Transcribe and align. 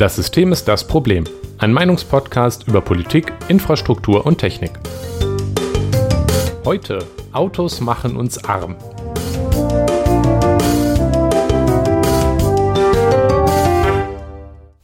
Das 0.00 0.16
System 0.16 0.50
ist 0.50 0.66
das 0.66 0.86
Problem. 0.86 1.24
Ein 1.58 1.74
Meinungspodcast 1.74 2.66
über 2.66 2.80
Politik, 2.80 3.34
Infrastruktur 3.48 4.24
und 4.24 4.38
Technik. 4.38 4.70
Heute 6.64 7.04
Autos 7.32 7.82
machen 7.82 8.16
uns 8.16 8.42
arm. 8.42 8.76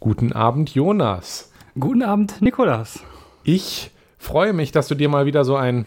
Guten 0.01 0.35
Abend, 0.35 0.75
Jonas. 0.75 1.51
Guten 1.81 2.03
Abend, 2.03 2.43
Nikolas. 2.43 3.01
Ich 3.43 3.93
freue 4.19 4.53
mich, 4.53 4.71
dass 4.71 4.87
du 4.87 4.95
dir 4.95 5.09
mal 5.09 5.25
wieder 5.25 5.47
so 5.47 5.57
ein 5.57 5.87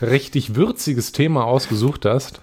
richtig 0.00 0.54
würziges 0.54 1.10
Thema 1.10 1.44
ausgesucht 1.44 2.04
hast. 2.04 2.40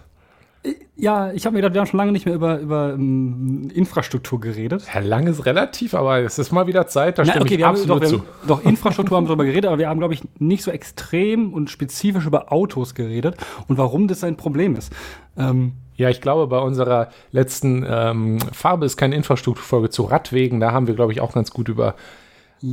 Ja, 0.96 1.32
ich 1.32 1.46
habe 1.46 1.56
mir 1.56 1.62
gedacht, 1.62 1.74
wir 1.74 1.82
haben 1.82 1.88
schon 1.88 1.98
lange 1.98 2.12
nicht 2.12 2.26
mehr 2.28 2.36
über, 2.36 2.60
über 2.60 2.94
um, 2.94 3.70
Infrastruktur 3.72 4.40
geredet. 4.40 4.84
Ja, 4.94 5.00
lang 5.00 5.26
ist 5.26 5.46
relativ, 5.48 5.96
aber 5.96 6.20
es 6.20 6.38
ist 6.38 6.52
mal 6.52 6.68
wieder 6.68 6.86
Zeit, 6.86 7.18
da 7.18 7.26
stimme 7.26 7.42
okay, 7.46 7.54
ich 7.56 7.60
wir 7.60 7.68
absolut 7.68 8.04
haben, 8.04 8.10
zu. 8.10 8.18
doch, 8.18 8.60
doch, 8.60 8.64
Infrastruktur 8.66 9.18
haben 9.18 9.24
wir 9.24 9.30
darüber 9.30 9.46
geredet, 9.46 9.66
aber 9.66 9.80
wir 9.80 9.90
haben, 9.90 10.00
glaube 10.00 10.14
ich, 10.14 10.22
nicht 10.38 10.64
so 10.64 10.70
extrem 10.70 11.54
und 11.54 11.72
spezifisch 11.72 12.26
über 12.28 12.52
Autos 12.52 12.94
geredet 12.94 13.36
und 13.68 13.80
warum 13.80 14.08
das 14.08 14.24
ein 14.24 14.38
Problem 14.38 14.76
ist. 14.76 14.94
Ähm, 15.36 15.74
ja, 15.96 16.10
ich 16.10 16.22
glaube, 16.22 16.46
bei 16.48 16.60
unserer 16.60 17.10
letzten 17.32 17.84
ähm, 17.88 18.38
Farbe 18.52 18.86
ist 18.86 18.98
keine 18.98 19.16
Infrastrukturfolge 19.16 19.90
zu 19.90 20.04
Radwegen. 20.04 20.60
Da 20.60 20.72
haben 20.72 20.86
wir, 20.86 20.94
glaube 20.94 21.12
ich, 21.14 21.22
auch 21.22 21.34
ganz 21.34 21.50
gut 21.52 21.70
über 21.70 21.96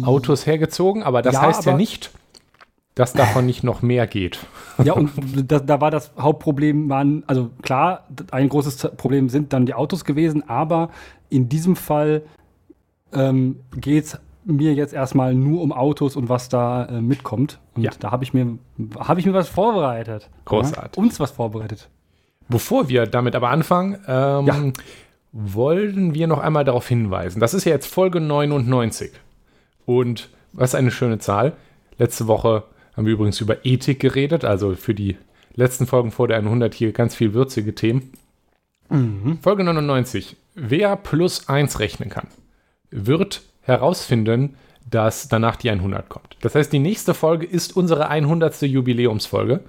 Autos 0.02 0.46
hergezogen. 0.46 1.02
Aber 1.02 1.23
das 1.23 1.34
Ja, 1.34 1.43
heißt 1.43 1.65
ja 1.65 1.73
aber- 1.73 1.79
nicht, 1.79 2.10
dass 2.98 3.12
davon 3.12 3.47
nicht 3.47 3.62
noch 3.65 3.83
mehr 3.83 4.07
geht. 4.07 4.38
Ja, 4.84 4.93
und 4.93 5.11
da, 5.51 5.59
da 5.59 5.80
war 5.80 5.91
das 5.91 6.12
Hauptproblem, 6.16 6.88
waren, 6.88 7.24
also 7.27 7.51
klar, 7.62 8.07
ein 8.30 8.48
großes 8.48 8.93
Problem 8.97 9.29
sind 9.29 9.52
dann 9.52 9.66
die 9.66 9.74
Autos 9.74 10.05
gewesen, 10.05 10.49
aber 10.49 10.90
in 11.30 11.49
diesem 11.49 11.74
Fall 11.74 12.23
ähm, 13.13 13.57
geht 13.74 14.05
es 14.05 14.18
mir 14.45 14.74
jetzt 14.74 14.95
erstmal 14.95 15.35
nur 15.35 15.63
um 15.63 15.73
Autos 15.73 16.15
und 16.15 16.29
was 16.29 16.49
da 16.49 16.85
äh, 16.85 17.01
mitkommt. 17.01 17.59
Und 17.74 17.82
Ja. 17.82 17.90
da 17.99 18.13
habe 18.13 18.23
ich, 18.23 18.32
mir 18.35 18.57
hab 19.01 19.18
ich 19.18 19.27
mir 19.27 19.35
was 19.35 19.49
vorbereitet. 19.49 20.30
Großartig. 20.45 20.96
Ja, 20.96 21.02
uns 21.02 21.18
was 21.18 21.33
vorbereitet. 21.33 21.88
Bevor 22.49 22.88
wir 22.88 23.07
damit 23.07 23.35
aber 23.35 23.51
anfangen, 23.51 23.99
ähm, 24.07 24.46
Ja. 24.46 24.55
wollen 25.33 26.15
wir 26.15 26.29
noch 26.29 26.38
einmal 26.38 26.65
darauf 26.65 26.87
hinweisen. 26.88 27.40
Das 27.40 27.52
ist 27.52 27.65
ja 27.65 27.73
jetzt 27.73 27.93
Folge 27.93 28.21
99. 28.21 29.10
Und 29.87 30.30
was 30.52 30.77
eine 30.77 30.90
schöne 30.93 31.18
Zahl. 31.18 31.55
Letzte 31.99 32.29
Woche 32.29 32.62
haben 32.99 33.07
wir 33.07 33.13
übrigens 33.13 33.41
über 33.41 33.65
Ethik 33.65 34.01
geredet, 34.01 34.45
also 34.45 34.74
für 34.74 34.93
die 34.93 35.16
letzten 35.54 35.87
Folgen 35.87 36.10
vor 36.10 36.27
der 36.27 36.38
100 36.38 36.74
hier 36.74 36.91
ganz 36.91 37.15
viel 37.15 37.32
würzige 37.32 37.73
Themen. 37.77 38.10
Folge 39.40 39.63
99. 39.63 40.37
Wer 40.57 40.96
plus 40.96 41.49
1 41.49 41.79
rechnen 41.79 42.10
kann, 42.10 42.27
wird 42.90 43.43
herausfinden, 43.60 44.57
dass 44.90 45.29
danach 45.29 45.55
die 45.55 45.71
100 45.71 46.09
kommt. 46.09 46.37
Das 46.40 46.57
heißt, 46.57 46.73
die 46.73 46.80
nächste 46.80 47.15
Folge 47.15 47.46
ist 47.46 47.77
unsere 47.77 48.09
100. 48.09 48.63
Jubiläumsfolge. 48.63 49.60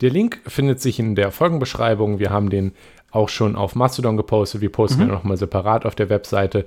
Der 0.00 0.10
Link 0.10 0.40
findet 0.46 0.80
sich 0.80 0.98
in 0.98 1.14
der 1.14 1.30
Folgenbeschreibung. 1.30 2.18
Wir 2.18 2.30
haben 2.30 2.50
den 2.50 2.72
auch 3.10 3.28
schon 3.28 3.54
auf 3.56 3.74
Mastodon 3.76 4.16
gepostet. 4.16 4.60
Wir 4.60 4.72
posten 4.72 5.02
Mhm. 5.02 5.08
ihn 5.08 5.12
nochmal 5.12 5.36
separat 5.36 5.86
auf 5.86 5.94
der 5.94 6.08
Webseite 6.08 6.66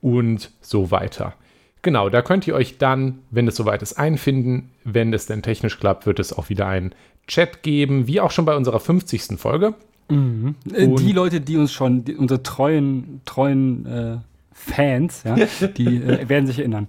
und 0.00 0.50
so 0.60 0.90
weiter. 0.90 1.34
Genau, 1.80 2.10
da 2.10 2.22
könnt 2.22 2.46
ihr 2.46 2.54
euch 2.54 2.78
dann, 2.78 3.20
wenn 3.30 3.48
es 3.48 3.56
soweit 3.56 3.82
ist, 3.82 3.94
einfinden. 3.94 4.70
Wenn 4.84 5.12
es 5.12 5.26
denn 5.26 5.42
technisch 5.42 5.80
klappt, 5.80 6.06
wird 6.06 6.20
es 6.20 6.32
auch 6.32 6.48
wieder 6.48 6.66
einen 6.66 6.94
Chat 7.26 7.62
geben, 7.62 8.06
wie 8.06 8.20
auch 8.20 8.30
schon 8.30 8.44
bei 8.44 8.56
unserer 8.56 8.80
50. 8.80 9.38
Folge. 9.38 9.74
Äh, 10.10 10.14
Und- 10.14 11.00
die 11.00 11.12
Leute, 11.12 11.40
die 11.40 11.56
uns 11.56 11.72
schon, 11.72 12.04
die, 12.04 12.14
unsere 12.16 12.42
treuen, 12.42 13.20
treuen 13.24 13.86
äh, 13.86 14.16
Fans, 14.52 15.22
ja, 15.24 15.36
die 15.76 15.96
äh, 16.02 16.28
werden 16.28 16.46
sich 16.46 16.58
erinnern. 16.58 16.88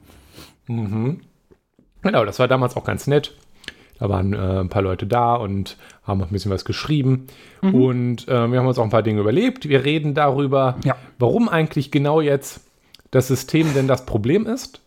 Genau, 0.68 2.26
das 2.26 2.40
war 2.40 2.48
damals 2.48 2.76
auch 2.76 2.84
ganz 2.84 3.08
nett. 3.08 3.36
Da 4.00 4.10
waren 4.10 4.34
äh, 4.34 4.60
ein 4.60 4.70
paar 4.70 4.82
Leute 4.82 5.06
da 5.08 5.36
und 5.36 5.78
haben 6.04 6.20
noch 6.20 6.28
ein 6.30 6.34
bisschen 6.34 6.52
was 6.52 6.66
geschrieben. 6.66 7.28
Und 7.62 8.28
äh, 8.28 8.48
wir 8.52 8.60
haben 8.60 8.68
uns 8.68 8.78
auch 8.78 8.84
ein 8.84 8.90
paar 8.90 9.04
Dinge 9.04 9.22
überlebt. 9.22 9.70
Wir 9.70 9.86
reden 9.86 10.14
darüber, 10.14 10.78
Ja. 10.84 10.98
warum 11.20 11.48
eigentlich 11.48 11.92
genau 11.92 12.20
jetzt 12.20 12.62
das 13.12 13.28
System 13.28 13.74
denn 13.74 13.88
das 13.88 14.06
Problem 14.06 14.46
ist. 14.48 14.82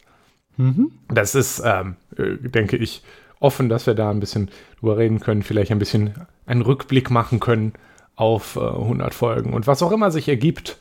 Das 1.08 1.34
ist, 1.34 1.62
ähm, 1.64 1.96
äh, 2.16 2.48
denke 2.48 2.76
ich, 2.78 3.02
offen, 3.40 3.68
dass 3.68 3.86
wir 3.86 3.94
da 3.94 4.10
ein 4.10 4.20
bisschen 4.20 4.50
drüber 4.80 4.96
reden 4.96 5.20
können, 5.20 5.42
vielleicht 5.42 5.70
ein 5.70 5.78
bisschen 5.78 6.14
einen 6.46 6.62
Rückblick 6.62 7.10
machen 7.10 7.40
können 7.40 7.72
auf 8.14 8.56
äh, 8.56 8.60
100 8.60 9.14
Folgen 9.14 9.52
und 9.52 9.66
was 9.66 9.82
auch 9.82 9.92
immer 9.92 10.10
sich 10.10 10.28
ergibt, 10.28 10.78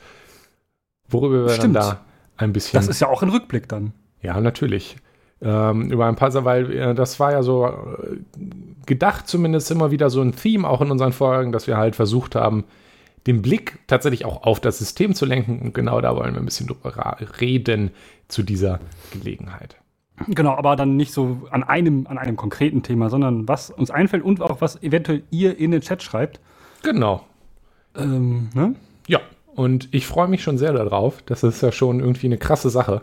worüber 1.10 1.46
wir 1.46 1.50
Stimmt. 1.50 1.76
dann 1.76 1.84
da 1.84 2.06
ein 2.38 2.54
bisschen 2.54 2.78
Das 2.78 2.88
ist 2.88 3.02
ja 3.02 3.08
auch 3.08 3.22
ein 3.24 3.30
Rückblick 3.30 3.68
dann. 3.68 3.94
ja, 4.22 4.40
natürlich. 4.40 4.98
Ähm, 5.42 5.92
über 5.92 6.06
ein 6.06 6.16
paar, 6.16 6.34
weil 6.46 6.72
äh, 6.72 6.96
das 6.96 7.20
war 7.20 7.34
ja 7.34 7.44
so 7.44 7.68
äh, 7.68 8.18
gedacht, 8.86 9.28
zumindest 9.28 9.70
immer 9.70 9.92
wieder 9.92 10.10
so 10.10 10.22
ein 10.22 10.34
Theme 10.36 10.68
auch 10.68 10.82
in 10.82 10.92
unseren 10.92 11.12
Folgen, 11.12 11.52
dass 11.52 11.68
wir 11.68 11.76
halt 11.76 11.96
versucht 11.96 12.36
haben, 12.36 12.64
den 13.28 13.42
Blick 13.42 13.80
tatsächlich 13.88 14.24
auch 14.24 14.44
auf 14.44 14.60
das 14.60 14.78
System 14.78 15.14
zu 15.14 15.26
lenken. 15.26 15.60
Und 15.60 15.74
genau 15.74 16.00
da 16.00 16.16
wollen 16.16 16.34
wir 16.34 16.42
ein 16.42 16.46
bisschen 16.46 16.68
drüber 16.68 17.18
reden 17.42 17.92
zu 18.28 18.44
dieser 18.44 18.80
Gelegenheit. 19.12 19.76
Genau, 20.28 20.56
aber 20.56 20.76
dann 20.76 20.96
nicht 20.96 21.12
so 21.12 21.42
an 21.52 21.64
einem, 21.64 22.08
an 22.08 22.18
einem 22.18 22.38
konkreten 22.38 22.84
Thema, 22.84 23.10
sondern 23.10 23.48
was 23.48 23.70
uns 23.70 23.92
einfällt 23.92 24.24
und 24.24 24.42
auch 24.42 24.62
was 24.62 24.82
eventuell 24.82 25.24
ihr 25.30 25.58
in 25.58 25.72
den 25.72 25.82
Chat 25.82 26.02
schreibt. 26.04 26.40
Genau. 26.84 27.26
Ähm, 27.96 28.50
ne? 28.54 28.76
Ja, 29.08 29.20
und 29.56 29.90
ich 29.92 30.08
freue 30.08 30.28
mich 30.28 30.42
schon 30.42 30.58
sehr 30.58 30.74
darauf. 30.74 31.22
Das 31.24 31.44
ist 31.44 31.62
ja 31.62 31.72
schon 31.72 32.00
irgendwie 32.00 32.28
eine 32.28 32.38
krasse 32.38 32.70
Sache. 32.70 33.02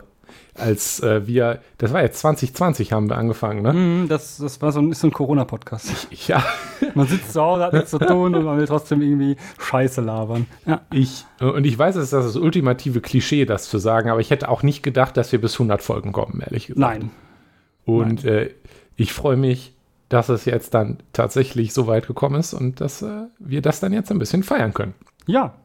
Als 0.55 0.99
äh, 1.01 1.25
wir, 1.25 1.61
das 1.79 1.93
war 1.93 2.03
jetzt 2.03 2.19
2020 2.19 2.93
haben 2.93 3.09
wir 3.09 3.17
angefangen, 3.17 3.63
ne? 3.63 3.73
Mhm, 3.73 4.07
Das, 4.07 4.37
das 4.37 4.61
war 4.61 4.71
so 4.71 4.79
ein, 4.81 4.91
ist 4.91 5.01
so 5.01 5.07
ein 5.07 5.11
Corona-Podcast. 5.11 6.07
Ja, 6.27 6.43
Man 6.95 7.07
sitzt 7.07 7.33
zu 7.33 7.41
Hause, 7.41 7.63
hat 7.63 7.73
nichts 7.73 7.89
zu 7.89 7.97
tun 7.97 8.35
und 8.35 8.43
man 8.43 8.57
will 8.59 8.67
trotzdem 8.67 9.01
irgendwie 9.01 9.35
Scheiße 9.57 10.01
labern. 10.01 10.45
Ja. 10.67 10.81
Ich, 10.91 11.25
und 11.39 11.65
ich 11.65 11.77
weiß, 11.77 11.95
es 11.95 12.05
ist 12.05 12.13
das 12.13 12.35
ultimative 12.35 13.01
Klischee, 13.01 13.45
das 13.45 13.67
zu 13.67 13.79
sagen, 13.79 14.09
aber 14.09 14.19
ich 14.19 14.29
hätte 14.29 14.47
auch 14.49 14.61
nicht 14.61 14.83
gedacht, 14.83 15.17
dass 15.17 15.31
wir 15.31 15.41
bis 15.41 15.55
100 15.55 15.81
Folgen 15.81 16.11
kommen, 16.11 16.41
ehrlich 16.41 16.67
gesagt. 16.67 16.79
Nein. 16.79 17.11
Und 17.85 18.23
äh, 18.23 18.53
ich 18.95 19.11
freue 19.11 19.37
mich, 19.37 19.73
dass 20.09 20.29
es 20.29 20.45
jetzt 20.45 20.75
dann 20.75 20.99
tatsächlich 21.13 21.73
so 21.73 21.87
weit 21.87 22.05
gekommen 22.05 22.39
ist 22.39 22.53
und 22.53 22.79
dass 22.79 23.01
äh, 23.01 23.23
wir 23.39 23.61
das 23.63 23.79
dann 23.79 23.93
jetzt 23.93 24.11
ein 24.11 24.19
bisschen 24.19 24.43
feiern 24.43 24.73
können. 24.73 24.93
Ja. 25.25 25.55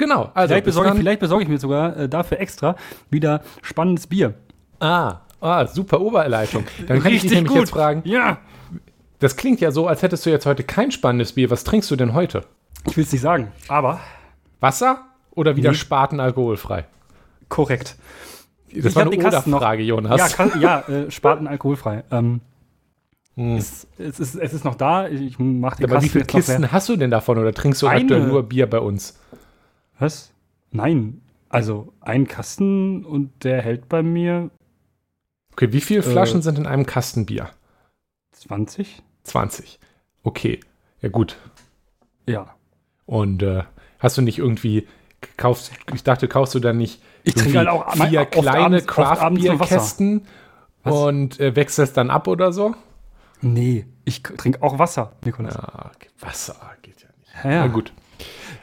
Genau. 0.00 0.30
Also, 0.32 0.48
Vielleicht 0.52 0.64
besorge, 0.64 0.90
ich, 0.90 0.96
vielleicht 0.96 1.20
besorge 1.20 1.42
ich 1.44 1.48
mir 1.50 1.58
sogar 1.58 1.94
äh, 1.96 2.08
dafür 2.08 2.40
extra 2.40 2.74
wieder 3.10 3.42
spannendes 3.60 4.06
Bier. 4.06 4.32
Ah, 4.80 5.18
ah, 5.42 5.66
super 5.66 6.00
Oberleitung. 6.00 6.64
Dann 6.88 7.02
kann 7.02 7.12
ich 7.12 7.20
dich 7.20 7.32
nämlich 7.32 7.52
jetzt 7.54 7.70
fragen, 7.70 8.00
Ja. 8.06 8.38
das 9.18 9.36
klingt 9.36 9.60
ja 9.60 9.70
so, 9.72 9.86
als 9.86 10.00
hättest 10.02 10.24
du 10.24 10.30
jetzt 10.30 10.46
heute 10.46 10.64
kein 10.64 10.90
spannendes 10.90 11.34
Bier. 11.34 11.50
Was 11.50 11.64
trinkst 11.64 11.90
du 11.90 11.96
denn 11.96 12.14
heute? 12.14 12.44
Ich 12.88 12.96
will 12.96 13.04
es 13.04 13.12
nicht 13.12 13.20
sagen, 13.20 13.52
aber 13.68 14.00
Wasser 14.60 15.04
oder 15.32 15.56
wieder 15.56 15.70
Nee. 15.72 15.76
Spaten 15.76 16.18
alkoholfrei? 16.18 16.86
korrekt. 17.50 17.96
Das 18.74 18.84
Ich 18.86 18.94
war 18.96 19.02
eine. 19.02 19.16
Oder-Frage, 19.18 19.82
Jonas. 19.82 20.18
Ja, 20.18 20.28
kann, 20.28 20.60
ja 20.60 20.80
äh, 20.88 21.10
Spaten 21.10 21.46
alkoholfrei. 21.46 22.04
Ähm, 22.10 22.40
Hm. 23.36 23.56
es, 23.56 23.86
es, 23.98 24.18
ist, 24.18 24.34
es 24.34 24.52
ist 24.52 24.64
noch 24.64 24.74
da. 24.74 25.08
Ich 25.08 25.38
mache 25.38 25.76
den 25.76 25.86
aber 25.90 26.02
wie 26.02 26.06
Kasten 26.06 26.10
viele 26.10 26.24
noch 26.24 26.32
leer. 26.32 26.40
Kisten 26.42 26.72
hast 26.72 26.88
du 26.88 26.96
denn 26.96 27.10
davon 27.10 27.38
oder 27.38 27.52
trinkst 27.52 27.80
du 27.82 27.86
Eine. 27.86 28.00
aktuell 28.02 28.26
nur 28.26 28.42
Bier 28.44 28.68
bei 28.68 28.80
uns? 28.80 29.18
Was? 30.00 30.32
Nein. 30.72 31.20
Also 31.48 31.92
ein 32.00 32.26
Kasten 32.26 33.04
und 33.04 33.44
der 33.44 33.62
hält 33.62 33.88
bei 33.88 34.02
mir 34.02 34.50
Okay, 35.52 35.72
wie 35.72 35.80
viele 35.80 36.02
Flaschen 36.02 36.40
Äh. 36.40 36.42
sind 36.42 36.58
in 36.58 36.66
einem 36.66 36.86
Kasten 36.86 37.26
Bier? 37.26 37.50
20. 38.32 39.02
20. 39.24 39.78
Okay, 40.22 40.60
ja 41.02 41.08
gut. 41.08 41.36
Ja. 42.26 42.54
Und 43.04 43.42
äh, 43.42 43.64
hast 43.98 44.16
du 44.16 44.22
nicht 44.22 44.38
irgendwie 44.38 44.86
kaufst, 45.36 45.72
ich 45.92 46.02
dachte, 46.04 46.28
kaufst 46.28 46.54
du 46.54 46.60
dann 46.60 46.78
nicht 46.78 47.02
Ich 47.24 47.34
trinke 47.34 47.58
halt 47.58 47.68
auch 47.68 47.92
vier 47.94 48.24
kleine. 48.26 48.80
Craft-Bier-Kästen 48.80 50.26
und 50.84 51.40
äh, 51.40 51.54
wechselst 51.56 51.96
dann 51.96 52.10
ab 52.10 52.26
oder 52.28 52.52
so? 52.52 52.74
Nee, 53.42 53.86
ich 54.04 54.22
trinke 54.22 54.62
auch 54.62 54.78
Wasser, 54.78 55.12
Nikolas. 55.24 55.54
Ja, 55.54 55.90
okay, 55.94 56.08
Wasser 56.20 56.56
geht 56.82 57.02
ja 57.02 57.08
nicht. 57.18 57.30
Ja, 57.44 57.50
ja. 57.50 57.66
Na 57.66 57.72
gut. 57.72 57.92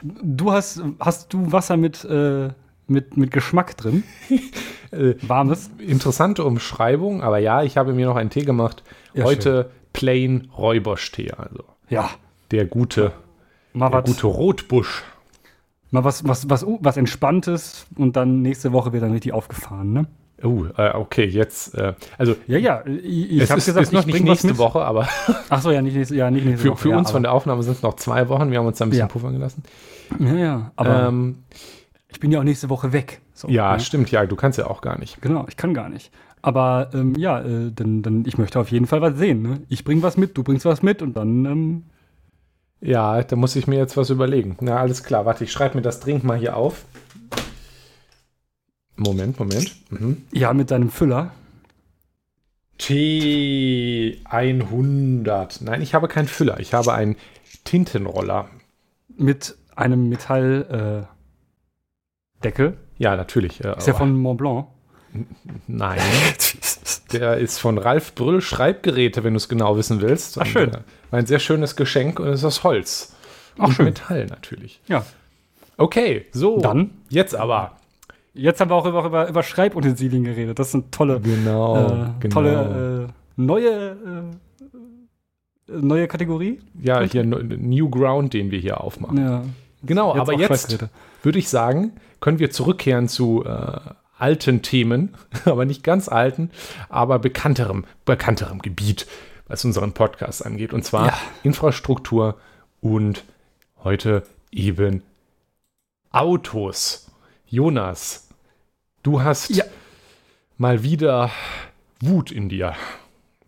Du 0.02 0.52
hast, 0.52 0.82
hast 1.00 1.32
du 1.32 1.50
Wasser 1.52 1.76
mit, 1.76 2.04
äh, 2.04 2.50
mit, 2.86 3.16
mit 3.16 3.30
Geschmack 3.30 3.76
drin? 3.76 4.02
Äh, 4.90 5.16
Warmes? 5.20 5.68
interessante 5.76 6.44
Umschreibung, 6.44 7.20
aber 7.22 7.36
ja, 7.36 7.62
ich 7.62 7.76
habe 7.76 7.92
mir 7.92 8.06
noch 8.06 8.16
einen 8.16 8.30
Tee 8.30 8.44
gemacht. 8.46 8.82
Ja, 9.12 9.24
Heute 9.24 9.70
Plain 9.92 10.48
Räuberstee, 10.56 11.30
also 11.32 11.62
Ja. 11.90 12.08
der 12.52 12.64
gute, 12.64 13.12
Mal 13.74 13.90
der 13.90 13.98
was, 14.02 14.08
gute 14.10 14.26
Rotbusch. 14.28 15.02
mal 15.90 16.04
was, 16.04 16.26
was, 16.26 16.48
was, 16.48 16.64
was 16.80 16.96
Entspanntes 16.96 17.84
und 17.96 18.16
dann 18.16 18.40
nächste 18.40 18.72
Woche 18.72 18.94
wird 18.94 19.02
dann 19.02 19.12
richtig 19.12 19.34
aufgefahren, 19.34 19.92
ne? 19.92 20.06
Oh, 20.42 20.66
äh, 20.76 20.94
okay, 20.94 21.24
jetzt, 21.24 21.74
äh, 21.74 21.94
also 22.16 22.36
Ja, 22.46 22.58
ja. 22.58 22.82
Ich, 22.86 23.32
ich 23.32 23.40
es 23.40 23.50
habe 23.50 23.60
gesagt, 23.60 23.82
ist 23.82 23.92
noch 23.92 24.00
ich 24.06 24.14
nicht 24.14 24.24
nächste 24.24 24.48
mit. 24.48 24.58
Woche, 24.58 24.80
aber 24.82 25.08
Ach 25.48 25.60
so, 25.60 25.70
ja, 25.72 25.82
nicht 25.82 25.96
nächste, 25.96 26.14
ja, 26.14 26.30
nicht 26.30 26.44
nächste 26.44 26.62
für, 26.64 26.70
Woche. 26.72 26.78
für 26.82 26.90
ja, 26.90 26.98
uns 26.98 27.10
von 27.10 27.22
der 27.22 27.32
Aufnahme 27.32 27.62
sind 27.62 27.72
es 27.76 27.82
noch 27.82 27.96
zwei 27.96 28.28
Wochen. 28.28 28.50
Wir 28.50 28.58
haben 28.58 28.66
uns 28.66 28.78
da 28.78 28.84
ein 28.86 28.90
bisschen 28.90 29.06
Ja. 29.06 29.12
puffern 29.12 29.32
gelassen. 29.32 29.62
Ja, 30.20 30.34
ja. 30.34 30.72
Aber 30.76 31.08
ähm, 31.08 31.38
ich 32.08 32.20
bin 32.20 32.30
ja 32.30 32.38
auch 32.38 32.44
nächste 32.44 32.68
Woche 32.70 32.92
weg. 32.92 33.20
So, 33.34 33.48
ja, 33.48 33.72
ne? 33.74 33.80
stimmt, 33.80 34.10
ja, 34.10 34.24
du 34.26 34.36
kannst 34.36 34.58
ja 34.58 34.66
auch 34.68 34.80
gar 34.80 34.98
nicht. 34.98 35.20
Genau, 35.20 35.44
ich 35.48 35.56
kann 35.56 35.74
gar 35.74 35.88
nicht. 35.88 36.10
Aber 36.40 36.90
ähm, 36.94 37.14
ja, 37.16 37.40
äh, 37.40 37.72
dann, 37.74 38.02
dann, 38.02 38.24
ich 38.24 38.38
möchte 38.38 38.60
auf 38.60 38.70
jeden 38.70 38.86
Fall 38.86 39.00
was 39.00 39.16
sehen. 39.18 39.42
Ne? 39.42 39.60
Ich 39.68 39.84
bring 39.84 40.02
was 40.02 40.16
mit, 40.16 40.36
du 40.36 40.44
bringst 40.44 40.64
was 40.64 40.82
mit 40.82 41.02
und 41.02 41.16
dann, 41.16 41.44
ähm, 41.46 41.82
Ja, 42.80 43.22
da 43.24 43.34
muss 43.34 43.56
ich 43.56 43.66
mir 43.66 43.76
jetzt 43.76 43.96
was 43.96 44.08
überlegen. 44.10 44.56
Na, 44.60 44.76
alles 44.78 45.02
klar, 45.02 45.26
warte, 45.26 45.42
ich 45.42 45.50
schreibe 45.50 45.74
mir 45.76 45.82
das 45.82 45.98
dringend 45.98 46.22
mal 46.22 46.38
hier 46.38 46.56
auf. 46.56 46.84
Moment, 48.98 49.38
Moment. 49.38 49.76
Mhm. 49.90 50.22
ja, 50.32 50.52
mit 50.52 50.70
deinem 50.70 50.90
Füller. 50.90 51.32
T100. 52.80 55.64
Nein, 55.64 55.82
ich 55.82 55.94
habe 55.94 56.08
keinen 56.08 56.28
Füller. 56.28 56.60
Ich 56.60 56.74
habe 56.74 56.92
einen 56.94 57.16
Tintenroller. 57.64 58.48
Mit 59.16 59.56
einem 59.74 60.08
Metalldeckel. 60.08 61.08
Äh. 62.42 62.72
Ja, 62.98 63.16
natürlich. 63.16 63.64
Äh, 63.64 63.76
Ist 63.76 63.86
ja 63.86 63.94
aber- 63.94 63.98
von 64.00 64.16
Mont 64.16 64.38
Blanc. 64.38 64.66
Nein, 65.66 65.98
der 67.12 67.38
ist 67.38 67.58
von 67.58 67.78
Ralf 67.78 68.14
Brüll 68.14 68.42
Schreibgeräte, 68.42 69.24
wenn 69.24 69.32
du 69.32 69.38
es 69.38 69.48
genau 69.48 69.76
wissen 69.78 70.00
willst. 70.02 70.38
Ach, 70.38 70.44
schön. 70.46 70.68
Und, 70.68 70.74
äh, 70.76 70.80
ein 71.16 71.24
sehr 71.26 71.38
schönes 71.38 71.76
Geschenk 71.76 72.20
und 72.20 72.28
es 72.28 72.40
ist 72.40 72.44
aus 72.44 72.62
Holz. 72.62 73.14
Ach, 73.58 73.68
und 73.68 73.72
schön. 73.74 73.86
Metall 73.86 74.26
natürlich. 74.26 74.80
ja. 74.86 75.04
Okay, 75.80 76.26
so. 76.32 76.58
Dann? 76.60 76.90
Jetzt 77.08 77.36
aber. 77.36 77.76
Jetzt 78.38 78.60
haben 78.60 78.70
wir 78.70 78.76
auch 78.76 78.86
über, 78.86 79.04
über, 79.04 79.28
über 79.28 79.42
Schreibutensilien 79.42 80.22
geredet. 80.24 80.58
Das 80.58 80.70
sind 80.72 80.92
tolle, 80.92 81.20
Genau. 81.20 81.76
äh, 81.76 82.10
genau. 82.20 82.32
tolle 82.34 83.08
äh, 83.08 83.12
neue, 83.40 83.90
äh, 85.68 85.72
neue 85.80 86.06
Kategorie. 86.08 86.60
ja, 86.80 87.00
hier 87.00 87.24
no- 87.24 87.40
New 87.42 87.90
Ground, 87.90 88.32
den 88.34 88.50
wir 88.50 88.58
hier 88.60 88.80
aufmachen. 88.80 89.18
Ja. 89.18 89.42
Genau, 89.82 90.14
aber 90.14 90.34
auch 90.34 90.38
jetzt 90.38 90.78
würde 91.22 91.38
ich 91.38 91.48
sagen, 91.48 91.92
können 92.20 92.38
wir 92.38 92.50
zurückkehren 92.50 93.08
zu 93.08 93.44
äh, 93.44 93.80
alten 94.18 94.62
Themen, 94.62 95.14
aber 95.44 95.64
nicht 95.64 95.82
ganz 95.84 96.08
alten, 96.08 96.50
aber 96.88 97.18
bekannterem, 97.18 97.84
bekannterem 98.04 98.60
Gebiet, 98.60 99.06
was 99.46 99.64
unseren 99.64 99.92
Podcast 99.92 100.44
angeht. 100.46 100.72
Und 100.72 100.84
zwar 100.84 101.06
Ja. 101.06 101.18
Infrastruktur 101.42 102.36
und 102.80 103.24
heute 103.82 104.22
eben 104.52 105.02
Autos. 106.10 107.06
Jonas, 107.50 108.27
du 109.08 109.22
hast 109.22 109.48
Ja. 109.48 109.64
mal 110.58 110.82
wieder 110.82 111.30
Wut 112.00 112.30
in 112.30 112.48
dir. 112.50 112.74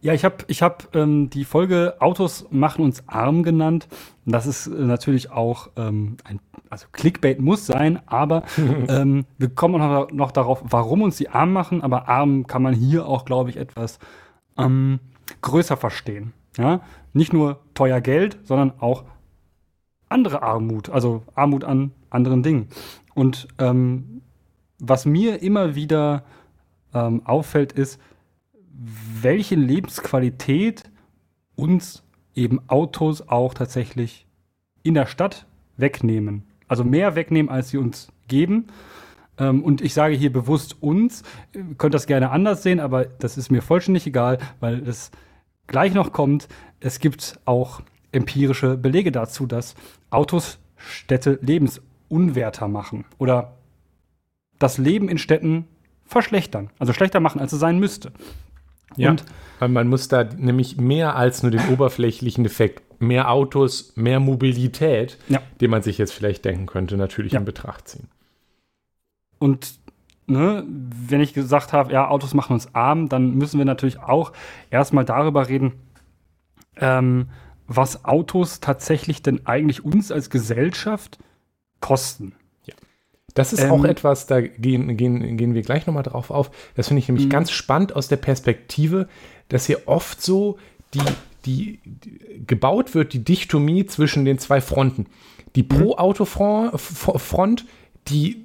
Ja, 0.00 0.14
ich 0.14 0.24
habe 0.24 0.36
ich 0.46 0.62
hab, 0.62 0.96
ähm, 0.96 1.28
die 1.28 1.44
Folge 1.44 1.96
Autos 1.98 2.46
machen 2.50 2.82
uns 2.82 3.06
arm 3.06 3.42
genannt. 3.42 3.86
Und 4.24 4.32
Das 4.32 4.46
ist 4.46 4.66
äh, 4.68 4.70
natürlich 4.70 5.30
auch 5.30 5.68
ähm, 5.76 6.16
ein, 6.24 6.40
also 6.70 6.86
Clickbait 6.92 7.40
muss 7.40 7.66
sein, 7.66 8.00
aber 8.06 8.44
ähm, 8.88 9.26
wir 9.36 9.50
kommen 9.50 9.78
noch, 9.78 10.10
noch 10.10 10.32
darauf, 10.32 10.62
warum 10.64 11.02
uns 11.02 11.18
die 11.18 11.28
arm 11.28 11.52
machen. 11.52 11.82
Aber 11.82 12.08
arm 12.08 12.46
kann 12.46 12.62
man 12.62 12.72
hier 12.72 13.06
auch, 13.06 13.26
glaube 13.26 13.50
ich, 13.50 13.58
etwas 13.58 13.98
ähm, 14.56 14.98
größer 15.42 15.76
verstehen. 15.76 16.32
Ja? 16.56 16.80
Nicht 17.12 17.34
nur 17.34 17.60
teuer 17.74 18.00
Geld, 18.00 18.38
sondern 18.44 18.72
auch 18.80 19.04
andere 20.08 20.42
Armut, 20.42 20.88
also 20.88 21.22
Armut 21.34 21.64
an 21.64 21.92
anderen 22.08 22.42
Dingen. 22.42 22.68
Und 23.14 23.48
ähm, 23.58 24.19
was 24.80 25.06
mir 25.06 25.42
immer 25.42 25.74
wieder 25.74 26.24
ähm, 26.94 27.22
auffällt, 27.24 27.72
ist, 27.72 28.00
welche 29.22 29.54
Lebensqualität 29.54 30.84
uns 31.54 32.02
eben 32.34 32.60
Autos 32.68 33.28
auch 33.28 33.54
tatsächlich 33.54 34.26
in 34.82 34.94
der 34.94 35.06
Stadt 35.06 35.46
wegnehmen. 35.76 36.44
Also 36.68 36.84
mehr 36.84 37.14
wegnehmen, 37.14 37.50
als 37.50 37.70
sie 37.70 37.78
uns 37.78 38.08
geben. 38.28 38.68
Ähm, 39.38 39.62
und 39.62 39.80
ich 39.82 39.92
sage 39.92 40.14
hier 40.14 40.32
bewusst 40.32 40.82
uns, 40.82 41.22
ihr 41.52 41.64
könnt 41.76 41.94
das 41.94 42.06
gerne 42.06 42.30
anders 42.30 42.62
sehen, 42.62 42.80
aber 42.80 43.04
das 43.04 43.36
ist 43.36 43.50
mir 43.50 43.62
vollständig 43.62 44.06
egal, 44.06 44.38
weil 44.60 44.86
es 44.88 45.10
gleich 45.66 45.92
noch 45.92 46.12
kommt. 46.12 46.48
Es 46.80 47.00
gibt 47.00 47.38
auch 47.44 47.82
empirische 48.12 48.76
Belege 48.76 49.12
dazu, 49.12 49.46
dass 49.46 49.74
Autos 50.08 50.58
Städte 50.76 51.38
lebensunwerter 51.42 52.68
machen 52.68 53.04
oder 53.18 53.56
das 54.60 54.78
Leben 54.78 55.08
in 55.08 55.18
Städten 55.18 55.66
verschlechtern, 56.06 56.70
also 56.78 56.92
schlechter 56.92 57.18
machen, 57.18 57.40
als 57.40 57.52
es 57.52 57.58
sein 57.58 57.80
müsste. 57.80 58.12
Und 58.96 59.24
weil 59.60 59.68
man 59.68 59.88
muss 59.88 60.08
da 60.08 60.24
nämlich 60.24 60.76
mehr 60.76 61.14
als 61.16 61.42
nur 61.42 61.50
den 61.52 61.68
oberflächlichen 61.68 62.44
Effekt, 62.44 63.00
mehr 63.00 63.30
Autos, 63.30 63.92
mehr 63.96 64.18
Mobilität, 64.20 65.16
Ja. 65.28 65.40
den 65.60 65.70
man 65.70 65.82
sich 65.82 65.96
jetzt 65.98 66.12
vielleicht 66.12 66.44
denken 66.44 66.66
könnte, 66.66 66.96
natürlich 66.96 67.32
Ja. 67.32 67.38
in 67.38 67.44
Betracht 67.44 67.88
ziehen. 67.88 68.08
Und 69.38 69.78
ne, 70.26 70.64
wenn 70.66 71.20
ich 71.20 71.32
gesagt 71.32 71.72
habe, 71.72 71.92
ja, 71.92 72.08
Autos 72.08 72.34
machen 72.34 72.52
uns 72.54 72.74
arm, 72.74 73.08
dann 73.08 73.36
müssen 73.36 73.58
wir 73.58 73.64
natürlich 73.64 74.00
auch 74.00 74.32
erstmal 74.70 75.04
darüber 75.04 75.48
reden, 75.48 75.72
ähm, 76.76 77.28
was 77.68 78.04
Autos 78.04 78.58
tatsächlich 78.60 79.22
denn 79.22 79.46
eigentlich 79.46 79.84
uns 79.84 80.10
als 80.10 80.28
Gesellschaft 80.30 81.18
kosten. 81.80 82.34
Das 83.34 83.52
ist 83.52 83.62
Ähm, 83.62 83.70
auch 83.70 83.84
etwas, 83.84 84.26
da 84.26 84.40
gehen, 84.40 84.96
gehen, 84.96 85.36
gehen 85.36 85.54
wir 85.54 85.62
gleich 85.62 85.86
nochmal 85.86 86.02
drauf 86.02 86.30
auf. 86.30 86.50
Das 86.74 86.88
finde 86.88 87.00
ich 87.00 87.08
nämlich 87.08 87.26
Mhm. 87.26 87.30
ganz 87.30 87.50
spannend 87.50 87.94
aus 87.94 88.08
der 88.08 88.16
Perspektive, 88.16 89.08
dass 89.48 89.66
hier 89.66 89.82
oft 89.86 90.22
so 90.22 90.58
die, 90.94 91.00
die, 91.46 91.78
die 91.84 92.46
gebaut 92.46 92.94
wird, 92.94 93.12
die 93.12 93.24
Dichtomie 93.24 93.86
zwischen 93.86 94.24
den 94.24 94.38
zwei 94.38 94.60
Fronten. 94.60 95.06
Die 95.56 95.62
Pro-Auto-Front, 95.62 97.64
die 98.08 98.44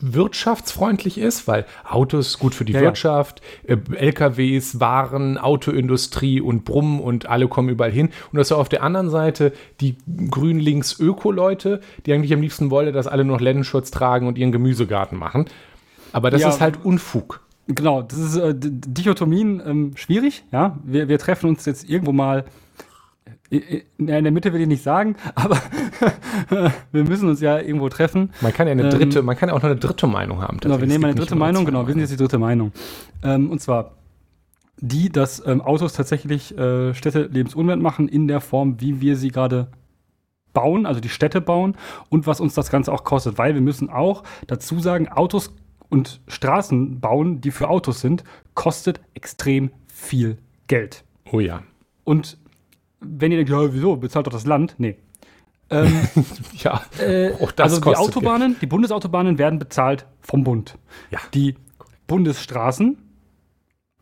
wirtschaftsfreundlich 0.00 1.18
ist, 1.18 1.46
weil 1.48 1.64
Autos 1.88 2.38
gut 2.38 2.54
für 2.54 2.64
die 2.64 2.72
Ja, 2.72 2.80
ja. 2.80 2.84
Wirtschaft, 2.86 3.40
äh, 3.66 3.76
LKWs, 3.96 4.80
Waren, 4.80 5.38
Autoindustrie 5.38 6.40
und 6.40 6.64
Brummen 6.64 7.00
und 7.00 7.26
alle 7.26 7.48
kommen 7.48 7.68
überall 7.68 7.92
hin. 7.92 8.10
Und 8.32 8.38
das 8.38 8.48
ist 8.48 8.52
auf 8.52 8.68
der 8.68 8.82
anderen 8.82 9.10
Seite 9.10 9.52
die 9.80 9.96
grün-links-Öko-Leute, 10.30 11.80
die 12.06 12.12
eigentlich 12.12 12.32
am 12.32 12.40
liebsten 12.42 12.70
wollen, 12.70 12.92
dass 12.92 13.06
alle 13.06 13.24
noch 13.24 13.40
Lendenschutz 13.40 13.90
tragen 13.90 14.26
und 14.26 14.38
ihren 14.38 14.52
Gemüsegarten 14.52 15.18
machen. 15.18 15.46
Aber 16.12 16.30
das 16.30 16.42
Ja. 16.42 16.48
ist 16.48 16.60
halt 16.60 16.84
Unfug. 16.84 17.40
Genau, 17.66 18.02
das 18.02 18.18
ist 18.18 18.36
äh, 18.36 18.52
Dichotomien 18.56 19.62
ähm, 19.64 19.92
schwierig, 19.96 20.44
ja. 20.52 20.78
Wir, 20.84 21.08
wir 21.08 21.18
treffen 21.18 21.48
uns 21.48 21.64
jetzt 21.64 21.88
irgendwo 21.88 22.12
mal 22.12 22.44
in 23.50 24.06
der 24.06 24.30
Mitte 24.30 24.52
will 24.52 24.60
ich 24.60 24.66
nicht 24.66 24.82
sagen, 24.82 25.16
aber 25.34 25.58
wir 26.92 27.04
müssen 27.04 27.28
uns 27.28 27.40
ja 27.40 27.58
irgendwo 27.58 27.88
treffen. 27.88 28.32
Man 28.40 28.52
kann 28.52 28.66
ja 28.66 28.72
eine 28.72 28.84
Ähm, 28.84 28.90
dritte, 28.90 29.22
man 29.22 29.36
kann 29.36 29.48
ja 29.48 29.54
auch 29.54 29.62
noch 29.62 29.70
eine 29.70 29.78
dritte 29.78 30.06
Meinung 30.06 30.42
haben. 30.42 30.58
Genau, 30.58 30.80
wir 30.80 30.86
nehmen 30.86 31.04
eine 31.04 31.14
dritte 31.14 31.36
Meinung, 31.36 31.64
genau, 31.64 31.86
wir 31.86 31.92
sind 31.92 32.00
jetzt 32.00 32.12
die 32.12 32.16
dritte 32.16 32.38
Meinung. 32.38 32.72
Ähm, 33.22 33.50
und 33.50 33.60
zwar 33.60 33.92
die, 34.80 35.10
dass 35.10 35.44
ähm, 35.46 35.60
Autos 35.60 35.92
tatsächlich 35.92 36.56
äh, 36.58 36.94
Städte 36.94 37.28
lebensunwert 37.32 37.80
machen 37.80 38.08
in 38.08 38.28
der 38.28 38.40
Form, 38.40 38.80
wie 38.80 39.00
wir 39.00 39.16
sie 39.16 39.30
gerade 39.30 39.68
bauen, 40.52 40.86
also 40.86 41.00
die 41.00 41.08
Städte 41.08 41.40
bauen 41.40 41.76
und 42.10 42.26
was 42.26 42.40
uns 42.40 42.54
das 42.54 42.70
Ganze 42.70 42.92
auch 42.92 43.04
kostet, 43.04 43.38
weil 43.38 43.54
wir 43.54 43.60
müssen 43.60 43.90
auch 43.90 44.22
dazu 44.46 44.80
sagen, 44.80 45.08
Autos 45.08 45.54
und 45.88 46.20
Straßen 46.26 47.00
bauen, 47.00 47.40
die 47.40 47.50
für 47.50 47.68
Autos 47.68 48.00
sind, 48.00 48.24
kostet 48.54 49.00
extrem 49.14 49.70
viel 49.86 50.38
Geld. 50.66 51.04
Oh 51.30 51.40
ja. 51.40 51.62
Und 52.04 52.38
wenn 53.06 53.32
ihr 53.32 53.38
denkt, 53.38 53.50
ja, 53.50 53.72
wieso, 53.72 53.96
bezahlt 53.96 54.26
doch 54.26 54.32
das 54.32 54.46
Land? 54.46 54.74
Nee. 54.78 54.96
Ähm, 55.70 56.00
Ja, 56.58 56.82
äh, 56.98 57.32
auch 57.40 57.52
das 57.52 57.74
also 57.74 57.90
die 57.90 57.96
Autobahnen, 57.96 58.56
die 58.60 58.66
Bundesautobahnen 58.66 59.38
werden 59.38 59.58
bezahlt 59.58 60.06
vom 60.20 60.44
Bund. 60.44 60.78
Ja. 61.10 61.18
Die 61.32 61.56
Bundesstraßen 62.06 62.98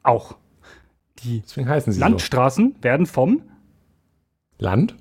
auch. 0.03 0.37
Die 1.21 1.41
deswegen 1.41 1.69
heißen 1.69 1.93
sie 1.93 2.01
Landstraßen 2.01 2.77
werden 2.83 3.07
vom 3.07 3.39
so. 3.39 4.65
Land? 4.65 4.97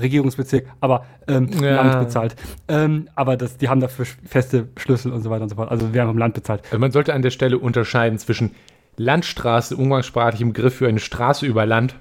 Regierungsbezirk, 0.00 0.66
aber 0.80 1.04
ähm, 1.26 1.48
Ja. 1.60 1.82
Land 1.82 2.06
bezahlt. 2.06 2.36
Ähm, 2.68 3.08
aber 3.16 3.36
das, 3.36 3.56
die 3.56 3.68
haben 3.68 3.80
dafür 3.80 4.06
feste 4.24 4.68
Schlüssel 4.76 5.12
und 5.12 5.22
so 5.22 5.30
weiter 5.30 5.42
und 5.42 5.48
so 5.48 5.56
fort. 5.56 5.70
Also 5.70 5.92
werden 5.92 6.08
vom 6.08 6.18
Land 6.18 6.34
bezahlt. 6.34 6.62
Also 6.66 6.78
man 6.78 6.92
sollte 6.92 7.14
an 7.14 7.22
der 7.22 7.30
Stelle 7.30 7.58
unterscheiden 7.58 8.18
zwischen 8.18 8.52
Landstraße, 8.96 9.76
umgangssprachlichem 9.76 10.52
Griff 10.52 10.76
für 10.76 10.88
eine 10.88 11.00
Straße 11.00 11.46
über 11.46 11.66
Land. 11.66 11.96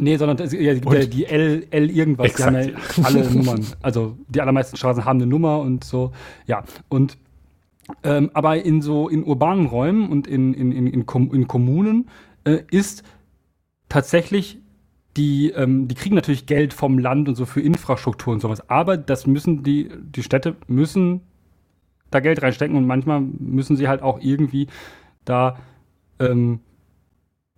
Nee, 0.00 0.16
sondern 0.16 0.38
das, 0.38 0.52
ja, 0.52 0.74
die, 0.74 1.10
die 1.10 1.26
L, 1.26 1.66
L 1.70 1.90
irgendwas, 1.90 2.32
die 2.32 2.42
haben 2.42 2.54
ja 2.54 2.60
Exakt. 2.60 3.04
alle 3.04 3.30
Nummern. 3.30 3.66
Also 3.82 4.16
die 4.28 4.40
allermeisten 4.40 4.76
Straßen 4.76 5.04
haben 5.04 5.18
eine 5.18 5.26
Nummer 5.26 5.60
und 5.60 5.84
so. 5.84 6.12
Ja, 6.46 6.64
und 6.88 7.18
ähm, 8.02 8.30
aber 8.32 8.64
in 8.64 8.82
so 8.82 9.08
in 9.08 9.24
urbanen 9.24 9.66
Räumen 9.66 10.08
und 10.08 10.26
in, 10.26 10.54
in, 10.54 10.72
in, 10.72 10.86
in, 10.86 11.06
Kom 11.06 11.32
in 11.34 11.48
Kommunen 11.48 12.08
äh, 12.44 12.60
ist 12.70 13.02
tatsächlich 13.88 14.58
die, 15.16 15.50
ähm, 15.50 15.88
die 15.88 15.96
kriegen 15.96 16.14
natürlich 16.14 16.46
Geld 16.46 16.72
vom 16.72 16.98
Land 16.98 17.28
und 17.28 17.34
so 17.34 17.44
für 17.44 17.60
Infrastruktur 17.60 18.32
und 18.32 18.40
sowas. 18.40 18.70
Aber 18.70 18.96
das 18.96 19.26
müssen 19.26 19.62
die, 19.64 19.90
die 20.00 20.22
Städte 20.22 20.56
müssen 20.66 21.20
da 22.10 22.20
Geld 22.20 22.42
reinstecken 22.42 22.76
und 22.76 22.86
manchmal 22.86 23.20
müssen 23.20 23.76
sie 23.76 23.88
halt 23.88 24.02
auch 24.02 24.20
irgendwie 24.20 24.68
da 25.24 25.58
ähm, 26.18 26.60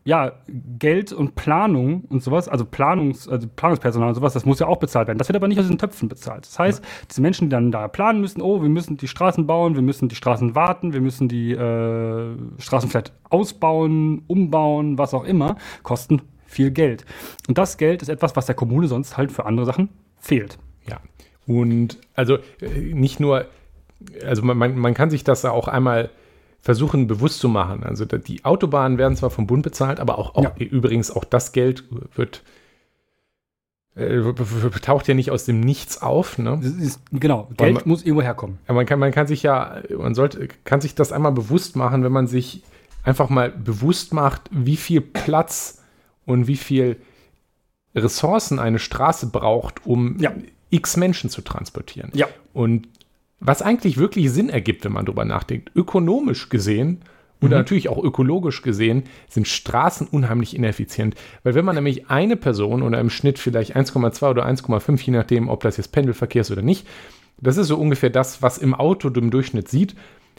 ja, 0.04 0.32
Geld 0.78 1.12
und 1.12 1.36
Planung 1.36 2.02
und 2.08 2.22
sowas, 2.22 2.48
also 2.48 2.64
Planungs, 2.64 3.28
also 3.28 3.46
Planungspersonal 3.48 4.08
und 4.08 4.14
sowas, 4.16 4.32
das 4.32 4.44
muss 4.44 4.58
ja 4.58 4.66
auch 4.66 4.78
bezahlt 4.78 5.06
werden. 5.06 5.18
Das 5.18 5.28
wird 5.28 5.36
aber 5.36 5.46
nicht 5.48 5.60
aus 5.60 5.68
den 5.68 5.78
Töpfen 5.78 6.08
bezahlt. 6.08 6.44
Das 6.44 6.58
heißt, 6.58 6.82
ja. 6.82 6.90
diese 7.08 7.20
Menschen, 7.20 7.48
die 7.48 7.50
dann 7.50 7.70
da 7.70 7.86
planen 7.86 8.20
müssen, 8.20 8.42
oh, 8.42 8.62
wir 8.62 8.68
müssen 8.68 8.96
die 8.96 9.06
Straßen 9.06 9.46
bauen, 9.46 9.76
wir 9.76 9.82
müssen 9.82 10.08
die 10.08 10.16
Straßen 10.16 10.54
warten, 10.54 10.92
wir 10.92 11.00
müssen 11.00 11.28
die 11.28 11.52
äh, 11.52 12.36
Straßen 12.58 12.90
vielleicht 12.90 13.12
ausbauen, 13.30 14.24
umbauen, 14.26 14.98
was 14.98 15.14
auch 15.14 15.24
immer, 15.24 15.56
kosten 15.84 16.22
viel 16.46 16.72
Geld. 16.72 17.04
Und 17.48 17.58
das 17.58 17.76
Geld 17.76 18.02
ist 18.02 18.08
etwas, 18.08 18.34
was 18.34 18.46
der 18.46 18.56
Kommune 18.56 18.88
sonst 18.88 19.16
halt 19.16 19.30
für 19.30 19.46
andere 19.46 19.66
Sachen 19.66 19.88
fehlt. 20.18 20.58
Ja. 20.88 20.98
Und 21.46 21.98
also 22.14 22.38
äh, 22.60 22.92
nicht 22.92 23.20
nur, 23.20 23.46
also 24.24 24.42
man, 24.42 24.76
man 24.76 24.94
kann 24.94 25.10
sich 25.10 25.22
das 25.22 25.44
auch 25.44 25.68
einmal 25.68 26.10
versuchen 26.62 27.08
bewusst 27.08 27.40
zu 27.40 27.48
machen. 27.48 27.82
Also 27.82 28.04
die 28.06 28.44
Autobahnen 28.44 28.96
werden 28.96 29.16
zwar 29.16 29.30
vom 29.30 29.46
Bund 29.46 29.64
bezahlt, 29.64 30.00
aber 30.00 30.16
auch, 30.16 30.36
auch 30.36 30.56
ja. 30.56 30.66
übrigens 30.66 31.10
auch 31.10 31.24
das 31.24 31.52
Geld 31.52 31.84
wird 32.14 32.42
äh, 33.94 34.22
taucht 34.80 35.06
ja 35.08 35.14
nicht 35.14 35.30
aus 35.30 35.44
dem 35.44 35.60
Nichts 35.60 36.00
auf. 36.00 36.38
Ne? 36.38 36.60
Ist, 36.62 37.00
genau, 37.12 37.50
Geld 37.56 37.74
man, 37.74 37.82
muss 37.86 38.02
irgendwo 38.04 38.22
herkommen. 38.22 38.58
Ja, 38.68 38.74
man 38.74 38.86
kann, 38.86 38.98
man 38.98 39.10
kann 39.10 39.26
sich 39.26 39.42
ja, 39.42 39.82
man 39.96 40.14
sollte, 40.14 40.48
kann 40.64 40.80
sich 40.80 40.94
das 40.94 41.12
einmal 41.12 41.32
bewusst 41.32 41.76
machen, 41.76 42.04
wenn 42.04 42.12
man 42.12 42.28
sich 42.28 42.62
einfach 43.02 43.28
mal 43.28 43.50
bewusst 43.50 44.14
macht, 44.14 44.42
wie 44.50 44.76
viel 44.76 45.00
Platz 45.00 45.82
und 46.24 46.46
wie 46.46 46.56
viel 46.56 46.96
Ressourcen 47.94 48.60
eine 48.60 48.78
Straße 48.78 49.26
braucht, 49.26 49.84
um 49.84 50.16
ja. 50.18 50.32
x 50.70 50.96
Menschen 50.96 51.28
zu 51.28 51.42
transportieren. 51.42 52.10
Ja. 52.14 52.28
Und 52.54 52.88
was 53.44 53.62
eigentlich 53.62 53.98
wirklich 53.98 54.30
Sinn 54.30 54.48
ergibt, 54.48 54.84
wenn 54.84 54.92
man 54.92 55.04
drüber 55.04 55.24
nachdenkt. 55.24 55.72
Ökonomisch 55.74 56.48
gesehen 56.48 57.02
und 57.40 57.50
mhm. 57.50 57.56
natürlich 57.56 57.88
auch 57.88 58.02
ökologisch 58.02 58.62
gesehen 58.62 59.02
sind 59.28 59.48
Straßen 59.48 60.06
unheimlich 60.06 60.54
ineffizient. 60.54 61.16
Weil 61.42 61.54
wenn 61.54 61.64
man 61.64 61.74
nämlich 61.74 62.08
eine 62.08 62.36
Person 62.36 62.82
oder 62.82 63.00
im 63.00 63.10
Schnitt 63.10 63.38
vielleicht 63.38 63.76
1,2 63.76 64.30
oder 64.30 64.46
1,5, 64.46 65.02
je 65.04 65.12
nachdem, 65.12 65.48
ob 65.48 65.62
das 65.62 65.76
jetzt 65.76 65.92
Pendelverkehr 65.92 66.42
ist 66.42 66.52
oder 66.52 66.62
nicht, 66.62 66.86
das 67.40 67.56
ist 67.56 67.66
so 67.66 67.76
ungefähr 67.76 68.10
das, 68.10 68.42
was 68.42 68.58
im 68.58 68.74
Auto 68.74 69.08
im 69.08 69.30
Durchschnitt 69.32 69.68
sieht. 69.68 69.96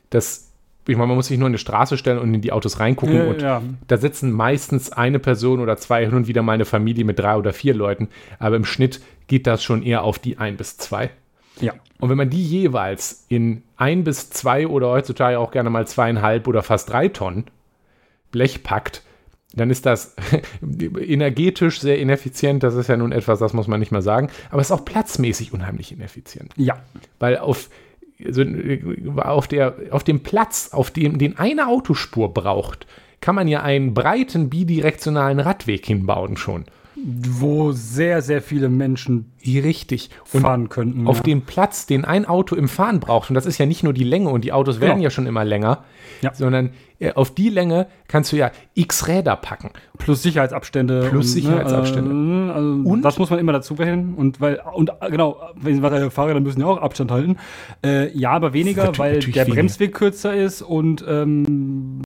Das, 0.10 0.54
ich 0.88 0.96
meine, 0.96 1.08
man 1.08 1.18
muss 1.18 1.28
sich 1.28 1.38
nur 1.38 1.48
in 1.48 1.54
die 1.54 1.60
Straße 1.60 1.98
stellen 1.98 2.20
und 2.20 2.34
in 2.34 2.40
die 2.40 2.54
Autos 2.54 2.80
reingucken 2.80 3.18
ja, 3.18 3.26
und 3.26 3.42
ja. 3.42 3.62
da 3.88 3.98
sitzen 3.98 4.32
meistens 4.32 4.94
eine 4.94 5.20
Person 5.20 5.60
oder 5.60 5.76
zwei, 5.76 6.06
hin 6.06 6.14
und 6.14 6.28
wieder 6.28 6.42
mal 6.42 6.54
eine 6.54 6.66
Familie 6.66 7.04
mit 7.04 7.20
drei 7.20 7.36
oder 7.36 7.52
vier 7.52 7.74
Leuten. 7.74 8.08
Aber 8.40 8.56
im 8.56 8.64
Schnitt 8.64 9.02
geht 9.28 9.46
das 9.46 9.62
schon 9.62 9.84
eher 9.84 10.04
auf 10.04 10.20
die 10.20 10.38
ein 10.38 10.56
bis 10.56 10.78
zwei. 10.78 11.10
Ja. 11.60 11.74
Und 12.00 12.10
wenn 12.10 12.18
man 12.18 12.30
die 12.30 12.44
jeweils 12.44 13.26
in 13.30 13.64
ein 13.78 14.04
bis 14.04 14.30
zwei 14.30 14.68
oder 14.68 14.90
heutzutage 14.90 15.40
auch 15.40 15.52
gerne 15.52 15.70
mal 15.70 15.88
zweieinhalb 15.88 16.48
oder 16.48 16.64
fast 16.64 16.90
drei 16.90 17.08
Tonnen 17.08 17.46
Blech 18.32 18.64
packt, 18.64 19.04
dann 19.54 19.70
ist 19.70 19.86
das 19.86 20.16
energetisch 21.00 21.80
sehr 21.80 22.00
ineffizient. 22.00 22.64
Das 22.64 22.76
ist 22.76 22.88
ja 22.88 22.98
nun 22.98 23.12
etwas, 23.12 23.40
das 23.40 23.54
muss 23.54 23.68
man 23.68 23.80
nicht 23.80 23.92
mal 23.92 24.02
sagen. 24.02 24.30
Aber 24.50 24.62
es 24.62 24.68
ist 24.68 24.72
auch 24.72 24.86
platzmäßig 24.86 25.54
unheimlich 25.54 25.92
ineffizient. 25.92 26.52
Ja. 26.58 26.78
Weil 27.20 27.38
auf, 27.38 27.70
also 28.26 28.44
auf, 29.18 29.48
der, 29.48 29.76
auf 29.92 30.04
dem 30.04 30.22
Platz, 30.24 30.70
auf 30.72 30.92
dem 30.92 31.20
den 31.20 31.38
eine 31.38 31.68
Autospur 31.68 32.34
braucht, 32.34 32.88
kann 33.22 33.36
man 33.36 33.48
ja 33.48 33.62
einen 33.62 33.94
breiten 33.94 34.50
bidirektionalen 34.50 35.40
Radweg 35.40 35.86
hinbauen 35.86 36.36
schon 36.36 36.66
wo 36.96 37.72
sehr, 37.72 38.22
sehr 38.22 38.42
viele 38.42 38.70
Menschen 38.70 39.32
richtig 39.46 40.10
fahren 40.24 40.70
könnten. 40.70 41.08
Auf 41.08 41.18
ja. 41.18 41.24
dem 41.24 41.42
Platz, 41.42 41.86
den 41.86 42.06
ein 42.06 42.26
Auto 42.26 42.56
im 42.56 42.68
Fahren 42.68 43.00
braucht, 43.00 43.30
und 43.30 43.36
das 43.36 43.46
ist 43.46 43.58
ja 43.58 43.66
nicht 43.66 43.84
nur 43.84 43.94
die 43.94 44.04
Länge, 44.04 44.30
und 44.30 44.44
die 44.44 44.54
Autos 44.54 44.80
werden 44.80 44.96
genau. 44.96 45.04
ja 45.04 45.10
schon 45.10 45.26
immer 45.26 45.44
länger, 45.44 45.84
ja. 46.22 46.34
sondern 46.34 46.72
äh, 47.00 47.14
auf 47.14 47.34
die 47.34 47.50
Länge 47.50 47.88
kannst 48.08 48.32
du 48.32 48.38
ja 48.38 48.52
x 48.76 49.08
Räder 49.08 49.36
packen. 49.36 49.72
Plus 49.98 50.24
Sicherheitsabstände. 50.24 51.08
Plus 51.10 51.28
und, 51.28 51.32
Sicherheitsabstände. 51.32 52.14
Ne, 52.14 52.54
also, 52.54 52.90
und 52.90 53.02
das 53.02 53.18
muss 53.18 53.30
man 53.30 53.40
immer 53.40 53.54
dazu 53.54 53.74
rechnen. 53.74 54.14
Und 54.16 54.40
weil, 54.40 54.62
und 54.74 54.92
äh, 55.02 55.10
genau, 55.10 55.42
wenn 55.56 55.82
Fahrräder 56.12 56.40
müssen 56.40 56.62
ja 56.62 56.68
auch 56.68 56.82
Abstand 56.82 57.12
halten. 57.12 57.38
Äh, 57.84 58.16
ja, 58.18 58.32
aber 58.32 58.54
weniger, 58.54 58.98
weil 58.98 59.20
der 59.20 59.46
Bremsweg 59.46 59.94
kürzer 59.94 60.36
ist 60.36 60.62
und 60.62 61.04
ähm, 61.08 62.02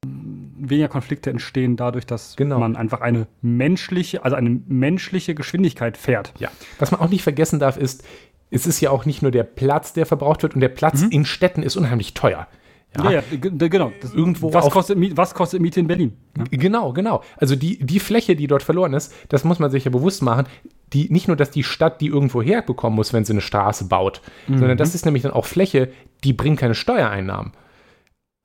weniger 0.59 0.87
Konflikte 0.87 1.29
entstehen 1.29 1.75
dadurch, 1.75 2.05
dass 2.05 2.35
genau. 2.35 2.59
man 2.59 2.75
einfach 2.75 3.01
eine 3.01 3.27
menschliche, 3.41 4.23
also 4.23 4.35
eine 4.35 4.61
menschliche 4.67 5.35
Geschwindigkeit 5.35 5.97
fährt. 5.97 6.33
Ja. 6.39 6.49
Was 6.79 6.91
man 6.91 6.99
auch 6.99 7.09
nicht 7.09 7.23
vergessen 7.23 7.59
darf, 7.59 7.77
ist, 7.77 8.03
es 8.49 8.65
ist 8.65 8.79
ja 8.79 8.91
auch 8.91 9.05
nicht 9.05 9.21
nur 9.21 9.31
der 9.31 9.43
Platz, 9.43 9.93
der 9.93 10.05
verbraucht 10.05 10.43
wird 10.43 10.55
und 10.55 10.61
der 10.61 10.69
Platz 10.69 11.01
mhm. 11.01 11.09
in 11.11 11.25
Städten 11.25 11.63
ist 11.63 11.75
unheimlich 11.75 12.13
teuer. 12.13 12.47
Ja, 12.95 13.11
ja, 13.11 13.23
ja 13.29 13.67
genau. 13.67 13.91
Das, 14.01 14.13
Irgendwo 14.13 14.53
was, 14.53 14.69
kostet, 14.69 14.97
was 15.17 15.33
kostet 15.33 15.61
Miete 15.61 15.79
in 15.79 15.87
Berlin? 15.87 16.17
Ja. 16.37 16.45
Genau, 16.51 16.93
genau. 16.93 17.21
Also 17.35 17.55
die, 17.55 17.77
die 17.85 17.99
Fläche, 17.99 18.35
die 18.35 18.47
dort 18.47 18.63
verloren 18.63 18.93
ist, 18.93 19.13
das 19.29 19.43
muss 19.43 19.59
man 19.59 19.69
sich 19.69 19.85
ja 19.85 19.91
bewusst 19.91 20.21
machen. 20.21 20.47
Die, 20.93 21.11
nicht 21.11 21.27
nur, 21.27 21.35
dass 21.35 21.51
die 21.51 21.63
Stadt 21.63 21.99
die 21.99 22.07
irgendwo 22.07 22.41
herbekommen 22.41 22.95
muss, 22.95 23.11
wenn 23.11 23.25
sie 23.25 23.33
eine 23.33 23.41
Straße 23.41 23.85
baut, 23.85 24.21
mhm. 24.47 24.59
sondern 24.59 24.77
das 24.77 24.95
ist 24.95 25.05
nämlich 25.05 25.23
dann 25.23 25.33
auch 25.33 25.45
Fläche, 25.45 25.91
die 26.23 26.33
bringt 26.33 26.59
keine 26.59 26.75
Steuereinnahmen. 26.75 27.51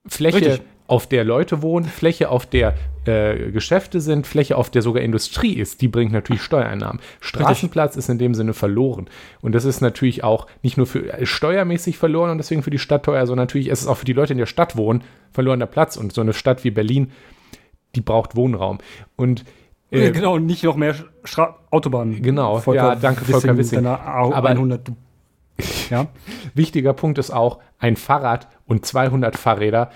Fläche, 0.07 0.37
Richtig 0.37 0.63
auf 0.93 1.07
der 1.07 1.25
Leute 1.25 1.63
wohnen, 1.63 1.87
Fläche, 1.87 2.29
auf 2.29 2.45
der 2.45 2.75
äh, 3.07 3.51
Geschäfte 3.51 3.99
sind, 4.03 4.27
Fläche, 4.27 4.59
auf 4.59 4.69
der 4.69 4.83
sogar 4.83 5.03
Industrie 5.03 5.55
ist, 5.55 5.81
die 5.81 5.89
bringt 5.89 6.13
natürlich 6.13 6.43
Steuereinnahmen. 6.43 7.01
Straßenplatz 7.21 7.97
ist 7.97 8.11
in 8.11 8.19
dem 8.19 8.35
Sinne 8.35 8.53
verloren. 8.53 9.09
Und 9.41 9.55
das 9.55 9.65
ist 9.65 9.81
natürlich 9.81 10.23
auch 10.23 10.47
nicht 10.63 10.77
nur 10.77 10.87
für 10.87 11.11
äh, 11.11 11.25
steuermäßig 11.25 11.97
verloren 11.97 12.29
und 12.29 12.37
deswegen 12.37 12.63
für 12.63 12.69
die 12.69 12.79
Stadt 12.79 13.07
teuer, 13.07 13.27
sondern 13.27 13.45
natürlich 13.45 13.69
ist 13.69 13.81
es 13.81 13.87
auch 13.87 13.97
für 13.97 14.05
die 14.05 14.13
Leute 14.13 14.35
in 14.35 14.39
der 14.39 14.45
Stadt 14.45 14.77
wohnen 14.77 15.03
verlorener 15.31 15.65
Platz. 15.65 15.97
Und 15.97 16.13
so 16.13 16.21
eine 16.21 16.35
Stadt 16.35 16.63
wie 16.63 16.71
Berlin, 16.71 17.11
die 17.95 18.03
braucht 18.03 18.37
Wohnraum. 18.37 18.77
Und 19.17 19.47
äh, 19.91 20.11
genau, 20.11 20.39
nicht 20.39 20.63
noch 20.63 20.77
mehr 20.77 20.95
Stra 21.25 21.57
Autobahnen. 21.71 22.21
Genau, 22.21 22.59
Volker 22.59 22.83
ja, 22.83 22.97
danke 22.97 23.25
Volker 23.25 23.57
Wissing. 23.57 23.87
Aber 23.87 24.51
100, 24.51 24.93
ja. 25.91 26.09
wichtiger 26.53 26.93
Punkt 26.93 27.17
ist 27.17 27.31
auch, 27.31 27.61
ein 27.79 27.97
Fahrrad 27.97 28.49
und 28.67 28.85
200 28.85 29.39
Fahrräder 29.39 29.91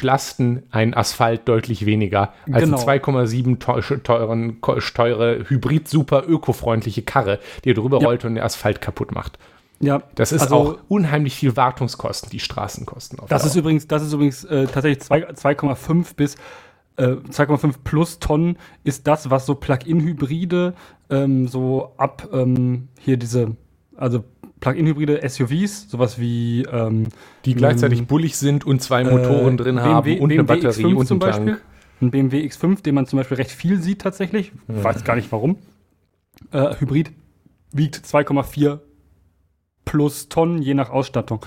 belasten 0.00 0.62
einen 0.70 0.94
Asphalt 0.94 1.48
deutlich 1.48 1.86
weniger 1.86 2.32
als 2.50 2.64
genau. 2.64 2.78
eine 2.84 3.00
2,7 3.00 4.02
teuren, 4.02 4.60
teure, 4.60 5.48
hybrid 5.48 5.88
super 5.88 6.24
ökofreundliche 6.26 7.02
Karre, 7.02 7.38
die 7.64 7.74
drüber 7.74 8.00
ja. 8.00 8.06
rollt 8.06 8.24
und 8.24 8.34
den 8.34 8.44
Asphalt 8.44 8.80
kaputt 8.80 9.12
macht. 9.12 9.38
Ja, 9.80 10.02
das 10.14 10.32
ist 10.32 10.42
also, 10.42 10.54
auch 10.54 10.78
unheimlich 10.88 11.34
viel 11.34 11.56
Wartungskosten, 11.56 12.30
die 12.30 12.40
Straßenkosten. 12.40 13.18
Das 13.28 13.44
ist, 13.44 13.56
übrigens, 13.56 13.88
das 13.88 14.02
ist 14.02 14.12
übrigens 14.12 14.44
äh, 14.44 14.66
tatsächlich 14.66 15.02
2,5 15.02 16.14
bis 16.16 16.36
äh, 16.96 17.06
2,5 17.06 17.74
plus 17.82 18.18
Tonnen 18.20 18.56
ist 18.84 19.06
das, 19.06 19.30
was 19.30 19.46
so 19.46 19.56
Plug-in-Hybride 19.56 20.74
ähm, 21.10 21.48
so 21.48 21.92
ab 21.96 22.28
ähm, 22.32 22.88
hier 23.00 23.16
diese, 23.16 23.56
also 23.96 24.24
Plug-in-Hybride 24.60 25.28
SUVs, 25.28 25.90
sowas 25.90 26.18
wie 26.18 26.62
ähm, 26.62 27.08
die 27.44 27.54
gleichzeitig 27.54 28.00
ähm, 28.00 28.06
bullig 28.06 28.36
sind 28.36 28.64
und 28.66 28.82
zwei 28.82 29.04
Motoren 29.04 29.54
äh, 29.54 29.56
drin 29.56 29.76
BMW, 29.76 29.80
haben 29.80 30.20
und 30.20 30.28
BMW 30.28 30.34
eine 30.34 30.44
Batterie 30.44 30.84
X5 30.84 30.94
und 30.94 31.06
zum 31.06 31.18
Beispiel. 31.18 31.52
Tank. 31.52 31.62
Ein 32.00 32.10
BMW 32.10 32.44
X5, 32.46 32.82
den 32.82 32.94
man 32.94 33.06
zum 33.06 33.18
Beispiel 33.18 33.36
recht 33.36 33.50
viel 33.50 33.80
sieht 33.80 34.00
tatsächlich. 34.00 34.52
Ja. 34.68 34.84
Weiß 34.84 35.04
gar 35.04 35.16
nicht 35.16 35.30
warum. 35.32 35.58
Äh, 36.50 36.74
Hybrid 36.78 37.12
wiegt 37.72 37.96
2,4 37.96 38.80
plus 39.84 40.28
Tonnen 40.28 40.62
je 40.62 40.74
nach 40.74 40.90
Ausstattung. 40.90 41.44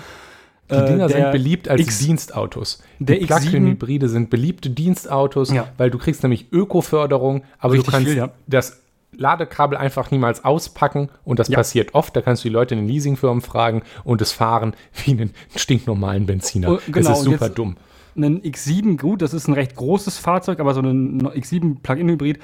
Die 0.70 0.76
Dinger 0.86 1.06
äh, 1.06 1.10
sind 1.10 1.32
beliebt 1.32 1.70
als 1.70 1.82
X, 1.82 2.00
Dienstautos. 2.00 2.84
Die 3.00 3.16
Plug-in-Hybride 3.26 4.10
sind 4.10 4.30
beliebte 4.30 4.70
Dienstautos, 4.70 5.52
ja. 5.52 5.70
weil 5.78 5.90
du 5.90 5.98
kriegst 5.98 6.24
nämlich 6.24 6.52
Ökoförderung, 6.52 7.44
aber 7.58 7.74
Richtig 7.74 7.86
du 7.86 7.92
kannst 7.92 8.08
viel, 8.10 8.18
ja. 8.18 8.32
das 8.48 8.82
Ladekabel 9.12 9.78
einfach 9.78 10.12
niemals 10.12 10.44
auspacken 10.44 11.10
und 11.24 11.40
das 11.40 11.48
ja. 11.48 11.58
passiert 11.58 11.96
oft. 11.96 12.16
Da 12.16 12.22
kannst 12.22 12.44
du 12.44 12.50
die 12.50 12.54
Leute 12.54 12.76
in 12.76 12.82
den 12.82 12.88
Leasingfirmen 12.88 13.42
fragen 13.42 13.84
und 14.04 14.22
es 14.22 14.32
fahren 14.32 14.76
wie 15.06 15.12
einen 15.12 15.34
stinknormalen 15.56 16.26
Benziner. 16.26 16.74
Oh, 16.74 16.80
genau, 16.88 17.10
das 17.10 17.20
ist 17.20 17.26
super 17.26 17.50
dumm. 17.50 17.78
Ein 18.16 18.42
X7, 18.42 19.00
gut, 19.00 19.22
das 19.22 19.34
ist 19.34 19.48
ein 19.48 19.54
recht 19.54 19.76
großes 19.76 20.18
Fahrzeug, 20.18 20.60
aber 20.60 20.74
so 20.74 20.82
ein 20.82 21.22
X7 21.22 21.82
Plug-in-Hybrid 21.82 22.40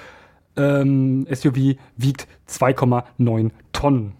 ähm, 0.55 1.25
SUV 1.33 1.77
wiegt 1.97 2.27
2,9 2.47 3.51
Tonnen. 3.71 4.13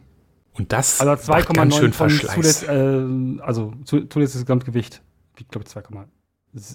Und 0.54 0.72
das 0.72 1.00
also 1.00 1.32
2,9 1.32 1.92
Tonnen 1.92 2.20
zulässt, 2.20 2.68
äh, 2.68 3.42
also 3.42 3.74
zulässiges 3.86 4.46
Gesamtgewicht 4.46 5.02
wiegt, 5.36 5.52
glaube 5.52 5.66
ich, 5.66 5.72
2, 5.72 5.84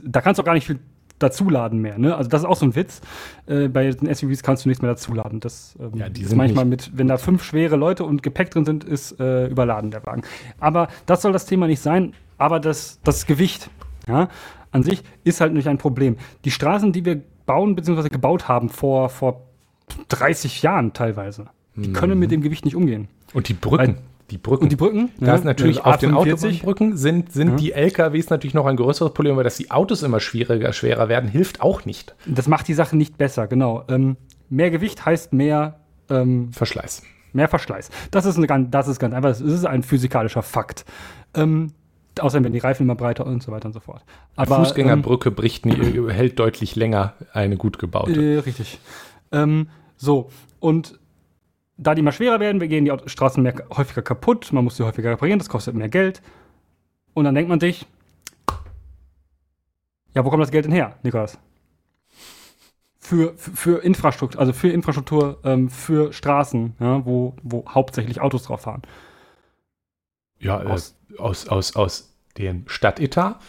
da 0.04 0.20
kannst 0.20 0.38
du 0.38 0.42
auch 0.42 0.46
gar 0.46 0.54
nicht 0.54 0.66
viel 0.66 0.80
dazuladen 1.18 1.80
mehr. 1.80 1.98
Ne? 1.98 2.16
Also 2.16 2.28
das 2.30 2.42
ist 2.42 2.46
auch 2.46 2.56
so 2.56 2.66
ein 2.66 2.74
Witz. 2.76 3.00
Äh, 3.46 3.68
bei 3.68 3.90
den 3.90 4.12
SUVs 4.14 4.42
kannst 4.42 4.64
du 4.64 4.68
nichts 4.68 4.82
mehr 4.82 4.90
dazuladen. 4.92 5.40
Das 5.40 5.76
ähm, 5.80 5.98
ja, 5.98 6.06
ist 6.06 6.34
manchmal 6.36 6.64
mit, 6.64 6.90
wenn 6.96 7.08
da 7.08 7.16
fünf 7.18 7.42
schwere 7.42 7.76
Leute 7.76 8.04
und 8.04 8.22
Gepäck 8.22 8.50
drin 8.50 8.64
sind, 8.64 8.84
ist 8.84 9.18
äh, 9.20 9.46
überladen 9.48 9.90
der 9.90 10.04
Wagen. 10.06 10.22
Aber 10.60 10.88
das 11.06 11.22
soll 11.22 11.32
das 11.32 11.46
Thema 11.46 11.66
nicht 11.66 11.80
sein. 11.80 12.14
Aber 12.36 12.60
das, 12.60 13.00
das 13.04 13.26
Gewicht 13.26 13.70
ja, 14.06 14.28
an 14.70 14.82
sich 14.82 15.02
ist 15.24 15.40
halt 15.40 15.52
nicht 15.52 15.68
ein 15.68 15.78
Problem. 15.78 16.16
Die 16.44 16.50
Straßen, 16.50 16.92
die 16.92 17.04
wir 17.04 17.20
bauen 17.46 17.74
bzw. 17.74 18.08
gebaut 18.08 18.46
haben 18.48 18.68
vor, 18.68 19.08
vor 19.08 19.42
30 20.08 20.62
Jahren 20.62 20.92
teilweise. 20.92 21.46
Die 21.76 21.88
Mhm. 21.88 21.92
können 21.92 22.18
mit 22.18 22.30
dem 22.30 22.40
Gewicht 22.42 22.64
nicht 22.64 22.76
umgehen. 22.76 23.08
Und 23.32 23.48
die 23.48 23.54
Brücken. 23.54 23.96
Weil- 23.96 24.02
die 24.30 24.38
Brücken. 24.38 24.64
Und 24.64 24.72
die 24.72 24.76
Brücken? 24.76 25.10
da 25.20 25.34
ist 25.34 25.44
natürlich 25.44 25.84
also 25.84 25.90
auf 25.90 25.98
den 25.98 26.10
A45, 26.12 26.32
Autobahnbrücken 26.36 26.96
sind, 26.96 27.32
sind 27.32 27.48
Ja. 27.50 27.56
die 27.56 27.72
LKWs 27.72 28.30
natürlich 28.30 28.54
noch 28.54 28.66
ein 28.66 28.76
größeres 28.76 29.14
Problem, 29.14 29.36
weil 29.36 29.44
dass 29.44 29.56
die 29.56 29.70
Autos 29.70 30.02
immer 30.02 30.20
schwieriger, 30.20 30.72
schwerer 30.72 31.08
werden, 31.08 31.30
hilft 31.30 31.60
auch 31.62 31.84
nicht. 31.84 32.14
Das 32.26 32.46
macht 32.48 32.68
die 32.68 32.74
Sache 32.74 32.96
nicht 32.96 33.16
besser, 33.18 33.46
genau. 33.46 33.84
Ähm, 33.88 34.16
mehr 34.50 34.70
Gewicht 34.70 35.04
heißt 35.06 35.32
mehr, 35.32 35.80
ähm, 36.10 36.52
Verschleiß. 36.52 37.02
mehr 37.32 37.48
Verschleiß. 37.48 37.90
Das 38.10 38.26
ist, 38.26 38.36
eine, 38.36 38.46
ganz- 38.46 38.68
das 38.70 38.88
ist 38.88 38.98
ganz 38.98 39.14
einfach, 39.14 39.30
das 39.30 39.40
ist 39.40 39.64
ein 39.64 39.82
physikalischer 39.82 40.42
Fakt. 40.42 40.84
Ähm, 41.34 41.72
außerdem 42.20 42.44
werden 42.44 42.52
die 42.54 42.58
Reifen 42.58 42.82
immer 42.82 42.96
breiter 42.96 43.24
und 43.26 43.42
so 43.42 43.52
weiter 43.52 43.66
und 43.66 43.72
so 43.72 43.80
fort. 43.80 44.02
Eine 44.36 44.46
Aber, 44.50 44.56
Fußgängerbrücke 44.64 45.30
bricht 45.30 45.64
nie, 45.66 45.74
hält 46.10 46.38
deutlich 46.38 46.76
länger 46.76 47.14
eine 47.32 47.56
gut 47.56 47.78
gebaute. 47.78 48.12
Äh, 48.20 48.38
richtig. 48.40 48.78
Ähm, 49.32 49.68
so, 49.96 50.28
und 50.60 50.98
da 51.78 51.94
die 51.94 52.00
immer 52.00 52.12
schwerer 52.12 52.40
werden, 52.40 52.60
gehen 52.60 52.84
die 52.84 52.92
Straßen 53.08 53.42
mehr, 53.42 53.54
häufiger 53.76 54.02
kaputt, 54.02 54.52
man 54.52 54.64
muss 54.64 54.76
sie 54.76 54.84
häufiger 54.84 55.10
reparieren, 55.12 55.38
das 55.38 55.48
kostet 55.48 55.74
mehr 55.74 55.88
Geld. 55.88 56.20
Und 57.14 57.24
dann 57.24 57.34
denkt 57.34 57.48
man 57.48 57.60
sich, 57.60 57.86
ja, 60.14 60.24
wo 60.24 60.30
kommt 60.30 60.42
das 60.42 60.50
Geld 60.50 60.64
denn 60.64 60.72
her, 60.72 60.96
Nikolas? 61.02 61.38
Für, 62.98 63.32
für, 63.36 63.52
für 63.52 63.84
Infrastruktur, 63.84 64.40
also 64.40 64.52
für 64.52 64.68
Infrastruktur, 64.68 65.38
ähm, 65.44 65.70
für 65.70 66.12
Straßen, 66.12 66.74
ja, 66.80 67.06
wo, 67.06 67.34
wo 67.42 67.64
hauptsächlich 67.68 68.20
Autos 68.20 68.42
drauf 68.42 68.62
fahren. 68.62 68.82
ja, 70.40 70.60
äh, 70.62 70.66
aus- 70.66 70.96
aus, 71.16 71.48
aus, 71.48 71.76
aus 71.76 72.14
dem 72.36 72.64
Stadtetat. 72.68 73.40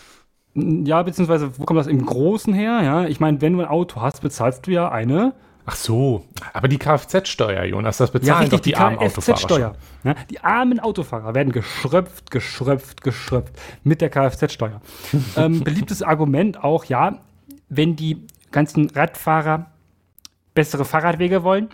Ja, 0.56 1.04
beziehungsweise, 1.04 1.58
wo 1.60 1.66
kommt 1.66 1.80
das 1.80 1.88
im 1.88 2.06
Großen 2.06 2.54
her? 2.54 2.82
Ja, 2.84 3.06
ich 3.06 3.20
meine, 3.20 3.42
wenn 3.42 3.54
du 3.54 3.60
ein 3.62 3.68
Auto 3.68 4.02
hast, 4.02 4.22
bezahlst 4.22 4.66
du 4.68 4.72
ja 4.72 4.90
eine 4.90 5.34
Ach 5.72 5.76
so, 5.76 6.26
aber 6.54 6.68
die 6.68 6.80
Kfz-Steuer, 6.80 7.64
Jonas, 7.64 7.98
das 7.98 8.10
bezahlen 8.10 8.50
doch 8.50 8.60
die, 8.60 8.76
armen 8.76 8.98
Autofahrer. 8.98 9.76
Ja, 10.04 10.16
die 10.32 10.40
armen 10.40 10.80
Autofahrer 10.80 11.36
werden 11.36 11.54
geschröpft, 11.54 12.32
geschröpft, 12.32 13.04
geschröpft 13.04 13.54
mit 13.84 14.02
der 14.02 14.10
Kfz-Steuer. 14.10 14.82
ähm, 15.38 15.64
beliebtes 15.64 16.02
Argument 16.02 16.64
auch, 16.64 16.86
ja, 16.86 17.20
wenn 17.70 17.96
die 17.96 18.26
ganzen 18.52 18.90
Radfahrer 18.90 19.68
bessere 20.56 20.86
Fahrradwege 20.86 21.44
wollen, 21.44 21.70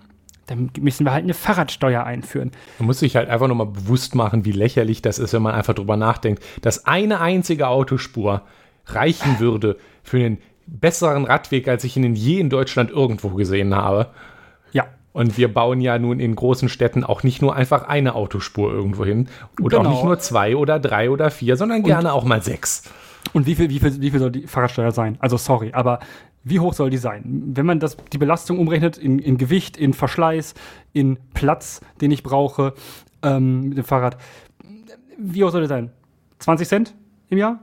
dann 0.47 0.71
müssen 0.77 1.05
wir 1.05 1.13
halt 1.13 1.23
eine 1.23 1.33
Fahrradsteuer 1.33 2.03
einführen. 2.03 2.51
Man 2.79 2.87
muss 2.87 2.99
sich 2.99 3.15
halt 3.15 3.29
einfach 3.29 3.47
nochmal 3.47 3.67
bewusst 3.67 4.13
machen, 4.13 4.43
wie 4.43 4.51
lächerlich 4.51 5.03
das 5.03 5.19
ist, 5.19 5.31
wenn 5.31 5.41
man 5.41 5.55
einfach 5.55 5.73
drüber 5.73 5.95
nachdenkt, 5.95 6.43
dass 6.61 6.85
eine 6.85 7.21
einzige 7.21 7.69
Autospur 7.69 8.41
reichen 8.87 9.39
würde 9.39 9.77
für 10.03 10.17
einen 10.17 10.39
besseren 10.67 11.25
Radweg, 11.25 11.67
als 11.67 11.83
ich 11.83 11.95
ihn 11.97 12.15
je 12.15 12.39
in 12.39 12.49
Deutschland 12.49 12.89
irgendwo 12.91 13.29
gesehen 13.29 13.75
habe. 13.75 14.07
Ja, 14.71 14.85
Und 15.13 15.37
wir 15.37 15.53
bauen 15.53 15.79
ja 15.81 15.97
nun 15.99 16.19
in 16.19 16.35
großen 16.35 16.69
Städten 16.69 17.03
auch 17.03 17.23
nicht 17.23 17.41
nur 17.41 17.55
einfach 17.55 17.87
eine 17.87 18.15
Autospur 18.15 18.71
irgendwo 18.71 19.05
hin. 19.05 19.27
Oder 19.61 19.77
auch 19.79 19.83
Genau. 19.83 19.93
nicht 19.95 20.03
nur 20.03 20.19
zwei 20.19 20.55
oder 20.55 20.79
drei 20.79 21.09
oder 21.09 21.31
vier, 21.31 21.55
sondern 21.57 21.83
gerne 21.83 22.11
auch 22.13 22.23
mal 22.25 22.41
sechs. 22.41 22.83
Und 23.33 23.45
wie 23.47 23.55
viel, 23.55 23.69
wie 23.69 23.79
viel, 23.79 24.01
wie 24.01 24.11
viel 24.11 24.19
soll 24.19 24.31
die 24.31 24.47
Fahrradsteuer 24.47 24.91
sein? 24.91 25.17
Also 25.19 25.37
sorry, 25.37 25.71
aber 25.73 25.99
wie 26.43 26.59
hoch 26.59 26.73
soll 26.73 26.89
die 26.91 26.97
sein? 26.97 27.23
Wenn 27.55 27.65
man 27.65 27.79
das, 27.79 27.97
die 28.13 28.17
Belastung 28.19 28.59
umrechnet 28.59 28.97
in, 28.97 29.17
in 29.17 29.37
Gewicht, 29.37 29.77
in 29.77 29.93
Verschleiß, 29.93 30.53
in 30.93 31.17
Platz, 31.33 31.81
den 32.01 32.11
ich 32.11 32.21
brauche 32.21 32.73
ähm, 33.23 33.69
mit 33.69 33.77
dem 33.79 33.83
Fahrrad, 33.83 34.17
wie 35.17 35.43
hoch 35.43 35.49
soll 35.51 35.61
die 35.61 35.67
sein? 35.67 35.91
20 36.39 36.67
Cent 36.67 36.93
im 37.29 37.37
Jahr? 37.39 37.59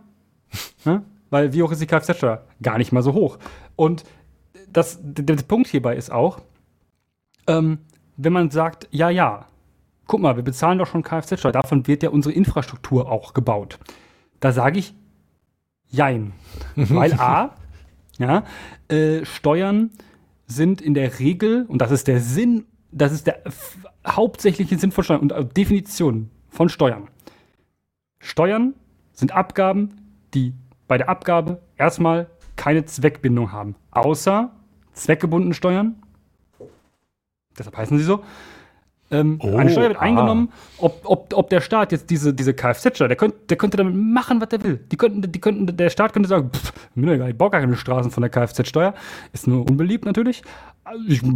ja? 0.84 1.02
Weil 1.32 1.54
wie 1.54 1.62
hoch 1.62 1.72
ist 1.72 1.80
die 1.80 1.86
Kfz-Steuer? 1.86 2.44
Gar 2.60 2.76
nicht 2.76 2.92
mal 2.92 3.02
so 3.02 3.14
hoch. 3.14 3.38
Und 3.74 4.04
das, 4.70 4.98
der, 5.00 5.24
der 5.24 5.42
Punkt 5.42 5.66
hierbei 5.66 5.96
ist 5.96 6.12
auch, 6.12 6.42
ähm, 7.46 7.78
wenn 8.18 8.34
man 8.34 8.50
sagt, 8.50 8.86
ja, 8.90 9.08
ja, 9.08 9.46
guck 10.06 10.20
mal, 10.20 10.36
wir 10.36 10.42
bezahlen 10.42 10.76
doch 10.76 10.86
schon 10.86 11.02
Kfz-Steuer, 11.02 11.52
davon 11.52 11.86
wird 11.86 12.02
ja 12.02 12.10
unsere 12.10 12.34
Infrastruktur 12.34 13.10
auch 13.10 13.32
gebaut. 13.32 13.78
Da 14.40 14.52
sage 14.52 14.78
ich, 14.78 14.94
jein. 15.88 16.34
Weil 16.76 17.14
A, 17.14 17.56
ja, 18.18 18.44
äh, 18.88 19.24
Steuern 19.24 19.88
sind 20.46 20.82
in 20.82 20.92
der 20.92 21.18
Regel, 21.18 21.64
und 21.66 21.80
das 21.80 21.92
ist 21.92 22.08
der 22.08 22.20
Sinn, 22.20 22.66
das 22.90 23.10
ist 23.10 23.26
der 23.26 23.42
hauptsächliche 24.06 24.76
Sinn 24.76 24.92
von 24.92 25.02
Steuern 25.02 25.20
und 25.22 25.32
äh, 25.32 25.46
Definition 25.46 26.28
von 26.50 26.68
Steuern. 26.68 27.08
Steuern 28.18 28.74
sind 29.14 29.32
Abgaben, 29.32 29.96
die 30.34 30.52
bei 30.88 30.98
der 30.98 31.08
Abgabe 31.08 31.60
erstmal 31.76 32.28
keine 32.56 32.84
Zweckbindung 32.84 33.52
haben, 33.52 33.74
außer 33.90 34.50
zweckgebundene 34.92 35.54
Steuern. 35.54 36.02
Deshalb 37.58 37.76
heißen 37.76 37.98
sie 37.98 38.04
so. 38.04 38.22
Ähm, 39.10 39.38
Oh, 39.42 39.56
eine 39.56 39.70
Steuer 39.70 39.88
wird 39.88 39.98
ah. 39.98 40.02
eingenommen, 40.02 40.48
ob, 40.78 41.02
ob, 41.04 41.34
ob 41.34 41.50
der 41.50 41.60
Staat 41.60 41.92
jetzt 41.92 42.08
diese, 42.08 42.32
diese 42.32 42.54
Kfz-Steuer, 42.54 43.08
der, 43.08 43.16
könnt, 43.16 43.34
der 43.50 43.58
könnte 43.58 43.76
damit 43.76 43.94
machen, 43.94 44.40
was 44.40 44.48
er 44.52 44.64
will. 44.64 44.78
Die 44.90 44.96
könnten, 44.96 45.30
die 45.30 45.40
könnten, 45.40 45.76
der 45.76 45.90
Staat 45.90 46.14
könnte 46.14 46.28
sagen, 46.28 46.50
pff, 46.50 46.72
mir 46.94 47.12
egal, 47.12 47.30
ich 47.30 47.36
baue 47.36 47.50
gar 47.50 47.60
keine 47.60 47.76
Straßen 47.76 48.10
von 48.10 48.22
der 48.22 48.30
Kfz-Steuer. 48.30 48.94
Ist 49.32 49.46
nur 49.46 49.68
unbeliebt 49.68 50.06
natürlich. 50.06 50.42
Also 50.84 51.04
Ich 51.06 51.22
äh, 51.22 51.26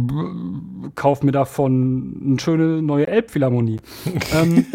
kaufe 0.95 1.25
mir 1.25 1.31
davon 1.31 2.19
eine 2.25 2.39
schöne 2.39 2.81
neue 2.81 3.07
Elbphilharmonie. 3.07 3.79
ähm, 4.33 4.65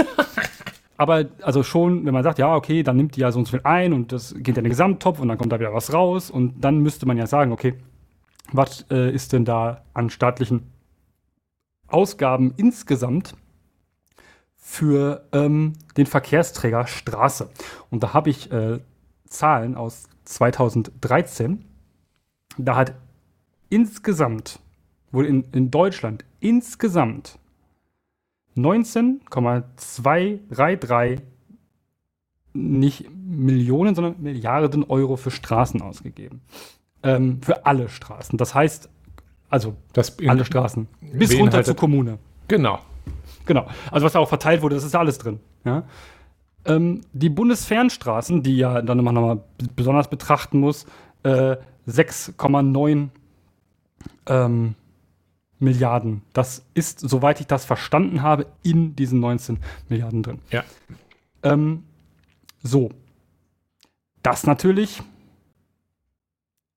aber 1.02 1.26
also 1.42 1.64
schon, 1.64 2.06
wenn 2.06 2.14
man 2.14 2.22
sagt, 2.22 2.38
ja, 2.38 2.54
okay, 2.54 2.84
dann 2.84 2.96
nimmt 2.96 3.16
die 3.16 3.20
ja 3.20 3.32
so 3.32 3.40
und 3.40 3.46
so 3.46 3.50
viel 3.50 3.64
ein 3.64 3.92
und 3.92 4.12
das 4.12 4.34
geht 4.34 4.56
in 4.56 4.64
den 4.64 4.70
Gesamttopf 4.70 5.18
und 5.18 5.26
dann 5.26 5.36
kommt 5.36 5.52
da 5.52 5.58
wieder 5.58 5.74
was 5.74 5.92
raus 5.92 6.30
und 6.30 6.64
dann 6.64 6.78
müsste 6.78 7.06
man 7.06 7.18
ja 7.18 7.26
sagen, 7.26 7.50
okay, 7.50 7.74
was 8.52 8.86
äh, 8.90 9.12
ist 9.12 9.32
denn 9.32 9.44
da 9.44 9.82
an 9.94 10.10
staatlichen 10.10 10.70
Ausgaben 11.88 12.54
insgesamt 12.56 13.34
für 14.56 15.26
ähm, 15.32 15.72
den 15.96 16.06
Verkehrsträger 16.06 16.86
Straße? 16.86 17.50
Und 17.90 18.04
da 18.04 18.14
habe 18.14 18.30
ich 18.30 18.52
äh, 18.52 18.78
Zahlen 19.26 19.74
aus 19.74 20.08
2013. 20.24 21.64
Da 22.58 22.76
hat 22.76 22.94
insgesamt, 23.70 24.60
wurde 25.10 25.28
in, 25.28 25.44
in 25.52 25.70
Deutschland 25.72 26.24
insgesamt 26.38 27.38
19,233 28.54 31.20
nicht 32.54 33.08
Millionen, 33.14 33.94
sondern 33.94 34.16
Milliarden 34.20 34.84
Euro 34.84 35.16
für 35.16 35.30
Straßen 35.30 35.80
ausgegeben. 35.80 36.42
Ähm, 37.02 37.40
für 37.42 37.64
alle 37.66 37.88
Straßen. 37.88 38.36
Das 38.36 38.54
heißt, 38.54 38.90
also 39.48 39.74
Das 39.92 40.18
alle 40.26 40.44
Straßen. 40.44 40.86
Bis 41.14 41.34
runter 41.38 41.64
zur 41.64 41.76
Kommune. 41.76 42.18
Genau. 42.48 42.80
Genau. 43.46 43.66
Also 43.90 44.06
was 44.06 44.12
da 44.12 44.18
auch 44.18 44.28
verteilt 44.28 44.62
wurde, 44.62 44.76
das 44.76 44.84
ist 44.84 44.94
da 44.94 45.00
alles 45.00 45.18
drin. 45.18 45.40
Ja? 45.64 45.84
Ähm, 46.64 47.00
die 47.12 47.28
Bundesfernstraßen, 47.28 48.42
die 48.42 48.56
ja 48.56 48.82
dann 48.82 48.98
immer 48.98 49.12
nochmal 49.12 49.42
besonders 49.74 50.08
betrachten 50.08 50.60
muss, 50.60 50.86
äh, 51.24 51.56
6,9 51.88 53.08
ähm, 54.26 54.74
Milliarden. 55.62 56.22
Das 56.32 56.64
ist, 56.74 57.00
soweit 57.00 57.40
ich 57.40 57.46
das 57.46 57.64
verstanden 57.64 58.22
habe, 58.22 58.46
in 58.62 58.96
diesen 58.96 59.20
19 59.20 59.58
Milliarden 59.88 60.22
drin. 60.22 60.38
Ja. 60.50 60.64
Ähm, 61.42 61.84
so. 62.62 62.90
Das 64.22 64.44
natürlich 64.46 65.02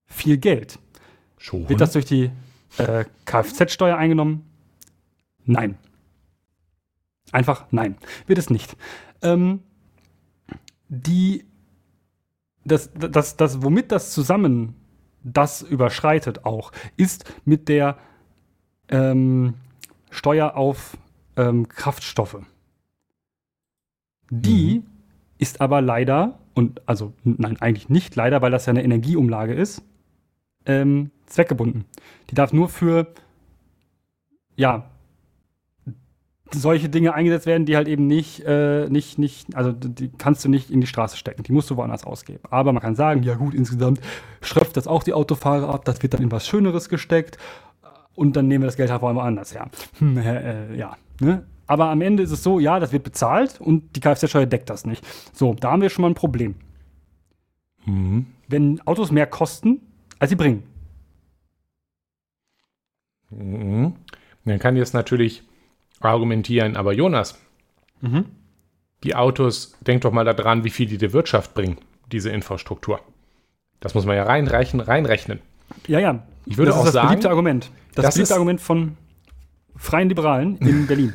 viel 0.06 0.38
Geld. 0.38 0.80
Schon. 1.38 1.67
Wird 1.67 1.82
das 1.82 1.93
durch 1.93 2.06
die 2.06 2.32
äh, 2.78 3.06
Kfz-Steuer 3.26 3.98
eingenommen? 3.98 4.43
Nein. 5.45 5.78
Einfach 7.32 7.65
nein. 7.71 7.98
Wird 8.28 8.39
es 8.39 8.50
nicht. 8.50 8.76
Ähm, 9.21 9.62
die, 10.88 11.45
das, 12.63 12.89
das, 12.93 13.36
das, 13.36 13.62
womit 13.62 13.91
das 13.91 14.12
zusammen 14.12 14.76
das 15.24 15.63
überschreitet 15.63 16.45
auch, 16.45 16.71
ist 16.98 17.26
mit 17.45 17.67
der 17.67 17.98
ähm, 18.89 19.56
Steuer 20.10 20.56
auf 20.56 20.98
ähm, 21.36 21.67
Kraftstoffe. 21.67 22.38
Die 24.30 24.84
ist 25.38 25.62
aber 25.62 25.82
leider, 25.82 26.39
und 26.54 26.82
also 26.88 27.13
nein, 27.24 27.58
eigentlich 27.60 27.89
nicht 27.89 28.15
leider, 28.15 28.41
weil 28.41 28.52
das 28.52 28.65
ja 28.65 28.71
eine 28.71 28.84
Energieumlage 28.84 29.54
ist, 29.54 29.84
ähm, 30.65 31.12
zweckgebunden. 31.26 31.86
Die 32.30 32.36
darf 32.36 32.54
nur 32.54 32.69
für, 32.69 33.08
ja, 34.56 34.89
solche 36.52 36.89
Dinge 36.89 37.13
eingesetzt 37.13 37.48
werden, 37.48 37.65
die 37.65 37.76
halt 37.76 37.88
eben 37.88 38.08
nicht, 38.08 38.43
äh, 38.45 38.88
nicht, 38.88 39.17
nicht, 39.17 39.56
also 39.56 39.71
die 39.71 40.10
kannst 40.10 40.45
du 40.45 40.50
nicht 40.50 40.69
in 40.69 40.80
die 40.80 40.88
Straße 40.88 41.17
stecken. 41.17 41.43
Die 41.43 41.52
musst 41.52 41.69
du 41.69 41.76
woanders 41.76 42.06
ausgeben. 42.06 42.43
Aber 42.50 42.71
man 42.71 42.82
kann 42.82 42.95
sagen, 42.95 43.24
ja 43.24 43.36
gut, 43.36 43.54
insgesamt 43.54 44.00
schröpft 44.41 44.78
das 44.78 44.88
auch 44.88 45.04
die 45.04 45.13
Autofahrer 45.13 45.69
ab, 45.69 45.86
das 45.86 46.02
wird 46.04 46.13
dann 46.13 46.21
in 46.21 46.32
was 46.32 46.48
Schöneres 46.48 46.88
gesteckt 46.88 47.38
und 48.15 48.36
dann 48.36 48.47
nehmen 48.47 48.63
wir 48.63 48.67
das 48.67 48.78
Geld 48.78 48.91
halt 48.91 49.01
woanders 49.01 49.54
her. 49.54 49.69
Hm, 49.99 50.17
äh, 50.17 50.71
äh, 50.73 50.78
ja, 50.78 50.97
ne? 51.19 51.45
Aber 51.67 51.89
am 51.89 52.01
Ende 52.01 52.21
ist 52.21 52.32
es 52.32 52.43
so, 52.43 52.60
ja, 52.60 52.80
das 52.80 52.91
wird 52.91 53.04
bezahlt 53.04 53.60
und 53.60 53.95
die 53.95 53.99
Kfz-Steuer 53.99 54.45
deckt 54.45 54.69
das 54.69 54.86
nicht. 54.86 55.04
So, 55.34 55.56
da 55.56 55.71
haben 55.71 55.82
wir 55.82 55.89
schon 55.89 56.04
mal 56.04 56.10
ein 56.10 56.15
Problem. 56.15 56.56
Mhm. 57.86 58.28
Wenn 58.47 58.82
Autos 58.86 59.12
mehr 59.12 59.25
kosten, 59.25 59.82
als 60.19 60.30
sie 60.30 60.36
bringen. 60.36 60.63
Mhm. 63.32 63.93
Dann 64.45 64.60
kann 64.60 64.75
jetzt 64.75 64.93
natürlich 64.93 65.43
argumentieren, 65.99 66.75
aber 66.78 66.93
Jonas, 66.93 67.39
Mhm. 68.01 68.25
die 69.04 69.15
Autos, 69.15 69.75
denk 69.82 70.01
doch 70.01 70.12
mal 70.12 70.25
daran, 70.25 70.63
wie 70.63 70.69
viel 70.69 70.88
die 70.88 70.97
der 70.99 71.13
Wirtschaft 71.13 71.54
bringen, 71.56 71.78
diese 72.12 72.30
Infrastruktur. 72.30 72.99
Das 73.80 73.95
muss 73.95 74.06
man 74.06 74.15
ja 74.15 74.23
reinreichen, 74.23 74.80
reinrechnen. 74.80 75.39
Ja, 75.88 75.99
ja. 75.99 76.23
Ich 76.45 76.58
würde 76.58 76.71
das 76.71 76.75
auch 76.79 76.81
ist 76.81 76.86
das 76.88 76.93
sagen, 76.93 77.08
beliebte 77.10 77.29
Argument. 77.29 77.71
Das, 77.95 78.05
das 78.05 78.15
beliebte 78.15 78.34
Argument 78.34 78.62
von 78.62 78.97
Freien 79.75 80.10
Liberalen 80.10 80.58
in 80.58 80.88
Berlin. 80.88 81.13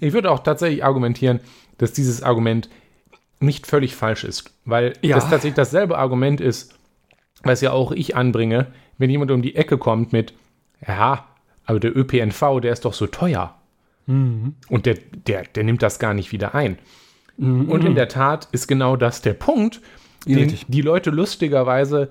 Ich 0.00 0.12
würde 0.12 0.30
auch 0.30 0.40
tatsächlich 0.40 0.84
argumentieren, 0.84 1.40
dass 1.78 1.92
dieses 1.92 2.22
Argument 2.22 2.68
nicht 3.40 3.66
völlig 3.66 3.94
falsch 3.94 4.24
ist, 4.24 4.52
weil 4.64 4.94
Ja. 5.02 5.16
das 5.16 5.24
tatsächlich 5.24 5.54
dasselbe 5.54 5.96
Argument 5.98 6.40
ist, 6.40 6.74
was 7.42 7.60
ja 7.60 7.70
auch 7.72 7.92
ich 7.92 8.16
anbringe, 8.16 8.66
wenn 8.98 9.10
jemand 9.10 9.30
um 9.30 9.42
die 9.42 9.54
Ecke 9.54 9.78
kommt 9.78 10.12
mit, 10.12 10.34
ja, 10.86 11.24
aber 11.64 11.78
der 11.78 11.96
ÖPNV, 11.96 12.60
der 12.60 12.72
ist 12.72 12.84
doch 12.84 12.94
so 12.94 13.06
teuer. 13.06 13.54
Mhm. 14.06 14.54
Und 14.68 14.86
der, 14.86 14.94
der, 15.26 15.44
der 15.44 15.62
nimmt 15.64 15.82
das 15.82 15.98
gar 15.98 16.14
nicht 16.14 16.32
wieder 16.32 16.54
ein. 16.54 16.78
Und 17.36 17.84
in 17.84 17.94
der 17.94 18.08
Tat 18.08 18.48
ist 18.50 18.66
genau 18.66 18.96
das 18.96 19.22
der 19.22 19.34
Punkt, 19.34 19.80
Ja, 20.26 20.34
den 20.36 20.48
richtig. 20.50 20.66
die 20.66 20.80
Leute 20.82 21.10
lustigerweise 21.10 22.10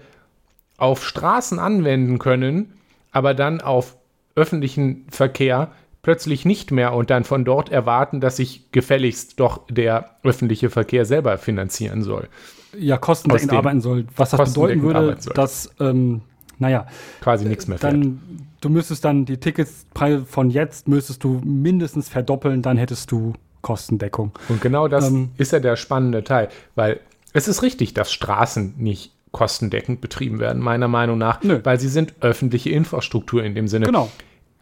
auf 0.78 1.06
Straßen 1.06 1.60
anwenden 1.60 2.20
können, 2.20 2.74
aber 3.12 3.34
dann 3.34 3.62
auf 3.62 3.98
öffentlichen 4.36 5.08
Verkehr 5.10 5.72
plötzlich 6.04 6.46
nicht 6.46 6.72
mehr 6.72 6.94
und 6.94 7.10
dann 7.10 7.24
von 7.24 7.44
dort 7.44 7.70
erwarten, 7.70 8.22
dass 8.22 8.38
sich 8.38 8.72
gefälligst 8.72 9.40
doch 9.40 9.66
der 9.70 10.12
öffentliche 10.24 10.70
Verkehr 10.70 11.06
selber 11.06 11.38
finanzieren 11.38 12.02
soll. 12.04 12.30
Ja, 12.78 12.98
kostendeckend 12.98 13.52
arbeiten 13.52 13.82
soll. 13.82 14.06
Was 14.16 14.30
das 14.30 14.54
bedeuten 14.54 14.84
würde, 14.84 15.18
dass, 15.34 15.70
ähm, 15.80 16.22
naja, 16.60 16.86
Quasi 17.22 17.46
nichts 17.46 17.68
mehr 17.68 17.78
fährt. 17.78 17.94
dann, 17.94 18.22
du 18.62 18.70
müsstest 18.70 19.04
dann 19.04 19.26
die 19.26 19.38
Ticketspreise 19.38 20.26
von 20.26 20.50
jetzt 20.50 20.88
müsstest 20.88 21.24
du 21.24 21.42
mindestens 21.44 22.08
verdoppeln, 22.08 22.62
dann 22.62 22.78
hättest 22.78 23.12
du 23.12 23.34
Kostendeckung. 23.62 24.32
Und 24.48 24.62
genau 24.62 24.88
das 24.88 25.10
Ähm, 25.10 25.32
ist 25.38 25.52
ja 25.52 25.60
der 25.60 25.76
spannende 25.76 26.24
Teil, 26.24 26.50
weil 26.76 27.00
es 27.34 27.48
ist 27.48 27.64
richtig, 27.64 27.94
dass 27.94 28.14
Straßen 28.14 28.76
nicht 28.78 29.12
kostendeckend 29.38 30.02
betrieben 30.02 30.40
werden, 30.40 30.64
meiner 30.64 30.88
Meinung 30.88 31.20
nach, 31.20 31.44
Nö. 31.44 31.60
weil 31.64 31.80
sie 31.80 31.90
sind 31.90 32.16
öffentliche 32.22 32.72
Infrastruktur 32.72 33.44
in 33.44 33.54
dem 33.54 33.68
Sinne. 33.68 33.86
Genau. 33.86 34.12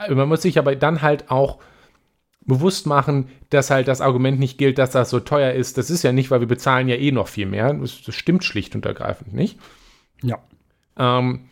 Man 0.10 0.28
muss 0.28 0.42
sich 0.42 0.60
aber 0.60 0.76
dann 0.76 1.02
halt 1.02 1.32
auch 1.32 1.60
bewusst 2.42 2.86
machen, 2.86 3.30
dass 3.50 3.72
halt 3.72 3.88
das 3.88 4.02
Argument 4.02 4.38
nicht 4.38 4.58
gilt, 4.58 4.78
dass 4.78 4.92
das 4.92 5.10
so 5.10 5.22
teuer 5.22 5.54
ist. 5.54 5.78
Das 5.78 5.90
ist 5.90 6.04
ja 6.04 6.12
nicht, 6.12 6.30
weil 6.30 6.42
wir 6.42 6.48
bezahlen 6.48 6.90
ja 6.90 6.96
eh 6.98 7.14
noch 7.14 7.30
viel 7.30 7.46
mehr. 7.46 7.74
Das, 7.74 8.02
das 8.02 8.16
stimmt 8.16 8.44
schlicht 8.44 8.76
und 8.76 8.86
ergreifend 8.86 9.34
nicht. 9.34 9.58
Ja. 10.22 10.40
Ähm, 10.98 11.46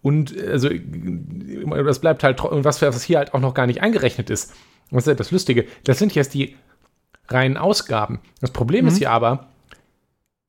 und 0.00 0.38
also 0.40 0.70
das 0.70 1.98
bleibt 1.98 2.22
halt, 2.22 2.40
und 2.44 2.64
was, 2.64 2.80
was 2.80 3.02
hier 3.02 3.18
halt 3.18 3.34
auch 3.34 3.40
noch 3.40 3.54
gar 3.54 3.66
nicht 3.66 3.82
eingerechnet 3.82 4.30
ist, 4.30 4.54
das 4.92 5.02
ist 5.02 5.08
ja 5.08 5.14
das 5.14 5.32
Lustige, 5.32 5.66
das 5.82 5.98
sind 5.98 6.14
jetzt 6.14 6.32
die 6.32 6.54
reinen 7.26 7.56
Ausgaben. 7.56 8.20
Das 8.40 8.52
Problem 8.52 8.86
ist 8.86 8.98
hier 8.98 9.10
aber, 9.10 9.48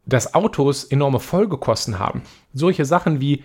dass 0.09 0.33
Autos 0.33 0.83
enorme 0.83 1.19
Folgekosten 1.19 1.99
haben. 1.99 2.21
Solche 2.53 2.85
Sachen 2.85 3.21
wie, 3.21 3.43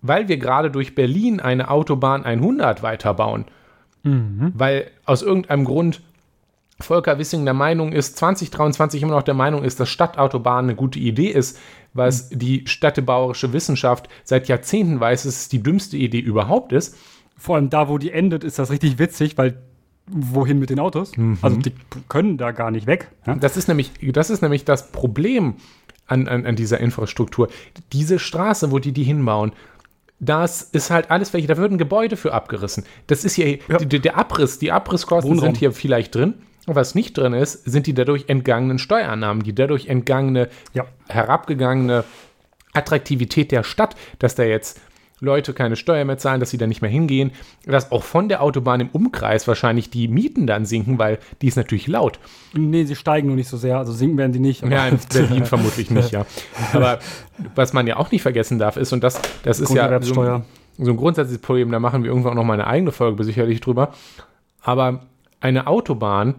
weil 0.00 0.28
wir 0.28 0.36
gerade 0.36 0.70
durch 0.70 0.94
Berlin 0.94 1.40
eine 1.40 1.70
Autobahn 1.70 2.24
100 2.24 2.82
weiterbauen, 2.82 3.46
Mhm. 4.02 4.52
weil 4.54 4.90
aus 5.06 5.22
irgendeinem 5.22 5.64
Grund 5.64 6.02
Volker 6.80 7.18
Wissing 7.18 7.44
der 7.44 7.54
Meinung 7.54 7.92
ist, 7.92 8.16
2023 8.16 9.02
immer 9.02 9.12
noch 9.12 9.22
der 9.22 9.34
Meinung 9.34 9.62
ist, 9.62 9.78
dass 9.78 9.88
Stadtautobahn 9.88 10.64
eine 10.64 10.74
gute 10.74 10.98
Idee 10.98 11.28
ist, 11.28 11.58
was 11.92 12.28
die 12.30 12.66
städtebauerische 12.66 13.52
Wissenschaft 13.52 14.08
seit 14.24 14.48
Jahrzehnten 14.48 14.98
weiß, 14.98 15.22
dass 15.22 15.36
es 15.36 15.48
die 15.48 15.62
dümmste 15.62 15.96
Idee 15.96 16.18
überhaupt 16.18 16.72
ist. 16.72 16.96
Vor 17.36 17.56
allem 17.56 17.70
da, 17.70 17.88
wo 17.88 17.98
die 17.98 18.10
endet, 18.10 18.42
ist 18.44 18.58
das 18.58 18.70
richtig 18.70 18.98
witzig, 18.98 19.38
weil 19.38 19.62
wohin 20.06 20.58
mit 20.58 20.70
den 20.70 20.78
Autos? 20.80 21.16
Mhm. 21.16 21.38
Also 21.42 21.56
die 21.58 21.72
können 22.08 22.36
da 22.38 22.50
gar 22.52 22.70
nicht 22.70 22.86
weg. 22.86 23.08
Ja? 23.26 23.34
Das 23.36 23.56
ist 23.56 23.68
nämlich 23.68 23.90
das, 24.12 24.30
ist 24.30 24.42
nämlich 24.42 24.64
das 24.64 24.90
Problem 24.92 25.54
an, 26.06 26.28
an, 26.28 26.44
an 26.46 26.56
dieser 26.56 26.80
Infrastruktur. 26.80 27.48
Diese 27.92 28.18
Straße, 28.18 28.70
wo 28.70 28.78
die 28.78 28.92
die 28.92 29.04
hinbauen, 29.04 29.52
das 30.20 30.62
ist 30.62 30.90
halt 30.90 31.10
alles 31.10 31.32
welche, 31.32 31.48
da 31.48 31.56
würden 31.56 31.76
Gebäude 31.78 32.16
für 32.16 32.32
abgerissen. 32.32 32.84
Das 33.08 33.24
ist 33.24 33.34
hier, 33.34 33.58
Ja. 33.68 33.78
die, 33.78 33.98
der 34.00 34.16
Abriss, 34.16 34.58
die 34.58 34.72
Abrisskosten 34.72 35.30
Wohnraum. 35.32 35.46
sind 35.48 35.56
hier 35.58 35.72
vielleicht 35.72 36.14
drin. 36.14 36.34
Und 36.66 36.76
was 36.76 36.94
nicht 36.94 37.18
drin 37.18 37.34
ist, 37.34 37.64
sind 37.64 37.86
die 37.86 37.92
dadurch 37.94 38.24
entgangenen 38.28 38.78
Steuereinnahmen, 38.78 39.42
die 39.42 39.54
dadurch 39.54 39.86
entgangene, 39.88 40.48
Ja. 40.72 40.86
herabgegangene 41.08 42.04
Attraktivität 42.72 43.52
der 43.52 43.62
Stadt, 43.64 43.96
dass 44.18 44.34
da 44.34 44.42
jetzt 44.44 44.80
Leute 45.24 45.52
keine 45.54 45.74
Steuer 45.76 46.04
mehr 46.04 46.18
zahlen, 46.18 46.38
dass 46.40 46.50
sie 46.50 46.58
da 46.58 46.66
nicht 46.66 46.82
mehr 46.82 46.90
hingehen, 46.90 47.32
dass 47.66 47.90
auch 47.90 48.02
von 48.04 48.28
der 48.28 48.42
Autobahn 48.42 48.80
im 48.80 48.88
Umkreis 48.90 49.48
wahrscheinlich 49.48 49.90
die 49.90 50.06
Mieten 50.08 50.46
dann 50.46 50.66
sinken, 50.66 50.98
weil 50.98 51.18
die 51.42 51.48
ist 51.48 51.56
natürlich 51.56 51.86
laut. 51.88 52.18
Nee, 52.52 52.84
sie 52.84 52.94
steigen 52.94 53.26
nur 53.28 53.36
nicht 53.36 53.48
so 53.48 53.56
sehr, 53.56 53.78
also 53.78 53.92
sinken 53.92 54.18
werden 54.18 54.32
die 54.32 54.38
nicht. 54.38 54.62
Ja, 54.62 54.86
in 54.86 54.98
Berlin 55.12 55.44
vermutlich 55.46 55.90
nicht, 55.90 56.12
ja. 56.12 56.26
Aber 56.72 57.00
was 57.54 57.72
man 57.72 57.86
ja 57.86 57.96
auch 57.96 58.10
nicht 58.12 58.22
vergessen 58.22 58.58
darf, 58.58 58.76
ist, 58.76 58.92
und 58.92 59.02
das, 59.02 59.20
das 59.42 59.58
ist 59.60 59.70
ja 59.74 60.00
so, 60.02 60.20
ein- 60.20 60.44
so 60.78 60.90
ein 60.90 60.96
grundsätzliches 60.96 61.40
Problem, 61.42 61.70
da 61.70 61.80
machen 61.80 62.02
wir 62.02 62.10
irgendwann 62.10 62.32
auch 62.32 62.36
noch 62.36 62.44
mal 62.44 62.54
eine 62.54 62.66
eigene 62.66 62.92
Folge 62.92 63.24
sicherlich 63.24 63.60
drüber. 63.60 63.92
Aber 64.60 65.06
eine 65.40 65.66
Autobahn, 65.66 66.36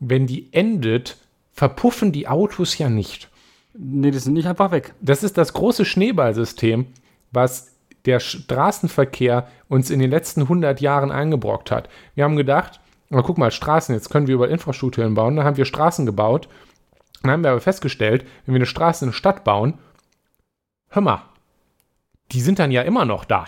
wenn 0.00 0.26
die 0.26 0.48
endet, 0.52 1.16
verpuffen 1.52 2.12
die 2.12 2.26
Autos 2.28 2.76
ja 2.78 2.88
nicht. 2.90 3.30
Nee, 3.76 4.10
die 4.10 4.18
sind 4.18 4.34
nicht 4.34 4.46
einfach 4.46 4.70
weg. 4.70 4.92
Das 5.00 5.22
ist 5.22 5.38
das 5.38 5.52
große 5.52 5.84
Schneeballsystem, 5.84 6.86
was 7.32 7.73
der 8.06 8.20
Straßenverkehr 8.20 9.48
uns 9.68 9.90
in 9.90 9.98
den 9.98 10.10
letzten 10.10 10.42
100 10.42 10.80
Jahren 10.80 11.10
eingebrockt 11.10 11.70
hat. 11.70 11.88
Wir 12.14 12.24
haben 12.24 12.36
gedacht, 12.36 12.80
na, 13.10 13.22
guck 13.22 13.38
mal, 13.38 13.50
Straßen, 13.50 13.94
jetzt 13.94 14.10
können 14.10 14.26
wir 14.26 14.34
über 14.34 14.48
Infrastruktur 14.48 15.08
bauen. 15.10 15.36
Dann 15.36 15.44
haben 15.44 15.56
wir 15.56 15.64
Straßen 15.64 16.06
gebaut. 16.06 16.48
Dann 17.22 17.30
haben 17.30 17.44
wir 17.44 17.50
aber 17.50 17.60
festgestellt, 17.60 18.26
wenn 18.44 18.54
wir 18.54 18.58
eine 18.58 18.66
Straße 18.66 19.04
in 19.04 19.08
eine 19.08 19.14
Stadt 19.14 19.44
bauen, 19.44 19.78
hör 20.90 21.02
mal, 21.02 21.22
die 22.32 22.40
sind 22.40 22.58
dann 22.58 22.70
ja 22.70 22.82
immer 22.82 23.04
noch 23.04 23.24
da. 23.24 23.46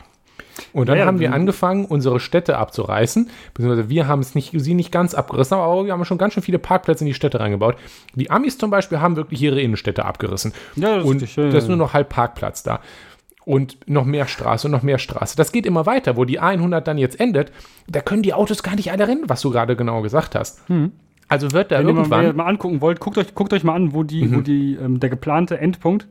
Und 0.73 0.88
dann 0.88 0.99
Ja, 0.99 1.05
haben 1.05 1.21
wir 1.21 1.35
angefangen, 1.35 1.85
unsere 1.85 2.19
Städte 2.19 2.57
abzureißen, 2.57 3.29
beziehungsweise 3.53 3.90
wir 3.90 4.07
haben 4.07 4.21
es 4.21 4.35
nicht, 4.35 4.53
sie 4.55 4.75
nicht 4.75 4.92
ganz 4.92 5.14
abgerissen, 5.14 5.57
aber 5.57 5.85
wir 5.85 5.92
haben 5.92 6.05
schon 6.05 6.19
ganz 6.19 6.35
schön 6.35 6.42
viele 6.42 6.59
Parkplätze 6.59 7.05
in 7.05 7.09
die 7.09 7.14
Städte 7.14 7.40
reingebaut. 7.40 7.77
Die 8.14 8.31
Amis 8.31 8.57
zum 8.57 8.71
Beispiel 8.71 9.01
haben 9.01 9.16
wirklich 9.16 9.42
ihre 9.42 9.61
Innenstädte 9.61 10.05
abgerissen. 10.05 10.55
Ja, 10.77 10.97
das 10.97 11.05
ist 11.05 11.11
und 11.11 11.37
ja, 11.37 11.51
da 11.51 11.59
ist 11.59 11.69
nur 11.69 11.77
noch 11.77 11.92
halb 11.92 12.09
Parkplatz 12.09 12.62
da. 12.62 12.81
Und 13.47 13.79
noch 13.87 14.05
mehr 14.05 14.27
Straße 14.27 14.67
und 14.67 14.73
noch 14.73 14.83
mehr 14.83 14.99
Straße. 14.99 15.37
Das 15.37 15.53
geht 15.53 15.67
immer 15.67 15.87
weiter, 15.87 16.17
wo 16.17 16.25
die 16.25 16.41
100 16.41 16.87
dann 16.87 16.99
jetzt 16.99 17.21
endet. 17.21 17.53
Da 17.87 18.01
können 18.01 18.23
die 18.25 18.35
Autos 18.35 18.65
gar 18.65 18.75
nicht 18.75 18.91
alle 18.91 19.07
rennen, 19.07 19.23
was 19.29 19.41
du 19.41 19.51
gerade 19.51 19.77
genau 19.77 20.03
gesagt 20.03 20.35
hast. 20.35 20.63
Also 21.29 21.53
wird 21.53 21.71
da 21.71 21.79
Wenn 21.79 21.87
mal, 21.87 22.11
wenn 22.11 22.11
ihr 22.11 22.23
irgendwann. 22.25 22.37
mal 22.37 22.47
angucken 22.47 22.81
wollt, 22.81 22.99
guckt 22.99 23.19
euch, 23.19 23.37
guckt 23.37 23.53
euch 23.53 23.63
mal 23.63 23.75
an, 23.75 23.95
wo, 23.95 24.03
die, 24.03 24.35
wo 24.35 24.41
die, 24.41 24.75
ähm, 24.75 24.99
der 24.99 25.11
geplante 25.11 25.59
Endpunkt 25.59 26.09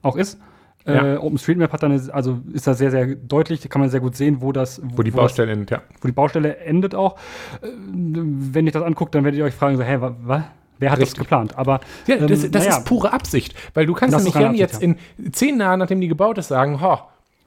auch 0.00 0.16
ist. 0.16 0.40
Ja. 0.86 1.14
Äh, 1.14 1.16
OpenStreetMap 1.18 1.70
hat 1.70 1.82
dann, 1.82 1.92
eine, 1.92 2.14
also 2.14 2.40
ist 2.54 2.66
da 2.66 2.72
sehr, 2.72 2.90
sehr 2.90 3.14
deutlich, 3.14 3.60
da 3.60 3.68
kann 3.68 3.82
man 3.82 3.90
sehr 3.90 4.00
gut 4.00 4.16
sehen, 4.16 4.40
wo 4.40 4.50
das, 4.50 4.80
Wo 4.82 5.02
die 5.02 5.10
das, 5.10 5.20
Baustelle 5.20 5.52
endet, 5.52 5.70
ja. 5.70 5.82
wo 6.00 6.08
die 6.08 6.12
Baustelle 6.12 6.56
endet 6.56 6.94
auch. 6.94 7.16
Äh, 7.60 7.68
wenn 7.92 8.64
ihr 8.64 8.72
das 8.72 8.82
anguckt, 8.82 9.14
dann 9.14 9.24
werdet 9.24 9.38
ihr 9.38 9.44
euch 9.44 9.54
fragen, 9.54 9.76
so, 9.76 9.82
hä, 9.82 10.00
wa, 10.00 10.16
wa? 10.22 10.44
Wer 10.80 10.90
hat 10.90 10.98
Richtig. 10.98 11.14
das 11.14 11.22
geplant? 11.24 11.56
Aber 11.56 11.80
Ja, 12.06 12.16
das, 12.16 12.44
ähm, 12.44 12.50
das 12.52 12.64
naja, 12.64 12.78
ist 12.78 12.84
pure 12.86 13.12
Absicht. 13.12 13.54
Weil 13.74 13.86
du 13.86 13.94
kannst 13.94 14.14
Das 14.14 14.24
nämlich 14.24 14.42
dann 14.42 14.54
jetzt 14.54 14.82
in 14.82 14.96
zehn 15.32 15.60
Jahren, 15.60 15.78
nachdem 15.78 16.00
die 16.00 16.08
gebaut 16.08 16.38
ist, 16.38 16.48
sagen, 16.48 16.80
ho, 16.80 16.98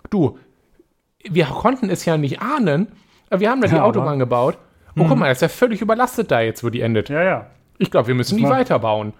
du, 0.09 0.37
wir 1.29 1.45
konnten 1.45 1.89
es 1.89 2.05
ja 2.05 2.17
nicht 2.17 2.41
ahnen, 2.41 2.87
aber 3.29 3.39
wir 3.41 3.49
haben 3.49 3.61
da 3.61 3.67
die 3.67 3.73
Ja, 3.75 3.79
aber- 3.81 3.89
Autobahn 3.89 4.19
gebaut. 4.19 4.57
Oh, 4.97 5.05
guck 5.07 5.17
mal, 5.17 5.27
das 5.29 5.39
ist 5.39 5.41
ja 5.41 5.47
völlig 5.49 5.81
überlastet 5.81 6.29
da 6.29 6.39
jetzt, 6.41 6.63
wo 6.63 6.69
die 6.69 6.81
endet. 6.81 7.09
Ja, 7.09 7.23
ja. 7.23 7.47
Ich 7.79 7.89
glaube, 7.89 8.07
wir 8.07 8.15
müssen 8.15 8.37
die 8.37 8.43
war- 8.43 8.51
weiterbauen. 8.51 9.13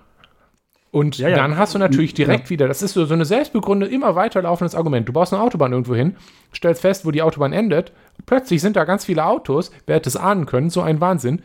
Und 0.92 1.18
Ja, 1.18 1.28
ja. 1.30 1.36
dann 1.38 1.58
hast 1.58 1.74
du 1.74 1.80
natürlich 1.80 2.14
direkt 2.14 2.52
wieder, 2.52 2.68
das 2.68 2.84
ist 2.84 2.94
so, 2.94 3.06
so 3.06 3.16
eine 3.16 3.26
selbstbegründete, 3.26 3.92
immer 3.92 4.14
weiterlaufendes 4.14 4.76
Argument. 4.76 5.10
Du 5.10 5.14
baust 5.14 5.34
eine 5.34 5.42
Autobahn 5.42 5.72
irgendwo 5.72 5.96
hin, 5.96 6.16
stellst 6.56 6.82
fest, 6.82 7.04
wo 7.04 7.10
die 7.10 7.24
Autobahn 7.24 7.52
endet, 7.52 7.92
plötzlich 8.28 8.62
sind 8.62 8.76
da 8.76 8.84
ganz 8.84 9.04
viele 9.06 9.26
Autos, 9.26 9.72
wer 9.88 9.96
hätte 9.96 10.08
es 10.10 10.16
ahnen 10.16 10.46
können, 10.46 10.70
so 10.70 10.82
ein 10.82 11.02
Wahnsinn. 11.02 11.42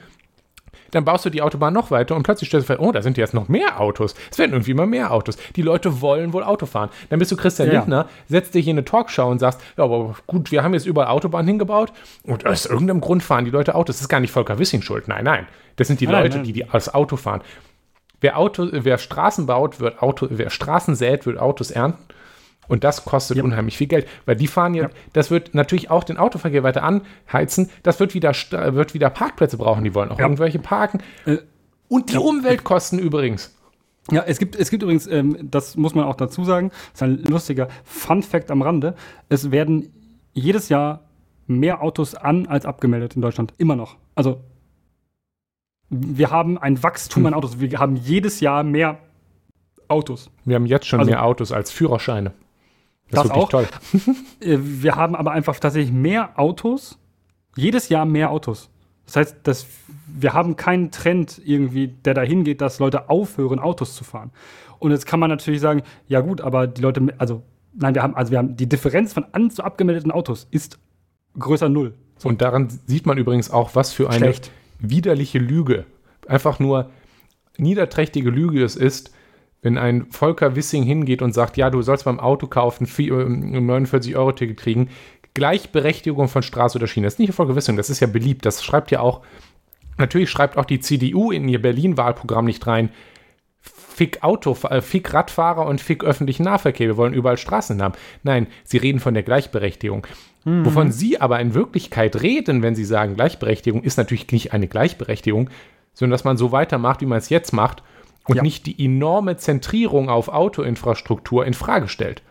Dann 0.90 1.04
baust 1.04 1.24
du 1.24 1.30
die 1.30 1.42
Autobahn 1.42 1.74
noch 1.74 1.90
weiter 1.90 2.16
und 2.16 2.22
plötzlich 2.22 2.48
stellst 2.48 2.68
du 2.68 2.72
fest, 2.74 2.80
oh, 2.80 2.92
da 2.92 3.02
sind 3.02 3.18
jetzt 3.18 3.34
noch 3.34 3.48
mehr 3.48 3.80
Autos. 3.80 4.14
Es 4.30 4.38
werden 4.38 4.52
irgendwie 4.52 4.70
immer 4.70 4.86
mehr 4.86 5.12
Autos. 5.12 5.36
Die 5.56 5.62
Leute 5.62 6.00
wollen 6.00 6.32
wohl 6.32 6.42
Auto 6.42 6.66
fahren. 6.66 6.90
Dann 7.10 7.18
bist 7.18 7.30
du 7.30 7.36
Christian 7.36 7.68
Ja. 7.68 7.74
Lindner, 7.80 8.08
setzt 8.28 8.54
dich 8.54 8.66
in 8.66 8.76
eine 8.76 8.84
Talkshow 8.84 9.28
und 9.28 9.38
sagst, 9.38 9.60
ja, 9.76 9.84
aber 9.84 10.14
gut, 10.26 10.50
wir 10.50 10.62
haben 10.62 10.74
jetzt 10.74 10.86
überall 10.86 11.08
Autobahnen 11.08 11.48
hingebaut 11.48 11.92
und 12.24 12.46
aus 12.46 12.66
irgendeinem 12.66 13.00
Grund 13.00 13.22
fahren 13.22 13.44
die 13.44 13.50
Leute 13.50 13.74
Autos. 13.74 13.96
Das 13.96 14.02
ist 14.02 14.08
gar 14.08 14.20
nicht 14.20 14.30
Volker 14.32 14.58
Wissing 14.58 14.82
schuld. 14.82 15.08
Nein, 15.08 15.24
nein. 15.24 15.46
Das 15.76 15.86
sind 15.88 16.00
die 16.00 16.06
Nein, 16.06 16.22
Leute, 16.22 16.36
nein. 16.38 16.44
die, 16.44 16.52
die 16.52 16.64
das 16.70 16.92
Auto 16.92 17.16
fahren. 17.16 17.42
Wer, 18.20 18.36
Auto, 18.36 18.68
wer 18.72 18.98
Straßen 18.98 19.46
baut, 19.46 19.78
wird 19.78 20.02
Auto, 20.02 20.26
wer 20.30 20.50
Straßen 20.50 20.96
sät, 20.96 21.24
wird 21.24 21.38
Autos 21.38 21.70
ernten. 21.70 22.02
Und 22.68 22.84
das 22.84 23.04
kostet 23.04 23.40
unheimlich 23.42 23.76
viel 23.76 23.86
Geld, 23.86 24.06
weil 24.26 24.36
die 24.36 24.46
fahren 24.46 24.74
ja, 24.74 24.90
das 25.14 25.30
wird 25.30 25.54
natürlich 25.54 25.90
auch 25.90 26.04
den 26.04 26.18
Autoverkehr 26.18 26.62
weiter 26.62 26.82
anheizen. 26.84 27.70
Das 27.82 27.98
wird 27.98 28.14
wieder, 28.14 28.34
Sta- 28.34 28.74
wird 28.74 28.92
wieder 28.94 29.08
Parkplätze 29.10 29.56
brauchen. 29.56 29.84
Die 29.84 29.94
wollen 29.94 30.10
auch 30.10 30.18
Ja. 30.18 30.24
irgendwelche 30.26 30.58
parken. 30.58 31.00
Äh, 31.24 31.38
Und 31.88 32.12
die 32.12 32.18
Umweltkosten 32.18 32.98
übrigens. 32.98 33.54
Ja, 34.10 34.22
es 34.26 34.38
gibt, 34.38 34.56
es 34.56 34.70
gibt 34.70 34.82
übrigens, 34.82 35.06
ähm, 35.06 35.36
das 35.50 35.76
muss 35.76 35.94
man 35.94 36.04
auch 36.04 36.14
dazu 36.16 36.44
sagen, 36.44 36.70
das 36.92 37.00
ist 37.00 37.02
ein 37.02 37.24
lustiger 37.24 37.68
Fun-Fact 37.84 38.50
am 38.50 38.60
Rande. 38.62 38.94
Es 39.30 39.50
werden 39.50 39.92
jedes 40.34 40.68
Jahr 40.68 41.00
mehr 41.46 41.82
Autos 41.82 42.14
an 42.14 42.46
als 42.46 42.66
abgemeldet 42.66 43.16
in 43.16 43.22
Deutschland. 43.22 43.54
Immer 43.58 43.76
noch. 43.76 43.96
Also 44.14 44.40
wir 45.90 46.30
haben 46.30 46.58
ein 46.58 46.82
Wachstum 46.82 47.24
an 47.26 47.34
Autos. 47.34 47.60
Wir 47.60 47.78
haben 47.78 47.96
jedes 47.96 48.40
Jahr 48.40 48.62
mehr 48.62 48.98
Autos. 49.88 50.30
Wir 50.44 50.56
haben 50.56 50.66
jetzt 50.66 50.86
schon 50.86 51.00
Also- 51.00 51.10
mehr 51.10 51.24
Autos 51.24 51.52
als 51.52 51.70
Führerscheine. 51.70 52.32
Das 53.10 53.24
ist 53.24 53.30
wirklich 53.30 53.44
auch. 53.44 53.48
toll. 53.48 53.66
Äh, 54.40 54.58
Wir 54.60 54.96
haben 54.96 55.14
aber 55.14 55.32
einfach 55.32 55.58
tatsächlich 55.58 55.92
mehr 55.92 56.38
Autos. 56.38 56.98
Jedes 57.56 57.88
Jahr 57.88 58.04
mehr 58.04 58.30
Autos. 58.30 58.70
Das 59.06 59.16
heißt, 59.16 59.36
dass 59.44 59.66
wir 60.06 60.34
haben 60.34 60.56
keinen 60.56 60.90
Trend 60.90 61.40
irgendwie, 61.44 61.88
der 61.88 62.14
dahin 62.14 62.44
geht, 62.44 62.60
dass 62.60 62.78
Leute 62.78 63.08
aufhören, 63.08 63.58
Autos 63.58 63.94
zu 63.94 64.04
fahren. 64.04 64.30
Und 64.78 64.90
jetzt 64.90 65.06
kann 65.06 65.18
man 65.18 65.30
natürlich 65.30 65.60
sagen, 65.60 65.82
ja 66.06 66.20
gut, 66.20 66.40
aber 66.40 66.66
die 66.66 66.82
Leute, 66.82 67.14
also 67.18 67.42
nein, 67.74 67.94
wir 67.94 68.02
haben, 68.02 68.14
also 68.14 68.30
wir 68.30 68.38
haben 68.38 68.56
die 68.56 68.68
Differenz 68.68 69.12
von 69.12 69.24
an 69.32 69.50
zu 69.50 69.64
abgemeldeten 69.64 70.10
Autos 70.10 70.46
ist 70.50 70.78
größer 71.38 71.68
null. 71.68 71.94
Und 72.22 72.42
daran 72.42 72.68
sieht 72.86 73.06
man 73.06 73.16
übrigens 73.16 73.50
auch, 73.50 73.74
was 73.74 73.92
für 73.92 74.08
eine 74.08 74.18
Schlecht. 74.18 74.50
widerliche 74.78 75.38
Lüge, 75.38 75.86
einfach 76.26 76.58
nur 76.58 76.90
niederträchtige 77.56 78.30
Lüge 78.30 78.62
es 78.62 78.76
ist, 78.76 79.12
wenn 79.62 79.76
ein 79.78 80.06
Volker 80.10 80.54
Wissing 80.56 80.82
hingeht 80.84 81.22
und 81.22 81.32
sagt, 81.34 81.56
ja, 81.56 81.70
du 81.70 81.82
sollst 81.82 82.04
beim 82.04 82.20
Auto 82.20 82.46
kaufen, 82.46 82.86
vier- 82.86 83.20
ähm, 83.20 83.66
49 83.66 84.16
Euro 84.16 84.32
Ticket 84.32 84.56
kriegen, 84.58 84.88
Gleichberechtigung 85.34 86.28
von 86.28 86.42
Straße 86.42 86.78
oder 86.78 86.86
Schiene. 86.86 87.06
Das 87.06 87.14
ist 87.14 87.18
nicht 87.20 87.32
Volker 87.32 87.56
Wissing, 87.56 87.76
das 87.76 87.90
ist 87.90 88.00
ja 88.00 88.06
beliebt. 88.06 88.44
Das 88.44 88.64
schreibt 88.64 88.90
ja 88.90 89.00
auch, 89.00 89.22
natürlich 89.96 90.30
schreibt 90.30 90.56
auch 90.56 90.64
die 90.64 90.80
CDU 90.80 91.30
in 91.30 91.48
ihr 91.48 91.62
Berlin-Wahlprogramm 91.62 92.44
nicht 92.44 92.66
rein, 92.66 92.90
Fick 93.60 94.22
Auto, 94.22 94.56
äh, 94.70 94.80
Fick 94.80 95.12
Radfahrer 95.12 95.66
und 95.66 95.80
Fick 95.80 96.04
öffentlichen 96.04 96.44
Nahverkehr. 96.44 96.86
Wir 96.86 96.96
wollen 96.96 97.12
überall 97.14 97.36
Straßen 97.36 97.82
haben. 97.82 97.94
Nein, 98.22 98.46
sie 98.64 98.76
reden 98.78 99.00
von 99.00 99.14
der 99.14 99.24
Gleichberechtigung. 99.24 100.06
Wovon 100.64 100.92
sie 100.92 101.20
aber 101.20 101.40
in 101.40 101.52
Wirklichkeit 101.52 102.22
reden, 102.22 102.62
wenn 102.62 102.74
sie 102.76 102.84
sagen 102.84 103.16
Gleichberechtigung, 103.16 103.82
ist 103.82 103.98
natürlich 103.98 104.30
nicht 104.30 104.52
eine 104.52 104.68
Gleichberechtigung, 104.68 105.50
sondern 105.92 106.12
dass 106.12 106.24
man 106.24 106.36
so 106.38 106.52
weitermacht, 106.52 107.00
wie 107.00 107.06
man 107.06 107.18
es 107.18 107.28
jetzt 107.28 107.52
macht 107.52 107.82
und 108.28 108.36
Ja. 108.36 108.42
nicht 108.42 108.66
die 108.66 108.84
enorme 108.84 109.36
Zentrierung 109.36 110.08
auf 110.08 110.28
Autoinfrastruktur 110.28 111.44
in 111.46 111.54
Frage 111.54 111.88
stellt. 111.88 112.22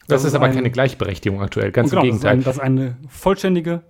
Das, 0.00 0.06
Das 0.08 0.20
ist 0.22 0.28
ist 0.28 0.34
aber 0.36 0.46
ein- 0.46 0.54
keine 0.54 0.70
Gleichberechtigung 0.70 1.40
aktuell, 1.42 1.70
ganz 1.72 1.92
Und 1.92 1.98
im 1.98 2.02
genau, 2.02 2.12
das 2.12 2.16
ist, 2.16 2.22
Gegenteil. 2.22 2.38
ein, 2.38 2.44
das 2.44 2.56
ist 2.56 2.62
eine 2.62 2.96
vollständige, 3.08 3.82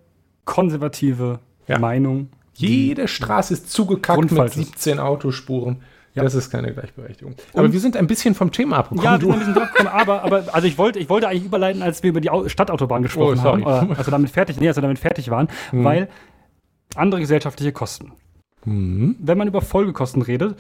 konservative 0.45 1.39
Ja. 1.67 1.79
Meinung. 1.79 2.31
Jede 2.55 3.07
Straße 3.07 3.55
ist 3.55 3.71
zugekackt 3.71 4.19
mit 4.21 4.29
Grundfalsch 4.31 4.57
ist. 4.57 4.67
17 4.73 4.99
Autospuren. 4.99 5.83
Ja. 6.15 6.25
Das 6.25 6.35
ist 6.35 6.51
keine 6.51 6.73
Gleichberechtigung. 6.73 7.37
Aber 7.55 7.73
wir 7.73 7.79
sind 7.79 7.97
ein 7.97 8.09
bisschen 8.09 8.35
vom 8.35 8.51
Thema 8.51 8.79
abgekommen. 8.79 9.05
Ja, 9.05 9.13
wir 9.13 9.21
sind 9.21 9.31
ein 9.33 9.39
bisschen 9.39 9.55
draufgekommen, 9.55 9.93
aber, 9.93 10.25
aber 10.25 10.45
also 10.53 10.67
ich 10.67 10.77
wollte, 10.77 10.99
ich 10.99 11.09
wollte 11.09 11.29
eigentlich 11.29 11.45
überleiten, 11.45 11.83
als 11.83 12.03
wir 12.03 12.11
über 12.11 12.21
die 12.21 12.31
Au 12.31 12.49
Stadtautobahn 12.49 13.03
gesprochen 13.05 13.39
Oh, 13.39 13.45
haben, 13.45 13.63
oder 13.63 13.89
als 13.97 14.07
wir 14.07 14.11
damit 14.11 14.31
fertig, 14.31 14.59
nee, 14.59 14.67
als 14.67 14.77
wir 14.77 14.83
damit 14.83 14.99
fertig 14.99 15.31
waren, 15.31 15.47
weil 15.71 16.09
andere 16.97 17.21
gesellschaftliche 17.21 17.71
Kosten. 17.71 18.13
Mhm. 18.65 19.15
Wenn 19.21 19.39
man 19.39 19.47
über 19.47 19.61
Folgekosten 19.61 20.23
redet, 20.23 20.57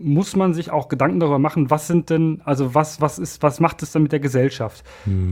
muss 0.00 0.34
man 0.36 0.54
sich 0.54 0.70
auch 0.70 0.88
Gedanken 0.88 1.20
darüber 1.20 1.38
machen, 1.38 1.70
was 1.70 1.86
sind 1.86 2.10
denn, 2.10 2.40
also 2.44 2.74
was, 2.74 3.00
was 3.00 3.18
ist, 3.18 3.42
was 3.42 3.60
macht 3.60 3.82
es 3.82 3.92
denn 3.92 4.02
mit 4.02 4.12
der 4.12 4.20
Gesellschaft? 4.20 4.84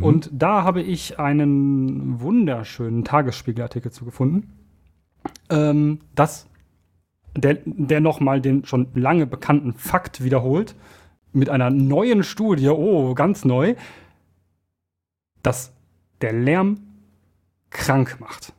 Und 0.03 0.31
da 0.33 0.63
habe 0.63 0.83
ich 0.83 1.19
einen 1.19 2.21
wunderschönen 2.21 3.05
Tagesspiegelartikel 3.05 3.91
zu 3.91 4.05
gefunden, 4.05 4.53
ähm, 5.51 6.01
dass 6.15 6.47
der, 7.37 7.59
der 7.65 8.01
nochmal 8.01 8.41
den 8.41 8.65
schon 8.65 8.89
lange 8.95 9.27
bekannten 9.27 9.73
Fakt 9.73 10.23
wiederholt, 10.23 10.75
mit 11.33 11.51
einer 11.51 11.71
neuen 11.71 12.23
Studie, 12.23 12.69
oh, 12.69 13.15
ganz 13.15 13.45
neu, 13.45 13.75
dass 15.43 15.73
der 16.21 16.33
Lärm 16.33 16.81
krank 17.71 18.17
macht. 18.19 18.53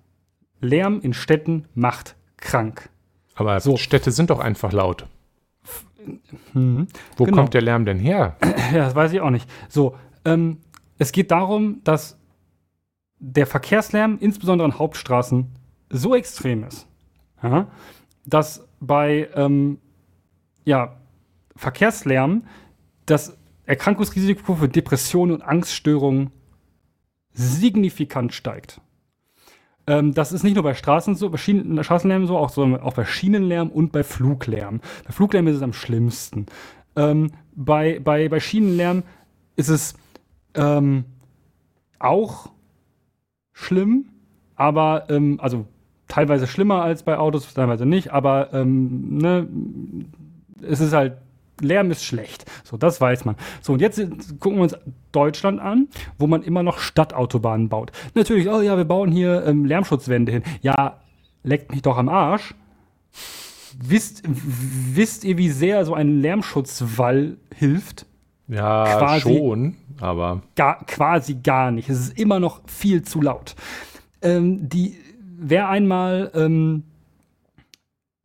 Lärm 0.61 0.99
in 1.01 1.13
Städten 1.13 1.65
macht 1.73 2.15
krank. 2.37 2.89
Aber 3.35 3.59
So. 3.59 3.77
Städte 3.77 4.11
sind 4.11 4.29
doch 4.29 4.39
einfach 4.39 4.71
laut. 4.71 5.07
Mhm. 6.53 6.87
Wo 7.17 7.25
Genau. 7.25 7.37
kommt 7.37 7.53
der 7.53 7.61
Lärm 7.61 7.85
denn 7.85 7.99
her? 7.99 8.35
Ja, 8.71 8.85
das 8.85 8.95
weiß 8.95 9.11
ich 9.13 9.21
auch 9.21 9.29
nicht. 9.31 9.49
So, 9.67 9.95
ähm, 10.25 10.57
es 10.97 11.11
geht 11.11 11.31
darum, 11.31 11.81
dass 11.83 12.17
der 13.19 13.47
Verkehrslärm, 13.47 14.17
insbesondere 14.19 14.65
an 14.65 14.77
Hauptstraßen, 14.79 15.47
so 15.89 16.15
extrem 16.15 16.63
ist, 16.63 16.87
ja, 17.41 17.67
dass 18.25 18.67
bei 18.79 19.27
ähm, 19.35 19.79
ja, 20.65 20.95
Verkehrslärm 21.55 22.43
das 23.05 23.35
Erkrankungsrisiko 23.65 24.55
für 24.55 24.69
Depressionen 24.69 25.33
und 25.35 25.41
Angststörungen 25.41 26.31
signifikant 27.33 28.33
steigt. 28.33 28.81
Ähm, 29.89 30.13
das 30.13 30.31
ist 30.31 30.43
nicht 30.43 30.53
nur 30.53 30.63
bei 30.63 30.75
Straßen 30.75 31.15
so, 31.15 31.31
bei 31.31 31.37
Schienen, 31.37 31.83
Straßenlärm 31.83 32.27
so, 32.27 32.37
auch, 32.37 32.49
so, 32.49 32.63
auch 32.63 32.93
bei 32.93 33.05
Schienenlärm 33.05 33.69
und 33.69 33.91
bei 33.91 34.03
Fluglärm. 34.03 34.81
Bei 35.03 35.11
Fluglärm 35.11 35.47
ist 35.47 35.55
es 35.55 35.63
am 35.63 35.73
schlimmsten. 35.73 36.45
Ähm, 36.95 37.31
bei, 37.55 37.99
bei, 37.99 38.29
bei 38.29 38.39
Schienenlärm 38.39 39.01
ist 39.55 39.69
es 39.69 39.95
ähm, 40.53 41.05
auch 41.97 42.51
schlimm, 43.51 44.09
aber 44.55 45.05
ähm, 45.09 45.39
also 45.41 45.65
teilweise 46.07 46.45
schlimmer 46.45 46.83
als 46.83 47.01
bei 47.01 47.17
Autos, 47.17 47.51
teilweise 47.51 47.87
nicht, 47.87 48.13
aber 48.13 48.53
ähm, 48.53 49.17
ne, 49.17 49.47
es 50.61 50.81
ist 50.81 50.93
halt 50.93 51.17
Lärm 51.61 51.91
ist 51.91 52.03
schlecht. 52.03 52.45
So, 52.63 52.77
das 52.77 52.99
weiß 53.01 53.25
man. 53.25 53.35
So, 53.61 53.73
und 53.73 53.81
jetzt 53.81 53.97
gucken 54.39 54.57
wir 54.59 54.63
uns 54.63 54.75
Deutschland 55.11 55.59
an, 55.59 55.87
wo 56.17 56.27
man 56.27 56.43
immer 56.43 56.63
noch 56.63 56.79
Stadtautobahnen 56.79 57.69
baut. 57.69 57.91
Natürlich, 58.15 58.49
oh 58.49 58.61
ja, 58.61 58.77
wir 58.77 58.85
bauen 58.85 59.11
hier 59.11 59.45
ähm, 59.45 59.65
Lärmschutzwände 59.65 60.31
hin. 60.31 60.43
Ja, 60.61 60.99
leckt 61.43 61.71
mich 61.71 61.81
doch 61.81 61.97
am 61.97 62.09
Arsch. 62.09 62.53
Wisst, 63.81 64.23
wisst 64.25 65.23
ihr, 65.23 65.37
wie 65.37 65.49
sehr 65.49 65.85
so 65.85 65.93
ein 65.93 66.19
Lärmschutzwall 66.21 67.37
hilft? 67.55 68.05
Ja, 68.47 68.83
Quasi- 68.97 69.21
schon, 69.21 69.75
aber 70.01 70.41
gar, 70.55 70.83
quasi 70.85 71.35
gar 71.35 71.71
nicht. 71.71 71.87
Es 71.89 71.99
ist 71.99 72.19
immer 72.19 72.39
noch 72.39 72.61
viel 72.67 73.03
zu 73.03 73.21
laut. 73.21 73.55
Ähm, 74.21 74.67
die, 74.67 74.97
wer 75.37 75.69
einmal 75.69 76.31
ähm, 76.33 76.83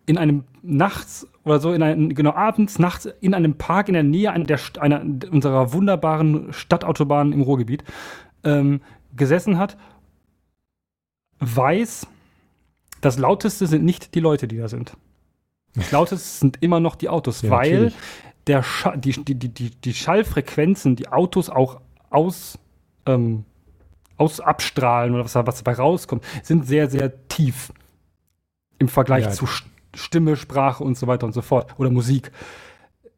in 0.07 0.19
einem 0.19 0.45
nachts 0.63 1.27
oder 1.45 1.61
so 1.61 1.73
in 1.73 1.83
einem, 1.83 2.15
genau 2.15 2.33
abends, 2.33 2.79
nachts 2.79 3.07
in 3.21 3.35
einem 3.35 3.57
Park 3.57 3.89
in 3.89 3.95
der 3.95 4.03
Nähe 4.03 4.31
einer, 4.33 4.45
der, 4.45 4.59
einer 4.81 5.03
unserer 5.31 5.73
wunderbaren 5.73 6.53
Stadtautobahnen 6.53 7.33
im 7.33 7.43
Ruhrgebiet 7.43 7.85
ähm, 8.45 8.81
gesessen 9.17 9.59
hat, 9.59 9.77
weiß, 11.41 12.07
das 13.01 13.19
Lauteste 13.19 13.67
sind 13.67 13.85
nicht 13.85 14.15
die 14.15 14.21
Leute, 14.21 14.49
die 14.49 14.57
da 14.57 14.69
sind. 14.69 14.97
Das 15.75 15.91
Lauteste 15.93 16.27
sind 16.41 16.59
immer 16.63 16.81
noch 16.81 16.97
die 16.97 17.09
Autos, 17.09 17.43
Ja, 17.43 17.51
weil 17.51 17.73
natürlich. 17.73 17.95
der 18.47 18.63
Scha 18.63 18.97
die, 18.97 19.13
die, 19.13 19.35
die, 19.35 19.71
die, 19.71 19.95
Schallfrequenzen, 19.95 20.97
die 20.97 21.09
Autos 21.09 21.51
auch 21.51 21.81
aus, 22.11 22.59
ähm, 23.07 23.45
aus 24.17 24.41
abstrahlen 24.41 25.15
oder 25.15 25.25
was, 25.25 25.35
was 25.35 25.63
dabei 25.63 25.77
rauskommt, 25.77 26.25
sind 26.43 26.67
sehr, 26.67 26.89
sehr 26.89 27.29
tief 27.29 27.73
im 28.79 28.89
Vergleich 28.89 29.25
Ja. 29.25 29.31
zu 29.31 29.47
Stimme, 29.95 30.37
Sprache 30.37 30.83
und 30.85 30.97
so 30.97 31.07
weiter 31.07 31.27
und 31.27 31.33
so 31.33 31.43
fort 31.43 31.75
oder 31.79 31.91
Musik. 31.91 32.31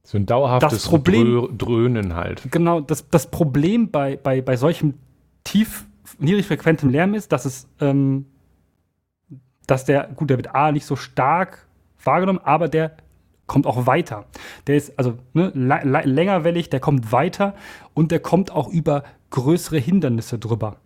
so 0.03 0.17
ein 0.19 0.27
dauerhaftes 0.27 0.71
Das 0.71 0.89
Problem- 0.89 1.25
Drö 1.25 1.49
Dröhnen 1.57 2.15
halt. 2.15 2.43
Genau, 2.51 2.81
das, 2.81 3.09
das 3.11 3.31
Problem 3.31 3.91
bei, 3.91 4.17
bei, 4.17 4.41
bei 4.41 4.57
solchem 4.57 4.95
tief, 5.45 5.85
niedrigfrequentem 6.19 6.91
Lärm 6.91 7.15
ist, 7.15 7.33
dass 7.33 7.45
es, 7.45 7.69
ähm, 7.81 8.27
dass 9.67 9.85
der, 9.85 10.05
gut, 10.15 10.31
der 10.31 10.37
wird 10.37 10.55
A 10.55 10.71
nicht 10.73 10.87
so 10.87 10.95
stark 10.97 11.67
wahrgenommen, 12.05 12.41
aber 12.45 12.69
der 12.69 12.97
kommt 13.47 13.67
auch 13.67 13.87
weiter. 13.87 14.27
Der 14.67 14.77
ist 14.77 14.97
also 14.99 15.15
ne, 15.33 15.51
längerwellig, 15.55 16.71
der 16.71 16.81
kommt 16.81 17.11
weiter 17.13 17.55
und 17.95 18.11
der 18.13 18.21
kommt 18.21 18.51
auch 18.53 18.69
über 18.69 19.03
größere 19.31 19.79
Hindernisse 19.79 20.39
drüber. 20.39 20.77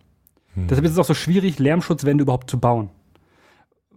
Deshalb 0.55 0.83
ist 0.85 0.91
es 0.91 0.99
auch 0.99 1.05
so 1.05 1.13
schwierig, 1.13 1.59
Lärmschutzwände 1.59 2.23
überhaupt 2.23 2.49
zu 2.49 2.59
bauen. 2.59 2.89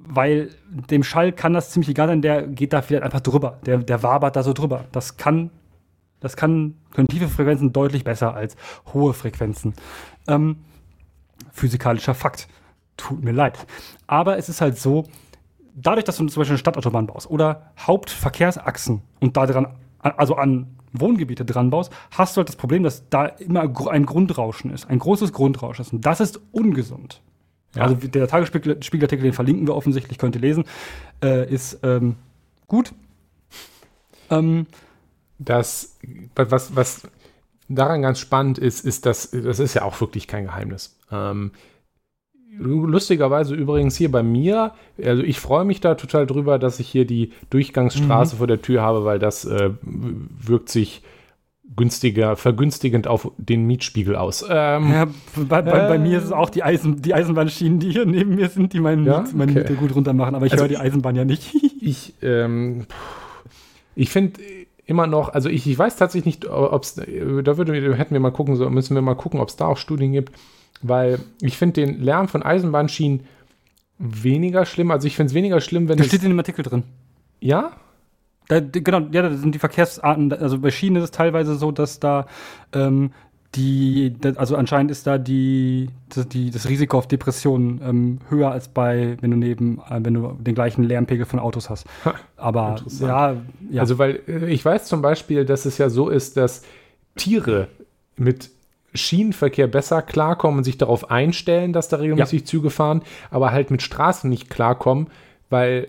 Weil 0.07 0.51
dem 0.67 1.03
Schall 1.03 1.33
kann 1.33 1.55
das 1.55 1.71
ziemlich 1.71 1.89
egal 1.89 2.09
sein, 2.09 2.23
der 2.23 2.47
geht 2.47 2.73
da 2.73 2.83
vielleicht 2.83 3.05
einfach 3.05 3.21
drüber. 3.21 3.59
Der, 3.65 3.79
der 3.79 4.03
wabert 4.03 4.37
da 4.37 4.43
so 4.43 4.53
drüber. 4.53 4.85
Das 4.93 5.17
kann, 5.17 5.51
das 6.21 6.37
kann, 6.37 6.77
können 6.93 7.09
tiefe 7.09 7.29
Frequenzen 7.29 7.73
deutlich 7.73 8.05
besser 8.05 8.35
als 8.35 8.57
hohe 8.93 9.15
Frequenzen. 9.15 9.75
Ähm, 10.29 10.57
physikalischer 11.53 12.15
Fakt. 12.15 12.49
Tut 12.97 13.25
mir 13.25 13.33
leid. 13.33 13.67
Aber 14.07 14.37
es 14.37 14.49
ist 14.49 14.61
halt 14.61 14.79
so, 14.79 15.05
dadurch, 15.75 16.05
dass 16.05 16.17
du 16.17 16.27
zum 16.27 16.41
Beispiel 16.41 16.53
eine 16.53 16.59
Stadtautobahn 16.59 17.07
baust 17.07 17.29
oder 17.29 17.73
Hauptverkehrsachsen 17.79 19.03
und 19.21 19.37
da 19.37 19.47
dran, 19.47 19.67
also 20.01 20.37
an 20.37 20.77
Wohngebiete 20.93 21.45
dran 21.45 21.71
baust, 21.71 21.93
hast 22.13 22.37
du 22.37 22.39
halt 22.39 22.49
das 22.49 22.57
Problem, 22.57 22.85
dass 22.85 23.09
da 23.09 23.27
immer 23.27 23.63
ein 23.91 24.07
Grundrauschen 24.07 24.71
ist, 24.71 24.89
ein 24.89 24.99
großes 24.99 25.33
Grundrauschen 25.33 25.85
ist. 25.85 25.93
Und 25.93 26.07
das 26.07 26.21
ist 26.21 26.41
ungesund. 26.53 27.21
Ja. 27.75 27.83
Also 27.83 27.97
der 27.97 28.29
Tagesspiegelartikel, 28.29 29.23
den 29.23 29.33
verlinken 29.33 29.67
wir 29.67 29.75
offensichtlich, 29.75 30.19
könnt 30.19 30.35
ihr 30.37 30.41
lesen, 30.41 30.65
äh, 31.23 31.53
ist 31.53 31.81
ähm, 31.83 32.17
gut. 32.67 32.93
Ähm, 34.31 34.67
Das, 35.39 35.99
was, 36.37 36.77
was 36.77 37.09
daran 37.69 38.03
ganz 38.03 38.21
spannend 38.21 38.59
ist, 38.59 38.85
ist, 38.85 39.05
dass, 39.05 39.31
das 39.31 39.59
ist 39.59 39.75
ja 39.75 39.83
auch 39.83 40.01
wirklich 40.01 40.29
kein 40.29 40.45
Geheimnis. 40.45 40.97
Ähm, 41.11 41.51
lustigerweise 42.57 43.55
übrigens 43.55 43.97
hier 43.97 44.13
bei 44.13 44.23
mir, 44.23 44.73
also 45.03 45.25
ich 45.25 45.41
freue 45.41 45.65
mich 45.65 45.81
da 45.81 45.97
total 45.97 46.27
drüber, 46.27 46.61
dass 46.61 46.79
ich 46.79 46.89
hier 46.89 47.05
die 47.05 47.33
Durchgangsstraße 47.51 48.37
mhm. 48.37 48.39
vor 48.39 48.47
der 48.47 48.63
Tür 48.63 48.83
habe, 48.83 49.05
weil 49.05 49.19
das 49.19 49.45
äh, 49.45 49.71
wirkt 49.83 50.69
sich 50.69 51.03
günstiger, 51.77 52.37
vergünstigend 52.37 53.07
auf 53.07 53.31
den 53.37 53.67
Mietspiegel 53.67 54.17
aus. 54.17 54.45
Ähm, 54.49 54.91
ja, 54.91 55.07
bei, 55.49 55.63
bei, 55.63 55.71
äh, 55.71 55.89
bei, 55.89 55.99
mir 55.99 56.19
ist 56.19 56.25
es 56.25 56.33
auch 56.33 56.51
die, 56.51 56.63
Eisen, 56.63 57.03
die 57.03 57.15
Eisenbahnschienen, 57.15 57.81
die 57.81 57.91
hier 57.91 58.07
neben 58.07 58.37
mir 58.37 58.49
sind, 58.49 58.73
die 58.73 58.81
meinen 58.81 59.05
ja? 59.05 59.25
Meine 59.35 59.53
okay. 59.53 59.61
Miete 59.61 59.75
gut 59.75 59.95
runter 59.95 60.13
machen, 60.13 60.35
aber 60.35 60.47
ich 60.47 60.53
also 60.53 60.65
höre 60.65 60.69
die 60.69 60.79
Eisenbahn 60.79 61.17
ja 61.17 61.25
nicht. 61.25 61.55
ich 61.81 62.15
ähm, 62.23 62.87
ich 63.97 64.11
finde 64.11 64.41
immer 64.87 65.07
noch, 65.07 65.31
also 65.31 65.49
ich, 65.49 65.67
ich 65.67 65.79
weiß 65.79 65.97
tatsächlich 65.97 66.41
nicht, 66.41 66.49
ob 66.51 66.83
es, 66.83 66.95
da 66.95 67.07
würde, 67.57 67.97
hätten 67.97 68.13
wir 68.13 68.21
mal 68.21 68.31
gucken, 68.31 68.57
so 68.57 68.69
müssen 68.71 68.95
wir 68.95 69.03
mal 69.03 69.15
gucken, 69.15 69.41
ob 69.41 69.49
es 69.49 69.57
da 69.57 69.67
auch 69.67 69.79
Studien 69.79 70.13
gibt, 70.13 70.33
weil 70.83 71.19
ich 71.41 71.57
finde 71.57 71.85
den 71.85 72.01
Lärm 72.01 72.29
von 72.29 72.43
Eisenbahnschienen 72.43 73.21
weniger 73.99 74.67
schlimm. 74.67 74.91
Also 74.91 75.07
ich 75.07 75.17
finde 75.17 75.31
es 75.31 75.35
weniger 75.35 75.61
schlimm, 75.61 75.89
wenn 75.89 75.99
das 75.99 76.09
steht 76.09 76.23
in 76.23 76.31
dem 76.31 76.39
Artikel 76.39 76.63
drin. 76.63 76.83
Ja? 77.41 77.73
Da, 78.49 78.61
genau, 78.61 79.01
ja, 79.11 79.23
das 79.23 79.41
sind 79.41 79.55
die 79.55 79.59
Verkehrsarten. 79.59 80.33
Also 80.33 80.59
bei 80.59 80.71
Schienen 80.71 80.97
ist 80.97 81.05
es 81.05 81.11
teilweise 81.11 81.55
so, 81.57 81.73
dass 81.73 81.99
da 81.99 82.27
ähm, 82.73 83.13
die, 83.55 84.15
also 84.37 84.57
anscheinend 84.57 84.91
ist 84.91 85.07
da 85.07 85.19
die, 85.19 85.89
das, 86.09 86.29
die, 86.29 86.51
das 86.51 86.69
Risiko 86.69 86.99
auf 86.99 87.07
Depressionen 87.07 87.81
ähm, 87.83 88.19
höher 88.29 88.51
als 88.51 88.69
bei, 88.69 89.17
wenn 89.21 89.31
du 89.31 89.37
neben, 89.37 89.79
äh, 89.89 90.01
wenn 90.03 90.15
du 90.15 90.37
den 90.41 90.55
gleichen 90.55 90.83
Lärmpegel 90.83 91.25
von 91.25 91.39
Autos 91.39 91.71
hast. 91.71 91.87
Aber 92.37 92.77
ja, 93.01 93.37
ja. 93.71 93.81
Also 93.81 93.99
weil 93.99 94.21
äh, 94.27 94.53
ich 94.53 94.65
weiß 94.65 94.87
zum 94.87 95.03
Beispiel, 95.03 95.45
dass 95.45 95.65
es 95.67 95.79
ja 95.79 95.89
so 95.89 96.09
ist, 96.09 96.37
dass 96.37 96.63
Tiere 97.17 97.69
mit 98.17 98.51
Schienenverkehr 98.95 99.67
besser 99.67 100.03
klarkommen 100.03 100.59
und 100.59 100.65
sich 100.65 100.79
darauf 100.79 101.11
einstellen, 101.11 101.73
dass 101.73 101.89
da 101.89 101.97
regelmäßig 101.97 102.41
ja. 102.41 102.47
Züge 102.47 102.71
fahren, 102.71 103.03
aber 103.31 103.53
halt 103.53 103.71
mit 103.71 103.83
Straßen 103.83 104.29
nicht 104.31 104.51
klarkommen, 104.51 105.09
weil 105.51 105.89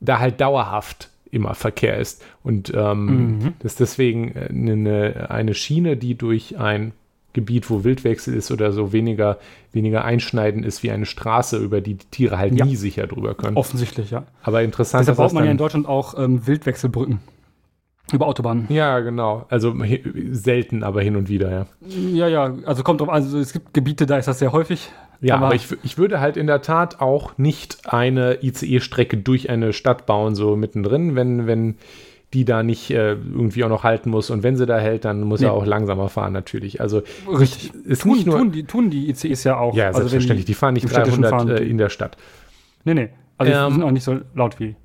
da 0.00 0.18
halt 0.18 0.40
dauerhaft 0.40 1.10
immer 1.34 1.54
Verkehr 1.54 1.98
ist. 1.98 2.24
Und 2.42 2.72
ähm, 2.74 3.06
mhm. 3.06 3.52
das 3.58 3.74
deswegen 3.74 4.32
eine, 4.36 5.30
eine 5.30 5.54
Schiene, 5.54 5.96
die 5.96 6.14
durch 6.16 6.58
ein 6.58 6.92
Gebiet, 7.34 7.68
wo 7.68 7.84
Wildwechsel 7.84 8.32
ist 8.32 8.50
oder 8.50 8.72
so, 8.72 8.92
weniger, 8.92 9.38
weniger 9.72 10.04
einschneidend 10.04 10.64
ist 10.64 10.82
wie 10.82 10.90
eine 10.90 11.04
Straße, 11.04 11.58
über 11.58 11.80
die 11.80 11.94
die 11.94 12.06
Tiere 12.06 12.38
halt 12.38 12.54
ja. 12.54 12.64
nie 12.64 12.76
sicher 12.76 13.06
drüber 13.06 13.34
können. 13.34 13.56
Offensichtlich, 13.56 14.10
ja. 14.10 14.24
Aber 14.42 14.62
interessant 14.62 15.02
Deshalb 15.02 15.18
baut 15.18 15.32
man 15.32 15.44
ja 15.44 15.50
in 15.50 15.58
Deutschland 15.58 15.86
auch 15.86 16.16
ähm, 16.16 16.46
Wildwechselbrücken. 16.46 17.18
Über 18.12 18.26
Autobahnen. 18.26 18.66
Ja, 18.68 19.00
genau. 19.00 19.46
Also 19.48 19.74
selten, 20.30 20.82
aber 20.82 21.02
hin 21.02 21.16
und 21.16 21.28
wieder, 21.28 21.50
ja. 21.50 21.66
Ja, 21.88 22.28
ja. 22.28 22.54
Also 22.66 22.82
kommt 22.82 23.00
drauf, 23.00 23.08
also 23.08 23.38
es 23.38 23.52
gibt 23.52 23.74
Gebiete, 23.74 24.06
da 24.06 24.18
ist 24.18 24.28
das 24.28 24.38
sehr 24.38 24.52
häufig. 24.52 24.92
Ja, 25.24 25.36
aber, 25.36 25.46
aber 25.46 25.54
ich, 25.54 25.66
ich 25.82 25.96
würde 25.96 26.20
halt 26.20 26.36
in 26.36 26.46
der 26.46 26.60
Tat 26.60 27.00
auch 27.00 27.38
nicht 27.38 27.78
eine 27.86 28.42
ICE-Strecke 28.42 29.16
durch 29.16 29.48
eine 29.48 29.72
Stadt 29.72 30.04
bauen, 30.04 30.34
so 30.34 30.54
mittendrin, 30.54 31.16
wenn, 31.16 31.46
wenn 31.46 31.76
die 32.34 32.44
da 32.44 32.62
nicht 32.62 32.90
äh, 32.90 33.12
irgendwie 33.12 33.64
auch 33.64 33.68
noch 33.70 33.84
halten 33.84 34.10
muss. 34.10 34.28
Und 34.28 34.42
wenn 34.42 34.56
sie 34.56 34.66
da 34.66 34.78
hält, 34.78 35.06
dann 35.06 35.22
muss 35.22 35.40
nee. 35.40 35.46
er 35.46 35.54
auch 35.54 35.64
langsamer 35.64 36.08
fahren, 36.08 36.32
natürlich. 36.32 36.80
Also 36.80 37.02
richtig. 37.26 37.72
Ist 37.86 38.02
tun, 38.02 38.16
nicht 38.16 38.26
nur, 38.26 38.38
tun, 38.38 38.52
die, 38.52 38.64
tun 38.64 38.90
die 38.90 39.08
ICEs 39.08 39.44
ja 39.44 39.56
auch. 39.56 39.74
Ja, 39.74 39.86
also 39.86 40.00
selbstverständlich. 40.00 40.44
Die, 40.44 40.52
die, 40.52 40.54
fahren 40.54 40.74
nicht 40.74 40.92
300 40.92 41.30
fahren, 41.30 41.48
äh, 41.48 41.62
in 41.62 41.78
der 41.78 41.88
Stadt. 41.88 42.18
Nee, 42.84 42.94
nee. 42.94 43.08
Also 43.38 43.52
ähm, 43.52 43.68
die 43.68 43.74
sind 43.74 43.82
auch 43.82 43.90
nicht 43.92 44.04
so 44.04 44.20
laut 44.34 44.60
wie. 44.60 44.76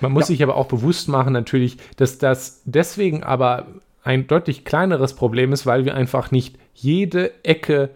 Man 0.00 0.12
muss 0.12 0.24
ja. 0.24 0.26
sich 0.28 0.42
aber 0.42 0.56
auch 0.56 0.66
bewusst 0.66 1.08
machen, 1.08 1.32
natürlich, 1.32 1.78
dass 1.96 2.18
das 2.18 2.62
deswegen 2.66 3.22
aber 3.22 3.66
ein 4.02 4.26
deutlich 4.26 4.64
kleineres 4.64 5.14
Problem 5.14 5.52
ist, 5.52 5.66
weil 5.66 5.84
wir 5.84 5.94
einfach 5.94 6.30
nicht 6.30 6.58
jede 6.74 7.44
Ecke 7.44 7.90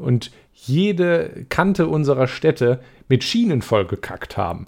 und 0.00 0.30
jede 0.54 1.46
Kante 1.48 1.86
unserer 1.86 2.26
Städte 2.26 2.80
mit 3.08 3.24
Schienen 3.24 3.62
vollgekackt 3.62 4.36
haben. 4.36 4.66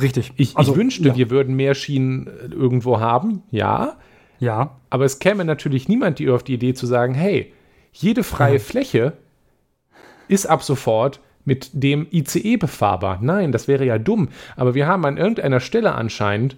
Richtig. 0.00 0.32
Ich, 0.36 0.56
also, 0.56 0.72
ich 0.72 0.78
wünschte, 0.78 1.08
ja. 1.08 1.16
wir 1.16 1.30
würden 1.30 1.54
mehr 1.54 1.74
Schienen 1.74 2.26
äh, 2.26 2.52
irgendwo 2.52 3.00
haben, 3.00 3.42
ja. 3.50 3.96
Ja. 4.40 4.76
Aber 4.90 5.04
es 5.04 5.18
käme 5.18 5.44
natürlich 5.44 5.88
niemand 5.88 6.18
die 6.18 6.28
auf 6.28 6.42
die 6.42 6.54
Idee 6.54 6.74
zu 6.74 6.86
sagen, 6.86 7.14
hey, 7.14 7.52
jede 7.92 8.24
freie 8.24 8.54
ja. 8.54 8.58
Fläche 8.58 9.12
ist 10.28 10.46
ab 10.46 10.62
sofort 10.62 11.20
mit 11.44 11.70
dem 11.72 12.06
ICE 12.10 12.56
befahrbar. 12.56 13.18
Nein, 13.22 13.52
das 13.52 13.68
wäre 13.68 13.84
ja 13.84 13.98
dumm. 13.98 14.28
Aber 14.56 14.74
wir 14.74 14.86
haben 14.86 15.04
an 15.04 15.16
irgendeiner 15.16 15.60
Stelle 15.60 15.94
anscheinend 15.94 16.56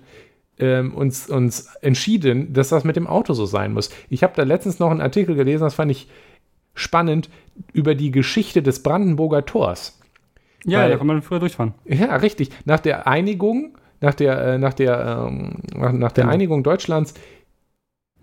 ähm, 0.58 0.94
uns, 0.94 1.28
uns 1.28 1.66
entschieden, 1.82 2.52
dass 2.52 2.70
das 2.70 2.84
mit 2.84 2.96
dem 2.96 3.06
Auto 3.06 3.34
so 3.34 3.46
sein 3.46 3.72
muss. 3.72 3.90
Ich 4.08 4.22
habe 4.22 4.32
da 4.36 4.44
letztens 4.44 4.78
noch 4.78 4.90
einen 4.90 5.00
Artikel 5.00 5.34
gelesen, 5.34 5.64
das 5.64 5.74
fand 5.74 5.90
ich 5.90 6.08
spannend, 6.76 7.28
über 7.72 7.94
die 7.94 8.12
Geschichte 8.12 8.62
des 8.62 8.82
Brandenburger 8.82 9.44
Tors. 9.44 9.98
Ja, 10.64 10.80
Weil, 10.80 10.90
da 10.90 10.96
kann 10.96 11.06
man 11.06 11.22
früher 11.22 11.40
durchfahren. 11.40 11.74
Ja, 11.84 12.16
richtig. 12.16 12.50
Nach 12.64 12.80
der 12.80 13.06
Einigung, 13.06 13.76
nach 14.00 14.14
der, 14.14 14.38
äh, 14.38 14.58
nach 14.58 14.74
der, 14.74 15.26
ähm, 15.28 15.56
nach, 15.74 15.92
nach, 15.92 16.12
der 16.12 16.24
genau. 16.24 16.34
Einigung 16.34 16.62
Deutschlands. 16.62 17.14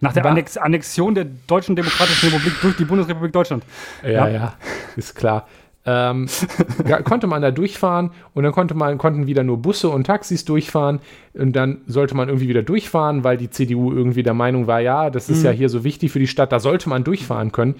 Nach 0.01 0.11
der 0.11 0.25
Annex 0.25 0.57
Annexion 0.57 1.15
der 1.15 1.25
Deutschen 1.47 1.77
Demokratischen 1.77 2.29
Republik 2.29 2.59
durch 2.61 2.75
die 2.75 2.83
Bundesrepublik 2.83 3.31
Deutschland. 3.31 3.63
Ja, 4.03 4.09
ja, 4.09 4.27
ja 4.27 4.53
ist 4.97 5.15
klar. 5.15 5.47
Ähm, 5.85 6.27
konnte 7.05 7.27
man 7.27 7.41
da 7.41 7.51
durchfahren 7.51 8.11
und 8.33 8.43
dann 8.43 8.51
konnte 8.51 8.73
man, 8.73 8.97
konnten 8.97 9.27
wieder 9.27 9.43
nur 9.43 9.61
Busse 9.61 9.89
und 9.89 10.05
Taxis 10.05 10.45
durchfahren 10.45 10.99
und 11.33 11.53
dann 11.55 11.81
sollte 11.87 12.15
man 12.15 12.29
irgendwie 12.29 12.47
wieder 12.47 12.63
durchfahren, 12.63 13.23
weil 13.23 13.37
die 13.37 13.49
CDU 13.49 13.91
irgendwie 13.91 14.23
der 14.23 14.33
Meinung 14.33 14.67
war, 14.67 14.79
ja, 14.79 15.09
das 15.09 15.29
ist 15.29 15.39
mhm. 15.39 15.45
ja 15.45 15.51
hier 15.51 15.69
so 15.69 15.83
wichtig 15.83 16.11
für 16.11 16.19
die 16.19 16.27
Stadt, 16.27 16.51
da 16.51 16.59
sollte 16.59 16.87
man 16.89 17.03
durchfahren 17.03 17.51
können. 17.51 17.75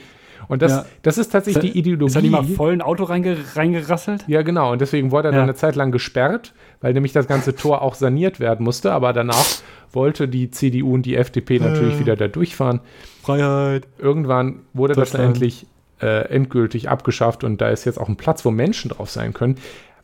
Und 0.47 0.62
das, 0.62 0.71
ja. 0.71 0.86
das 1.01 1.17
ist 1.17 1.32
tatsächlich 1.32 1.63
ist, 1.63 1.73
die 1.73 1.79
Ideologie. 1.79 2.08
Ist 2.08 2.15
da 2.15 2.21
nicht 2.21 2.32
mal 2.32 2.43
voll 2.43 2.73
ein 2.73 2.82
Auto 2.82 3.03
reinge, 3.03 3.38
reingerasselt? 3.56 4.25
Ja, 4.27 4.41
genau. 4.41 4.71
Und 4.71 4.82
deswegen 4.82 5.12
wurde 5.12 5.29
er 5.29 5.32
ja. 5.32 5.38
dann 5.38 5.49
eine 5.49 5.56
Zeit 5.56 5.75
lang 5.75 5.91
gesperrt, 5.91 6.53
weil 6.82 6.93
nämlich 6.93 7.13
das 7.13 7.27
ganze 7.27 7.56
Tor 7.56 7.82
auch 7.82 7.95
saniert 7.95 8.39
werden 8.39 8.63
musste. 8.63 8.91
Aber 8.91 9.13
danach 9.13 9.45
wollte 9.91 10.27
die 10.27 10.51
CDU 10.51 10.93
und 10.93 11.06
die 11.06 11.15
FDP 11.15 11.60
natürlich 11.60 11.95
äh. 11.95 11.99
wieder 11.99 12.15
da 12.15 12.27
durchfahren. 12.27 12.82
Freiheit. 13.21 13.88
Irgendwann 13.97 14.62
wurde 14.73 14.93
das 14.93 15.12
dann 15.12 15.21
endlich 15.21 15.67
äh, 16.01 16.27
endgültig 16.27 16.89
abgeschafft 16.89 17.43
und 17.43 17.62
da 17.62 17.69
ist 17.69 17.86
jetzt 17.86 17.99
auch 17.99 18.10
ein 18.10 18.17
Platz, 18.17 18.43
wo 18.43 18.51
Menschen 18.51 18.89
drauf 18.89 19.10
sein 19.10 19.34
können. 19.34 19.58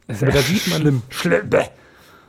Aber 0.07 0.31
da 0.31 0.39
sieht 0.39 0.67
man. 0.67 0.81
Schlimm. 0.81 1.01
Schlimm. 1.09 1.49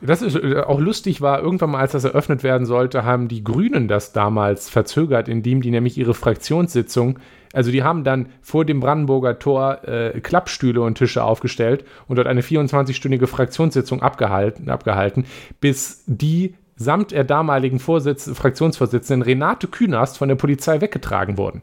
Das 0.00 0.22
ist 0.22 0.34
äh, 0.34 0.60
auch 0.60 0.80
lustig 0.80 1.20
war, 1.20 1.40
irgendwann 1.40 1.70
mal, 1.70 1.80
als 1.80 1.92
das 1.92 2.04
eröffnet 2.04 2.42
werden 2.42 2.66
sollte, 2.66 3.04
haben 3.04 3.28
die 3.28 3.44
Grünen 3.44 3.86
das 3.86 4.12
damals 4.12 4.68
verzögert, 4.68 5.28
indem 5.28 5.60
die 5.60 5.70
nämlich 5.70 5.98
ihre 5.98 6.14
Fraktionssitzung 6.14 7.18
also 7.52 7.70
die 7.70 7.82
haben 7.82 8.04
dann 8.04 8.28
vor 8.42 8.64
dem 8.64 8.80
Brandenburger 8.80 9.38
Tor 9.38 9.86
äh, 9.86 10.20
Klappstühle 10.20 10.82
und 10.82 10.96
Tische 10.96 11.24
aufgestellt 11.24 11.84
und 12.06 12.16
dort 12.16 12.28
eine 12.28 12.42
24-stündige 12.42 13.26
Fraktionssitzung 13.26 14.02
abgehalten, 14.02 14.70
abgehalten, 14.70 15.24
bis 15.60 16.04
die 16.06 16.54
samt 16.76 17.10
der 17.10 17.24
damaligen 17.24 17.78
Vorsitz, 17.78 18.30
Fraktionsvorsitzenden 18.32 19.22
Renate 19.22 19.66
Künast 19.66 20.16
von 20.16 20.28
der 20.28 20.36
Polizei 20.36 20.80
weggetragen 20.80 21.36
wurden. 21.36 21.62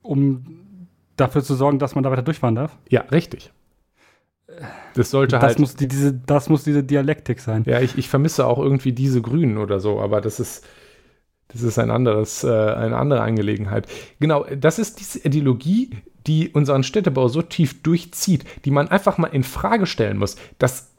Um 0.00 0.46
dafür 1.16 1.42
zu 1.42 1.54
sorgen, 1.54 1.78
dass 1.78 1.94
man 1.94 2.02
da 2.02 2.10
weiter 2.10 2.22
durchfahren 2.22 2.54
darf? 2.54 2.78
Ja, 2.88 3.02
richtig. 3.02 3.52
Das 4.94 5.10
sollte 5.10 5.36
das 5.36 5.42
halt. 5.42 5.58
Muss 5.58 5.76
die, 5.76 5.88
diese, 5.88 6.12
das 6.12 6.48
muss 6.48 6.64
diese 6.64 6.82
Dialektik 6.82 7.40
sein. 7.40 7.64
Ja, 7.66 7.80
ich, 7.80 7.98
ich 7.98 8.08
vermisse 8.08 8.46
auch 8.46 8.58
irgendwie 8.58 8.92
diese 8.92 9.22
Grünen 9.22 9.58
oder 9.58 9.80
so, 9.80 10.00
aber 10.00 10.20
das 10.20 10.40
ist 10.40 10.66
das 11.52 11.62
ist 11.62 11.78
ein 11.78 11.90
anderes, 11.90 12.44
äh, 12.44 12.48
eine 12.48 12.96
andere 12.96 13.20
Angelegenheit. 13.20 13.86
Genau, 14.20 14.44
das 14.44 14.78
ist 14.78 15.00
diese 15.00 15.18
Ideologie, 15.20 15.90
die 16.26 16.50
unseren 16.50 16.82
Städtebau 16.82 17.28
so 17.28 17.42
tief 17.42 17.82
durchzieht, 17.82 18.44
die 18.64 18.70
man 18.70 18.88
einfach 18.88 19.18
mal 19.18 19.28
in 19.28 19.44
Frage 19.44 19.86
stellen 19.86 20.18
muss. 20.18 20.36
Das 20.58 20.92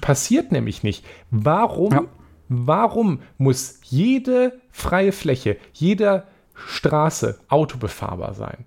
passiert 0.00 0.52
nämlich 0.52 0.82
nicht. 0.82 1.04
Warum, 1.30 1.92
ja. 1.92 2.04
warum 2.48 3.20
muss 3.38 3.78
jede 3.84 4.60
freie 4.70 5.12
Fläche, 5.12 5.56
jede 5.72 6.24
Straße 6.54 7.38
autobefahrbar 7.48 8.34
sein? 8.34 8.64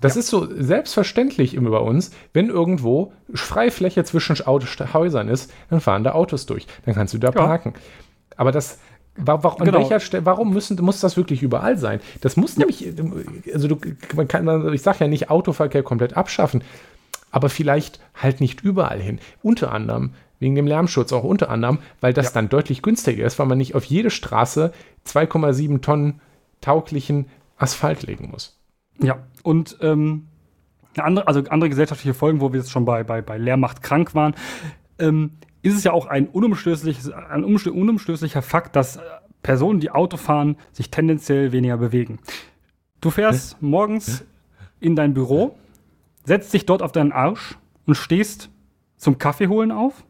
Das 0.00 0.14
ja. 0.14 0.20
ist 0.20 0.28
so 0.28 0.48
selbstverständlich 0.50 1.54
immer 1.54 1.70
bei 1.70 1.78
uns, 1.78 2.10
wenn 2.32 2.48
irgendwo 2.48 3.12
freie 3.32 3.70
Fläche 3.70 4.02
zwischen 4.04 4.36
Häusern 4.36 5.28
ist, 5.28 5.52
dann 5.68 5.80
fahren 5.80 6.04
da 6.04 6.12
Autos 6.12 6.46
durch. 6.46 6.66
Dann 6.84 6.94
kannst 6.94 7.14
du 7.14 7.18
da 7.18 7.28
ja. 7.28 7.32
parken. 7.32 7.74
Aber 8.36 8.52
das, 8.52 8.78
Warum, 9.16 9.64
genau. 9.64 9.90
warum 10.24 10.52
müssen, 10.52 10.82
muss 10.82 11.00
das 11.00 11.16
wirklich 11.16 11.42
überall 11.42 11.76
sein? 11.76 12.00
Das 12.20 12.36
muss 12.36 12.56
ja. 12.56 12.60
nämlich, 12.60 12.94
also 13.52 13.68
du, 13.68 13.76
man 14.14 14.28
kann, 14.28 14.72
ich 14.72 14.82
sage 14.82 14.98
ja 15.00 15.08
nicht 15.08 15.30
Autoverkehr 15.30 15.82
komplett 15.82 16.16
abschaffen, 16.16 16.62
aber 17.30 17.48
vielleicht 17.48 18.00
halt 18.14 18.40
nicht 18.40 18.62
überall 18.62 19.00
hin. 19.00 19.18
Unter 19.42 19.72
anderem 19.72 20.14
wegen 20.38 20.54
dem 20.54 20.66
Lärmschutz, 20.66 21.12
auch 21.12 21.24
unter 21.24 21.50
anderem, 21.50 21.78
weil 22.00 22.12
das 22.12 22.26
ja. 22.26 22.32
dann 22.32 22.48
deutlich 22.48 22.82
günstiger 22.82 23.24
ist, 23.24 23.38
weil 23.38 23.46
man 23.46 23.58
nicht 23.58 23.74
auf 23.74 23.84
jede 23.84 24.10
Straße 24.10 24.72
2,7 25.06 25.80
Tonnen 25.82 26.20
tauglichen 26.60 27.26
Asphalt 27.58 28.02
legen 28.02 28.30
muss. 28.30 28.58
Ja, 29.02 29.18
und 29.42 29.76
ähm, 29.82 30.28
andere, 30.96 31.28
also 31.28 31.42
andere 31.48 31.68
gesellschaftliche 31.68 32.14
Folgen, 32.14 32.40
wo 32.40 32.52
wir 32.52 32.60
jetzt 32.60 32.70
schon 32.70 32.84
bei, 32.84 33.04
bei, 33.04 33.22
bei 33.22 33.38
Leermacht 33.38 33.82
krank 33.82 34.14
waren, 34.14 34.34
ähm, 34.98 35.32
ist 35.62 35.76
es 35.76 35.84
ja 35.84 35.92
auch 35.92 36.06
ein, 36.06 36.28
unumstößliches, 36.28 37.10
ein 37.10 37.44
unumstößlicher 37.44 38.42
Fakt, 38.42 38.76
dass 38.76 38.98
Personen, 39.42 39.80
die 39.80 39.90
Auto 39.90 40.16
fahren, 40.16 40.56
sich 40.72 40.90
tendenziell 40.90 41.52
weniger 41.52 41.76
bewegen. 41.76 42.18
Du 43.00 43.10
fährst 43.10 43.52
ja. 43.52 43.58
morgens 43.60 44.20
ja. 44.20 44.66
in 44.80 44.96
dein 44.96 45.14
Büro, 45.14 45.56
setzt 46.24 46.52
dich 46.52 46.66
dort 46.66 46.82
auf 46.82 46.92
deinen 46.92 47.12
Arsch 47.12 47.56
und 47.86 47.94
stehst 47.94 48.50
zum 48.96 49.18
Kaffee 49.18 49.48
holen 49.48 49.72
auf. 49.72 50.04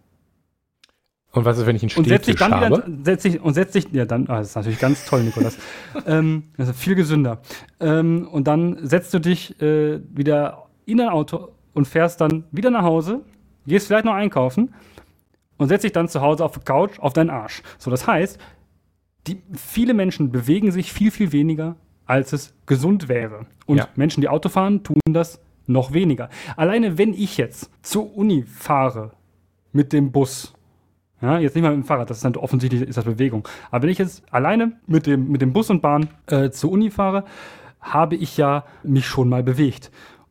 Und 1.32 1.44
was 1.44 1.58
ist, 1.58 1.66
wenn 1.66 1.76
ich 1.76 1.82
einen 1.84 1.92
Und 1.96 2.06
dich 2.06 2.14
Stehtisch 2.14 2.40
dann 2.40 2.52
habe? 2.52 2.88
wieder, 2.88 3.04
setzt 3.04 3.24
dich, 3.24 3.40
und 3.40 3.54
setzt 3.54 3.76
dich, 3.76 3.86
ja, 3.92 4.04
dann, 4.04 4.26
ah, 4.28 4.38
das 4.38 4.48
ist 4.48 4.56
natürlich 4.56 4.80
ganz 4.80 5.06
toll, 5.06 5.22
Nikolas. 5.22 5.56
ähm, 6.06 6.44
das 6.56 6.70
ist 6.70 6.80
viel 6.80 6.96
gesünder. 6.96 7.40
Ähm, 7.78 8.26
und 8.26 8.48
dann 8.48 8.78
setzt 8.84 9.14
du 9.14 9.20
dich 9.20 9.60
äh, 9.62 10.00
wieder 10.12 10.66
in 10.86 10.98
dein 10.98 11.08
Auto 11.08 11.50
und 11.72 11.86
fährst 11.86 12.20
dann 12.20 12.44
wieder 12.50 12.70
nach 12.70 12.82
Hause, 12.82 13.20
gehst 13.64 13.86
vielleicht 13.86 14.06
noch 14.06 14.14
einkaufen 14.14 14.74
und 15.60 15.68
setzt 15.68 15.84
dich 15.84 15.92
dann 15.92 16.08
zu 16.08 16.22
Hause 16.22 16.42
auf 16.44 16.52
die 16.52 16.60
Couch 16.60 16.98
auf 16.98 17.12
deinen 17.12 17.28
Arsch. 17.28 17.62
So, 17.78 17.90
das 17.90 18.06
heißt, 18.06 18.38
die, 19.26 19.42
viele 19.54 19.92
Menschen 19.92 20.32
bewegen 20.32 20.72
sich 20.72 20.90
viel, 20.90 21.10
viel 21.10 21.32
weniger, 21.32 21.76
als 22.06 22.32
es 22.32 22.54
gesund 22.64 23.08
wäre. 23.08 23.46
Und 23.66 23.76
Ja. 23.76 23.88
Menschen, 23.94 24.22
die 24.22 24.28
Auto 24.28 24.48
fahren, 24.48 24.82
tun 24.82 24.98
das 25.10 25.38
noch 25.66 25.92
weniger. 25.92 26.30
Alleine 26.56 26.96
wenn 26.96 27.12
ich 27.12 27.36
jetzt 27.36 27.70
zur 27.82 28.16
Uni 28.16 28.42
fahre 28.44 29.12
mit 29.72 29.92
dem 29.92 30.10
Bus, 30.10 30.54
ja, 31.20 31.38
jetzt 31.38 31.54
nicht 31.54 31.62
mal 31.62 31.76
mit 31.76 31.84
dem 31.84 31.86
Fahrrad, 31.86 32.08
das 32.08 32.16
ist 32.16 32.24
dann 32.24 32.34
offensichtlich 32.36 32.80
ist 32.80 32.96
das 32.96 33.04
Bewegung. 33.04 33.46
Aber 33.70 33.82
wenn 33.82 33.90
ich 33.90 33.98
jetzt 33.98 34.22
alleine 34.32 34.72
mit 34.86 35.06
dem, 35.06 35.28
mit 35.30 35.42
dem 35.42 35.52
Bus 35.52 35.68
und 35.68 35.82
Bahn 35.82 36.08
äh, 36.26 36.48
zur 36.50 36.72
Uni 36.72 36.90
fahre, 36.90 37.24
habe 37.80 38.16
ich 38.16 38.38
ja 38.38 38.64
mich 38.82 39.06
schon 39.06 39.28
mal 39.28 39.42
bewegt. 39.42 39.90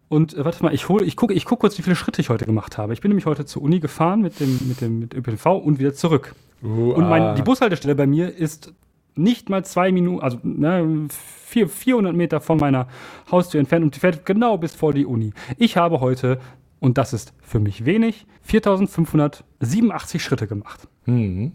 Und 0.10 0.34
äh, 0.34 0.44
warte 0.44 0.64
mal, 0.64 0.74
ich 0.74 0.90
hole, 0.90 1.06
ich 1.06 1.16
gucke, 1.16 1.34
ich 1.34 1.46
gucke 1.46 1.62
kurz, 1.62 1.78
wie 1.78 1.84
viele 1.84 1.96
Schritte 1.96 2.20
ich 2.20 2.30
heute 2.30 2.46
gemacht 2.46 2.78
habe. 2.78 2.94
Ich 2.94 3.02
bin 3.02 3.10
nämlich 3.10 3.28
heute 3.28 3.46
zur 3.46 3.62
Uni 3.62 3.80
gefahren 3.80 4.22
mit 4.22 4.40
dem, 4.40 4.60
mit 4.68 4.82
dem 4.82 5.00
mit 5.00 5.14
ÖPNV 5.14 5.46
und 5.46 5.80
wieder 5.80 5.94
zurück. 5.94 6.36
Uh, 6.62 6.92
Und 6.94 7.08
mein, 7.08 7.36
die 7.36 7.42
Bushaltestelle 7.42 7.96
bei 7.96 8.08
mir 8.08 8.36
ist 8.36 8.74
nicht 9.16 9.50
mal 9.50 9.64
zwei 9.64 9.92
Minuten, 9.92 10.22
also 10.22 10.40
ne, 10.44 11.08
vier, 11.10 11.70
400 11.70 12.16
Meter 12.16 12.42
von 12.42 12.58
meiner 12.58 12.88
Haustür 13.32 13.60
entfernt 13.60 13.86
und 13.86 13.96
die 13.96 14.00
fährt 14.00 14.26
genau 14.26 14.58
bis 14.58 14.74
vor 14.76 14.94
die 14.94 15.06
Uni. 15.06 15.34
Ich 15.58 15.78
habe 15.78 16.00
heute, 16.00 16.40
und 16.80 16.98
das 16.98 17.14
ist 17.14 17.34
für 17.42 17.60
mich 17.60 17.86
wenig, 17.86 18.26
4587 18.42 20.24
Schritte 20.24 20.48
gemacht. 20.48 20.88
Mhm. 21.06 21.54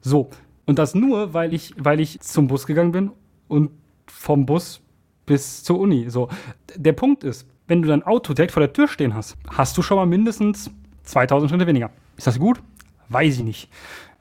So, 0.00 0.30
und 0.64 0.78
das 0.78 0.94
nur, 0.94 1.34
weil 1.34 1.54
ich, 1.54 1.74
weil 1.78 2.00
ich 2.00 2.20
zum 2.20 2.48
Bus 2.48 2.66
gegangen 2.66 2.92
bin 2.92 3.10
und 3.48 3.70
vom 4.06 4.46
Bus 4.46 4.80
bis 5.26 5.62
zur 5.62 5.78
Uni. 5.78 6.08
So, 6.08 6.28
der 6.76 6.92
Punkt 6.92 7.24
ist, 7.24 7.46
wenn 7.68 7.82
du 7.82 7.88
dein 7.88 8.02
Auto 8.02 8.32
direkt 8.34 8.52
vor 8.52 8.60
der 8.60 8.72
Tür 8.72 8.88
stehen 8.88 9.14
hast, 9.14 9.36
hast 9.48 9.76
du 9.76 9.82
schon 9.82 9.96
mal 9.96 10.06
mindestens 10.06 10.70
2000 11.04 11.50
Schritte 11.50 11.66
weniger. 11.66 11.90
Ist 12.16 12.26
das 12.26 12.38
gut? 12.38 12.60
Weiß 13.08 13.36
ich 13.36 13.44
nicht. 13.44 13.68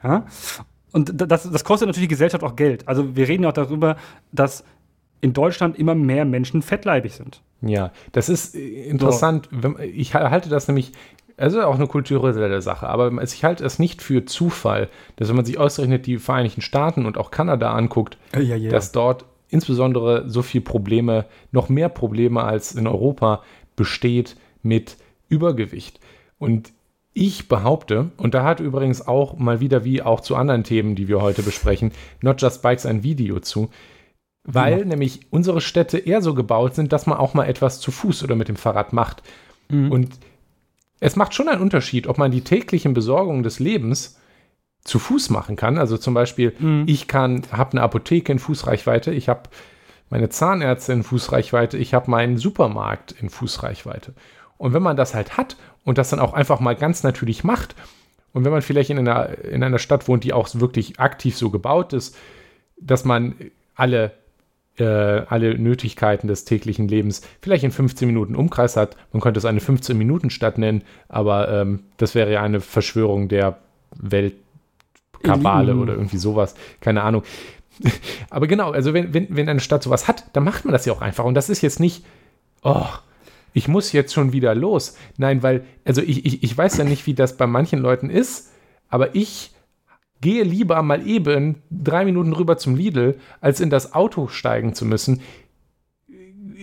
Ja? 0.04 0.26
Und 0.92 1.12
das, 1.14 1.50
das 1.50 1.64
kostet 1.64 1.88
natürlich 1.88 2.08
die 2.08 2.14
Gesellschaft 2.14 2.44
auch 2.44 2.56
Geld. 2.56 2.88
Also 2.88 3.16
wir 3.16 3.28
reden 3.28 3.44
ja 3.44 3.50
auch 3.50 3.54
darüber, 3.54 3.98
dass 4.32 4.64
in 5.22 5.34
Deutschland 5.34 5.78
immer 5.78 5.96
mehr 5.96 6.24
Menschen 6.26 6.62
fettleibig 6.62 7.14
sind. 7.14 7.42
Ja, 7.62 7.92
das 8.12 8.30
ist 8.30 8.56
äh, 8.56 8.84
interessant. 8.84 9.50
Wenn, 9.52 9.76
ich 9.80 10.14
halte 10.14 10.50
das 10.50 10.68
nämlich, 10.68 10.92
also 11.38 11.64
auch 11.64 11.76
eine 11.76 11.88
kulturelle 11.88 12.62
Sache, 12.62 12.88
aber 12.88 13.12
ich 13.24 13.44
halte 13.44 13.66
es 13.66 13.80
nicht 13.80 14.02
für 14.02 14.26
Zufall, 14.26 14.90
dass 15.16 15.30
wenn 15.30 15.36
man 15.36 15.46
sich 15.46 15.58
ausgerechnet 15.58 16.06
die 16.06 16.18
Vereinigten 16.18 16.62
Staaten 16.62 17.06
und 17.06 17.18
auch 17.18 17.32
Kanada 17.32 17.74
anguckt, 17.74 18.18
Ja, 18.36 18.56
ja. 18.56 18.70
dass 18.70 18.92
dort 18.92 19.26
insbesondere 19.56 20.30
so 20.30 20.42
viel 20.42 20.62
Probleme, 20.62 21.26
noch 21.52 21.70
mehr 21.70 21.90
Probleme 21.90 22.44
als 22.44 22.76
in 22.76 22.88
Europa 22.88 23.42
besteht 23.76 24.36
mit 24.62 24.98
Übergewicht. 25.30 26.00
Und 26.38 26.72
ich 27.14 27.48
behaupte, 27.48 28.12
und 28.18 28.34
da 28.34 28.44
hat 28.44 28.60
übrigens 28.60 29.08
auch 29.08 29.38
mal 29.38 29.62
wieder 29.62 29.86
wie 29.86 30.02
auch 30.02 30.20
zu 30.20 30.36
anderen 30.36 30.64
Themen, 30.66 30.96
die 30.96 31.08
wir 31.08 31.22
heute 31.22 31.42
besprechen, 31.44 31.92
Not 32.22 32.42
Just 32.42 32.62
Bikes 32.62 32.86
ein 32.86 33.04
Video 33.04 33.40
zu, 33.40 33.70
weil 34.44 34.80
Ja. 34.80 34.86
nämlich 34.86 35.22
unsere 35.32 35.62
Städte 35.62 35.98
eher 35.98 36.22
so 36.22 36.34
gebaut 36.34 36.76
sind, 36.76 36.92
dass 36.92 37.08
man 37.08 37.18
auch 37.18 37.34
mal 37.34 37.46
etwas 37.46 37.80
zu 37.80 37.92
Fuß 37.92 38.24
oder 38.24 38.36
mit 38.36 38.50
dem 38.50 38.58
Fahrrad 38.58 38.92
macht. 38.92 39.24
Mhm. 39.70 39.92
Und 39.92 40.10
es 41.00 41.16
macht 41.16 41.34
schon 41.34 41.48
einen 41.48 41.62
Unterschied, 41.62 42.08
ob 42.08 42.18
man 42.18 42.32
die 42.32 42.42
täglichen 42.42 42.94
Besorgungen 42.94 43.44
des 43.44 43.60
Lebens 43.60 44.20
zu 44.86 45.00
Fuß 45.00 45.30
machen 45.32 45.58
kann. 45.58 45.78
Also 45.78 45.98
zum 45.98 46.14
Beispiel, 46.14 46.56
Mhm. 46.58 46.84
ich 46.88 47.08
kann, 47.10 47.42
habe 47.52 47.72
eine 47.74 47.82
Apotheke 47.82 48.32
in 48.32 48.40
Fußreichweite, 48.40 49.12
ich 49.12 49.28
habe 49.28 49.50
meine 50.10 50.30
Zahnärzte 50.30 50.94
in 50.94 51.04
Fußreichweite, 51.04 51.78
ich 51.78 51.94
habe 51.94 52.10
meinen 52.10 52.38
Supermarkt 52.38 53.12
in 53.12 53.30
Fußreichweite. 53.30 54.14
Und 54.58 54.74
wenn 54.74 54.84
man 54.84 54.96
das 54.96 55.14
halt 55.14 55.36
hat 55.38 55.58
und 55.84 55.98
das 55.98 56.12
dann 56.12 56.20
auch 56.20 56.34
einfach 56.34 56.60
mal 56.62 56.76
ganz 56.76 57.04
natürlich 57.04 57.44
macht, 57.44 57.76
und 58.32 58.44
wenn 58.46 58.52
man 58.52 58.62
vielleicht 58.62 58.90
in 58.90 59.00
einer, 59.00 59.44
in 59.46 59.64
einer 59.64 59.80
Stadt 59.80 60.08
wohnt, 60.08 60.24
die 60.24 60.34
auch 60.34 60.50
wirklich 60.54 61.00
aktiv 61.00 61.38
so 61.38 61.50
gebaut 61.50 61.94
ist, 61.94 62.18
dass 62.78 63.06
man 63.06 63.36
alle, 63.76 64.12
äh, 64.78 64.84
alle 64.84 65.58
Nötigkeiten 65.58 66.28
des 66.28 66.44
täglichen 66.44 66.88
Lebens 66.90 67.22
vielleicht 67.42 67.64
in 67.64 67.72
15 67.72 68.06
Minuten 68.08 68.36
Umkreis 68.36 68.76
hat, 68.76 68.98
man 69.14 69.22
könnte 69.22 69.38
es 69.38 69.46
eine 69.46 69.62
15-Minuten-Stadt 69.62 70.58
nennen, 70.58 70.84
aber 71.08 71.50
ähm, 71.50 71.86
das 71.98 72.14
wäre 72.14 72.32
ja 72.32 72.42
eine 72.44 72.60
Verschwörung 72.60 73.30
der 73.30 73.58
Weltkabale 75.22 75.72
Eliten. 75.72 75.82
oder 75.82 75.94
irgendwie 75.94 76.18
sowas, 76.18 76.56
keine 76.82 77.04
Ahnung. 77.04 77.24
Aber 78.30 78.48
genau, 78.48 78.72
also 78.72 78.94
wenn, 78.94 79.14
wenn, 79.14 79.28
wenn 79.30 79.50
eine 79.50 79.60
Stadt 79.60 79.84
sowas 79.84 80.08
hat, 80.08 80.26
dann 80.34 80.44
macht 80.44 80.66
man 80.66 80.72
das 80.72 80.86
ja 80.86 80.94
auch 80.94 81.02
einfach. 81.02 81.26
Und 81.26 81.36
das 81.36 81.50
ist 81.50 81.62
jetzt 81.62 81.80
nicht, 81.80 82.06
oh, 82.64 82.86
ich 83.54 83.68
muss 83.68 83.92
jetzt 83.92 84.14
schon 84.14 84.34
wieder 84.34 84.54
los. 84.56 84.98
Nein, 85.18 85.44
weil, 85.44 85.66
also 85.86 86.02
ich, 86.02 86.26
ich, 86.26 86.44
ich 86.44 86.58
weiß 86.58 86.78
ja 86.78 86.84
nicht, 86.84 87.06
wie 87.08 87.14
das 87.14 87.38
bei 87.38 87.48
manchen 87.48 87.80
Leuten 87.80 88.10
ist, 88.10 88.52
aber 88.90 89.16
ich 89.16 89.52
gehe 90.22 90.44
lieber 90.44 90.82
mal 90.82 91.08
eben 91.08 91.62
drei 91.70 92.06
Minuten 92.06 92.34
rüber 92.34 92.58
zum 92.58 92.76
Lidl, 92.76 93.18
als 93.42 93.60
in 93.60 93.70
das 93.70 93.94
Auto 93.94 94.28
steigen 94.28 94.74
zu 94.74 94.86
müssen, 94.86 95.22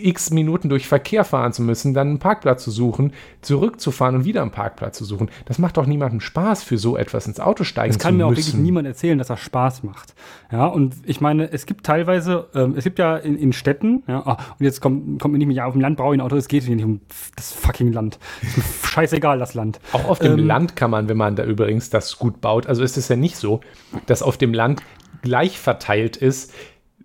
x 0.05 0.31
Minuten 0.31 0.69
durch 0.69 0.87
Verkehr 0.89 1.25
fahren 1.25 1.53
zu 1.53 1.63
müssen, 1.63 1.95
dann 1.95 2.09
einen 2.09 2.19
Parkplatz 2.19 2.65
zu 2.65 2.71
suchen, 2.71 3.13
zurückzufahren 3.41 4.17
und 4.17 4.25
wieder 4.25 4.43
einen 4.43 4.51
Parkplatz 4.51 4.99
zu 4.99 5.05
suchen. 5.05 5.31
Das 5.45 5.59
macht 5.59 5.77
doch 5.77 5.87
niemandem 5.87 6.21
Spaß, 6.21 6.63
für 6.63 6.79
so 6.79 6.97
etwas 6.97 7.27
ins 7.27 7.41
Auto 7.41 7.65
steigen 7.65 7.93
Das 7.93 8.03
kann 8.03 8.15
zu 8.15 8.19
mir 8.19 8.27
auch 8.27 8.31
müssen. 8.31 8.47
wirklich 8.47 8.55
niemand 8.63 8.87
erzählen, 8.87 9.19
dass 9.19 9.29
das 9.29 9.41
Spaß 9.41 9.83
macht. 9.83 10.15
Ja, 10.51 10.67
und 10.67 10.95
ich 11.05 11.21
meine, 11.21 11.51
es 11.53 11.67
gibt 11.67 11.85
teilweise, 11.87 12.49
ähm, 12.55 12.75
es 12.77 12.85
gibt 12.85 12.99
ja 12.99 13.17
in, 13.17 13.37
in 13.37 13.53
Städten, 13.53 14.03
ja, 14.07 14.21
ah, 14.27 14.37
und 14.59 14.65
jetzt 14.65 14.81
kommt, 14.81 15.21
kommt 15.21 15.33
mir 15.33 15.39
nicht 15.39 15.49
mehr, 15.49 15.57
ja, 15.57 15.67
auf 15.67 15.73
dem 15.73 15.81
Land 15.81 15.97
brauche 15.97 16.15
ich 16.15 16.21
ein 16.21 16.25
Auto, 16.25 16.37
es 16.37 16.49
geht 16.49 16.65
hier 16.65 16.77
nicht 16.77 16.85
um 16.85 17.01
das 17.37 17.53
fucking 17.53 17.93
Land. 17.93 18.19
Scheißegal, 18.85 19.39
das 19.39 19.55
Land. 19.55 19.81
Auch 19.93 20.05
auf 20.05 20.19
dem 20.19 20.39
Ähm, 20.39 20.47
Land 20.47 20.77
kann 20.77 20.91
man, 20.91 21.09
wenn 21.09 21.17
man 21.17 21.37
da 21.37 21.45
übrigens 21.45 21.91
das 21.91 22.19
gut 22.19 22.41
baut, 22.41 22.67
also 22.67 22.83
ist 22.83 22.97
es 22.97 23.09
ja 23.09 23.17
nicht 23.17 23.37
so, 23.37 23.61
dass 24.07 24.23
auf 24.23 24.37
dem 24.37 24.53
Land 24.55 24.83
gleich 25.23 25.59
verteilt 25.59 26.17
ist. 26.17 26.53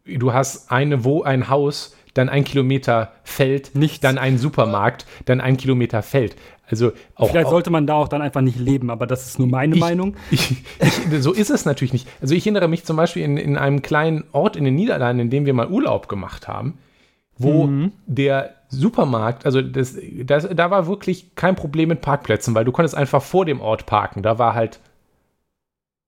Du 0.05 0.33
hast 0.33 0.71
eine, 0.71 1.03
wo 1.03 1.23
ein 1.23 1.49
Haus, 1.49 1.95
dann 2.17 2.29
ein 2.29 2.43
Kilometer 2.43 3.11
Feld, 3.23 3.75
Nichts. 3.75 3.99
dann 4.01 4.17
ein 4.17 4.37
Supermarkt, 4.37 5.05
dann 5.25 5.41
ein 5.41 5.57
Kilometer 5.57 6.01
Feld. 6.03 6.35
Also 6.69 6.91
auch, 7.15 7.29
Vielleicht 7.29 7.47
auch 7.47 7.51
sollte 7.51 7.69
man 7.69 7.87
da 7.87 7.93
auch 7.93 8.09
dann 8.09 8.21
einfach 8.21 8.41
nicht 8.41 8.59
leben, 8.59 8.89
aber 8.89 9.07
das 9.07 9.25
ist 9.27 9.39
nur 9.39 9.47
meine 9.47 9.75
ich, 9.75 9.79
Meinung. 9.79 10.15
Ich, 10.31 10.51
ich, 10.81 11.21
so 11.23 11.31
ist 11.31 11.49
es 11.49 11.63
natürlich 11.65 11.93
nicht. 11.93 12.07
Also 12.21 12.35
ich 12.35 12.45
erinnere 12.45 12.67
mich 12.67 12.83
zum 12.83 12.97
Beispiel 12.97 13.23
in, 13.23 13.37
in 13.37 13.57
einem 13.57 13.81
kleinen 13.81 14.25
Ort 14.33 14.55
in 14.57 14.65
den 14.65 14.75
Niederlanden, 14.75 15.21
in 15.21 15.29
dem 15.29 15.45
wir 15.45 15.53
mal 15.53 15.69
Urlaub 15.69 16.09
gemacht 16.09 16.47
haben, 16.49 16.77
wo 17.37 17.67
Mhm. 17.67 17.93
der 18.05 18.55
Supermarkt, 18.69 19.45
also 19.45 19.61
das, 19.61 19.97
das, 20.25 20.49
da 20.53 20.69
war 20.69 20.87
wirklich 20.87 21.35
kein 21.35 21.55
Problem 21.55 21.87
mit 21.87 22.01
Parkplätzen, 22.01 22.53
weil 22.53 22.65
du 22.65 22.73
konntest 22.73 22.95
einfach 22.95 23.21
vor 23.23 23.45
dem 23.45 23.61
Ort 23.61 23.85
parken. 23.85 24.21
Da 24.23 24.37
war 24.37 24.53
halt 24.53 24.81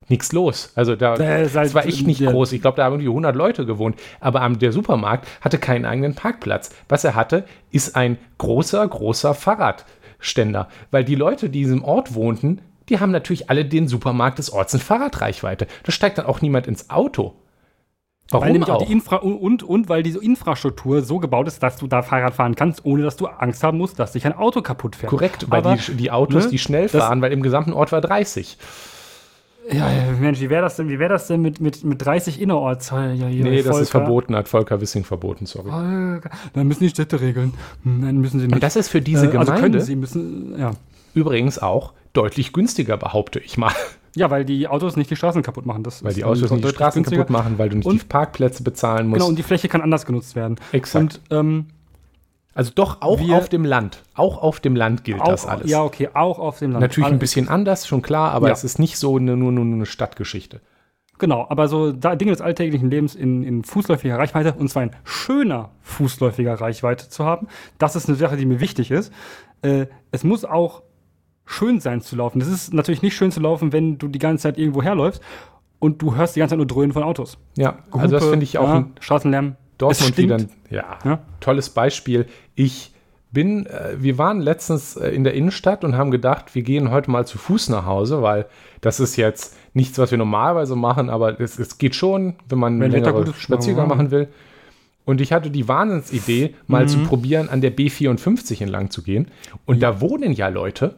nichts 0.10 0.32
los. 0.32 0.72
Also 0.76 0.96
da, 0.96 1.14
ist 1.14 1.20
halt- 1.56 1.56
das 1.56 1.74
war 1.74 1.86
echt 1.86 2.06
nicht 2.08 2.26
groß. 2.26 2.52
Ich 2.54 2.62
glaube, 2.62 2.78
da 2.78 2.86
haben 2.86 2.94
irgendwie 2.94 3.10
100 3.10 3.36
Leute 3.36 3.66
gewohnt. 3.66 3.98
Aber 4.20 4.42
am, 4.42 4.60
der 4.60 4.72
Supermarkt 4.72 5.28
hatte 5.42 5.58
keinen 5.58 5.86
eigenen 5.86 6.16
Parkplatz. 6.16 6.72
Was 6.88 7.04
er 7.04 7.16
hatte, 7.16 7.46
ist 7.72 7.96
ein 7.96 8.18
großer, 8.38 8.88
großer 8.88 9.34
Fahrradständer. 9.34 10.68
Weil 10.92 11.04
die 11.04 11.16
Leute, 11.16 11.50
die 11.50 11.62
in 11.62 11.66
diesem 11.68 11.84
Ort 11.84 12.14
wohnten, 12.16 12.62
die 12.90 13.00
haben 13.00 13.12
natürlich 13.12 13.50
alle 13.50 13.66
den 13.66 13.88
Supermarkt 13.88 14.40
des 14.40 14.52
Orts 14.52 14.74
in 14.74 14.80
Fahrradreichweite. 14.80 15.68
Da 15.84 15.92
steigt 15.92 16.18
dann 16.18 16.26
auch 16.26 16.42
niemand 16.42 16.68
ins 16.68 16.90
Auto. 16.90 17.36
Warum 18.32 18.46
Weil 18.46 18.52
nämlich 18.54 18.70
auch 18.70 18.86
die 18.86 18.92
Infra 18.92 19.16
und, 19.18 19.38
und, 19.38 19.64
und 19.64 19.90
weil 19.90 20.04
diese 20.04 20.24
Infrastruktur 20.24 21.02
so 21.02 21.18
gebaut 21.18 21.48
ist, 21.48 21.64
dass 21.64 21.78
du 21.78 21.88
da 21.88 22.04
Fahrrad 22.04 22.36
fahren 22.36 22.54
kannst, 22.54 22.86
ohne 22.86 23.02
dass 23.02 23.16
du 23.16 23.26
Angst 23.26 23.64
haben 23.64 23.80
musst, 23.80 23.98
dass 23.98 24.14
sich 24.14 24.24
ein 24.26 24.34
Auto 24.34 24.62
kaputt 24.62 24.96
fährt. 24.96 25.10
Korrekt, 25.10 25.50
weil 25.50 25.60
Aber, 25.60 25.76
die, 25.76 25.94
die 25.96 26.12
Autos, 26.12 26.44
ne, 26.46 26.50
die 26.52 26.60
schnell 26.60 26.88
das- 26.88 27.02
fahren, 27.02 27.22
weil 27.24 27.32
im 27.32 27.42
gesamten 27.42 27.74
Ort 27.74 27.92
war 27.92 28.02
30. 28.02 28.58
Ja, 29.72 29.88
Mensch, 30.20 30.40
wie 30.40 30.50
wäre 30.50 30.62
das 30.64 30.76
denn, 30.78 30.90
wie 30.90 31.00
wäre 31.00 31.10
das 31.14 31.28
denn 31.28 31.42
mit, 31.42 31.60
mit, 31.62 31.84
mit 31.84 32.04
30 32.06 32.42
innerorts? 32.42 32.90
Ja, 32.90 33.12
ja, 33.12 33.28
ja, 33.30 33.44
Nee, 33.44 33.58
das 33.62 33.80
ist 33.80 33.90
Volker. 33.92 34.06
verboten, 34.06 34.36
hat 34.36 34.48
Volker 34.48 34.82
Wissing 34.82 35.04
verboten, 35.04 35.46
sorry. 35.46 35.70
Volker. 35.70 36.30
Dann 36.54 36.68
müssen 36.68 36.84
die 36.84 36.90
Städte 36.90 37.22
regeln. 37.22 37.54
Hm, 37.84 38.00
Nein, 38.02 38.18
müssen 38.18 38.40
sie 38.40 38.46
nicht. 38.48 38.56
Und 38.56 38.64
das 38.64 38.76
ist 38.76 38.90
für 38.90 39.02
diese 39.02 39.26
Äh, 39.26 39.38
also 39.38 39.52
Gemeinde 39.52 39.62
können 39.78 39.82
sie, 39.86 39.96
müssen, 39.96 40.56
ja. 40.60 40.72
übrigens 41.14 41.60
auch 41.60 41.94
deutlich 42.14 42.54
günstiger, 42.54 42.98
behaupte 42.98 43.40
ich 43.40 43.58
mal. 43.58 43.72
Ja, 44.16 44.32
weil 44.32 44.44
die 44.44 44.68
Autos 44.68 44.98
nicht 44.98 45.12
die 45.12 45.16
Straßen 45.16 45.44
kaputt 45.44 45.68
machen. 45.68 45.84
Das 45.84 46.04
Weil 46.04 46.14
die 46.16 46.22
dann 46.22 46.32
Autos 46.32 46.50
nicht 46.50 46.64
die 46.64 46.70
Straßen 46.70 47.04
günstiger. 47.04 47.22
kaputt 47.26 47.32
machen, 47.38 47.60
weil 47.60 47.70
du 47.70 47.76
nicht 47.78 47.86
die 47.86 47.92
Und- 47.92 48.10
Parkplätze 48.10 48.64
bezahlen 48.64 49.08
musst. 49.08 49.20
Genau, 49.20 49.30
und 49.30 49.38
die 49.38 49.44
Fläche 49.44 49.68
kann 49.68 49.82
anders 49.82 50.06
genutzt 50.08 50.36
werden. 50.36 50.56
Exakt. 50.72 51.22
Und 51.30 51.38
ähm, 51.40 51.66
also 52.54 52.72
doch 52.74 53.02
auch 53.02 53.20
wir- 53.20 53.38
auf 53.38 53.50
dem 53.50 53.64
Land. 53.66 54.04
Auch 54.16 54.42
auf 54.42 54.60
dem 54.60 54.76
Land 54.76 55.04
gilt 55.04 55.20
das 55.26 55.46
auch, 55.46 55.50
alles. 55.52 55.70
ja, 55.70 55.84
okay, 55.84 56.10
auch 56.14 56.40
auf 56.40 56.60
dem 56.60 56.72
Land. 56.72 56.82
Natürlich 56.82 57.08
ein 57.08 57.14
Alle- 57.14 57.20
bisschen 57.20 57.48
anders, 57.48 57.88
schon 57.88 58.02
klar, 58.02 58.32
aber 58.32 58.48
Ja. 58.48 58.54
es 58.54 58.64
ist 58.64 58.80
nicht 58.80 58.98
so 58.98 59.18
eine, 59.18 59.38
nur, 59.38 59.52
nur 59.52 59.64
eine 59.64 59.86
Stadtgeschichte. 59.86 60.62
Genau, 61.20 61.46
aber 61.50 61.68
so 61.68 61.92
da, 61.92 62.16
Dinge 62.16 62.32
des 62.32 62.40
alltäglichen 62.40 62.90
Lebens 62.90 63.14
in, 63.14 63.44
in 63.44 63.64
fußläufiger 63.66 64.18
Reichweite, 64.18 64.54
und 64.54 64.70
zwar 64.70 64.84
in 64.84 64.92
schöner 65.04 65.72
fußläufiger 65.82 66.54
Reichweite 66.62 67.10
zu 67.10 67.26
haben, 67.26 67.48
das 67.78 67.96
ist 67.98 68.08
eine 68.08 68.16
Sache, 68.18 68.38
die 68.38 68.46
mir 68.46 68.62
wichtig 68.62 68.90
ist. 68.90 69.12
Äh, 69.62 69.88
es 70.12 70.24
muss 70.24 70.46
auch 70.46 70.84
schön 71.46 71.82
sein 71.82 72.00
zu 72.00 72.16
laufen. 72.16 72.40
Das 72.40 72.48
ist 72.48 72.74
natürlich 72.74 73.02
nicht 73.02 73.16
schön 73.18 73.32
zu 73.32 73.42
laufen, 73.42 73.74
wenn 73.74 73.98
du 73.98 74.08
die 74.08 74.20
ganze 74.20 74.44
Zeit 74.44 74.58
irgendwo 74.58 74.82
herläufst 74.82 75.22
und 75.80 76.02
du 76.02 76.16
hörst 76.16 76.36
die 76.38 76.40
ganze 76.40 76.54
Zeit 76.54 76.58
nur 76.60 76.68
Dröhnen 76.68 76.94
von 76.94 77.04
Autos. 77.04 77.38
Ja, 77.58 77.80
also 77.92 78.16
das 78.16 78.26
finde 78.26 78.44
ich 78.46 78.58
auch 78.58 78.68
ja, 78.70 78.76
ein 78.76 78.94
Straßenlärm. 79.02 79.56
Dortmund 79.80 80.18
wieder. 80.18 80.36
ein- 80.36 80.50
Ja, 80.70 81.00
Ja. 81.04 81.20
tolles 81.40 81.72
Beispiel. 81.72 82.28
Ich 82.54 82.94
bin, 83.32 83.66
äh, 83.66 83.96
wir 83.98 84.18
waren 84.18 84.40
letztens 84.42 84.96
äh, 84.96 85.10
in 85.10 85.24
der 85.24 85.34
Innenstadt 85.34 85.84
und 85.84 85.96
haben 85.98 86.12
gedacht, 86.12 86.54
wir 86.56 86.62
gehen 86.64 86.92
heute 86.92 87.10
mal 87.12 87.26
zu 87.26 87.38
Fuß 87.38 87.70
nach 87.70 87.86
Hause, 87.86 88.22
weil 88.22 88.46
das 88.82 89.00
ist 89.00 89.16
jetzt 89.18 89.56
nichts, 89.74 89.98
was 89.98 90.12
wir 90.12 90.18
normalerweise 90.18 90.76
machen, 90.76 91.10
aber 91.10 91.40
es, 91.40 91.58
es 91.60 91.78
geht 91.78 91.96
schon, 91.96 92.36
wenn 92.48 92.60
man 92.60 92.80
Wenn 92.80 92.94
einen 92.94 93.24
ist, 93.28 93.42
Spaziergang 93.42 93.88
ja. 93.90 93.96
machen 93.96 94.12
will. 94.12 94.28
Und 95.06 95.22
ich 95.22 95.32
hatte 95.32 95.50
die 95.50 95.68
Wahnsinnsidee, 95.68 96.54
mal 96.68 96.84
Mhm. 96.84 96.88
zu 96.88 97.00
probieren, 97.00 97.50
an 97.50 97.62
der 97.62 97.76
B54 97.76 98.62
entlang 98.62 98.90
zu 98.92 99.02
gehen. 99.02 99.30
Und 99.66 99.82
da 99.82 100.02
wohnen 100.02 100.34
ja 100.34 100.50
Leute. 100.50 100.96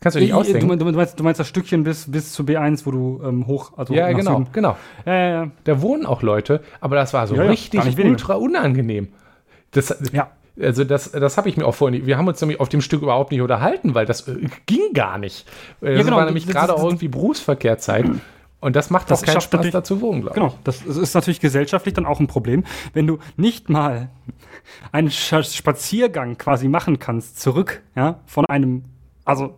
Kannst 0.00 0.16
du 0.16 0.20
dir 0.20 0.26
nicht 0.26 0.34
Du, 0.34 0.38
ausdenken. 0.40 0.78
du, 0.78 0.84
meinst, 0.92 1.18
du 1.18 1.24
meinst 1.24 1.40
das 1.40 1.48
Stückchen 1.48 1.82
bis, 1.84 2.10
bis 2.10 2.32
zu 2.32 2.42
B1, 2.42 2.84
wo 2.84 2.90
du 2.90 3.20
ähm, 3.24 3.46
hoch, 3.46 3.72
also 3.76 3.94
Ja, 3.94 4.12
genau, 4.12 4.38
Süden. 4.38 4.48
genau. 4.52 4.76
Ja, 5.06 5.14
ja, 5.14 5.28
ja. 5.44 5.50
Da 5.64 5.80
wohnen 5.80 6.04
auch 6.04 6.22
Leute, 6.22 6.62
aber 6.80 6.96
das 6.96 7.14
war 7.14 7.26
so 7.26 7.34
Ja, 7.36 7.44
ja, 7.44 7.50
richtig 7.50 7.80
ultra 7.98 8.34
unangenehm. 8.34 9.08
Das, 9.70 9.96
Ja. 10.12 10.30
Also 10.60 10.84
das, 10.84 11.10
das 11.10 11.36
habe 11.36 11.48
ich 11.48 11.56
mir 11.56 11.66
auch 11.66 11.74
vorhin. 11.74 12.06
Wir 12.06 12.16
haben 12.16 12.28
uns 12.28 12.40
nämlich 12.40 12.60
auf 12.60 12.68
dem 12.68 12.80
Stück 12.80 13.02
überhaupt 13.02 13.32
nicht 13.32 13.40
unterhalten, 13.40 13.96
weil 13.96 14.06
das 14.06 14.28
äh, 14.28 14.36
ging 14.66 14.92
gar 14.92 15.18
nicht. 15.18 15.48
Äh, 15.80 15.96
Das 15.96 16.04
genau, 16.04 16.18
war 16.18 16.26
nämlich 16.26 16.44
das- 16.46 16.54
gerade 16.54 16.68
das- 16.72 16.80
auch 16.80 16.84
irgendwie 16.84 17.08
Berufsverkehrzeit. 17.08 18.04
Und 18.60 18.76
das 18.76 18.88
macht 18.88 19.10
Das 19.10 19.20
doch 19.20 19.26
keinen 19.26 19.40
Spaß, 19.40 19.70
da 19.72 19.82
zu 19.82 20.00
wohnen, 20.00 20.20
glaube 20.22 20.34
Genau, 20.36 20.54
das 20.64 20.82
ist 20.82 21.12
natürlich 21.12 21.40
gesellschaftlich 21.40 21.92
dann 21.94 22.06
auch 22.06 22.20
ein 22.20 22.28
Problem, 22.28 22.62
wenn 22.94 23.06
du 23.06 23.18
nicht 23.36 23.68
mal 23.68 24.10
einen 24.92 25.10
Spaziergang 25.10 26.38
quasi 26.38 26.68
machen 26.68 26.98
kannst, 27.00 27.40
zurück, 27.40 27.82
ja, 27.96 28.20
von 28.26 28.46
einem, 28.46 28.84
also 29.24 29.54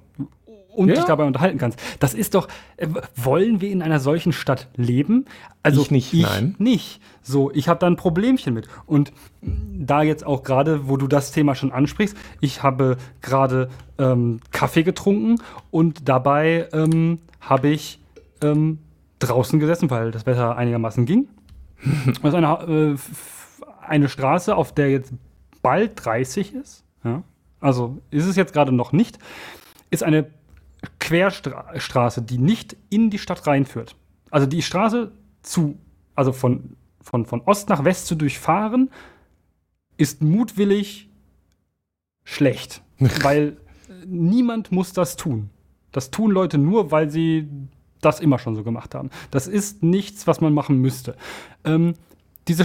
und 0.77 0.89
Ja. 0.89 0.95
dich 0.97 1.05
dabei 1.05 1.25
unterhalten 1.25 1.59
kannst. 1.59 1.81
Das 2.01 2.15
ist 2.15 2.35
doch, 2.35 2.49
äh, 2.77 2.87
wollen 3.17 3.61
wir 3.61 3.71
in 3.71 3.83
einer 3.83 3.99
solchen 4.01 4.33
Stadt 4.33 4.69
leben? 4.77 5.25
Also 5.63 5.83
Ich 5.83 5.91
nicht, 5.91 6.15
nein. 6.15 6.55
nicht. 6.59 7.01
So, 7.23 7.51
ich 7.53 7.69
habe 7.69 7.81
da 7.81 7.87
ein 7.87 7.97
Problemchen 7.97 8.55
mit. 8.55 8.69
Und 8.87 9.13
da 9.43 10.03
jetzt 10.03 10.25
auch 10.25 10.43
gerade, 10.43 10.89
wo 10.89 10.97
du 10.97 11.07
das 11.09 11.33
Thema 11.33 11.55
schon 11.55 11.73
ansprichst, 11.73 12.17
ich 12.41 12.63
habe 12.63 12.97
gerade 13.23 13.69
ähm, 13.99 14.41
Kaffee 14.53 14.83
getrunken 14.85 15.41
und 15.71 16.09
dabei 16.09 16.69
ähm, 16.73 17.19
habe 17.41 17.69
ich 17.69 18.01
ähm, 18.43 18.79
draußen 19.19 19.59
gesessen, 19.59 19.91
weil 19.91 20.11
das 20.11 20.27
Wetter 20.27 20.57
einigermaßen 20.57 21.07
ging. 21.07 21.29
Das 22.07 22.19
ist 22.23 22.35
eine, 22.35 22.95
äh, 22.95 22.97
eine 23.87 24.09
Straße, 24.09 24.55
auf 24.55 24.73
der 24.73 24.91
jetzt 24.91 25.13
bald 25.63 25.93
30 26.05 26.55
ist. 26.55 26.85
Ja? 27.03 27.23
Also 27.61 27.99
ist 28.11 28.27
es 28.27 28.37
jetzt 28.37 28.53
gerade 28.53 28.73
noch 28.73 28.93
nicht. 28.93 29.19
Ist 29.91 30.03
eine 30.03 30.27
Querstraße, 30.99 32.23
die 32.23 32.39
nicht 32.39 32.77
in 32.91 33.11
die 33.11 33.19
Stadt 33.19 33.47
reinführt. 33.47 33.97
Also 34.31 34.47
die 34.47 34.63
Straße 34.63 35.13
zu, 35.43 35.79
also 36.15 36.33
von, 36.33 36.77
von, 37.01 37.27
von 37.27 37.41
Ost 37.43 37.69
nach 37.69 37.85
West 37.85 38.07
zu 38.07 38.15
durchfahren, 38.15 38.91
ist 39.97 40.23
mutwillig 40.23 41.09
schlecht. 42.25 42.83
weil 43.23 43.57
niemand 44.07 44.73
muss 44.73 44.93
das 44.93 45.17
tun. 45.17 45.51
Das 45.93 46.11
tun 46.11 46.31
Leute 46.31 46.59
nur, 46.59 46.91
weil 46.91 47.11
sie 47.11 47.49
das 48.01 48.21
immer 48.21 48.39
schon 48.39 48.55
so 48.55 48.63
gemacht 48.63 48.95
haben. 48.95 49.11
Das 49.31 49.47
ist 49.47 49.83
nichts, 49.83 50.27
was 50.27 50.41
man 50.41 50.53
machen 50.53 50.81
müsste. 50.81 51.17
Ähm, 51.65 51.95
diese 52.49 52.65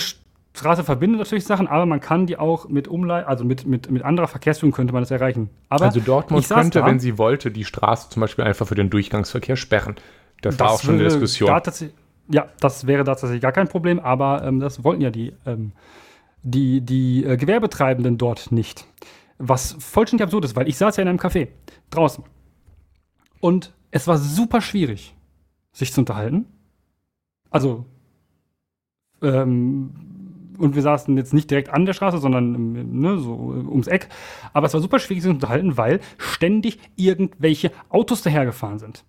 Straße 0.53 0.83
verbindet 0.83 1.19
natürlich 1.19 1.45
Sachen, 1.45 1.67
aber 1.67 1.85
man 1.85 2.01
kann 2.01 2.27
die 2.27 2.37
auch 2.37 2.67
mit 2.67 2.87
Umlei 2.87 3.25
also 3.25 3.45
mit, 3.45 3.65
mit, 3.65 3.89
mit 3.89 4.03
anderer 4.03 4.27
Verkehrsführung 4.27 4.73
könnte 4.73 4.93
man 4.93 5.01
das 5.01 5.11
erreichen. 5.11 5.49
Aber 5.69 5.85
Also 5.85 6.01
Dortmund 6.01 6.47
könnte, 6.47 6.79
da, 6.79 6.85
wenn 6.85 6.99
sie 6.99 7.17
wollte, 7.17 7.51
die 7.51 7.63
Straße 7.63 8.09
zum 8.09 8.19
Beispiel 8.21 8.43
einfach 8.43 8.67
für 8.67 8.75
den 8.75 8.89
Durchgangsverkehr 8.89 9.55
sperren. 9.55 9.95
Das, 10.41 10.59
war 10.59 10.67
das 10.67 10.75
auch 10.75 10.83
schon 10.83 10.95
eine 10.95 11.05
Diskussion. 11.05 11.47
Da 11.47 11.61
ja, 12.27 12.47
das 12.59 12.87
wäre 12.87 13.03
da 13.03 13.13
tatsächlich 13.13 13.41
gar 13.41 13.51
kein 13.51 13.67
Problem, 13.67 13.99
aber 13.99 14.43
ähm, 14.43 14.59
das 14.59 14.83
wollten 14.83 15.01
ja 15.01 15.09
die, 15.09 15.33
ähm, 15.45 15.73
die, 16.43 16.81
die 16.81 17.25
äh, 17.25 17.37
Gewerbetreibenden 17.37 18.17
dort 18.17 18.51
nicht. 18.51 18.85
Was 19.37 19.75
vollständig 19.79 20.23
absurd 20.23 20.45
ist, 20.45 20.55
weil 20.55 20.67
ich 20.67 20.77
saß 20.77 20.97
ja 20.97 21.01
in 21.01 21.09
einem 21.09 21.19
Café 21.19 21.47
draußen 21.89 22.23
und 23.39 23.73
es 23.91 24.07
war 24.07 24.17
super 24.17 24.61
schwierig, 24.61 25.15
sich 25.71 25.91
zu 25.93 26.01
unterhalten. 26.01 26.45
Also, 27.49 27.85
ähm, 29.21 30.10
und 30.61 30.75
wir 30.75 30.81
saßen 30.81 31.17
jetzt 31.17 31.33
nicht 31.33 31.49
direkt 31.51 31.69
an 31.69 31.85
der 31.85 31.93
Straße, 31.93 32.19
sondern 32.19 32.71
ne, 32.99 33.17
so 33.17 33.53
äh, 33.53 33.57
ums 33.67 33.87
Eck. 33.87 34.07
Aber 34.53 34.67
es 34.67 34.73
war 34.73 34.81
super 34.81 34.99
schwierig, 34.99 35.23
sich 35.23 35.29
zu 35.29 35.33
unterhalten, 35.35 35.75
weil 35.77 35.99
ständig 36.17 36.79
irgendwelche 36.95 37.71
Autos 37.89 38.21
dahergefahren 38.21 38.79
sind. 38.79 39.03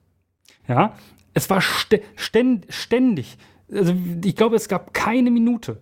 Ja, 0.66 0.94
es 1.34 1.48
war 1.50 1.61
stä 1.61 2.00
ständ 2.16 2.66
ständig. 2.68 3.36
Also 3.72 3.94
ich 4.24 4.36
glaube, 4.36 4.57
es 4.57 4.68
gab 4.68 4.92
keine 4.94 5.30
Minute, 5.30 5.78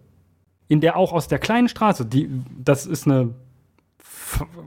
in 0.69 0.81
der 0.81 0.97
auch 0.97 1.13
aus 1.13 1.29
der 1.29 1.39
kleinen 1.39 1.69
Straße, 1.69 2.07
die, 2.07 2.29
das 2.59 2.87
ist 2.87 3.07
eine 3.07 3.35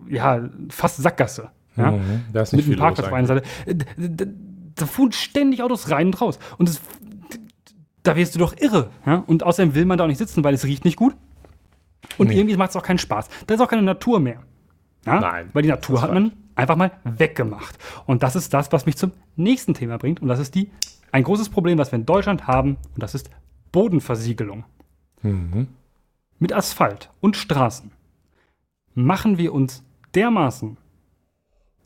ja, 0.09 0.49
fast 0.69 0.97
Sackgasse. 0.97 1.49
Ja? 1.77 1.91
Mhm, 1.91 2.21
da 2.33 2.41
ist 2.41 2.51
mit 2.51 2.57
nicht 2.59 2.65
einem 2.67 2.73
viel 2.73 2.79
Parkplatz 2.81 3.07
auf 3.07 3.13
einer 3.13 3.27
Seite. 3.27 3.43
Äh, 3.65 3.75
d- 3.75 3.85
d- 4.09 4.27
Da 4.75 4.85
fuhren 4.87 5.11
ständig 5.11 5.61
Autos 5.61 5.89
rein 5.91 6.07
und 6.07 6.19
raus. 6.19 6.39
Und 6.57 6.67
das, 6.67 6.81
da 8.03 8.15
wirst 8.15 8.35
du 8.35 8.39
doch 8.39 8.55
irre. 8.57 8.89
Ja? 9.05 9.23
Und 9.27 9.43
außerdem 9.43 9.75
will 9.75 9.85
man 9.85 9.97
da 9.97 10.03
auch 10.03 10.07
nicht 10.09 10.17
sitzen, 10.17 10.43
weil 10.43 10.53
es 10.53 10.65
riecht 10.65 10.85
nicht 10.85 10.97
gut. 10.97 11.15
Und 12.17 12.27
Nee. 12.27 12.35
irgendwie 12.37 12.57
macht 12.57 12.71
es 12.71 12.75
auch 12.75 12.83
keinen 12.83 12.97
Spaß. 12.99 13.29
Da 13.47 13.55
ist 13.55 13.61
auch 13.61 13.67
keine 13.69 13.81
Natur 13.81 14.19
mehr. 14.19 14.41
Ja? 15.05 15.19
Nein, 15.19 15.49
Weil 15.53 15.63
die 15.63 15.69
Natur 15.69 16.01
hat 16.01 16.13
man 16.13 16.33
einfach 16.55 16.75
mal 16.75 16.91
weggemacht. 17.03 17.77
Und 18.05 18.23
das 18.23 18.35
ist 18.35 18.53
das, 18.53 18.71
was 18.71 18.85
mich 18.85 18.97
zum 18.97 19.11
nächsten 19.35 19.73
Thema 19.73 19.97
bringt. 19.97 20.21
Und 20.21 20.27
das 20.27 20.39
ist 20.39 20.53
die, 20.55 20.69
ein 21.11 21.23
großes 21.23 21.49
Problem, 21.49 21.77
was 21.77 21.91
wir 21.91 21.99
in 21.99 22.05
Deutschland 22.05 22.45
haben. 22.47 22.77
Und 22.93 23.01
das 23.03 23.15
ist 23.15 23.29
Bodenversiegelung. 23.71 24.65
Mhm. 25.21 25.67
Mit 26.39 26.51
Asphalt 26.53 27.09
und 27.21 27.37
Straßen 27.37 27.91
machen 28.95 29.37
wir 29.37 29.53
uns 29.53 29.83
dermaßen 30.13 30.77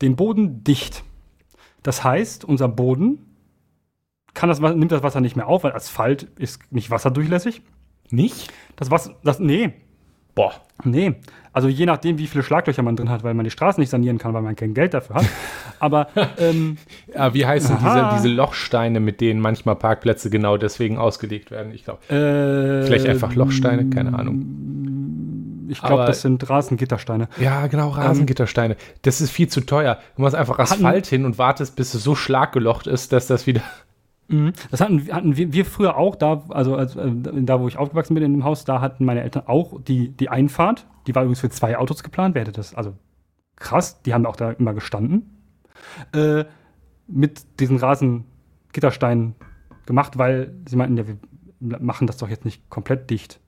den 0.02 0.16
Boden 0.16 0.64
dicht. 0.64 1.04
Das 1.84 2.04
heißt, 2.04 2.44
unser 2.44 2.68
Boden 2.68 3.20
kann 4.34 4.50
das, 4.50 4.60
nimmt 4.60 4.92
das 4.92 5.04
Wasser 5.04 5.22
nicht 5.22 5.36
mehr 5.36 5.48
auf, 5.48 5.64
weil 5.64 5.72
Asphalt 5.74 6.24
ist 6.38 6.72
nicht 6.72 6.90
wasserdurchlässig. 6.92 7.62
Nicht? 8.10 8.52
Das 8.76 8.92
Wasser, 8.92 9.16
das, 9.24 9.40
nee, 9.40 9.74
Boah. 10.36 10.54
nee. 10.84 11.16
Also 11.52 11.68
je 11.68 11.88
nachdem, 11.88 12.20
wie 12.20 12.28
viele 12.28 12.44
Schlaglöcher 12.44 12.84
man 12.84 12.96
drin 12.96 13.10
hat, 13.10 13.24
weil 13.24 13.34
man 13.34 13.44
die 13.44 13.50
Straßen 13.50 13.82
nicht 13.82 13.90
sanieren 13.90 14.20
kann, 14.20 14.36
weil 14.36 14.44
man 14.44 14.56
kein 14.56 14.76
Geld 14.76 14.94
dafür 14.94 15.16
hat. 15.16 15.26
Aber 15.80 16.08
ähm, 16.38 16.78
Ja, 17.12 17.34
wie 17.34 17.48
heißen 17.48 17.78
diese, 17.84 18.10
diese 18.16 18.28
Lochsteine, 18.28 19.00
mit 19.00 19.20
denen 19.22 19.40
manchmal 19.42 19.76
Parkplätze 19.76 20.30
genau 20.30 20.58
deswegen 20.58 21.00
ausgelegt 21.00 21.50
werden? 21.50 21.74
Ich 21.74 21.84
glaube. 21.86 22.00
äh, 22.14 22.86
Vielleicht 22.86 23.08
einfach 23.08 23.34
Lochsteine, 23.34 23.90
keine 23.90 24.14
Ahnung. 24.18 25.66
Ich 25.70 25.82
glaube, 25.82 26.06
das 26.06 26.22
sind 26.22 26.48
Rasengittersteine. 26.48 27.28
Ja, 27.40 27.66
genau, 27.68 27.90
Rasengittersteine. 27.90 28.78
das 29.02 29.20
ist 29.20 29.32
viel 29.32 29.48
zu 29.48 29.62
teuer. 29.62 29.98
Du 30.16 30.22
machst 30.22 30.36
einfach 30.36 30.60
Asphalt 30.60 31.08
hin 31.08 31.26
und 31.26 31.40
wartest, 31.40 31.76
bis 31.76 31.94
es 31.96 32.04
so 32.04 32.14
schlaggelocht 32.14 32.86
ist, 32.86 33.12
dass 33.12 33.26
das 33.26 33.48
wieder. 33.48 33.62
Mhm. 34.28 34.54
Das 34.72 34.82
hatten, 34.82 35.08
hatten 35.12 35.38
wir, 35.38 35.54
wir 35.54 35.66
früher 35.66 35.98
auch, 35.98 36.16
da, 36.16 36.44
also 36.50 36.76
als, 36.76 36.96
äh, 36.96 37.12
da, 37.16 37.62
wo 37.62 37.68
ich 37.68 37.78
aufgewachsen 37.78 38.14
bin 38.14 38.24
in 38.24 38.34
dem 38.34 38.44
Haus, 38.44 38.66
da 38.66 38.82
hatten 38.82 39.06
meine 39.06 39.22
Eltern 39.22 39.44
auch 39.48 39.80
die, 39.82 40.10
die 40.10 40.30
Einfahrt. 40.30 40.86
Die 41.08 41.16
war 41.16 41.24
übrigens 41.24 41.40
für 41.40 41.50
zwei 41.50 41.78
Autos 41.78 42.04
geplant. 42.04 42.36
Wer 42.36 42.42
hätte 42.42 42.52
das? 42.52 42.76
Also 42.76 42.94
krass, 43.56 44.02
die 44.02 44.14
haben 44.14 44.26
auch 44.26 44.36
da 44.36 44.52
immer 44.52 44.74
gestanden. 44.74 45.38
Äh, 46.14 46.46
mit 47.08 47.60
diesen 47.60 47.78
Rasengittersteinen 47.78 49.36
gemacht, 49.86 50.18
weil 50.18 50.54
sie 50.68 50.76
meinten, 50.76 50.98
ja, 50.98 51.08
wir 51.08 51.18
machen 51.60 52.08
das 52.08 52.18
doch 52.18 52.30
jetzt 52.30 52.46
nicht 52.46 52.70
komplett 52.70 53.10
dicht. 53.10 53.40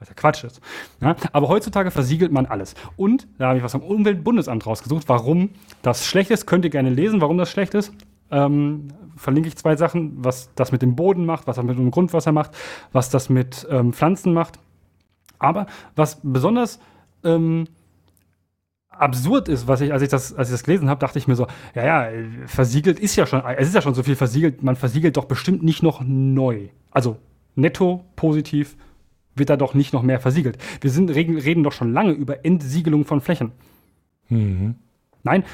Was 0.00 0.08
ja 0.08 0.14
Quatsch 0.14 0.42
ist. 0.42 0.60
Ja? 1.00 1.14
Aber 1.32 1.48
heutzutage 1.48 1.92
versiegelt 1.92 2.32
man 2.32 2.46
alles. 2.46 2.74
Und 2.96 3.28
da 3.38 3.48
habe 3.48 3.58
ich 3.58 3.64
was 3.64 3.72
vom 3.72 3.82
Umweltbundesamt 3.82 4.66
rausgesucht, 4.66 5.08
warum 5.08 5.50
das 5.82 6.04
schlecht 6.04 6.32
ist. 6.32 6.46
Könnt 6.46 6.64
ihr 6.64 6.70
gerne 6.70 6.90
lesen, 6.90 7.20
warum 7.20 7.38
das 7.38 7.50
schlecht 7.50 7.74
ist. 7.74 7.92
Ähm, 8.30 8.88
verlinke 9.16 9.48
ich 9.48 9.56
zwei 9.56 9.76
Sachen, 9.76 10.24
was 10.24 10.50
das 10.54 10.72
mit 10.72 10.82
dem 10.82 10.96
Boden 10.96 11.26
macht, 11.26 11.46
was 11.46 11.56
das 11.56 11.64
mit 11.64 11.78
dem 11.78 11.90
Grundwasser 11.90 12.32
macht, 12.32 12.50
was 12.92 13.10
das 13.10 13.28
mit 13.28 13.66
ähm, 13.70 13.92
Pflanzen 13.92 14.32
macht. 14.32 14.58
Aber 15.38 15.66
was 15.94 16.20
besonders 16.22 16.80
ähm, 17.22 17.66
absurd 18.88 19.48
ist, 19.48 19.68
was 19.68 19.80
ich, 19.80 19.92
als 19.92 20.02
ich 20.02 20.08
das, 20.08 20.34
als 20.34 20.48
ich 20.48 20.54
das 20.54 20.64
gelesen 20.64 20.88
habe, 20.88 21.00
dachte 21.00 21.18
ich 21.18 21.28
mir 21.28 21.36
so, 21.36 21.46
ja, 21.74 21.84
ja, 21.84 22.08
versiegelt 22.46 22.98
ist 22.98 23.16
ja 23.16 23.26
schon, 23.26 23.42
es 23.56 23.68
ist 23.68 23.74
ja 23.74 23.82
schon 23.82 23.94
so 23.94 24.02
viel 24.02 24.16
versiegelt, 24.16 24.62
man 24.62 24.76
versiegelt 24.76 25.16
doch 25.16 25.26
bestimmt 25.26 25.62
nicht 25.62 25.82
noch 25.82 26.02
neu. 26.04 26.68
Also 26.90 27.18
netto 27.54 28.04
positiv 28.16 28.76
wird 29.34 29.50
da 29.50 29.56
doch 29.56 29.74
nicht 29.74 29.92
noch 29.92 30.02
mehr 30.02 30.20
versiegelt. 30.20 30.58
Wir 30.80 30.90
sind, 30.90 31.10
reden, 31.10 31.36
reden 31.36 31.64
doch 31.64 31.72
schon 31.72 31.92
lange 31.92 32.12
über 32.12 32.44
Entsiegelung 32.44 33.04
von 33.04 33.20
Flächen. 33.20 33.52
Mhm. 34.28 34.76
Nein, 35.22 35.44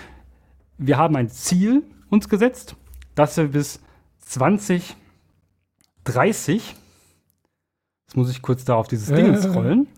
wir 0.79 0.99
haben 0.99 1.17
ein 1.17 1.29
Ziel 1.29 1.83
uns 2.11 2.29
gesetzt, 2.29 2.77
dass 3.15 3.37
wir 3.37 3.49
bis 3.49 3.81
2030, 4.19 4.97
jetzt 8.07 8.17
muss 8.17 8.31
ich 8.31 8.43
kurz 8.43 8.65
da 8.65 8.75
auf 8.75 8.89
dieses 8.89 9.09
Ding 9.09 9.33
Äh. 9.35 9.41
scrollen, 9.41 9.89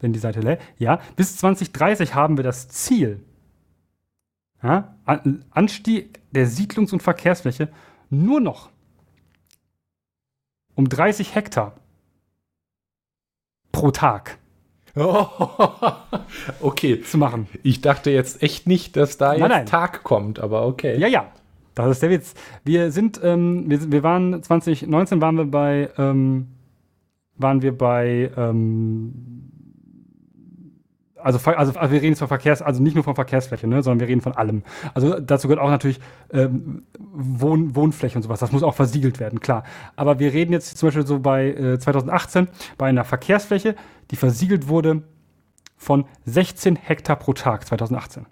wenn 0.00 0.12
die 0.12 0.18
Seite 0.18 0.40
lädt, 0.40 0.60
ja, 0.78 1.00
bis 1.16 1.36
2030 1.38 2.14
haben 2.14 2.36
wir 2.36 2.44
das 2.44 2.68
Ziel, 2.68 3.24
ja, 4.62 4.96
Anstieg 5.50 6.20
der 6.32 6.46
Siedlungs- 6.46 6.92
und 6.92 7.02
Verkehrsfläche 7.02 7.68
nur 8.10 8.40
noch 8.40 8.70
um 10.74 10.88
30 10.88 11.34
Hektar 11.34 11.74
pro 13.72 13.90
Tag 13.90 14.38
okay. 16.60 17.02
zu 17.02 17.18
machen. 17.18 17.48
Ich 17.62 17.80
dachte 17.80 18.10
jetzt 18.10 18.42
echt 18.42 18.66
nicht, 18.66 18.96
dass 18.96 19.18
da 19.18 19.28
Nein, 19.28 19.40
jetzt 19.40 19.48
nein. 19.48 19.66
Tag 19.66 20.02
kommt, 20.02 20.38
aber 20.40 20.66
okay. 20.66 20.98
Ja, 20.98 21.06
ja. 21.06 21.26
Das 21.74 21.90
ist 21.90 22.02
der 22.02 22.10
Witz. 22.10 22.34
Wir 22.64 22.90
sind, 22.90 23.20
ähm, 23.22 23.64
wir, 23.68 23.92
wir 23.92 24.02
waren 24.02 24.42
2019 24.42 25.20
waren 25.20 25.36
wir 25.36 25.44
bei, 25.44 25.90
ähm, 25.98 26.48
waren 27.36 27.60
wir 27.60 27.76
bei, 27.76 28.30
ähm, 28.34 29.52
also, 31.26 31.50
also, 31.50 31.74
wir 31.74 31.90
reden 31.90 32.12
jetzt 32.12 32.20
von 32.20 32.28
Verkehrs, 32.28 32.62
also 32.62 32.80
nicht 32.80 32.94
nur 32.94 33.02
von 33.02 33.16
Verkehrsfläche, 33.16 33.66
ne, 33.66 33.82
sondern 33.82 33.98
wir 33.98 34.08
reden 34.08 34.20
von 34.20 34.32
allem. 34.32 34.62
Also 34.94 35.18
dazu 35.18 35.48
gehört 35.48 35.60
auch 35.60 35.70
natürlich 35.70 35.98
ähm, 36.32 36.84
Wohn, 36.98 37.74
Wohnfläche 37.74 38.16
und 38.16 38.22
sowas. 38.22 38.38
Das 38.38 38.52
muss 38.52 38.62
auch 38.62 38.74
versiegelt 38.74 39.18
werden, 39.18 39.40
klar. 39.40 39.64
Aber 39.96 40.20
wir 40.20 40.32
reden 40.32 40.52
jetzt 40.52 40.78
zum 40.78 40.86
Beispiel 40.86 41.04
so 41.04 41.18
bei 41.18 41.48
äh, 41.48 41.78
2018 41.80 42.46
bei 42.78 42.86
einer 42.86 43.04
Verkehrsfläche, 43.04 43.74
die 44.12 44.16
versiegelt 44.16 44.68
wurde 44.68 45.02
von 45.76 46.04
16 46.26 46.76
Hektar 46.76 47.16
pro 47.16 47.32
Tag 47.32 47.66
2018. 47.66 48.26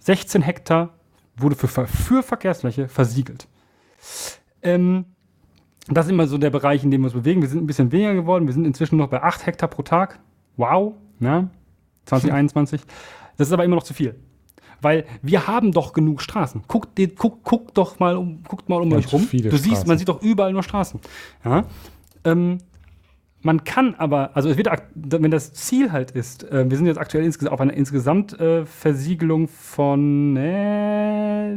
16 0.00 0.42
Hektar 0.42 0.90
wurde 1.34 1.56
für, 1.56 1.68
für 1.68 2.22
Verkehrsfläche 2.22 2.88
versiegelt. 2.88 3.48
Ähm, 4.60 5.06
das 5.88 6.06
ist 6.06 6.12
immer 6.12 6.26
so 6.26 6.36
der 6.36 6.50
Bereich, 6.50 6.84
in 6.84 6.90
dem 6.90 7.00
wir 7.00 7.06
uns 7.06 7.14
bewegen. 7.14 7.40
Wir 7.40 7.48
sind 7.48 7.62
ein 7.62 7.66
bisschen 7.66 7.90
weniger 7.90 8.14
geworden. 8.14 8.46
Wir 8.46 8.52
sind 8.52 8.66
inzwischen 8.66 8.98
noch 8.98 9.08
bei 9.08 9.22
8 9.22 9.46
Hektar 9.46 9.70
pro 9.70 9.82
Tag. 9.82 10.20
Wow, 10.58 10.94
ne? 11.18 11.50
2021. 12.06 12.80
Das 13.36 13.48
ist 13.48 13.52
aber 13.52 13.64
immer 13.64 13.74
noch 13.74 13.82
zu 13.82 13.94
viel. 13.94 14.14
Weil 14.80 15.06
wir 15.20 15.48
haben 15.48 15.72
doch 15.72 15.92
genug 15.92 16.22
Straßen. 16.22 16.62
Guckt, 16.68 17.00
guckt, 17.16 17.42
guckt 17.42 17.76
doch 17.76 17.98
mal 17.98 18.16
um, 18.16 18.44
guckt 18.44 18.68
mal 18.68 18.80
um 18.80 18.92
Ja, 18.92 18.98
euch 18.98 19.12
rum. 19.12 19.26
Du 19.28 19.38
siehst, 19.50 19.66
Straßen. 19.66 19.88
man 19.88 19.98
sieht 19.98 20.08
doch 20.08 20.22
überall 20.22 20.52
nur 20.52 20.62
Straßen. 20.62 21.00
Ja? 21.44 21.64
Ähm, 22.24 22.58
man 23.44 23.62
kann 23.64 23.94
aber, 23.96 24.34
also 24.34 24.48
es 24.48 24.56
wird, 24.56 24.68
wenn 24.94 25.30
das 25.30 25.52
Ziel 25.52 25.92
halt 25.92 26.12
ist, 26.12 26.44
äh, 26.44 26.64
wir 26.68 26.78
sind 26.78 26.86
jetzt 26.86 26.98
aktuell 26.98 27.24
insges 27.24 27.46
auf 27.46 27.60
einer 27.60 27.74
Insgesamtversiegelung 27.74 28.62
äh, 28.62 28.66
Versiegelung 28.66 29.48
von 29.48 30.36
äh, 30.36 31.54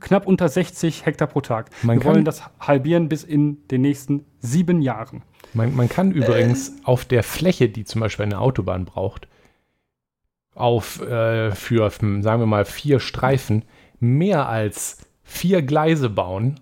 knapp 0.00 0.26
unter 0.26 0.48
60 0.48 1.04
Hektar 1.04 1.28
pro 1.28 1.42
Tag. 1.42 1.68
Man 1.82 1.98
wir 1.98 2.04
wollen 2.04 2.24
das 2.24 2.42
halbieren 2.60 3.10
bis 3.10 3.24
in 3.24 3.66
den 3.68 3.82
nächsten 3.82 4.24
sieben 4.38 4.80
Jahren. 4.80 5.22
Man, 5.54 5.74
man 5.76 5.88
kann 5.88 6.10
übrigens 6.10 6.72
auf 6.84 7.04
der 7.04 7.22
Fläche, 7.22 7.68
die 7.68 7.84
zum 7.84 8.00
Beispiel 8.00 8.24
eine 8.24 8.38
Autobahn 8.40 8.84
braucht, 8.84 9.28
auf 10.54 11.00
äh, 11.00 11.52
für, 11.52 11.90
sagen 11.90 12.22
wir 12.40 12.46
mal, 12.46 12.64
vier 12.64 13.00
Streifen 13.00 13.64
mehr 14.00 14.48
als 14.48 14.98
vier 15.22 15.62
Gleise 15.62 16.10
bauen. 16.10 16.60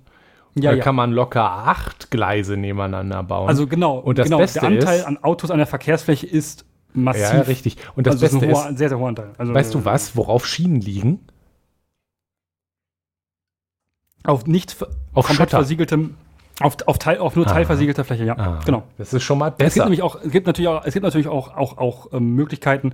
da 0.55 0.76
kann 0.76 0.95
man 0.95 1.12
locker 1.12 1.43
acht 1.51 2.11
Gleise 2.11 2.57
nebeneinander 2.57 3.22
bauen. 3.22 3.49
Also 3.49 3.66
genau, 3.66 3.99
Und 3.99 4.18
das 4.18 4.26
genau 4.26 4.38
Beste 4.38 4.61
der 4.61 4.68
Anteil 4.68 4.99
ist- 5.01 5.07
an 5.07 5.18
Autos 5.24 5.51
an 5.51 5.59
der 5.59 5.66
Verkehrsfläche 5.66 6.26
ist 6.26 6.64
massiv. 6.95 7.22
ja, 7.22 7.40
richtig. 7.40 7.76
Und 7.97 8.07
das 8.07 8.14
also 8.22 8.26
es 8.26 8.32
Beste 8.32 8.47
ist 8.47 8.53
ist, 8.53 8.59
ein, 8.59 8.68
hoher, 8.70 8.76
sehr, 8.76 8.88
sehr 8.90 8.99
hoher 8.99 9.09
Anteil. 9.09 9.30
Also, 9.38 9.55
weißt 9.55 9.74
du 9.74 9.84
was, 9.84 10.14
worauf 10.16 10.47
Schienen 10.47 10.80
liegen? 10.80 11.20
Auf 14.24 14.47
nicht 14.47 14.76
Auf 15.14 15.26
komplett 15.26 15.36
Schotter. 15.51 15.59
versiegeltem, 15.59 16.14
auf, 16.64 16.76
auf, 16.86 16.98
Teil, 16.98 17.18
auf 17.18 17.36
nur 17.36 17.46
teilversiegelter 17.46 18.04
Fläche, 18.04 18.24
ja. 18.24 18.36
Ah, 18.38 18.60
Genau. 18.64 18.84
Das 18.98 19.12
ist 19.12 19.22
schon 19.22 19.38
mal 19.38 19.48
Es 19.48 19.56
gibt 19.56 19.58
besser. 19.74 19.84
nämlich 19.84 20.02
auch, 20.02 20.16
es 20.22 20.30
gibt 20.30 20.46
natürlich 20.46 20.68
auch, 20.68 20.84
es 20.84 20.94
gibt 20.94 21.04
natürlich 21.04 21.28
auch, 21.28 21.56
auch, 21.56 21.78
auch 21.78 22.12
ähm, 22.12 22.34
Möglichkeiten, 22.34 22.92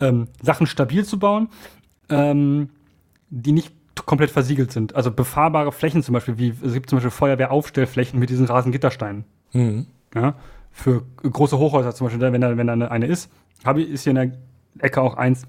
ähm, 0.00 0.28
Sachen 0.42 0.66
stabil 0.66 1.04
zu 1.04 1.18
bauen, 1.18 1.48
ähm, 2.08 2.70
die 3.30 3.52
nicht 3.52 3.72
komplett 4.06 4.30
versiegelt 4.30 4.72
sind. 4.72 4.94
Also 4.96 5.10
befahrbare 5.10 5.72
Flächen 5.72 6.02
zum 6.02 6.14
Beispiel, 6.14 6.38
wie 6.38 6.54
es 6.64 6.72
gibt 6.72 6.90
zum 6.90 6.96
Beispiel 6.96 7.10
Feuerwehraufstellflächen 7.10 8.18
mit 8.18 8.30
diesen 8.30 8.46
Rasengittersteinen. 8.46 9.24
Mhm. 9.52 9.86
Ja? 10.14 10.34
Für 10.70 11.02
große 11.22 11.58
Hochhäuser 11.58 11.94
zum 11.94 12.06
Beispiel, 12.06 12.20
wenn 12.32 12.40
da, 12.40 12.56
wenn 12.56 12.66
da 12.66 12.72
eine, 12.72 12.90
eine 12.90 13.06
ist, 13.06 13.30
habe 13.64 13.82
ich, 13.82 13.90
ist 13.90 14.02
hier 14.04 14.10
in 14.10 14.16
der 14.16 14.32
Ecke 14.84 15.00
auch 15.02 15.14
eins 15.16 15.42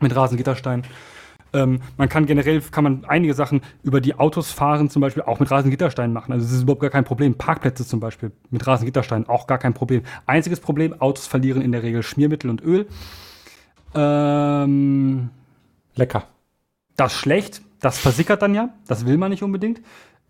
mit 0.00 0.14
Rasengittersteinen. 0.14 0.84
Ähm, 1.52 1.80
man 1.96 2.08
kann 2.08 2.26
generell, 2.26 2.60
kann 2.60 2.84
man 2.84 3.04
einige 3.06 3.34
Sachen 3.34 3.60
über 3.82 4.00
die 4.00 4.18
Autos 4.18 4.50
fahren, 4.50 4.90
zum 4.90 5.00
Beispiel 5.00 5.22
auch 5.22 5.40
mit 5.40 5.50
Rasengittersteinen 5.50 6.12
machen. 6.12 6.32
Also 6.32 6.44
das 6.44 6.54
ist 6.54 6.62
überhaupt 6.62 6.82
gar 6.82 6.90
kein 6.90 7.04
Problem. 7.04 7.34
Parkplätze 7.34 7.86
zum 7.86 8.00
Beispiel 8.00 8.32
mit 8.50 8.66
Rasengittersteinen, 8.66 9.28
auch 9.28 9.46
gar 9.46 9.58
kein 9.58 9.74
Problem. 9.74 10.02
Einziges 10.26 10.60
Problem, 10.60 11.00
Autos 11.00 11.26
verlieren 11.26 11.62
in 11.62 11.72
der 11.72 11.82
Regel 11.82 12.02
Schmiermittel 12.02 12.50
und 12.50 12.62
Öl. 12.62 12.86
Ähm, 13.94 15.30
Lecker. 15.94 16.24
das 16.96 17.14
ist 17.14 17.18
schlecht, 17.18 17.62
das 17.80 17.98
versickert 17.98 18.42
dann 18.42 18.54
ja, 18.54 18.70
das 18.86 19.06
will 19.06 19.16
man 19.16 19.30
nicht 19.30 19.42
unbedingt. 19.42 19.80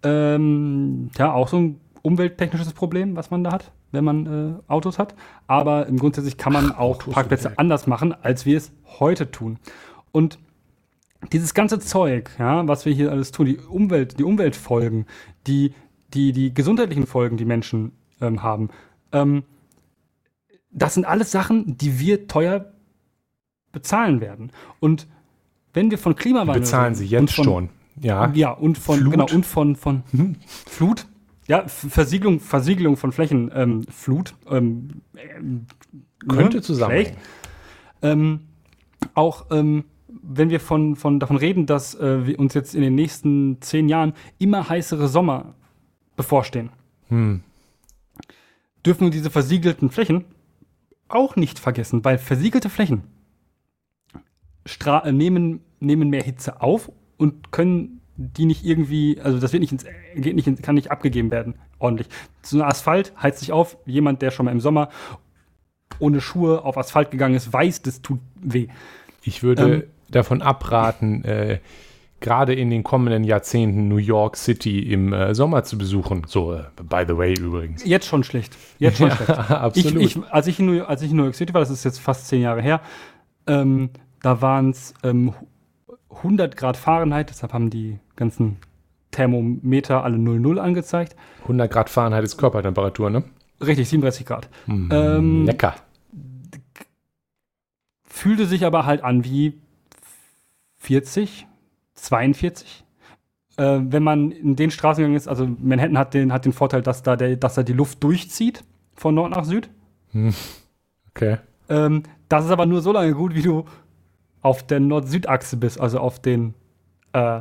Ähm, 0.03 1.11
ja, 1.19 1.33
auch 1.33 1.49
so 1.49 1.59
ein 1.59 1.81
umwelttechnisches 2.03 2.73
Problem, 2.73 3.17
was 3.17 3.33
man 3.33 3.43
da 3.43 3.51
hat, 3.51 3.73
wenn 3.91 4.05
man 4.05 4.27
äh, 4.27 4.73
Autos 4.73 4.99
hat. 4.99 5.15
Aber 5.49 5.87
im 5.87 5.99
grundsätzlich 5.99 6.37
kann 6.37 6.53
man 6.53 6.71
auch 6.71 6.97
Autos 6.97 7.15
Parkplätze 7.15 7.59
anders 7.59 7.89
machen, 7.89 8.15
als 8.23 8.47
wir 8.47 8.57
es 8.57 8.73
heute 9.01 9.31
tun. 9.33 9.59
Und 10.13 10.39
dieses 11.33 11.55
ganze 11.55 11.79
Zeug, 11.79 12.31
ja, 12.39 12.67
was 12.69 12.87
wir 12.87 12.93
hier 12.93 13.11
alles 13.11 13.33
tun, 13.33 13.47
die 13.47 13.59
Umwelt, 13.59 14.19
die 14.19 14.25
Umweltfolgen, 14.25 15.07
die, 15.47 15.73
die, 16.15 16.33
die 16.33 16.53
gesundheitlichen 16.53 17.07
Folgen, 17.07 17.37
die 17.37 17.45
Menschen 17.45 17.93
ähm, 18.21 18.43
haben, 18.43 18.71
ähm, 19.13 19.45
das 20.71 20.95
sind 20.95 21.07
alles 21.07 21.31
Sachen, 21.31 21.79
die 21.79 21.99
wir 21.99 22.29
teuer 22.29 22.73
bezahlen 23.73 24.21
werden. 24.21 24.53
Und 24.81 25.07
wenn 25.73 25.91
wir 25.91 25.99
von 25.99 26.17
Klimawandel 26.17 26.61
bezahlen 26.61 26.95
sie 26.95 27.07
jetzt 27.07 27.35
von, 27.35 27.45
schon. 27.45 27.69
Ja. 28.01 28.31
Ja, 28.35 28.51
und 28.51 28.79
von 28.79 28.99
Flut. 28.99 29.13
genau 29.13 29.27
und 29.31 29.47
von 29.47 29.77
von 29.77 30.03
Flut. 30.67 31.07
Ja, 31.49 31.67
Versiegelung, 31.69 32.41
Versiegelung 32.41 32.97
von 32.97 33.13
Flächen, 33.13 33.51
ähm, 33.55 33.85
Flut. 33.89 34.35
Ähm, 34.51 35.03
ähm, 35.17 35.67
Könnte 36.29 36.57
ne? 36.57 36.63
zusammenhängen. 36.63 37.17
Ähm, 38.03 38.41
auch 39.15 39.47
ähm, 39.51 39.85
wenn 40.29 40.51
wir 40.51 40.61
von, 40.61 40.97
von 40.97 41.21
davon 41.21 41.37
reden, 41.37 41.67
dass 41.67 41.95
äh, 41.95 42.27
wir 42.27 42.39
uns 42.39 42.55
jetzt 42.55 42.75
in 42.75 42.83
den 42.83 42.95
nächsten 42.95 43.61
zehn 43.61 43.89
Jahren 43.89 44.13
immer 44.39 44.69
heißere 44.69 45.09
Sommer 45.09 45.55
bevorstehen, 46.17 46.71
Hm. 47.09 47.43
dürfen 48.85 49.03
wir 49.05 49.11
diese 49.11 49.31
versiegelten 49.31 49.91
Flächen 49.91 50.25
auch 51.09 51.37
nicht 51.37 51.59
vergessen, 51.59 52.05
weil 52.05 52.19
versiegelte 52.19 52.69
Flächen 52.69 53.03
stra 54.65 55.05
äh, 55.05 55.13
nehmen, 55.13 55.61
nehmen 55.81 56.09
mehr 56.11 56.23
Hitze 56.23 56.61
auf 56.61 56.91
und 57.17 57.53
können 57.53 58.01
die 58.17 58.47
nicht 58.47 58.65
irgendwie, 58.65 59.21
also 59.21 59.39
das 59.39 59.53
wird 59.53 59.61
nicht 59.61 59.73
ins, 59.73 59.85
geht 60.17 60.35
nicht, 60.35 60.47
ins- 60.49 60.63
kann 60.63 60.75
nicht 60.75 60.91
abgegeben 60.91 61.31
werden, 61.31 61.55
ordentlich. 61.79 62.09
So 62.43 62.57
ein 62.59 62.63
Asphalt 62.63 63.13
heizt 63.23 63.41
sich 63.41 63.53
auf. 63.53 63.77
Jemand, 63.85 64.23
der 64.23 64.31
schon 64.31 64.47
mal 64.47 64.53
im 64.53 64.61
Sommer 64.61 64.89
ohne 65.99 66.21
Schuhe 66.21 66.65
auf 66.65 66.79
Asphalt 66.79 67.11
gegangen 67.11 67.35
ist, 67.35 67.53
weiß, 67.53 67.83
das 67.83 68.01
tut 68.03 68.21
weh. 68.37 68.69
Ich 69.23 69.43
würde 69.43 69.75
Ähm, 69.75 69.83
davon 70.11 70.43
abraten, 70.43 71.25
äh, 71.25 71.59
gerade 72.21 72.55
in 72.55 72.71
den 72.71 72.83
kommenden 72.83 73.25
Jahrzehnten 73.25 73.89
New 73.89 73.97
York 73.99 74.37
City 74.37 74.81
im 74.81 75.13
äh, 75.13 75.35
Sommer 75.35 75.65
zu 75.65 75.77
besuchen. 75.79 76.23
So, 76.27 76.55
äh, 76.55 76.65
by 76.83 77.05
the 77.07 77.17
way 77.17 77.35
übrigens. 77.35 77.85
Jetzt 77.85 78.07
schon 78.07 78.25
schlecht. 78.25 78.57
Jetzt 78.79 78.99
schon 78.99 79.11
schlecht. 79.11 79.31
Ich, 79.39 79.51
absolut. 79.51 80.03
ich, 80.03 80.19
als, 80.31 80.47
ich 80.47 80.59
in 80.59 80.67
New, 80.67 80.83
als 80.83 81.03
ich 81.03 81.11
in 81.11 81.17
New 81.17 81.25
York 81.25 81.35
City 81.35 81.53
war, 81.55 81.61
das 81.61 81.71
ist 81.71 81.85
jetzt 81.85 82.01
fast 82.01 82.27
zehn 82.29 82.43
Jahre 82.43 82.63
her, 82.63 82.81
ähm, 83.47 83.91
da 84.23 84.41
waren 84.41 84.71
es 84.71 84.95
ähm, 85.03 85.35
100 86.11 86.57
Grad 86.57 86.77
Fahrenheit, 86.77 87.31
deshalb 87.31 87.53
haben 87.53 87.71
die 87.71 87.99
ganzen 88.17 88.57
Thermometer 89.11 90.03
alle 90.03 90.19
00 90.19 90.59
angezeigt. 90.59 91.15
100 91.43 91.71
Grad 91.71 91.91
Fahrenheit 91.91 92.25
ist 92.25 92.37
Körpertemperatur, 92.39 93.11
ne? 93.11 93.25
Richtig, 93.61 93.89
37 93.89 94.27
Grad. 94.27 94.49
Mm, 94.67 94.89
Ähm, 94.91 95.45
Lecker. 95.47 95.75
Fühlte 98.05 98.47
sich 98.47 98.65
aber 98.65 98.87
halt 98.87 99.05
an 99.05 99.25
wie 99.25 99.55
40, 100.87 101.49
42. 101.95 102.85
Äh, 103.57 103.81
wenn 103.81 104.03
man 104.05 104.31
in 104.31 104.55
den 104.55 104.71
Straßen 104.71 105.03
gegangen 105.03 105.17
ist, 105.17 105.27
also 105.27 105.49
Manhattan 105.59 105.99
hat 105.99 106.15
den, 106.15 106.33
hat 106.33 106.45
den 106.45 106.53
Vorteil, 106.53 106.83
dass 106.83 107.03
da, 107.03 107.17
der, 107.17 107.37
dass 107.37 107.55
da 107.55 107.65
die 107.65 107.73
Luft 107.73 108.05
durchzieht 108.05 108.63
von 108.95 109.15
Nord 109.17 109.33
nach 109.33 109.45
Süd. 109.45 109.69
Okay. 111.11 111.39
Ähm, 111.69 112.05
das 112.29 112.45
ist 112.45 112.51
aber 112.53 112.67
nur 112.67 112.83
so 112.83 112.93
lange 112.93 113.15
gut, 113.15 113.35
wie 113.35 113.43
du 113.43 113.65
auf 114.43 114.65
der 114.65 114.79
Nord-Süd-Achse 114.79 115.57
bist, 115.57 115.81
also 115.81 115.99
auf 115.99 116.21
den 116.21 116.55
äh, 117.13 117.41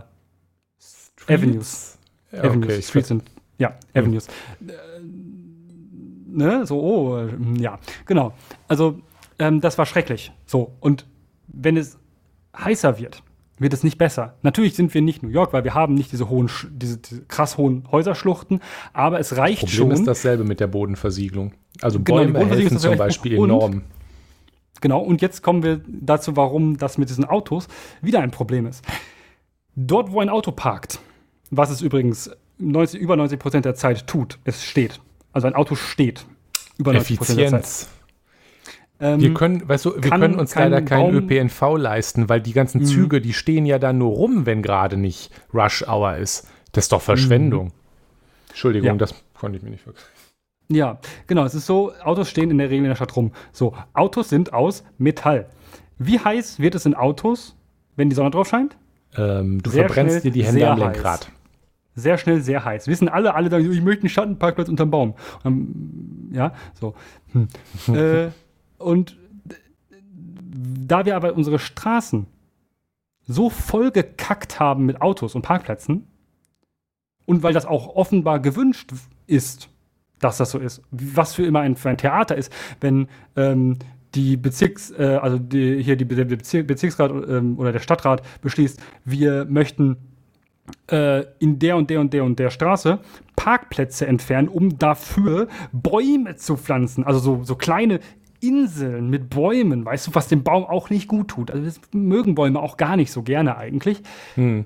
Avenues. 1.28 2.00
Ja, 2.32 2.40
Avenues. 2.40 2.66
okay, 2.66 2.82
Streets 2.82 3.08
sind, 3.10 3.24
ja, 3.60 3.76
Avenues. 3.94 4.28
Äh, 4.28 4.74
ne, 6.26 6.66
so, 6.66 6.82
oh, 6.82 7.18
äh, 7.18 7.30
ja, 7.60 7.78
genau. 8.08 8.34
Also, 8.68 9.00
ähm, 9.38 9.62
das 9.62 9.78
war 9.78 9.86
schrecklich. 9.86 10.32
So, 10.48 10.74
und 10.80 11.06
wenn 11.48 11.78
es 11.78 12.00
heißer 12.58 12.98
wird, 12.98 13.22
wird 13.58 13.74
es 13.74 13.84
nicht 13.84 13.98
besser. 13.98 14.36
Natürlich 14.42 14.76
sind 14.76 14.94
wir 14.94 15.02
nicht 15.02 15.24
New 15.24 15.30
York, 15.30 15.54
weil 15.54 15.64
wir 15.64 15.74
haben 15.74 15.94
nicht 15.96 16.12
diese 16.12 16.30
hohen, 16.30 16.50
diese, 16.72 16.98
diese 16.98 17.22
krass 17.26 17.58
hohen 17.58 17.88
Häuserschluchten, 17.92 18.60
aber 18.94 19.20
es 19.20 19.38
reicht 19.38 19.62
Problem 19.62 19.76
schon. 19.78 19.92
ist 19.92 20.06
dasselbe 20.06 20.44
mit 20.44 20.60
der 20.60 20.68
Bodenversiegelung. 20.68 21.54
Also 21.82 22.00
Genau, 22.00 22.18
Bäume 22.20 22.34
Bodenversiegelung 22.34 22.80
helfen 22.82 22.90
zum. 22.92 22.98
Beispiel 22.98 23.38
Und- 23.38 23.50
enorm. 23.50 23.82
genau. 24.82 25.00
Und 25.00 25.22
jetzt 25.22 25.42
kommen 25.42 25.64
wir 25.64 25.82
dazu, 25.88 26.36
warum 26.36 26.78
das 26.78 26.98
mit 26.98 27.10
diesen 27.10 27.26
Autos 27.26 27.68
wieder 28.02 28.20
ein 28.22 28.32
Problem 28.32 28.66
ist. 28.66 28.84
Dort, 29.76 30.12
wo 30.12 30.20
ein 30.20 30.30
Auto 30.30 30.52
parkt, 30.52 31.00
was 31.52 31.70
es 31.70 31.82
übrigens 31.82 32.30
90, 32.58 33.00
über 33.00 33.16
90 33.16 33.40
Prozent 33.40 33.66
der 33.66 33.76
Zeit 33.76 34.08
tut, 34.08 34.40
es 34.46 34.64
steht. 34.64 35.00
Also 35.34 35.48
ein 35.48 35.56
Auto 35.56 35.76
steht. 35.76 36.26
Über 36.78 36.94
90 36.94 37.18
Prozent 37.18 37.40
der 37.40 37.50
Zeit. 37.62 37.88
Ähm, 39.00 39.20
wir 39.20 39.34
können, 39.34 39.68
weißt 39.68 39.86
du, 39.86 39.96
wir 39.96 40.10
können 40.10 40.36
uns 40.36 40.56
leider 40.56 40.82
keinen 40.82 41.14
ÖPNV 41.14 41.78
leisten, 41.78 42.30
weil 42.30 42.42
die 42.42 42.54
ganzen 42.54 42.82
mhm. 42.82 42.86
Züge, 42.86 43.22
die 43.22 43.34
stehen 43.34 43.66
ja 43.66 43.80
da 43.80 43.94
nur 43.94 44.12
rum, 44.12 44.46
wenn 44.46 44.62
gerade 44.62 44.98
nicht 44.98 45.32
Rush 45.54 45.86
Hour 45.88 46.18
ist. 46.18 46.48
Das 46.72 46.86
ist 46.86 46.92
doch 46.92 47.02
Verschwendung. 47.02 47.66
Mhm. 47.66 47.72
Entschuldigung, 48.50 48.88
ja. 48.88 48.96
das 48.96 49.16
konnte 49.34 49.58
ich 49.58 49.64
mir 49.64 49.72
nicht 49.72 49.84
verkaufen. 49.84 50.06
Ja, 50.70 51.00
genau. 51.28 51.44
Es 51.44 51.54
ist 51.54 51.66
so, 51.66 51.94
Autos 52.04 52.30
stehen 52.30 52.50
in 52.50 52.58
der 52.58 52.70
Regel 52.70 52.86
in 52.86 52.90
der 52.90 52.96
Stadt 52.96 53.16
rum. 53.16 53.32
So, 53.52 53.76
Autos 53.94 54.30
sind 54.30 54.54
aus 54.54 54.84
Metall. 54.98 55.48
Wie 55.98 56.20
heiß 56.20 56.60
wird 56.60 56.76
es 56.76 56.86
in 56.86 56.96
Autos, 56.96 57.56
wenn 57.96 58.10
die 58.10 58.16
Sonne 58.16 58.32
drauf 58.32 58.48
scheint? 58.48 58.76
Ähm, 59.16 59.62
du 59.62 59.70
sehr 59.70 59.86
verbrennst 59.86 60.22
schnell, 60.22 60.22
dir 60.24 60.32
die 60.32 60.46
Hände 60.46 60.70
am 60.70 60.80
Lenkrad. 60.80 61.28
Heiß. 61.28 61.32
Sehr 61.98 62.18
schnell, 62.18 62.42
sehr 62.42 62.66
heiß. 62.66 62.88
Wissen 62.88 63.08
alle, 63.08 63.36
alle 63.36 63.50
sagen, 63.50 63.72
ich 63.72 63.82
möchte 63.82 64.02
einen 64.02 64.10
Schattenparkplatz 64.10 64.68
unterm 64.68 64.92
Baum. 64.92 65.14
Und, 65.44 66.32
ja, 66.34 66.54
so. 66.74 66.94
Hm. 67.32 67.48
äh, 67.96 68.30
und 68.78 69.18
da 70.88 71.06
wir 71.06 71.16
aber 71.16 71.34
unsere 71.34 71.60
Straßen 71.60 72.28
so 73.28 73.50
vollgekackt 73.50 74.60
haben 74.60 74.86
mit 74.86 75.02
Autos 75.02 75.36
und 75.36 75.42
Parkplätzen 75.42 76.08
und 77.26 77.44
weil 77.44 77.54
das 77.54 77.66
auch 77.66 77.96
offenbar 77.96 78.40
gewünscht 78.40 78.92
ist, 79.28 79.70
dass 80.20 80.38
das 80.38 80.52
so 80.52 80.60
ist, 80.60 80.82
was 80.92 81.34
für 81.34 81.46
immer 81.46 81.62
ein, 81.62 81.76
für 81.76 81.90
ein 81.90 81.98
Theater 81.98 82.36
ist, 82.36 82.52
wenn 82.82 83.08
ähm, 83.36 83.78
die 84.14 84.38
Bezirks, 84.38 84.92
äh, 84.92 85.20
also 85.22 85.38
die, 85.38 85.84
hier 85.84 85.96
die, 85.96 86.06
der 86.06 86.26
Bezirk, 86.26 86.68
Bezirksrat 86.68 87.12
ähm, 87.12 87.60
oder 87.60 87.72
der 87.72 87.80
Stadtrat 87.80 88.22
beschließt, 88.42 88.80
wir 89.04 89.46
möchten 89.46 89.98
äh, 90.90 91.26
in 91.40 91.60
der 91.60 91.76
und 91.78 91.90
der 91.90 92.00
und 92.00 92.14
der 92.14 92.24
und 92.24 92.40
der 92.40 92.50
Straße 92.50 93.00
Parkplätze 93.36 94.08
entfernen, 94.08 94.48
um 94.48 94.78
dafür 94.78 95.48
Bäume 95.72 96.38
zu 96.38 96.56
pflanzen. 96.58 97.04
Also 97.04 97.20
so, 97.20 97.44
so 97.44 97.56
kleine 97.56 98.00
Inseln 98.48 99.10
mit 99.10 99.30
Bäumen, 99.30 99.86
weißt 99.86 100.08
du, 100.08 100.16
was 100.16 100.28
dem 100.28 100.44
Baum 100.44 100.66
auch 100.66 100.90
nicht 100.90 101.08
gut 101.08 101.30
tut. 101.30 101.52
Also 101.52 101.66
das 101.66 101.80
mögen 101.92 102.36
Bäume 102.36 102.60
auch 102.60 102.78
gar 102.78 102.96
nicht 102.96 103.12
so 103.12 103.24
gerne 103.24 103.58
eigentlich. 103.58 104.02
Hm. 104.36 104.66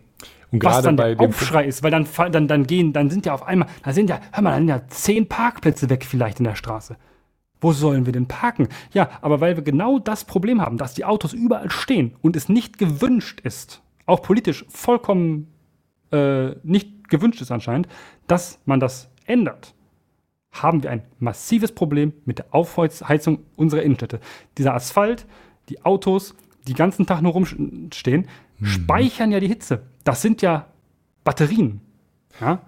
Und 0.51 0.63
was 0.63 0.81
dann 0.81 0.97
der 0.97 1.19
Aufschrei 1.19 1.65
ist, 1.65 1.83
weil 1.83 1.91
dann, 1.91 2.07
dann, 2.31 2.47
dann 2.47 2.65
gehen, 2.65 2.91
dann 2.91 3.09
sind 3.09 3.25
ja 3.25 3.33
auf 3.33 3.45
einmal, 3.45 3.67
da 3.83 3.93
sind 3.93 4.09
ja, 4.09 4.19
hör 4.31 4.41
mal, 4.41 4.51
dann 4.51 4.61
sind 4.61 4.69
ja 4.69 4.87
zehn 4.87 5.27
Parkplätze 5.27 5.89
weg 5.89 6.05
vielleicht 6.05 6.39
in 6.39 6.45
der 6.45 6.55
Straße. 6.55 6.97
Wo 7.61 7.73
sollen 7.73 8.05
wir 8.05 8.13
denn 8.13 8.27
parken? 8.27 8.67
Ja, 8.93 9.09
aber 9.21 9.41
weil 9.41 9.55
wir 9.57 9.63
genau 9.63 9.99
das 9.99 10.25
Problem 10.25 10.61
haben, 10.61 10.77
dass 10.77 10.93
die 10.93 11.05
Autos 11.05 11.33
überall 11.33 11.69
stehen 11.69 12.15
und 12.21 12.35
es 12.35 12.49
nicht 12.49 12.77
gewünscht 12.77 13.41
ist, 13.41 13.81
auch 14.05 14.21
politisch 14.21 14.65
vollkommen 14.69 15.47
äh, 16.11 16.51
nicht 16.63 17.09
gewünscht 17.09 17.41
ist 17.41 17.51
anscheinend, 17.51 17.87
dass 18.27 18.59
man 18.65 18.79
das 18.79 19.09
ändert, 19.25 19.75
haben 20.51 20.83
wir 20.83 20.91
ein 20.91 21.03
massives 21.19 21.71
Problem 21.71 22.13
mit 22.25 22.39
der 22.39 22.47
Aufheizung 22.51 23.39
unserer 23.55 23.83
Innenstädte. 23.83 24.19
Dieser 24.57 24.73
Asphalt, 24.73 25.25
die 25.69 25.83
Autos, 25.85 26.35
die 26.67 26.73
ganzen 26.73 27.05
Tag 27.05 27.21
nur 27.21 27.33
rumstehen, 27.33 28.27
hm. 28.57 28.65
speichern 28.65 29.31
ja 29.31 29.39
die 29.39 29.47
Hitze. 29.47 29.83
Das 30.03 30.21
sind 30.21 30.41
ja 30.41 30.67
Batterien. 31.23 31.81
Ja? 32.41 32.61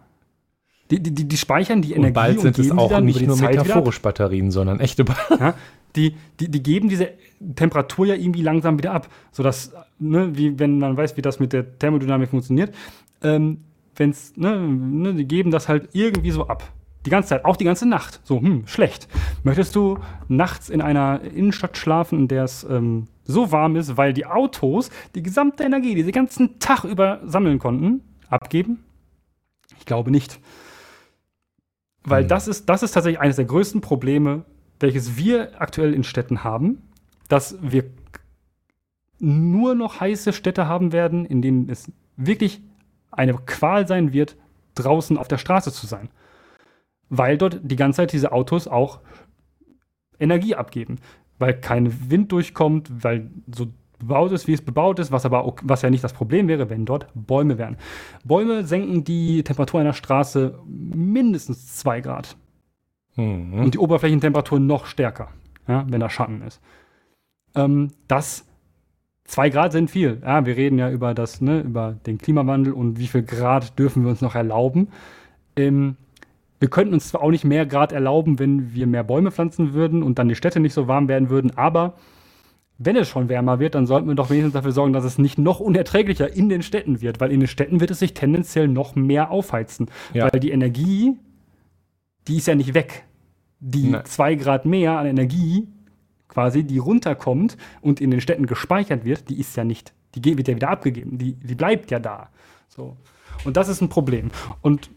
Die, 0.91 1.01
die, 1.01 1.27
die, 1.27 1.37
speichern 1.37 1.81
die 1.81 1.93
Energie. 1.93 2.07
Und 2.07 2.13
bald 2.13 2.39
sind 2.41 2.59
und 2.59 2.65
es 2.65 2.71
auch 2.71 2.99
nicht 2.99 3.25
nur 3.25 3.37
Zeit 3.37 3.51
metaphorisch 3.51 4.01
Batterien, 4.01 4.51
sondern 4.51 4.79
echte 4.79 5.05
Batterien. 5.05 5.39
Ja? 5.39 5.53
Die, 5.97 6.15
die, 6.39 6.49
die 6.49 6.63
geben 6.63 6.87
diese 6.87 7.09
Temperatur 7.55 8.05
ja 8.05 8.15
irgendwie 8.15 8.41
langsam 8.41 8.77
wieder 8.77 8.93
ab. 8.93 9.09
Sodass, 9.33 9.73
ne, 9.99 10.29
wie 10.37 10.57
wenn 10.57 10.79
man 10.79 10.95
weiß, 10.95 11.17
wie 11.17 11.21
das 11.21 11.41
mit 11.41 11.51
der 11.51 11.77
Thermodynamik 11.79 12.29
funktioniert, 12.29 12.73
ähm, 13.21 13.57
wenn's, 13.97 14.31
ne, 14.37 14.57
ne, 14.57 15.13
die 15.13 15.27
geben 15.27 15.51
das 15.51 15.67
halt 15.67 15.89
irgendwie 15.91 16.31
so 16.31 16.47
ab. 16.47 16.63
Die 17.05 17.09
ganze 17.09 17.29
Zeit, 17.29 17.45
auch 17.45 17.57
die 17.57 17.65
ganze 17.65 17.87
Nacht. 17.87 18.19
So, 18.23 18.39
hm, 18.39 18.67
schlecht. 18.67 19.07
Möchtest 19.43 19.75
du 19.75 19.97
nachts 20.27 20.69
in 20.69 20.81
einer 20.81 21.21
Innenstadt 21.21 21.77
schlafen, 21.77 22.19
in 22.19 22.27
der 22.27 22.43
es 22.43 22.63
ähm, 22.63 23.07
so 23.23 23.51
warm 23.51 23.75
ist, 23.75 23.97
weil 23.97 24.13
die 24.13 24.25
Autos 24.25 24.91
die 25.15 25.23
gesamte 25.23 25.63
Energie, 25.63 25.95
die 25.95 26.01
sie 26.01 26.11
den 26.11 26.21
ganzen 26.21 26.59
Tag 26.59 26.83
über 26.83 27.21
sammeln 27.25 27.57
konnten, 27.57 28.01
abgeben? 28.29 28.83
Ich 29.79 29.85
glaube 29.85 30.11
nicht. 30.11 30.39
Weil 32.03 32.23
hm. 32.23 32.27
das, 32.27 32.47
ist, 32.47 32.69
das 32.69 32.83
ist 32.83 32.91
tatsächlich 32.91 33.19
eines 33.19 33.37
der 33.37 33.45
größten 33.45 33.81
Probleme, 33.81 34.45
welches 34.79 35.17
wir 35.17 35.59
aktuell 35.59 35.93
in 35.93 36.03
Städten 36.03 36.43
haben, 36.43 36.83
dass 37.29 37.57
wir 37.61 37.85
nur 39.17 39.73
noch 39.73 39.99
heiße 39.99 40.33
Städte 40.33 40.67
haben 40.67 40.91
werden, 40.91 41.25
in 41.25 41.41
denen 41.41 41.69
es 41.69 41.91
wirklich 42.15 42.61
eine 43.11 43.33
Qual 43.33 43.87
sein 43.87 44.13
wird, 44.13 44.35
draußen 44.75 45.17
auf 45.17 45.27
der 45.27 45.37
Straße 45.37 45.71
zu 45.71 45.87
sein 45.87 46.09
weil 47.11 47.37
dort 47.37 47.59
die 47.61 47.75
ganze 47.75 47.97
Zeit 47.97 48.13
diese 48.13 48.31
Autos 48.31 48.67
auch 48.67 49.01
Energie 50.19 50.55
abgeben, 50.55 50.97
weil 51.37 51.53
kein 51.53 52.09
Wind 52.09 52.31
durchkommt, 52.31 53.03
weil 53.03 53.29
so 53.53 53.67
bebaut 53.99 54.31
ist, 54.31 54.47
wie 54.47 54.53
es 54.53 54.61
bebaut 54.61 54.97
ist, 54.97 55.11
was 55.11 55.25
aber 55.25 55.43
auch, 55.43 55.57
was 55.61 55.81
ja 55.81 55.89
nicht 55.89 56.03
das 56.03 56.13
Problem 56.13 56.47
wäre, 56.47 56.69
wenn 56.69 56.85
dort 56.85 57.07
Bäume 57.13 57.57
wären. 57.57 57.77
Bäume 58.23 58.65
senken 58.65 59.03
die 59.03 59.43
Temperatur 59.43 59.81
einer 59.81 59.93
Straße 59.93 60.57
mindestens 60.65 61.75
2 61.77 62.01
Grad. 62.01 62.37
Mhm. 63.17 63.59
Und 63.59 63.73
die 63.73 63.79
Oberflächentemperatur 63.79 64.59
noch 64.59 64.85
stärker, 64.85 65.27
ja, 65.67 65.85
wenn 65.89 65.99
da 65.99 66.09
Schatten 66.09 66.41
ist. 66.41 66.61
Ähm, 67.55 67.89
das 68.07 68.47
2 69.25 69.49
Grad 69.49 69.73
sind 69.73 69.91
viel. 69.91 70.21
Ja, 70.23 70.45
wir 70.45 70.55
reden 70.55 70.79
ja 70.79 70.89
über 70.89 71.13
das, 71.13 71.41
ne, 71.41 71.59
über 71.59 71.93
den 72.05 72.17
Klimawandel 72.17 72.71
und 72.71 72.99
wie 72.99 73.07
viel 73.07 73.23
Grad 73.23 73.77
dürfen 73.77 74.03
wir 74.03 74.11
uns 74.11 74.21
noch 74.21 74.35
erlauben. 74.35 74.87
Ähm, 75.57 75.97
wir 76.61 76.69
könnten 76.69 76.93
uns 76.93 77.09
zwar 77.09 77.23
auch 77.23 77.31
nicht 77.31 77.43
mehr 77.43 77.65
Grad 77.65 77.91
erlauben, 77.91 78.37
wenn 78.37 78.75
wir 78.75 78.85
mehr 78.85 79.03
Bäume 79.03 79.31
pflanzen 79.31 79.73
würden 79.73 80.03
und 80.03 80.19
dann 80.19 80.29
die 80.29 80.35
Städte 80.35 80.59
nicht 80.59 80.73
so 80.73 80.87
warm 80.87 81.07
werden 81.07 81.31
würden, 81.31 81.57
aber 81.57 81.95
wenn 82.77 82.95
es 82.95 83.09
schon 83.09 83.29
wärmer 83.29 83.59
wird, 83.59 83.73
dann 83.73 83.87
sollten 83.87 84.07
wir 84.07 84.13
doch 84.13 84.29
wenigstens 84.29 84.53
dafür 84.53 84.71
sorgen, 84.71 84.93
dass 84.93 85.03
es 85.03 85.17
nicht 85.17 85.39
noch 85.39 85.59
unerträglicher 85.59 86.31
in 86.31 86.49
den 86.49 86.61
Städten 86.61 87.01
wird, 87.01 87.19
weil 87.19 87.31
in 87.31 87.39
den 87.39 87.47
Städten 87.47 87.79
wird 87.79 87.89
es 87.89 87.97
sich 87.97 88.13
tendenziell 88.13 88.67
noch 88.67 88.95
mehr 88.95 89.31
aufheizen. 89.31 89.89
Ja. 90.13 90.31
Weil 90.31 90.39
die 90.39 90.51
Energie, 90.51 91.17
die 92.27 92.37
ist 92.37 92.47
ja 92.47 92.53
nicht 92.53 92.75
weg. 92.75 93.05
Die 93.59 93.89
Nein. 93.89 94.05
zwei 94.05 94.35
Grad 94.35 94.65
mehr 94.65 94.99
an 94.99 95.07
Energie, 95.07 95.67
quasi, 96.27 96.63
die 96.63 96.77
runterkommt 96.77 97.57
und 97.81 97.99
in 98.01 98.11
den 98.11 98.21
Städten 98.21 98.45
gespeichert 98.45 99.03
wird, 99.03 99.29
die 99.29 99.39
ist 99.39 99.57
ja 99.57 99.63
nicht, 99.63 99.93
die 100.13 100.37
wird 100.37 100.47
ja 100.47 100.55
wieder 100.55 100.69
abgegeben, 100.69 101.17
die, 101.17 101.33
die 101.33 101.55
bleibt 101.55 101.89
ja 101.89 101.99
da. 101.99 102.29
So. 102.67 102.97
Und 103.45 103.57
das 103.57 103.67
ist 103.67 103.81
ein 103.81 103.89
Problem. 103.89 104.29
Und 104.61 104.91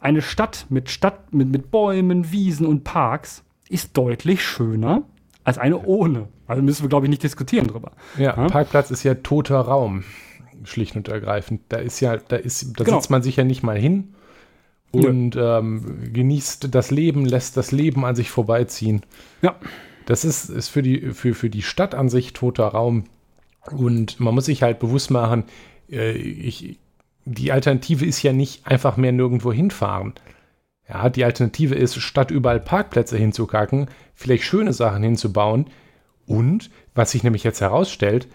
eine 0.00 0.22
Stadt 0.22 0.66
mit, 0.68 0.90
Stadt 0.90 1.32
mit, 1.32 1.48
mit 1.48 1.70
Bäumen, 1.70 2.32
Wiesen 2.32 2.66
und 2.66 2.84
Parks 2.84 3.44
ist 3.68 3.96
deutlich 3.96 4.42
schöner 4.42 5.02
als 5.44 5.58
eine 5.58 5.78
ohne. 5.78 6.28
Also 6.46 6.62
müssen 6.62 6.82
wir, 6.82 6.88
glaube 6.88 7.06
ich, 7.06 7.10
nicht 7.10 7.22
diskutieren 7.22 7.68
drüber. 7.68 7.92
Ja, 8.16 8.36
ja, 8.36 8.48
Parkplatz 8.48 8.90
ist 8.90 9.04
ja 9.04 9.14
toter 9.14 9.60
Raum, 9.60 10.04
schlicht 10.64 10.96
und 10.96 11.08
ergreifend. 11.08 11.62
Da 11.68 11.78
ist 11.78 12.00
ja, 12.00 12.16
da 12.16 12.36
ist, 12.36 12.78
da 12.78 12.84
genau. 12.84 12.98
sitzt 12.98 13.10
man 13.10 13.22
sich 13.22 13.36
ja 13.36 13.44
nicht 13.44 13.62
mal 13.62 13.78
hin 13.78 14.14
und 14.90 15.36
ja. 15.36 15.58
ähm, 15.58 16.12
genießt 16.12 16.74
das 16.74 16.90
Leben, 16.90 17.24
lässt 17.24 17.56
das 17.56 17.70
Leben 17.72 18.04
an 18.04 18.16
sich 18.16 18.30
vorbeiziehen. 18.30 19.02
Ja. 19.42 19.56
Das 20.06 20.24
ist, 20.24 20.48
ist 20.48 20.68
für, 20.68 20.82
die, 20.82 21.12
für, 21.12 21.34
für 21.34 21.50
die 21.50 21.62
Stadt 21.62 21.94
an 21.94 22.08
sich 22.08 22.32
toter 22.32 22.66
Raum. 22.66 23.04
Und 23.70 24.18
man 24.18 24.34
muss 24.34 24.46
sich 24.46 24.62
halt 24.62 24.80
bewusst 24.80 25.10
machen, 25.10 25.44
äh, 25.90 26.12
ich, 26.12 26.78
die 27.24 27.52
Alternative 27.52 28.04
ist 28.04 28.22
ja 28.22 28.32
nicht 28.32 28.66
einfach 28.66 28.96
mehr 28.96 29.12
nirgendwo 29.12 29.52
hinfahren. 29.52 30.14
Ja, 30.88 31.08
die 31.08 31.24
Alternative 31.24 31.74
ist, 31.74 32.00
statt 32.00 32.30
überall 32.30 32.60
Parkplätze 32.60 33.16
hinzukacken, 33.16 33.86
vielleicht 34.14 34.44
schöne 34.44 34.72
Sachen 34.72 35.02
hinzubauen. 35.02 35.66
Und, 36.26 36.70
was 36.94 37.12
sich 37.12 37.22
nämlich 37.22 37.44
jetzt 37.44 37.60
herausstellt, 37.60 38.28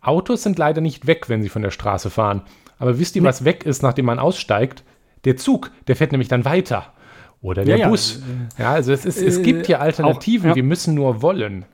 Autos 0.00 0.42
sind 0.42 0.58
leider 0.58 0.80
nicht 0.80 1.06
weg, 1.06 1.28
wenn 1.28 1.42
sie 1.42 1.48
von 1.48 1.62
der 1.62 1.70
Straße 1.70 2.10
fahren. 2.10 2.42
Aber 2.78 2.98
wisst 2.98 3.16
ihr, 3.16 3.24
was 3.24 3.44
weg 3.44 3.64
ist, 3.64 3.82
nachdem 3.82 4.06
man 4.06 4.18
aussteigt? 4.18 4.84
Der 5.24 5.36
Zug, 5.36 5.72
der 5.88 5.96
fährt 5.96 6.12
nämlich 6.12 6.28
dann 6.28 6.44
weiter. 6.44 6.92
Oder 7.40 7.64
der 7.64 7.78
ja, 7.78 7.88
Bus. 7.88 8.20
Ja, 8.56 8.64
ja 8.64 8.72
also 8.72 8.92
es, 8.92 9.04
ist, 9.04 9.20
es 9.20 9.42
gibt 9.42 9.68
ja 9.68 9.78
Alternativen, 9.78 10.50
auch, 10.50 10.52
ja. 10.52 10.56
wir 10.56 10.62
müssen 10.62 10.94
nur 10.94 11.22
wollen. 11.22 11.64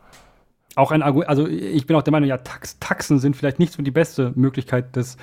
Auch 0.76 0.90
ein 0.90 1.02
Argument, 1.02 1.28
also 1.28 1.46
ich 1.46 1.86
bin 1.86 1.96
auch 1.96 2.02
der 2.02 2.12
Meinung, 2.12 2.28
ja, 2.28 2.38
Tax 2.38 2.78
Taxen 2.80 3.18
sind 3.18 3.36
vielleicht 3.36 3.58
nicht 3.58 3.72
so 3.72 3.82
die 3.82 3.90
beste 3.90 4.32
Möglichkeit 4.34 4.96
des 4.96 5.16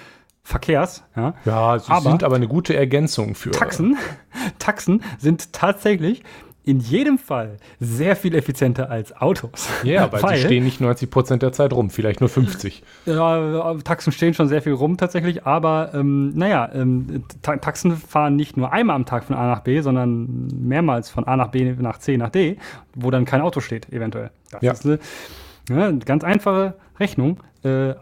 Verkehrs. 0.44 1.04
Ja, 1.16 1.34
ja 1.46 1.80
sie 1.80 1.92
aber 1.92 2.10
sind 2.10 2.24
aber 2.24 2.36
eine 2.36 2.48
gute 2.48 2.76
Ergänzung 2.76 3.36
für. 3.36 3.52
Taxen, 3.52 3.98
Taxen 4.60 5.04
sind 5.20 5.54
tatsächlich 5.54 6.24
in 6.64 6.80
jedem 6.80 7.18
Fall 7.18 7.58
sehr 7.80 8.16
viel 8.16 8.36
effizienter 8.36 8.90
als 8.92 9.16
Autos. 9.20 9.68
Ja, 9.84 10.04
aber 10.04 10.20
sie 10.20 10.38
stehen 10.38 10.64
nicht 10.64 10.80
90 10.80 11.10
Prozent 11.10 11.42
der 11.42 11.52
Zeit 11.54 11.74
rum, 11.74 11.90
vielleicht 11.90 12.20
nur 12.20 12.30
50. 12.30 12.84
Ja, 13.08 13.74
Taxen 13.84 14.12
stehen 14.14 14.36
schon 14.36 14.48
sehr 14.48 14.62
viel 14.62 14.74
rum 14.74 14.96
tatsächlich, 14.98 15.46
aber 15.46 15.92
ähm, 15.96 16.34
naja, 16.36 16.70
ähm, 16.74 17.24
Ta 17.42 17.58
Taxen 17.58 17.98
fahren 17.98 18.36
nicht 18.36 18.58
nur 18.58 18.72
einmal 18.72 18.96
am 18.96 19.06
Tag 19.08 19.24
von 19.24 19.36
A 19.36 19.48
nach 19.48 19.62
B, 19.62 19.82
sondern 19.82 20.48
mehrmals 20.54 21.10
von 21.10 21.24
A 21.26 21.36
nach 21.36 21.48
B 21.48 21.64
nach 21.80 21.98
C 21.98 22.18
nach 22.18 22.30
D, 22.30 22.58
wo 22.94 23.10
dann 23.10 23.26
kein 23.26 23.42
Auto 23.42 23.60
steht, 23.60 23.92
eventuell. 23.92 24.30
Das 24.52 24.62
Ja. 24.62 24.72
ist 24.74 24.86
eine, 24.86 25.00
ja, 25.70 25.88
eine 25.88 26.00
ganz 26.00 26.24
einfache 26.24 26.76
Rechnung. 27.00 27.40
Äh, 27.64 27.96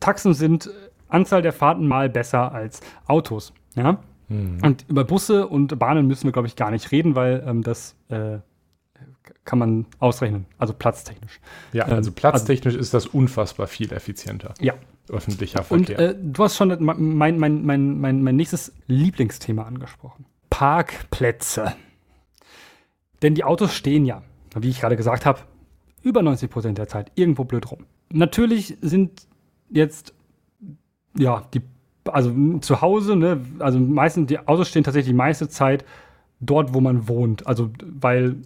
Taxen 0.00 0.32
sind 0.32 0.70
Anzahl 1.12 1.42
der 1.42 1.52
Fahrten 1.52 1.86
mal 1.86 2.08
besser 2.08 2.52
als 2.52 2.80
Autos. 3.06 3.52
Ja? 3.74 3.98
Und 4.28 4.86
über 4.88 5.04
Busse 5.04 5.46
und 5.46 5.78
Bahnen 5.78 6.06
müssen 6.06 6.24
wir, 6.24 6.32
glaube 6.32 6.48
ich, 6.48 6.56
gar 6.56 6.70
nicht 6.70 6.90
reden, 6.90 7.14
weil 7.14 7.44
ähm, 7.46 7.62
das 7.62 7.96
äh, 8.08 8.38
kann 9.44 9.58
man 9.58 9.86
ausrechnen, 9.98 10.46
also 10.58 10.72
platztechnisch. 10.72 11.40
Ja, 11.72 11.86
Ähm, 11.86 11.94
also 11.94 12.12
platztechnisch 12.12 12.74
ist 12.74 12.94
das 12.94 13.06
unfassbar 13.06 13.66
viel 13.66 13.92
effizienter. 13.92 14.54
Ja. 14.60 14.74
Öffentlicher 15.10 15.64
Und 15.68 15.86
Verkehr. 15.86 16.10
äh, 16.10 16.14
du 16.18 16.44
hast 16.44 16.56
schon 16.56 16.74
mein, 16.82 17.38
mein, 17.38 17.38
mein, 17.38 18.00
mein, 18.00 18.22
mein 18.22 18.36
nächstes 18.36 18.72
Lieblingsthema 18.86 19.64
angesprochen. 19.64 20.24
Parkplätze. 20.48 21.74
Denn 23.20 23.34
die 23.34 23.44
Autos 23.44 23.74
stehen 23.74 24.04
ja, 24.06 24.22
wie 24.56 24.70
ich 24.70 24.80
gerade 24.80 24.96
gesagt 24.96 25.26
habe, 25.26 25.40
über 26.02 26.22
90 26.22 26.50
Prozent 26.50 26.78
der 26.78 26.88
Zeit 26.88 27.12
irgendwo 27.16 27.44
blöd 27.44 27.70
rum. 27.70 27.84
Natürlich 28.10 28.78
sind 28.80 29.26
jetzt, 29.68 30.14
ja, 31.16 31.42
die, 31.54 31.62
also 32.04 32.32
zu 32.60 32.80
Hause, 32.80 33.16
ne, 33.16 33.40
also 33.58 33.78
meistens, 33.78 34.26
die 34.28 34.38
Autos 34.38 34.68
stehen 34.68 34.84
tatsächlich 34.84 35.10
die 35.12 35.16
meiste 35.16 35.48
Zeit 35.48 35.84
dort, 36.40 36.74
wo 36.74 36.80
man 36.80 37.08
wohnt. 37.08 37.46
Also, 37.46 37.70
weil 37.82 38.36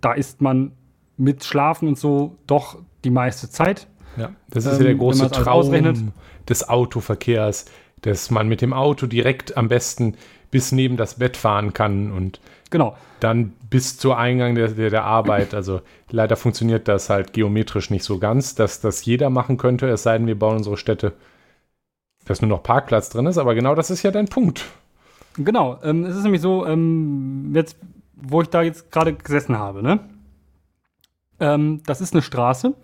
da 0.00 0.12
ist 0.12 0.40
man 0.40 0.72
mit 1.16 1.44
Schlafen 1.44 1.88
und 1.88 1.98
so 1.98 2.36
doch 2.46 2.78
die 3.04 3.10
meiste 3.10 3.48
Zeit. 3.50 3.86
Ja, 4.16 4.30
das 4.50 4.64
ist 4.66 4.74
Ähm, 4.74 4.78
ja 4.78 4.84
der 4.84 4.94
große 4.96 5.30
Traum 5.30 6.12
des 6.48 6.68
Autoverkehrs, 6.68 7.66
dass 8.02 8.30
man 8.30 8.48
mit 8.48 8.60
dem 8.60 8.72
Auto 8.72 9.06
direkt 9.06 9.56
am 9.56 9.68
besten 9.68 10.14
bis 10.50 10.72
neben 10.72 10.96
das 10.96 11.14
Bett 11.16 11.36
fahren 11.36 11.72
kann 11.72 12.10
und 12.10 12.40
Genau. 12.70 12.96
dann 13.20 13.52
bis 13.70 13.98
zur 13.98 14.18
Eingang 14.18 14.54
der, 14.54 14.68
der, 14.68 14.90
der 14.90 15.04
Arbeit. 15.04 15.54
Also 15.54 15.80
leider 16.10 16.36
funktioniert 16.36 16.86
das 16.88 17.10
halt 17.10 17.32
geometrisch 17.32 17.90
nicht 17.90 18.04
so 18.04 18.18
ganz, 18.18 18.54
dass 18.54 18.80
das 18.80 19.04
jeder 19.04 19.30
machen 19.30 19.56
könnte, 19.56 19.88
es 19.88 20.02
sei 20.02 20.16
denn, 20.18 20.26
wir 20.26 20.38
bauen 20.38 20.58
unsere 20.58 20.76
Städte, 20.76 21.12
dass 22.28 22.42
nur 22.42 22.48
noch 22.48 22.62
Parkplatz 22.62 23.08
drin 23.08 23.26
ist. 23.26 23.38
Aber 23.38 23.54
genau 23.54 23.74
das 23.74 23.90
ist 23.90 24.02
ja 24.02 24.10
dein 24.10 24.28
Punkt. 24.28 24.64
Genau, 25.36 25.78
ähm, 25.82 26.04
es 26.04 26.16
ist 26.16 26.24
nämlich 26.24 26.42
so, 26.42 26.66
ähm, 26.66 27.52
jetzt, 27.54 27.76
wo 28.14 28.42
ich 28.42 28.48
da 28.48 28.62
jetzt 28.62 28.90
gerade 28.90 29.14
gesessen 29.14 29.58
habe, 29.58 29.82
ne? 29.82 30.00
Ähm, 31.40 31.82
das 31.86 32.00
ist 32.00 32.12
eine 32.12 32.22
Straße, 32.22 32.74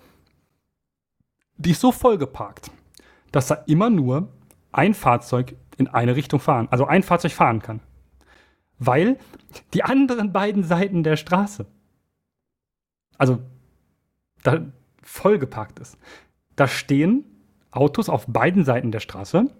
die 1.56 1.72
ist 1.72 1.80
so 1.80 1.92
vollgeparkt, 1.92 2.70
dass 3.32 3.48
da 3.48 3.54
immer 3.66 3.90
nur 3.90 4.28
ein 4.72 4.94
Fahrzeug 4.94 5.56
in 5.76 5.88
eine 5.88 6.14
Richtung 6.14 6.40
fahren, 6.40 6.68
also 6.70 6.86
ein 6.86 7.02
Fahrzeug 7.02 7.32
fahren 7.32 7.60
kann. 7.60 7.80
Weil 8.78 9.18
die 9.72 9.82
anderen 9.82 10.32
beiden 10.32 10.62
Seiten 10.62 11.02
der 11.02 11.16
Straße, 11.16 11.66
also 13.18 13.40
da 14.42 14.60
vollgeparkt 15.02 15.78
ist, 15.80 15.98
da 16.56 16.68
stehen 16.68 17.24
Autos 17.76 18.08
auf 18.08 18.26
beiden 18.26 18.64
Seiten 18.64 18.92
der 18.92 19.00
Straße 19.00 19.50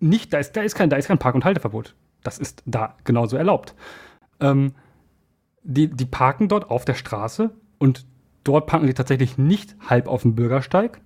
nicht, 0.00 0.32
da 0.32 0.38
ist, 0.38 0.56
da 0.56 0.62
ist 0.62 0.74
kein, 0.74 0.90
da 0.90 0.96
ist 0.96 1.08
kein 1.08 1.18
Park- 1.18 1.34
und 1.34 1.44
Halteverbot. 1.44 1.94
Das 2.22 2.38
ist 2.38 2.62
da 2.66 2.96
genauso 3.04 3.36
erlaubt. 3.36 3.74
Ähm, 4.40 4.72
die, 5.62 5.88
die 5.88 6.06
parken 6.06 6.48
dort 6.48 6.70
auf 6.70 6.84
der 6.84 6.94
Straße 6.94 7.50
und 7.78 8.06
dort 8.44 8.66
parken 8.66 8.86
die 8.86 8.94
tatsächlich 8.94 9.38
nicht 9.38 9.76
halb 9.88 10.08
auf 10.08 10.22
dem 10.22 10.34
Bürgersteig. 10.34 11.00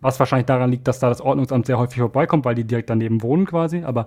Was 0.00 0.18
wahrscheinlich 0.20 0.46
daran 0.46 0.70
liegt, 0.70 0.86
dass 0.86 1.00
da 1.00 1.08
das 1.08 1.20
Ordnungsamt 1.20 1.66
sehr 1.66 1.78
häufig 1.78 1.98
vorbeikommt, 1.98 2.44
weil 2.44 2.54
die 2.54 2.64
direkt 2.64 2.88
daneben 2.90 3.22
wohnen 3.22 3.46
quasi, 3.46 3.82
aber 3.82 4.06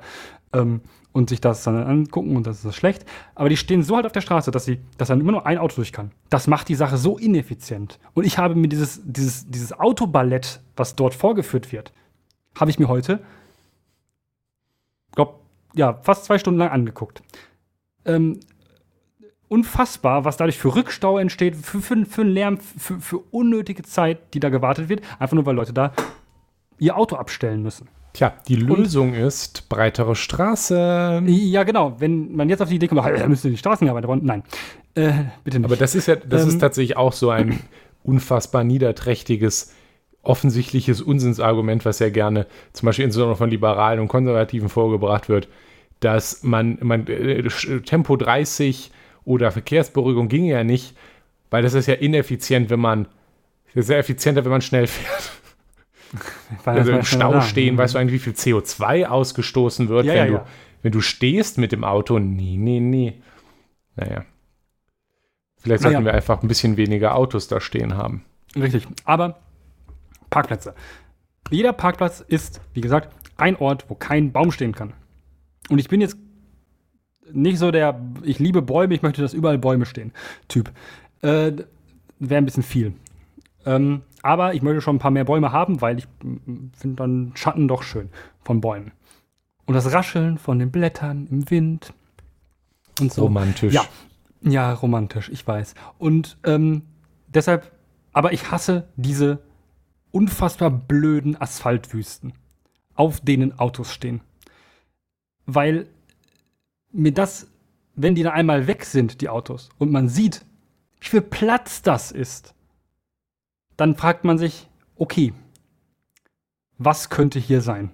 ähm, 0.53 0.81
und 1.11 1.29
sich 1.29 1.41
das 1.41 1.63
dann 1.63 1.75
angucken 1.75 2.37
und 2.37 2.47
das 2.47 2.63
ist 2.63 2.75
schlecht. 2.75 3.05
Aber 3.35 3.49
die 3.49 3.57
stehen 3.57 3.83
so 3.83 3.95
halt 3.97 4.05
auf 4.05 4.13
der 4.13 4.21
Straße, 4.21 4.51
dass 4.51 4.63
sie, 4.63 4.79
dass 4.97 5.09
dann 5.09 5.19
immer 5.19 5.33
nur 5.33 5.45
ein 5.45 5.57
Auto 5.57 5.75
durch 5.75 5.91
kann. 5.91 6.11
Das 6.29 6.47
macht 6.47 6.69
die 6.69 6.75
Sache 6.75 6.97
so 6.97 7.17
ineffizient. 7.17 7.99
Und 8.13 8.25
ich 8.25 8.37
habe 8.37 8.55
mir 8.55 8.69
dieses, 8.69 9.01
dieses, 9.03 9.49
dieses 9.49 9.77
Autoballett, 9.77 10.61
was 10.77 10.95
dort 10.95 11.13
vorgeführt 11.13 11.73
wird, 11.73 11.91
habe 12.55 12.71
ich 12.71 12.79
mir 12.79 12.87
heute 12.87 13.19
glaub, 15.13 15.41
ja, 15.73 15.99
fast 16.01 16.25
zwei 16.25 16.37
Stunden 16.37 16.59
lang 16.59 16.69
angeguckt. 16.69 17.21
Ähm, 18.05 18.39
unfassbar, 19.51 20.23
was 20.23 20.37
dadurch 20.37 20.57
für 20.57 20.73
Rückstau 20.73 21.17
entsteht, 21.17 21.57
für, 21.57 21.81
für, 21.81 22.05
für 22.05 22.21
einen 22.21 22.31
Lärm, 22.31 22.57
für, 22.57 23.01
für 23.01 23.17
unnötige 23.31 23.83
Zeit, 23.83 24.33
die 24.33 24.39
da 24.39 24.47
gewartet 24.47 24.87
wird, 24.87 25.01
einfach 25.19 25.35
nur 25.35 25.45
weil 25.45 25.55
Leute 25.55 25.73
da 25.73 25.91
ihr 26.79 26.95
Auto 26.95 27.17
abstellen 27.17 27.61
müssen. 27.61 27.89
Tja, 28.13 28.33
die 28.47 28.55
Lösung 28.55 29.13
ist 29.13 29.67
breitere 29.69 30.15
Straßen. 30.15 31.27
Ja, 31.27 31.63
genau. 31.63 31.95
Wenn 31.99 32.33
man 32.33 32.49
jetzt 32.49 32.61
auf 32.61 32.69
die 32.69 32.75
Idee 32.75 32.87
kommt, 32.87 33.05
da 33.05 33.27
müssen 33.27 33.51
die 33.51 33.57
Straßenarbeiter 33.57 34.07
bauen. 34.07 34.21
Nein, 34.23 34.43
äh, 34.95 35.11
bitte 35.43 35.59
nicht. 35.59 35.65
Aber 35.65 35.75
das 35.75 35.95
ist 35.95 36.07
ja, 36.07 36.15
das 36.15 36.45
ist 36.45 36.55
Ähm, 36.55 36.59
tatsächlich 36.59 36.97
auch 36.97 37.13
so 37.13 37.29
ein 37.29 37.59
unfassbar 38.03 38.63
niederträchtiges, 38.63 39.73
offensichtliches 40.23 41.01
Unsinnsargument, 41.01 41.83
was 41.85 41.99
ja 41.99 42.09
gerne 42.09 42.47
zum 42.73 42.85
Beispiel 42.85 43.05
insbesondere 43.05 43.37
von 43.37 43.49
Liberalen 43.49 43.99
und 43.99 44.07
Konservativen 44.07 44.69
vorgebracht 44.69 45.29
wird, 45.29 45.47
dass 45.99 46.41
man, 46.43 46.77
man 46.81 47.07
äh, 47.07 47.43
Tempo 47.81 48.15
30 48.15 48.91
oder 49.25 49.51
Verkehrsberuhigung 49.51 50.27
ginge 50.29 50.51
ja 50.51 50.63
nicht, 50.63 50.95
weil 51.49 51.63
das 51.63 51.73
ist 51.73 51.87
ja 51.87 51.93
ineffizient, 51.95 52.69
wenn 52.69 52.79
man, 52.79 53.07
das 53.73 53.85
ist 53.85 53.89
ja 53.89 53.97
effizienter, 53.97 54.43
wenn 54.45 54.51
man 54.51 54.61
schnell 54.61 54.87
fährt. 54.87 55.31
Weil 56.65 56.79
Also 56.79 56.91
im 56.91 57.03
Stau 57.03 57.31
da. 57.31 57.41
stehen, 57.41 57.77
weißt 57.77 57.93
du 57.95 57.99
eigentlich, 57.99 58.15
wie 58.25 58.31
viel 58.31 58.33
CO2 58.33 59.05
ausgestoßen 59.05 59.87
wird, 59.87 60.05
Ja, 60.05 60.13
wenn, 60.13 60.17
ja, 60.19 60.25
du, 60.25 60.33
ja. 60.33 60.45
wenn 60.81 60.91
du 60.91 60.99
stehst 60.99 61.57
mit 61.57 61.71
dem 61.71 61.85
Auto? 61.85 62.19
Nee, 62.19 62.57
nee, 62.57 62.81
nee. 62.81 63.13
Naja. 63.95 64.25
Vielleicht 65.59 65.83
sollten 65.83 66.03
wir 66.03 66.13
einfach 66.13 66.41
ein 66.43 66.49
bisschen 66.49 66.75
weniger 66.75 67.15
Autos 67.15 67.47
da 67.47 67.61
stehen 67.61 67.95
haben. 67.95 68.25
Richtig. 68.57 68.85
Aber 69.05 69.39
Parkplätze. 70.29 70.73
Jeder 71.49 71.71
Parkplatz 71.71 72.19
ist, 72.27 72.59
wie 72.73 72.81
gesagt, 72.81 73.15
ein 73.37 73.55
Ort, 73.55 73.85
wo 73.89 73.95
kein 73.95 74.31
Baum 74.33 74.51
stehen 74.51 74.73
kann. 74.73 74.91
Und 75.69 75.79
ich 75.79 75.87
bin 75.87 76.01
jetzt 76.01 76.17
nicht 77.33 77.59
so 77.59 77.71
der, 77.71 77.99
ich 78.23 78.39
liebe 78.39 78.61
Bäume, 78.61 78.93
ich 78.93 79.01
möchte, 79.01 79.21
dass 79.21 79.33
überall 79.33 79.57
Bäume 79.57 79.85
stehen, 79.85 80.11
Typ. 80.47 80.71
Äh, 81.21 81.53
Wäre 82.19 82.37
ein 82.37 82.45
bisschen 82.45 82.63
viel. 82.63 82.93
Ähm, 83.65 84.01
aber 84.21 84.53
ich 84.53 84.61
möchte 84.61 84.81
schon 84.81 84.97
ein 84.97 84.99
paar 84.99 85.11
mehr 85.11 85.25
Bäume 85.25 85.51
haben, 85.51 85.81
weil 85.81 85.97
ich 85.97 86.07
finde 86.73 86.95
dann 86.95 87.31
Schatten 87.35 87.67
doch 87.67 87.83
schön 87.83 88.09
von 88.43 88.61
Bäumen. 88.61 88.91
Und 89.65 89.73
das 89.73 89.91
Rascheln 89.91 90.37
von 90.37 90.59
den 90.59 90.71
Blättern 90.71 91.27
im 91.31 91.49
Wind 91.49 91.93
und 92.99 93.11
so. 93.11 93.23
Romantisch. 93.23 93.73
Ja, 93.73 93.85
ja, 94.41 94.73
romantisch, 94.73 95.29
ich 95.29 95.45
weiß. 95.45 95.75
Und 95.97 96.37
ähm, 96.43 96.83
deshalb, 97.27 97.71
aber 98.13 98.33
ich 98.33 98.51
hasse 98.51 98.87
diese 98.95 99.39
unfassbar 100.11 100.69
blöden 100.69 101.39
Asphaltwüsten, 101.39 102.33
auf 102.95 103.21
denen 103.21 103.57
Autos 103.57 103.93
stehen. 103.93 104.21
Weil 105.45 105.87
mir 106.91 107.13
das, 107.13 107.47
wenn 107.95 108.15
die 108.15 108.23
dann 108.23 108.33
einmal 108.33 108.67
weg 108.67 108.85
sind, 108.85 109.21
die 109.21 109.29
Autos, 109.29 109.69
und 109.77 109.91
man 109.91 110.09
sieht, 110.09 110.45
wie 110.99 111.07
viel 111.07 111.21
Platz 111.21 111.81
das 111.81 112.11
ist, 112.11 112.53
dann 113.77 113.95
fragt 113.95 114.23
man 114.23 114.37
sich, 114.37 114.69
okay, 114.95 115.33
was 116.77 117.09
könnte 117.09 117.39
hier 117.39 117.61
sein? 117.61 117.91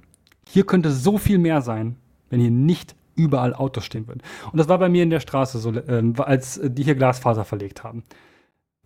Hier 0.47 0.65
könnte 0.65 0.91
so 0.91 1.17
viel 1.17 1.37
mehr 1.37 1.61
sein, 1.61 1.97
wenn 2.29 2.39
hier 2.39 2.51
nicht 2.51 2.95
überall 3.15 3.53
Autos 3.53 3.85
stehen 3.85 4.07
würden. 4.07 4.21
Und 4.51 4.57
das 4.57 4.69
war 4.69 4.77
bei 4.77 4.89
mir 4.89 5.03
in 5.03 5.09
der 5.09 5.19
Straße 5.19 5.59
so, 5.59 5.73
ähm, 5.87 6.13
als 6.17 6.57
äh, 6.57 6.69
die 6.69 6.83
hier 6.83 6.95
Glasfaser 6.95 7.43
verlegt 7.43 7.83
haben. 7.83 8.03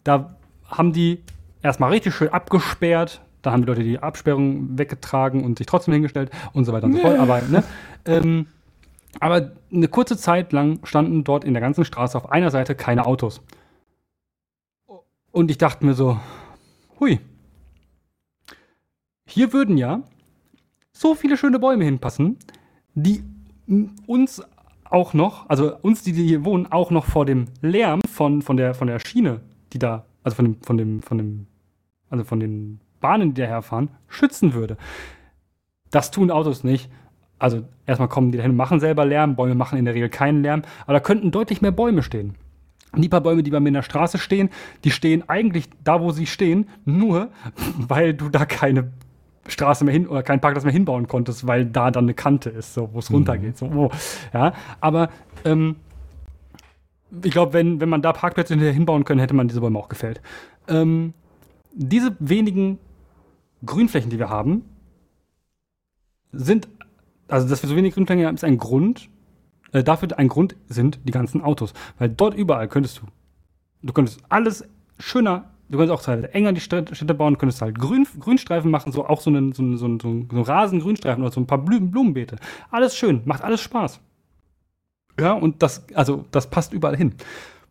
Da 0.03 0.38
haben 0.66 0.93
die 0.93 1.22
erstmal 1.62 1.91
richtig 1.91 2.16
schön 2.16 2.30
abgesperrt, 2.30 3.22
da 3.41 3.51
haben 3.51 3.62
die 3.62 3.68
Leute 3.68 3.84
die 3.84 3.99
Absperrung 3.99 4.78
weggetragen 4.78 5.43
und 5.43 5.57
sich 5.57 5.68
trotzdem 5.68 5.93
hingestellt 5.93 6.32
und 6.53 6.66
so 6.66 6.74
weiter 6.74 6.86
und 6.86 6.93
so 6.93 6.99
fort. 6.99 7.20
Aber, 7.20 7.41
ne, 7.41 7.64
ähm, 8.05 8.47
aber 9.20 9.51
eine 9.72 9.88
kurze 9.88 10.18
Zeit 10.18 10.53
lang 10.53 10.86
standen 10.86 11.24
dort 11.24 11.43
in 11.43 11.53
der 11.53 11.62
ganzen 11.62 11.86
Straße 11.86 12.18
auf 12.18 12.32
einer 12.32 12.51
Seite 12.51 12.76
keine 12.76 13.05
Autos. 13.05 13.41
Und 15.32 15.51
ich 15.51 15.57
dachte 15.57 15.86
mir 15.86 15.93
so, 15.93 16.20
hui, 16.99 17.20
hier 19.26 19.53
würden 19.53 19.78
ja 19.78 20.03
so 20.91 21.16
viele 21.16 21.38
schöne 21.38 21.59
Bäume 21.59 21.86
hinpassen, 21.86 22.38
die 22.93 23.24
uns 24.05 24.43
auch 24.84 25.14
noch, 25.14 25.49
also 25.49 25.76
uns, 25.78 26.03
die 26.03 26.12
hier 26.12 26.43
wohnen, 26.43 26.72
auch 26.72 26.91
noch 26.91 27.05
vor 27.05 27.26
dem 27.26 27.45
Lärm 27.62 28.01
von, 28.09 28.41
von, 28.41 28.57
der, 28.57 28.74
von 28.74 28.88
der 28.88 28.99
Schiene, 28.99 29.39
die 29.72 29.80
da, 29.80 30.05
also 30.24 30.36
von 30.36 30.45
dem, 30.45 30.62
von 30.62 30.78
dem, 30.78 31.01
von 31.01 31.18
dem, 31.18 31.47
also 32.09 32.26
von 32.26 32.39
den 32.39 32.82
Bahnen, 32.99 33.34
die 33.34 33.41
daherfahren, 33.41 33.89
schützen 34.07 34.53
würde. 34.53 34.78
Das 35.91 36.12
tun 36.12 36.30
Autos 36.30 36.64
nicht. 36.64 36.89
Also 37.42 37.64
erstmal 37.88 38.08
kommen 38.08 38.32
die 38.32 38.38
dahin 38.38 38.52
und 38.52 38.58
machen 38.58 38.80
selber 38.80 39.04
Lärm, 39.04 39.36
Bäume 39.36 39.56
machen 39.56 39.80
in 39.80 39.86
der 39.86 39.96
Regel 39.96 40.10
keinen 40.10 40.44
Lärm, 40.44 40.62
aber 40.84 40.94
da 40.94 41.00
könnten 41.00 41.32
deutlich 41.32 41.62
mehr 41.62 41.72
Bäume 41.72 42.04
stehen. 42.04 42.36
Die 42.96 43.10
paar 43.10 43.22
Bäume, 43.22 43.42
die 43.42 43.50
bei 43.50 43.60
mir 43.60 43.70
in 43.70 43.74
der 43.74 43.82
Straße 43.82 44.20
stehen, 44.20 44.50
die 44.84 44.92
stehen 44.92 45.28
eigentlich 45.28 45.70
da, 45.84 46.02
wo 46.02 46.12
sie 46.12 46.28
stehen, 46.28 46.70
nur 46.86 47.30
weil 47.78 48.14
du 48.14 48.30
da 48.30 48.46
keine 48.46 48.92
Straße 49.48 49.84
mehr 49.84 49.94
hin 49.94 50.08
oder 50.08 50.22
keinen 50.22 50.39
Parkplatz 50.39 50.66
mehr 50.66 50.74
hinbauen 50.74 51.08
konntest, 51.08 51.48
weil 51.48 51.66
da 51.66 51.89
dann 51.89 52.06
eine 52.06 52.14
Kante 52.14 52.52
ist, 52.52 52.76
so, 52.76 52.89
wo 52.94 53.00
es 53.00 53.12
runtergeht. 53.12 53.58
So, 53.58 53.66
oh. 53.66 53.89
ja, 54.34 54.54
aber 54.80 55.10
ähm, 55.44 55.78
ich 57.24 57.32
glaube, 57.32 57.54
wenn, 57.54 57.82
wenn 57.82 57.89
man 57.89 58.04
da 58.04 58.14
Parkplätze 58.14 58.56
hinbauen 58.56 59.04
können, 59.04 59.20
hätte 59.20 59.34
man 59.34 59.48
diese 59.48 59.62
Bäume 59.62 59.80
auch 59.80 59.89
gefällt. 59.89 60.22
Ähm, 60.68 61.16
diese 61.74 62.16
wenigen 62.20 62.78
Grünflächen, 63.66 64.12
die 64.12 64.20
wir 64.20 64.30
haben, 64.30 64.64
sind, 66.32 66.68
also 67.32 67.48
dass 67.48 67.62
wir 67.64 67.70
so 67.70 67.76
wenig 67.76 67.94
Grünflächen 67.94 68.26
haben, 68.26 68.36
ist 68.36 68.44
ein 68.44 68.58
Grund, 68.58 69.10
äh, 69.72 69.84
dafür 69.84 70.10
ein 70.18 70.28
Grund 70.28 70.56
sind 70.68 71.00
die 71.06 71.12
ganzen 71.12 71.42
Autos. 71.42 71.74
Weil 71.98 72.10
dort 72.10 72.34
überall 72.34 72.68
könntest 72.68 73.00
du, 73.00 73.04
du 73.82 73.94
könntest 73.94 74.22
alles 74.30 74.68
schöner, 75.00 75.52
du 75.70 75.78
könntest 75.78 76.00
auch 76.00 76.08
halt 76.08 76.34
enger 76.36 76.54
die 76.54 76.60
Städte 76.60 77.14
bauen, 77.14 77.38
könntest 77.38 77.62
halt 77.62 77.80
Grün, 77.80 78.06
Grünstreifen 78.20 78.70
machen, 78.70 78.92
so 78.92 79.06
auch 79.06 79.22
so 79.22 79.30
einen, 79.30 79.54
so 79.54 79.64
einen, 79.64 79.78
so 79.78 79.86
einen, 79.86 80.00
so 80.00 80.08
einen 80.08 80.44
Rasengrünstreifen 80.44 81.24
oder 81.24 81.32
so 81.32 81.40
ein 81.40 81.48
paar 81.48 81.60
Blumen, 81.60 81.92
Blumenbeete. 81.92 82.36
Alles 82.70 82.96
schön, 82.96 83.22
macht 83.26 83.44
alles 83.44 83.62
Spaß. 83.62 84.00
Ja, 85.20 85.34
und 85.34 85.62
das, 85.64 85.86
also 85.94 86.26
das 86.32 86.50
passt 86.50 86.74
überall 86.74 86.96
hin. 86.96 87.16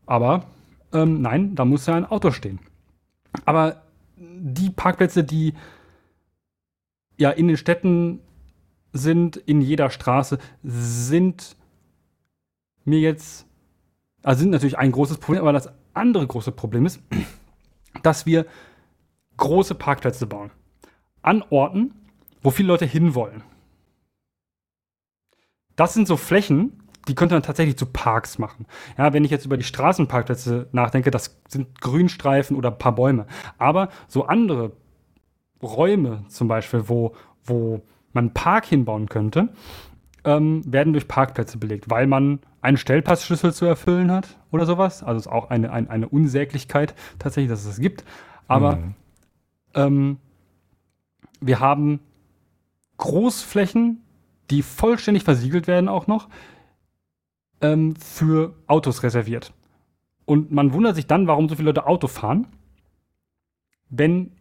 Aber 0.07 0.45
ähm, 0.93 1.21
nein, 1.21 1.55
da 1.55 1.65
muss 1.65 1.87
ja 1.87 1.95
ein 1.95 2.07
Auto 2.07 2.31
stehen. 2.31 2.59
Aber 3.45 3.83
die 4.17 4.71
Parkplätze, 4.71 5.23
die 5.25 5.55
ja 7.17 7.31
in 7.31 7.49
den 7.49 7.57
Städten 7.57 8.21
sind, 8.93 9.36
in 9.36 9.61
jeder 9.61 9.91
Straße, 9.91 10.38
sind 10.62 11.57
mir 12.84 13.01
jetzt, 13.01 13.47
also 14.22 14.41
sind 14.41 14.51
natürlich 14.51 14.78
ein 14.78 14.93
großes 14.93 15.18
Problem, 15.18 15.43
aber 15.43 15.53
das 15.53 15.70
andere 15.95 16.26
große 16.26 16.53
Problem 16.53 16.86
ist, 16.86 17.01
dass 18.03 18.26
wir 18.26 18.47
große 19.36 19.74
Parkplätze 19.74 20.26
bauen. 20.26 20.51
An 21.22 21.43
Orten, 21.51 21.95
wo 22.43 22.51
viele 22.51 22.68
Leute 22.68 22.86
hinwollen. 22.86 23.43
Das 25.76 25.95
sind 25.95 26.07
so 26.07 26.16
Flächen, 26.16 26.80
die 27.09 27.14
könnte 27.14 27.34
man 27.34 27.43
tatsächlich 27.43 27.76
zu 27.76 27.86
Parks 27.86 28.38
machen. 28.38 28.66
Ja, 28.99 29.12
wenn 29.12 29.24
ich 29.24 29.30
jetzt 29.30 29.47
über 29.47 29.57
die 29.57 29.64
Straßenparkplätze 29.64 30.68
nachdenke, 30.72 31.11
das 31.11 31.41
sind 31.49 31.80
Grünstreifen 31.80 32.57
oder 32.57 32.70
ein 32.70 32.78
paar 32.78 32.95
Bäume. 32.95 33.26
Aber 33.59 33.88
so 34.07 34.26
andere 34.26 34.72
Räume 35.62 36.24
zum 36.28 36.49
Beispiel, 36.49 36.88
wo, 36.88 37.14
wo 37.45 37.82
man 38.13 38.27
einen 38.27 38.35
Park 38.35 38.67
hinbauen 38.67 39.09
könnte, 39.09 39.51
ähm, 40.25 40.63
werden 40.71 40.93
durch 40.93 41.09
Parkplätze 41.09 41.59
belegt, 41.59 41.91
weil 41.91 42.07
man 42.07 42.41
einen 42.61 42.77
Stellpassschlüssel 42.77 43.53
zu 43.53 43.65
erfüllen 43.65 44.11
hat 44.11 44.39
oder 44.51 44.67
sowas. 44.67 45.03
Also 45.03 45.19
es 45.19 45.27
ist 45.27 45.33
auch 45.33 45.51
eine, 45.51 45.73
eine, 45.73 45.89
eine 45.91 46.09
Unsäglichkeit 46.09 46.95
tatsächlich, 47.19 47.51
dass 47.51 47.61
es 47.61 47.67
das 47.67 47.81
gibt. 47.81 48.05
Aber 48.49 48.77
mhm. 48.77 48.95
ähm, 49.75 50.17
wir 51.41 51.61
haben 51.61 52.01
Großflächen, 52.99 54.03
die 54.51 54.63
vollständig 54.63 55.25
versiegelt 55.25 55.67
werden 55.67 55.89
auch 55.89 56.07
noch, 56.07 56.29
ähm, 57.63 57.97
für 57.97 58.55
Autos 58.67 59.03
reserviert. 59.03 59.53
Und 60.27 60.51
man 60.51 60.73
wundert 60.73 60.97
sich 60.97 61.07
dann, 61.07 61.27
warum 61.27 61.49
so 61.49 61.57
viele 61.57 61.71
Leute 61.71 61.87
Auto 61.87 62.07
fahren, 62.07 62.47
wenn 63.89 64.33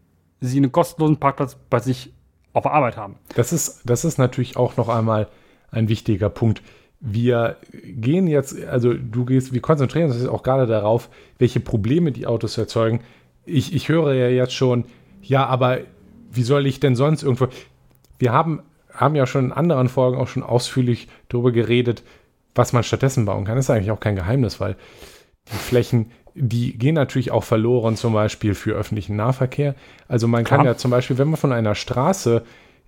sie 0.42 0.58
einen 0.58 0.72
kostenlosen 0.72 1.18
Parkplatz 1.18 1.58
bei 1.70 1.80
sich 1.80 2.14
auf 2.60 2.72
Arbeit 2.72 2.98
haben. 2.98 3.16
Das 3.36 3.54
ist, 3.54 3.82
das 3.86 4.06
ist 4.06 4.18
natürlich 4.18 4.58
auch 4.58 4.78
noch 4.78 4.90
einmal 4.90 5.28
ein 5.72 5.90
wichtiger 5.90 6.30
Punkt. 6.30 6.62
Wir 7.00 7.56
gehen 7.72 8.28
jetzt, 8.28 8.62
also 8.66 8.94
du 8.94 9.26
gehst, 9.26 9.54
wir 9.54 9.62
konzentrieren 9.62 10.12
uns 10.12 10.28
auch 10.28 10.44
gerade 10.44 10.68
darauf, 10.68 11.10
welche 11.38 11.60
Probleme 11.60 12.12
die 12.12 12.28
Autos 12.28 12.58
erzeugen. 12.58 13.02
Ich, 13.46 13.74
ich 13.74 13.88
höre 13.88 14.14
ja 14.14 14.28
jetzt 14.28 14.54
schon, 14.54 14.86
ja, 15.22 15.46
aber 15.46 15.80
wie 16.32 16.44
soll 16.44 16.68
ich 16.68 16.80
denn 16.80 16.96
sonst 16.96 17.24
irgendwo. 17.24 17.48
Wir 18.18 18.34
haben, 18.34 18.62
haben 18.94 19.16
ja 19.16 19.26
schon 19.26 19.46
in 19.46 19.52
anderen 19.54 19.88
Folgen 19.88 20.18
auch 20.18 20.28
schon 20.28 20.44
ausführlich 20.44 21.08
darüber 21.30 21.52
geredet, 21.52 22.04
was 22.56 22.74
man 22.74 22.84
stattdessen 22.84 23.26
bauen 23.26 23.46
kann, 23.46 23.58
ist 23.58 23.70
eigentlich 23.70 23.92
auch 23.92 24.02
kein 24.02 24.18
Geheimnis, 24.18 24.60
weil 24.60 24.76
die 25.48 25.56
Flächen, 25.56 26.12
die 26.40 26.78
gehen 26.78 26.96
natürlich 26.96 27.32
auch 27.32 27.44
verloren, 27.44 27.96
zum 27.96 28.14
Beispiel 28.14 28.56
für 28.56 28.72
öffentlichen 28.72 29.16
Nahverkehr. 29.16 29.76
Also 30.08 30.28
man 30.28 30.44
Klar. 30.44 30.60
kann 30.60 30.66
ja 30.66 30.78
zum 30.78 30.92
Beispiel, 30.92 31.18
wenn 31.18 31.28
man 31.28 31.38
von 31.38 31.52
einer 31.52 31.76
Straße 31.76 32.44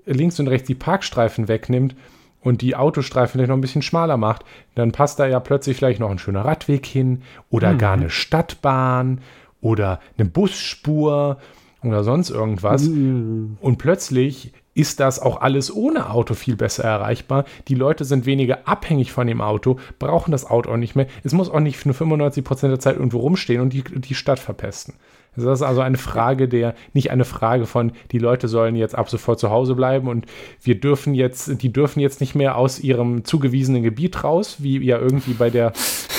links 0.06 0.40
und 0.40 0.48
rechts 0.48 0.68
die 0.68 0.76
Parkstreifen 0.76 1.48
wegnimmt 1.48 1.96
und 2.40 2.62
die 2.62 2.76
Autostreifen 2.76 3.34
vielleicht 3.34 3.50
noch 3.50 3.58
ein 3.58 3.62
bisschen 3.62 3.82
schmaler 3.82 4.18
macht, 4.18 4.46
dann 4.76 4.92
passt 4.92 5.20
da 5.20 5.28
ja 5.28 5.40
plötzlich 5.40 5.78
vielleicht 5.78 6.00
noch 6.00 6.10
ein 6.10 6.20
schöner 6.20 6.46
Radweg 6.46 6.86
hin 6.86 7.22
oder 7.50 7.74
mhm. 7.74 7.78
gar 7.78 7.94
eine 7.94 8.10
Stadtbahn 8.10 9.20
oder 9.60 10.00
eine 10.18 10.28
Busspur 10.28 11.38
oder 11.84 12.04
sonst 12.04 12.30
irgendwas. 12.30 12.88
Mhm. 12.88 13.58
Und 13.60 13.78
plötzlich 13.78 14.54
ist 14.74 15.00
das 15.00 15.20
auch 15.20 15.42
alles 15.42 15.74
ohne 15.74 16.10
Auto 16.10 16.34
viel 16.34 16.56
besser 16.56 16.84
erreichbar. 16.84 17.46
Die 17.68 17.76
Leute 17.76 18.06
sind 18.06 18.26
weniger 18.26 18.68
abhängig 18.68 19.12
von 19.12 19.28
dem 19.28 19.42
Auto, 19.42 19.78
brauchen 20.00 20.32
das 20.32 20.46
Auto 20.46 20.72
auch 20.72 20.78
nicht 20.78 20.96
mehr. 20.96 21.08
Es 21.24 21.34
muss 21.34 21.50
auch 21.50 21.60
nicht 21.60 21.86
nur 21.86 21.96
95% 21.96 22.68
der 22.70 22.80
Zeit 22.80 22.96
irgendwo 22.96 23.20
rumstehen 23.20 23.62
und 23.62 23.74
die, 23.74 23.84
die 23.84 24.16
Stadt 24.16 24.40
verpesten. 24.40 24.94
Das 25.36 25.46
ist 25.46 25.62
also 25.62 25.80
eine 25.80 25.98
Frage 25.98 26.50
der, 26.50 26.76
nicht 26.94 27.10
eine 27.12 27.24
Frage 27.24 27.66
von, 27.66 27.94
die 28.12 28.18
Leute 28.18 28.50
sollen 28.50 28.76
jetzt 28.76 28.96
ab 28.96 29.10
sofort 29.10 29.40
zu 29.40 29.50
Hause 29.50 29.76
bleiben 29.76 30.10
und 30.10 30.26
wir 30.62 30.80
dürfen 30.80 31.14
jetzt, 31.14 31.62
die 31.62 31.72
dürfen 31.72 32.02
jetzt 32.02 32.20
nicht 32.20 32.36
mehr 32.36 32.58
aus 32.58 32.80
ihrem 32.80 33.24
zugewiesenen 33.24 33.82
Gebiet 33.82 34.26
raus, 34.26 34.58
wie 34.60 34.78
ja 34.80 34.98
irgendwie 34.98 35.34
bei 35.34 35.50
der 35.50 35.72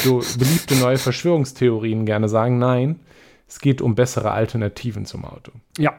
so 0.03 0.23
beliebte 0.39 0.77
neue 0.77 0.97
Verschwörungstheorien 0.97 2.07
gerne 2.07 2.29
sagen. 2.31 2.59
Nein, 2.59 3.01
es 3.47 3.61
geht 3.61 3.83
um 3.83 3.95
bessere 3.95 4.31
Alternativen 4.31 5.05
zum 5.05 5.27
Auto. 5.27 5.53
Ja. 5.77 5.93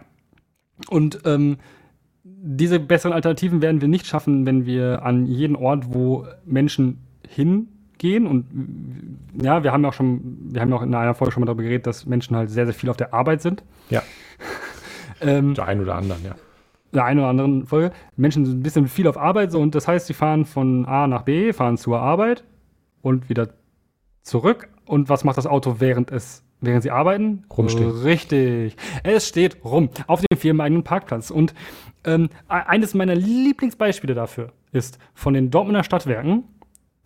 Und 0.89 1.19
ähm, 1.25 1.57
diese 2.45 2.77
besseren 2.77 3.13
Alternativen 3.13 3.61
werden 3.61 3.79
wir 3.79 3.87
nicht 3.87 4.05
schaffen, 4.05 4.45
wenn 4.45 4.65
wir 4.65 5.03
an 5.03 5.25
jeden 5.25 5.55
Ort, 5.55 5.93
wo 5.93 6.27
Menschen 6.43 7.01
hingehen 7.25 8.27
und 8.27 8.45
ja, 9.41 9.63
wir 9.63 9.71
haben 9.71 9.83
ja 9.83 9.89
auch 9.89 9.93
schon, 9.93 10.49
wir 10.51 10.59
haben 10.59 10.69
ja 10.69 10.75
auch 10.75 10.81
in 10.81 10.93
einer 10.93 11.13
Folge 11.13 11.31
schon 11.31 11.39
mal 11.39 11.45
darüber 11.45 11.63
geredet, 11.63 11.87
dass 11.87 12.05
Menschen 12.05 12.35
halt 12.35 12.49
sehr, 12.49 12.65
sehr 12.65 12.73
viel 12.73 12.89
auf 12.89 12.97
der 12.97 13.13
Arbeit 13.13 13.41
sind. 13.41 13.63
Ja. 13.89 14.03
ähm, 15.21 15.53
der 15.53 15.67
einen 15.67 15.81
oder 15.81 15.95
anderen, 15.95 16.21
ja. 16.25 16.35
Der 16.93 17.05
einen 17.05 17.21
oder 17.21 17.29
anderen 17.29 17.65
Folge. 17.65 17.91
Menschen 18.17 18.45
sind 18.45 18.59
ein 18.59 18.63
bisschen 18.63 18.87
viel 18.89 19.07
auf 19.07 19.17
Arbeit 19.17 19.53
so 19.53 19.61
und 19.61 19.73
das 19.73 19.87
heißt, 19.87 20.07
sie 20.07 20.13
fahren 20.13 20.43
von 20.43 20.85
A 20.85 21.07
nach 21.07 21.21
B, 21.21 21.53
fahren 21.53 21.77
zur 21.77 21.99
Arbeit 21.99 22.43
und 23.01 23.29
wieder 23.29 23.49
zurück. 24.21 24.67
Und 24.85 25.07
was 25.07 25.23
macht 25.23 25.37
das 25.37 25.47
Auto, 25.47 25.77
während 25.79 26.11
es 26.11 26.43
Während 26.63 26.81
sie 26.81 26.91
arbeiten? 26.91 27.43
Rumstehen. 27.55 27.89
Richtig. 27.89 28.77
Es 29.03 29.27
steht 29.27 29.65
rum 29.65 29.89
auf 30.07 30.21
dem 30.21 30.37
firmeneigenen 30.37 30.85
Parkplatz. 30.85 31.29
Und 31.29 31.53
ähm, 32.05 32.29
e-, 32.49 32.53
eines 32.53 32.93
meiner 32.93 33.15
Lieblingsbeispiele 33.15 34.13
dafür 34.13 34.51
ist 34.71 34.97
von 35.13 35.33
den 35.33 35.51
Dortmunder 35.51 35.83
Stadtwerken, 35.83 36.45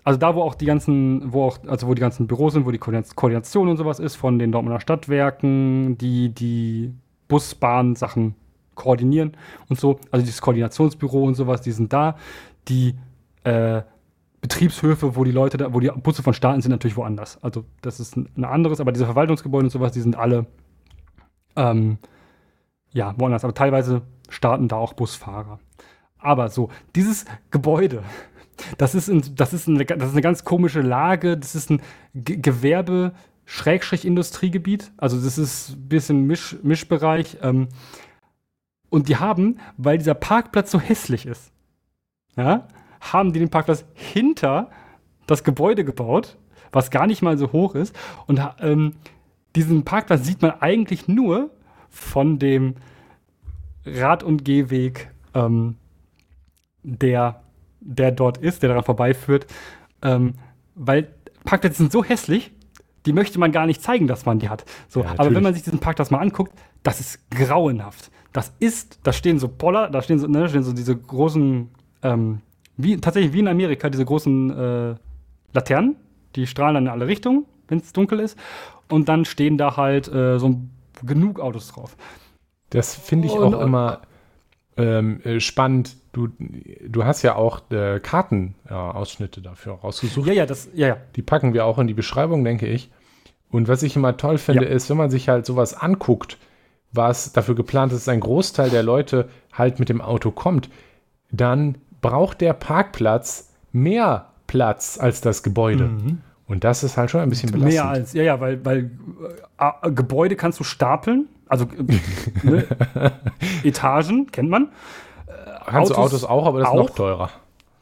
also 0.08 0.18
da, 0.18 0.36
wo 0.36 0.42
auch 0.42 0.56
die 0.56 0.66
ganzen, 0.66 1.34
wo 1.34 1.44
auch, 1.44 1.58
also 1.68 1.88
wo 1.88 1.94
die 1.94 2.00
ganzen 2.00 2.28
Büros 2.28 2.54
sind, 2.54 2.66
wo 2.66 2.72
die 2.72 2.78
Koordination 2.78 3.68
und 3.68 3.76
sowas 3.76 4.00
ist, 4.00 4.16
von 4.16 4.40
den 4.40 4.54
Dortmunder 4.54 4.80
Stadtwerken, 4.80 5.98
die 5.98 6.30
die 6.30 6.94
Busbahn-Sachen 7.28 8.36
koordinieren 8.74 9.36
und 9.68 9.78
so, 9.78 10.00
also 10.10 10.26
dieses 10.26 10.40
Koordinationsbüro 10.40 11.24
und 11.24 11.36
sowas, 11.36 11.60
die 11.60 11.74
sind 11.74 11.92
da. 11.92 12.16
Die 12.70 12.96
äh, 13.44 13.82
Betriebshöfe, 14.40 15.18
wo 15.18 15.26
die 15.26 15.32
Leute 15.32 15.58
da, 15.58 15.74
wo 15.74 15.82
die 15.82 15.90
Busse 15.90 16.24
von 16.24 16.34
Staaten 16.34 16.62
sind, 16.62 16.72
natürlich 16.72 16.96
woanders. 16.96 17.44
Also 17.44 17.66
das 17.82 18.00
ist 18.00 18.16
ein, 18.16 18.46
anderes, 18.46 18.80
aber 18.80 18.94
diese 18.94 19.06
Verwaltungsgebäude 19.06 19.66
und 19.66 19.72
sowas, 19.72 19.92
die 19.92 20.00
sind 20.00 20.16
alle 20.16 20.46
ähm, 21.58 21.98
ja, 22.94 23.14
woanders. 23.18 23.44
Aber 23.44 23.54
teilweise 23.54 24.04
starten 24.30 24.68
da 24.68 24.76
auch 24.76 24.94
Busfahrer. 24.94 25.60
Aber 26.18 26.50
so, 26.50 26.70
dieses 26.96 27.26
Gebäude, 27.52 28.04
das 28.78 28.96
ist, 28.96 29.08
ein, 29.08 29.24
das 29.36 29.54
ist, 29.54 29.68
eine, 29.68 29.86
das 29.86 30.10
ist 30.10 30.14
eine 30.14 30.22
ganz 30.22 30.44
komische 30.44 30.82
Lage. 30.82 31.38
Das 31.38 31.56
ist 31.56 31.70
ein 31.70 31.82
G 32.14 32.38
Gewerbe- 32.38 33.14
Schrägstrich-Industriegebiet. 33.48 34.92
Also 34.98 35.20
das 35.20 35.38
ist 35.38 35.70
ein 35.70 35.88
bisschen 35.88 36.28
Misch, 36.28 36.58
Mischbereich. 36.62 37.38
Ähm, 37.42 37.70
und 38.90 39.10
die 39.10 39.16
haben, 39.16 39.60
weil 39.78 39.98
dieser 39.98 40.14
Parkplatz 40.14 40.70
so 40.70 40.80
hässlich 40.80 41.26
ist, 41.26 41.52
ja, 42.36 42.68
haben 43.00 43.34
die 43.34 43.40
den 43.40 43.50
Parkplatz 43.50 43.86
hinter 43.94 44.70
das 45.28 45.44
Gebäude 45.44 45.86
gebaut, 45.86 46.38
was 46.72 46.92
gar 46.92 47.08
nicht 47.08 47.22
mal 47.22 47.38
so 47.38 47.52
hoch 47.54 47.74
ist. 47.74 47.96
Und 48.28 48.42
ähm, 48.60 48.96
diesen 49.56 49.86
Parkplatz 49.86 50.26
sieht 50.26 50.42
man 50.42 50.52
eigentlich 50.60 51.08
nur 51.08 51.50
von 51.90 52.40
dem 52.40 52.76
Rad- 53.96 54.24
und 54.24 54.46
Gehweg, 54.46 55.10
ähm, 55.34 55.76
der, 56.84 57.42
der 57.80 58.12
dort 58.12 58.38
ist, 58.38 58.62
der 58.62 58.70
daran 58.70 58.84
vorbeiführt. 58.84 59.48
Ähm, 60.02 60.36
weil 60.76 61.10
Parkplätze 61.44 61.78
sind 61.78 61.92
so 61.92 62.04
hässlich, 62.04 62.52
die 63.06 63.14
möchte 63.14 63.40
man 63.40 63.52
gar 63.52 63.66
nicht 63.66 63.82
zeigen, 63.82 64.08
dass 64.08 64.26
man 64.26 64.40
die 64.40 64.50
hat. 64.50 64.66
So, 64.90 65.04
ja, 65.04 65.14
aber 65.18 65.34
wenn 65.34 65.44
man 65.44 65.54
sich 65.54 65.64
diesen 65.64 65.80
Parkplatz 65.80 66.12
mal 66.12 66.20
anguckt, 66.20 66.54
das 66.84 67.00
ist 67.00 67.32
grauenhaft. 67.32 68.12
Das 68.34 68.54
ist, 68.60 69.00
da 69.04 69.14
stehen 69.14 69.40
so 69.40 69.48
Poller, 69.48 69.90
da 69.90 70.02
stehen 70.02 70.20
so, 70.20 70.28
ne, 70.28 70.50
stehen 70.50 70.64
so 70.64 70.74
diese 70.74 70.96
großen 70.96 71.70
ähm, 72.04 72.42
wie, 72.76 72.98
tatsächlich 72.98 73.34
wie 73.34 73.40
in 73.40 73.48
Amerika 73.48 73.90
diese 73.90 74.06
großen 74.06 74.52
äh, 74.52 74.96
Laternen, 75.54 75.96
die 76.36 76.46
strahlen 76.46 76.76
dann 76.76 76.86
in 76.86 76.92
alle 76.92 77.08
Richtungen 77.08 77.46
wenn 77.68 77.80
es 77.80 77.94
dunkel 77.94 78.20
ist. 78.20 78.38
Und 78.90 79.10
dann 79.10 79.26
stehen 79.26 79.58
da 79.58 79.78
halt 79.78 80.08
äh, 80.08 80.40
so 80.40 80.62
genug 81.06 81.40
Autos 81.40 81.70
drauf. 81.70 81.98
Das 82.70 82.96
finde 82.96 83.28
ich 83.28 83.34
Und- 83.34 83.54
auch 83.56 83.62
immer 83.62 84.02
ähm, 84.78 85.22
äh, 85.24 85.40
spannend. 85.40 85.96
Du, 86.14 86.30
du 86.88 87.06
hast 87.06 87.22
ja 87.24 87.36
auch 87.36 87.70
äh, 87.72 88.00
Kartenausschnitte 88.00 89.42
dafür 89.42 89.74
rausgesucht. 89.74 90.28
Ja, 90.28 90.34
ja, 90.34 90.46
das, 90.46 90.70
ja, 90.74 90.88
ja. 90.88 90.98
Die 91.16 91.22
packen 91.22 91.54
wir 91.54 91.66
auch 91.66 91.80
in 91.80 91.88
die 91.88 91.94
Beschreibung, 91.94 92.44
denke 92.44 92.68
ich. 92.68 92.92
Und 93.50 93.68
was 93.68 93.82
ich 93.84 93.96
immer 93.96 94.18
toll 94.18 94.38
finde, 94.38 94.66
Ja. 94.66 94.70
ist, 94.72 94.90
wenn 94.90 94.98
man 94.98 95.10
sich 95.10 95.30
halt 95.30 95.46
sowas 95.46 95.74
anguckt, 95.74 96.38
was 96.92 97.34
dafür 97.34 97.56
geplant 97.56 97.92
ist, 97.94 98.08
dass 98.08 98.14
ein 98.14 98.20
Großteil 98.20 98.70
der 98.70 98.84
Leute 98.84 99.30
halt 99.54 99.80
mit 99.80 99.90
dem 99.90 100.02
Auto 100.02 100.32
kommt, 100.32 100.70
dann 101.32 101.78
braucht 102.02 102.42
der 102.42 102.54
Parkplatz 102.54 103.54
mehr 103.72 104.30
Platz 104.48 104.98
als 105.00 105.22
das 105.22 105.44
Gebäude. 105.44 105.90
Und 106.48 106.64
das 106.64 106.84
ist 106.84 106.98
halt 106.98 107.12
schon 107.12 107.22
ein 107.22 107.30
bisschen 107.30 107.52
belastend. 107.52 107.74
Mhm. 107.74 107.84
Mehr 107.84 107.90
als, 107.90 108.14
ja, 108.14 108.24
ja, 108.24 108.40
weil, 108.40 108.64
weil 108.66 108.92
äh, 109.60 109.88
äh, 109.88 109.92
Gebäude 109.92 110.36
kannst 110.36 110.60
du 110.60 110.64
stapeln, 110.64 111.28
also 111.50 111.66
äh, 111.66 112.48
ne, 112.48 112.66
Etagen, 113.64 114.32
kennt 114.32 114.50
man. 114.50 114.70
Kannst 115.66 115.92
du 115.92 115.96
Autos 115.96 116.24
Autos 116.24 116.24
auch, 116.24 116.46
aber 116.46 116.60
das 116.60 116.70
ist 116.70 116.76
noch 116.76 116.90
auch? 116.90 116.96
teurer. 116.96 117.30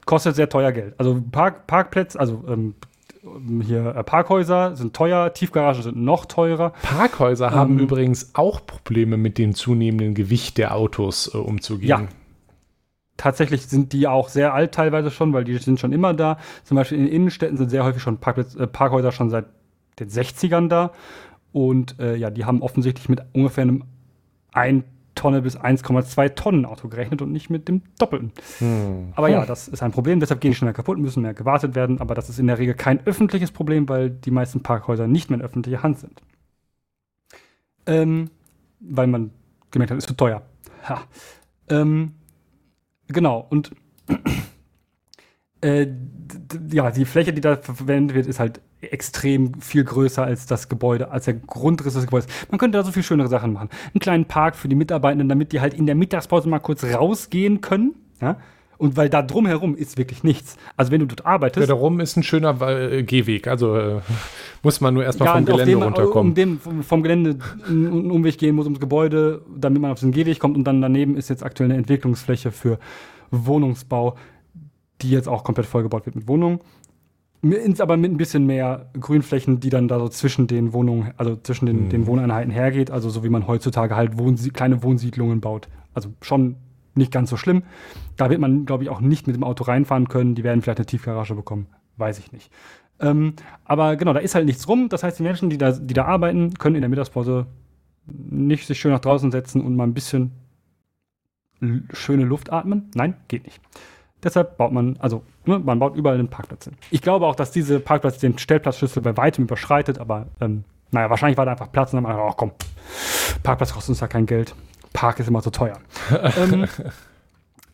kostet 0.05 0.36
sehr 0.36 0.49
teuer 0.49 0.72
Geld. 0.72 0.95
Also 0.97 1.22
Park, 1.32 1.68
Parkplätze, 1.68 2.20
also 2.20 2.43
ähm, 2.47 2.74
hier 3.63 3.95
äh, 3.95 4.03
Parkhäuser 4.03 4.76
sind 4.76 4.95
teuer, 4.95 5.34
Tiefgaragen 5.34 5.82
sind 5.82 5.97
noch 5.97 6.26
teurer. 6.26 6.74
Parkhäuser 6.82 7.51
haben 7.51 7.78
Ähm, 7.78 7.80
übrigens 7.80 8.32
auch 8.34 8.66
Probleme 8.66 9.18
mit 9.18 9.38
dem 9.38 9.55
zunehmenden 9.55 10.13
Gewicht 10.13 10.57
der 10.57 10.76
Autos 10.76 11.34
äh, 11.34 11.38
umzugehen. 11.38 11.89
Ja. 11.89 12.07
Tatsächlich 13.18 13.68
sind 13.68 13.93
die 13.93 14.07
auch 14.07 14.30
sehr 14.30 14.53
alt 14.53 14.74
teilweise 14.74 15.09
schon, 15.09 15.32
weil 15.34 15.43
die 15.43 15.57
sind 15.57 15.80
schon 15.80 15.93
immer 15.93 16.13
da. 16.13 16.38
Zum 16.63 16.76
Beispiel 16.76 16.99
in 16.99 17.07
Innenstädten 17.07 17.57
sind 17.57 17.70
sehr 17.70 17.84
häufig 17.84 18.01
schon 18.01 18.18
Parkplätze, 18.18 18.59
äh, 18.59 18.68
Parkhäuser 18.68 19.11
schon 19.11 19.30
seit 19.30 19.45
den 19.99 20.09
60ern 20.09 20.68
da. 20.68 20.91
Und 21.56 21.97
äh, 22.01 22.18
ja, 22.18 22.32
die 22.32 22.43
haben 22.43 22.62
offensichtlich 22.62 23.08
mit 23.08 23.22
ungefähr 23.32 23.62
einem 23.62 23.86
1 24.51 24.84
Tonne 25.16 25.41
bis 25.41 25.58
1,2 25.58 26.36
Tonnen 26.36 26.66
Auto 26.66 26.89
gerechnet 26.89 27.22
und 27.22 27.32
nicht 27.32 27.49
mit 27.49 27.70
dem 27.70 27.82
Doppelten. 27.97 28.34
Hm. 28.60 29.14
Aber 29.16 29.30
ja, 29.30 29.45
das 29.45 29.70
ist 29.70 29.82
ein 29.82 29.93
Problem, 29.93 30.20
deshalb 30.20 30.41
gehen 30.41 30.51
die 30.51 30.58
schneller 30.58 30.74
kaputt, 30.74 30.99
müssen 30.99 31.24
mehr 31.24 31.34
gewartet 31.34 31.74
werden. 31.74 32.01
Aber 32.01 32.14
das 32.14 32.28
ist 32.28 32.39
in 32.39 32.47
der 32.47 32.58
Regel 32.58 32.74
kein 32.74 32.99
öffentliches 33.08 33.51
Problem, 33.51 33.88
weil 33.88 34.10
die 34.10 34.32
meisten 34.32 34.64
Parkhäuser 34.64 35.08
nicht 35.08 35.30
mehr 35.30 35.39
in 35.39 35.45
öffentlicher 35.45 35.82
Hand 35.82 35.99
sind. 35.99 36.22
Ähm, 37.86 38.30
weil 38.82 39.08
man 39.08 39.32
gemerkt 39.72 39.91
hat, 39.91 39.97
ist 39.97 40.10
zu 40.10 40.18
teuer. 40.18 40.41
Ähm, 41.70 42.16
genau, 43.08 43.47
und 43.49 43.72
äh, 45.64 45.88
ja, 46.70 46.91
die 46.91 47.06
Fläche, 47.06 47.32
die 47.32 47.39
da 47.39 47.56
ver- 47.56 47.76
verwendet 47.76 48.14
wird, 48.14 48.28
ist 48.28 48.41
halt 48.41 48.60
extrem 48.82 49.60
viel 49.62 49.84
größer 49.84 50.24
als 50.24 50.46
das 50.46 50.70
Gebäude, 50.70 51.12
als 51.12 51.26
der 51.26 51.36
Grundriss 51.36 51.94
des 51.94 52.06
Gebäudes. 52.06 52.28
Man 52.52 52.60
könnte 52.60 52.78
da 52.78 52.84
so 52.84 52.92
viel 52.92 53.04
schönere 53.04 53.28
Sachen 53.28 53.54
machen. 53.54 53.70
Einen 53.94 54.00
kleinen 54.00 54.26
Park 54.26 54.56
für 54.56 54.68
die 54.68 54.76
Mitarbeitenden, 54.76 55.30
damit 55.30 55.52
die 55.52 55.62
halt 55.62 55.74
in 55.74 55.86
der 55.86 55.96
Mittagspause 55.96 56.48
mal 56.50 56.60
kurz 56.60 56.84
rausgehen 56.84 57.62
können. 57.62 57.96
Ja? 58.22 58.38
Und 58.78 58.98
weil 58.98 59.10
da 59.10 59.22
drumherum 59.22 59.76
ist 59.76 59.98
wirklich 59.98 60.24
nichts. 60.24 60.58
Also 60.76 60.92
wenn 60.92 61.00
du 61.00 61.06
dort 61.06 61.26
arbeitest, 61.26 61.70
Darum 61.70 62.00
ist 62.00 62.18
ein 62.18 62.24
schöner 62.24 62.60
äh, 62.62 63.04
Gehweg. 63.04 63.48
Also 63.48 63.78
äh, 63.78 64.02
muss 64.64 64.82
man 64.82 64.94
nur 64.94 65.04
erstmal 65.04 65.30
vom 65.30 65.38
und 65.38 65.50
auf 65.50 65.58
Gelände 65.58 65.72
dem, 65.72 65.84
runterkommen. 65.84 66.30
Um 66.32 66.36
dem 66.36 66.60
vom, 66.60 66.84
vom 66.84 67.04
Gelände 67.04 67.38
einen 67.68 68.12
Umweg 68.12 68.38
gehen 68.38 68.56
muss 68.56 68.66
ums 68.66 68.80
Gebäude, 68.80 69.42
damit 69.56 69.82
man 69.82 69.92
auf 69.92 70.00
den 70.02 70.12
Gehweg 70.12 70.40
kommt. 70.40 70.58
Und 70.58 70.66
dann 70.66 70.82
daneben 70.82 71.16
ist 71.16 71.30
jetzt 71.30 71.44
aktuell 71.44 71.70
eine 71.70 71.80
Entwicklungsfläche 71.80 72.52
für 72.52 72.80
Wohnungsbau, 73.32 74.18
die 75.02 75.12
jetzt 75.12 75.30
auch 75.30 75.44
komplett 75.44 75.68
vollgebaut 75.68 76.06
wird 76.06 76.16
mit 76.16 76.28
Wohnungen. 76.28 76.60
Aber 77.80 77.98
mit 77.98 78.12
ein 78.12 78.18
bisschen 78.18 78.46
mehr 78.46 78.89
Grünflächen, 79.00 79.60
die 79.60 79.70
dann 79.70 79.88
da 79.88 80.00
so 80.00 80.08
zwischen 80.10 80.48
den 80.48 80.74
Wohnungen, 80.74 81.14
also 81.18 81.36
zwischen 81.36 81.66
den, 81.66 81.86
Mhm. 81.86 81.89
den 81.89 82.08
Wohneinheiten 82.08 82.52
hergeht. 82.52 82.89
Also 82.91 83.10
so 83.10 83.24
wie 83.24 83.30
man 83.30 83.46
heutzutage 83.48 83.96
halt 83.96 84.18
Wohnsie 84.18 84.50
kleine 84.50 84.82
Wohnsiedlungen 84.84 85.41
baut. 85.41 85.68
Also 85.93 86.10
schon 86.22 86.56
nicht 86.96 87.12
ganz 87.12 87.30
so 87.30 87.38
schlimm. 87.38 87.64
Da 88.18 88.30
wird 88.30 88.39
man, 88.39 88.66
glaube 88.66 88.84
ich, 88.84 88.89
auch 88.89 89.02
nicht 89.02 89.28
mit 89.28 89.36
dem 89.36 89.43
Auto 89.43 89.64
reinfahren 89.66 90.08
können. 90.08 90.34
Die 90.34 90.43
werden 90.43 90.62
vielleicht 90.62 90.80
eine 90.80 90.86
Tiefgarage 90.86 91.36
bekommen. 91.36 91.68
Weiß 91.98 92.20
ich 92.20 92.32
nicht. 92.32 92.52
Ähm, 93.00 93.34
aber 93.66 93.96
genau, 93.98 94.14
da 94.14 94.20
ist 94.20 94.34
halt 94.36 94.46
nichts 94.46 94.68
rum. 94.68 94.88
Das 94.89 95.04
heißt, 95.04 95.20
die 95.20 95.24
Menschen, 95.24 95.50
die 95.50 95.58
da, 95.58 95.72
die 95.74 95.93
da 95.93 96.06
arbeiten, 96.06 96.54
können 96.54 96.76
in 96.76 96.82
der 96.82 96.89
Mittagspause 96.89 97.46
nicht 98.08 98.66
sich 98.66 98.80
schön 98.80 98.91
nach 98.91 99.02
draußen 99.02 99.32
setzen 99.32 99.62
und 99.62 99.76
mal 99.76 99.84
ein 99.84 99.93
bisschen 99.93 100.32
schöne 101.93 102.24
Luft 102.26 102.52
atmen. 102.52 102.89
Nein, 102.96 103.16
geht 103.28 103.43
nicht. 103.46 103.60
Deshalb 104.26 104.58
baut 104.58 104.72
man, 104.72 104.98
also 105.00 105.22
ne, 105.46 105.60
man 105.60 105.78
baut 105.78 105.96
überall 105.96 106.18
einen 106.18 106.30
Parkplatz 106.30 106.66
hin. 106.66 106.74
Ich 106.90 107.04
glaube 107.04 107.28
auch, 107.28 107.36
dass 107.36 107.52
diese 107.52 107.80
Parkplatz 107.80 108.18
den 108.18 108.40
Stellplatzschlüssel 108.40 109.04
bei 109.04 109.16
weitem 109.16 109.44
überschreitet, 109.44 110.00
aber 110.00 110.26
ähm, 110.42 110.64
naja, 110.92 111.12
wahrscheinlich 111.12 111.38
war 111.38 111.46
da 111.46 111.52
einfach 111.52 111.72
Platz 111.72 111.94
und 111.94 111.98
dann 111.98 112.08
haben 112.08 112.18
wir 112.18 112.24
gedacht, 112.24 112.34
ach 112.34 112.38
komm, 112.38 112.52
Parkplatz 113.44 113.72
kostet 113.74 113.90
uns 113.90 114.00
ja 114.00 114.08
kein 114.08 114.26
Geld. 114.26 114.56
Park 114.94 115.20
ist 115.20 115.28
immer 115.28 115.42
so 115.42 115.52
teuer. 115.52 115.78
ähm, 116.38 116.68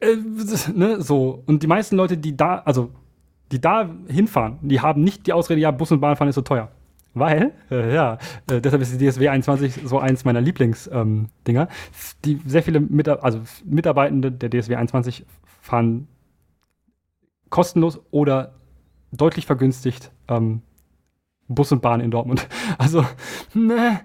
äh, 0.01 0.15
ne, 0.73 1.01
so. 1.01 1.41
Und 1.45 1.63
die 1.63 1.67
meisten 1.67 1.95
Leute, 1.95 2.17
die 2.17 2.35
da, 2.35 2.61
also 2.65 2.91
die 3.53 3.61
da 3.61 3.89
hinfahren, 4.07 4.57
die 4.61 4.81
haben 4.81 5.03
nicht 5.03 5.27
die 5.27 5.33
Ausrede, 5.33 5.61
ja, 5.61 5.71
Bus 5.71 5.91
und 5.91 6.01
Bahnfahren 6.01 6.29
ist 6.29 6.35
so 6.35 6.41
teuer. 6.41 6.69
Weil, 7.13 7.53
äh, 7.71 7.93
ja, 7.93 8.17
äh, 8.49 8.59
deshalb 8.59 8.81
ist 8.81 8.99
die 8.99 9.07
DSW 9.07 9.29
21 9.29 9.81
so 9.85 9.99
eins 9.99 10.25
meiner 10.25 10.41
Lieblingsdinger. 10.41 11.61
Ähm, 11.61 11.67
die 12.25 12.41
sehr 12.45 12.63
viele 12.63 12.81
Mitar 12.81 13.23
also 13.23 13.39
Mitarbeitende 13.63 14.33
der 14.33 14.49
DSW 14.49 14.75
21 14.75 15.25
fahren 15.61 16.07
kostenlos 17.51 17.99
oder 18.09 18.55
deutlich 19.11 19.45
vergünstigt 19.45 20.11
ähm, 20.27 20.63
Bus 21.47 21.71
und 21.71 21.83
Bahn 21.83 22.01
in 22.01 22.09
Dortmund. 22.09 22.47
Also, 22.77 23.05
ne, 23.53 23.99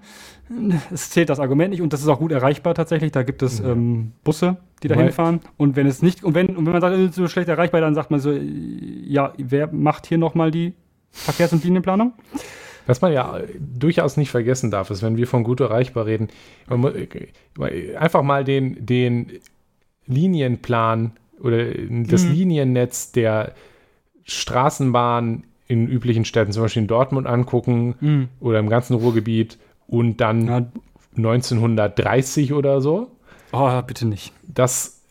es 0.91 1.09
zählt 1.09 1.29
das 1.29 1.39
Argument 1.39 1.71
nicht 1.71 1.81
und 1.81 1.91
das 1.93 2.01
ist 2.01 2.07
auch 2.07 2.19
gut 2.19 2.31
erreichbar 2.31 2.75
tatsächlich. 2.75 3.11
Da 3.11 3.23
gibt 3.23 3.41
es 3.41 3.59
ähm, 3.59 4.11
Busse, 4.23 4.57
die 4.83 4.87
da 4.87 4.95
hinfahren. 4.95 5.39
Und 5.57 5.75
wenn 5.75 5.87
es 5.87 6.01
nicht, 6.01 6.23
und 6.23 6.35
wenn, 6.35 6.55
und 6.55 6.65
wenn 6.65 6.73
man 6.73 6.81
sagt, 6.81 6.95
es 6.95 7.09
ist 7.09 7.15
so 7.15 7.27
schlecht 7.27 7.49
erreichbar, 7.49 7.81
dann 7.81 7.95
sagt 7.95 8.11
man 8.11 8.19
so, 8.19 8.31
ja, 8.31 9.33
wer 9.37 9.71
macht 9.73 10.05
hier 10.05 10.17
nochmal 10.17 10.51
die 10.51 10.73
Verkehrs- 11.11 11.53
und 11.53 11.63
Linienplanung? 11.63 12.13
Was 12.85 13.01
man 13.01 13.11
ja 13.11 13.39
durchaus 13.59 14.15
nicht 14.15 14.29
vergessen 14.29 14.69
darf, 14.69 14.91
ist, 14.91 15.01
wenn 15.01 15.17
wir 15.17 15.27
von 15.27 15.43
gut 15.43 15.59
erreichbar 15.59 16.05
reden, 16.05 16.29
äh, 16.69 17.95
einfach 17.95 18.21
mal 18.21 18.43
den, 18.43 18.85
den 18.85 19.31
Linienplan 20.05 21.11
oder 21.41 21.65
das 21.65 22.23
Mhm. 22.25 22.31
Liniennetz 22.33 23.11
der 23.11 23.53
Straßenbahn 24.25 25.43
in 25.67 25.87
üblichen 25.87 26.25
Städten, 26.25 26.51
zum 26.51 26.63
Beispiel 26.63 26.81
in 26.83 26.87
Dortmund 26.87 27.27
angucken 27.27 28.29
oder 28.39 28.59
im 28.59 28.69
ganzen 28.69 28.93
Ruhrgebiet 28.95 29.57
und 29.87 30.17
dann 30.21 30.47
Ja, 30.47 30.65
1930 31.17 32.53
oder 32.53 32.81
so. 32.81 33.11
oh, 33.51 33.81
bitte 33.81 34.07
nicht. 34.07 34.33
Das 34.47 35.01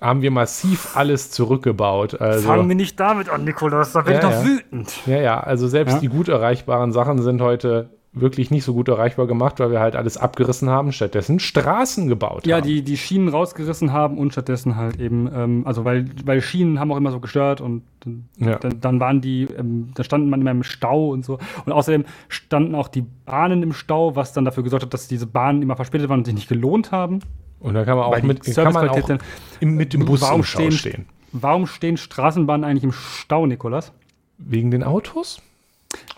haben 0.00 0.20
wir 0.22 0.30
massiv 0.30 0.94
alles 0.96 1.30
zurückgebaut. 1.30 2.20
Also, 2.20 2.46
Fangen 2.46 2.68
wir 2.68 2.76
nicht 2.76 3.00
damit 3.00 3.28
an, 3.30 3.44
Nikolaus, 3.44 3.92
da 3.92 4.02
bin 4.02 4.12
Ja, 4.12 4.18
ich 4.18 4.24
doch 4.24 4.30
ja. 4.32 4.44
wütend. 4.44 4.92
Ja, 5.06 5.20
ja, 5.20 5.40
also 5.40 5.66
selbst 5.68 5.94
Ja. 5.94 5.98
die 6.00 6.08
gut 6.08 6.28
erreichbaren 6.28 6.92
Sachen 6.92 7.22
sind 7.22 7.40
heute 7.40 7.88
wirklich 8.18 8.50
nicht 8.50 8.64
so 8.64 8.72
gut 8.72 8.88
erreichbar 8.88 9.26
gemacht, 9.26 9.60
weil 9.60 9.70
wir 9.70 9.78
halt 9.80 9.94
alles 9.94 10.16
abgerissen 10.16 10.70
haben, 10.70 10.90
stattdessen 10.90 11.38
Straßen 11.38 12.08
gebaut 12.08 12.46
Ja, 12.46 12.56
haben. 12.56 12.66
die, 12.66 12.82
die 12.82 12.96
Schienen 12.96 13.28
rausgerissen 13.28 13.92
haben 13.92 14.16
und 14.16 14.32
stattdessen 14.32 14.74
halt 14.76 14.98
eben, 15.00 15.28
ähm, 15.34 15.62
also 15.66 15.84
weil, 15.84 16.06
weil 16.24 16.40
Schienen 16.40 16.80
haben 16.80 16.90
auch 16.90 16.96
immer 16.96 17.10
so 17.10 17.20
gestört 17.20 17.60
und 17.60 17.82
dann, 18.00 18.24
Ja. 18.38 18.58
dann, 18.58 18.80
dann 18.80 19.00
waren 19.00 19.20
die, 19.20 19.42
ähm, 19.58 19.90
da 19.94 20.02
standen 20.02 20.30
man 20.30 20.40
immer 20.40 20.50
im 20.50 20.62
Stau 20.62 21.10
und 21.10 21.24
so. 21.26 21.38
Und 21.66 21.72
außerdem 21.72 22.04
standen 22.28 22.74
auch 22.74 22.88
die 22.88 23.04
Bahnen 23.26 23.62
im 23.62 23.74
Stau, 23.74 24.16
was 24.16 24.32
dann 24.32 24.46
dafür 24.46 24.62
gesorgt 24.62 24.84
hat, 24.86 24.94
dass 24.94 25.08
diese 25.08 25.26
Bahnen 25.26 25.60
immer 25.60 25.76
verspätet 25.76 26.08
waren 26.08 26.20
und 26.20 26.24
sich 26.24 26.34
nicht 26.34 26.48
gelohnt 26.48 26.92
haben. 26.92 27.20
Und 27.60 27.74
da 27.74 27.84
kann 27.84 27.98
man 27.98 28.06
auch 28.06 28.22
mit, 28.22 28.42
kann 28.54 28.72
man 28.72 28.88
auch 28.88 29.00
dann- 29.06 29.18
im, 29.60 29.76
mit 29.76 29.92
dem 29.92 30.06
Bus 30.06 30.22
Warum 30.22 30.40
im 30.40 30.44
Stau 30.44 30.58
stehen- 30.60 30.72
stehen. 30.72 31.06
Warum 31.32 31.66
stehen 31.66 31.98
Straßenbahnen 31.98 32.64
eigentlich 32.64 32.84
im 32.84 32.92
Stau, 32.92 33.44
Nikolas? 33.44 33.92
Wegen 34.38 34.70
den 34.70 34.82
Autos? 34.84 35.42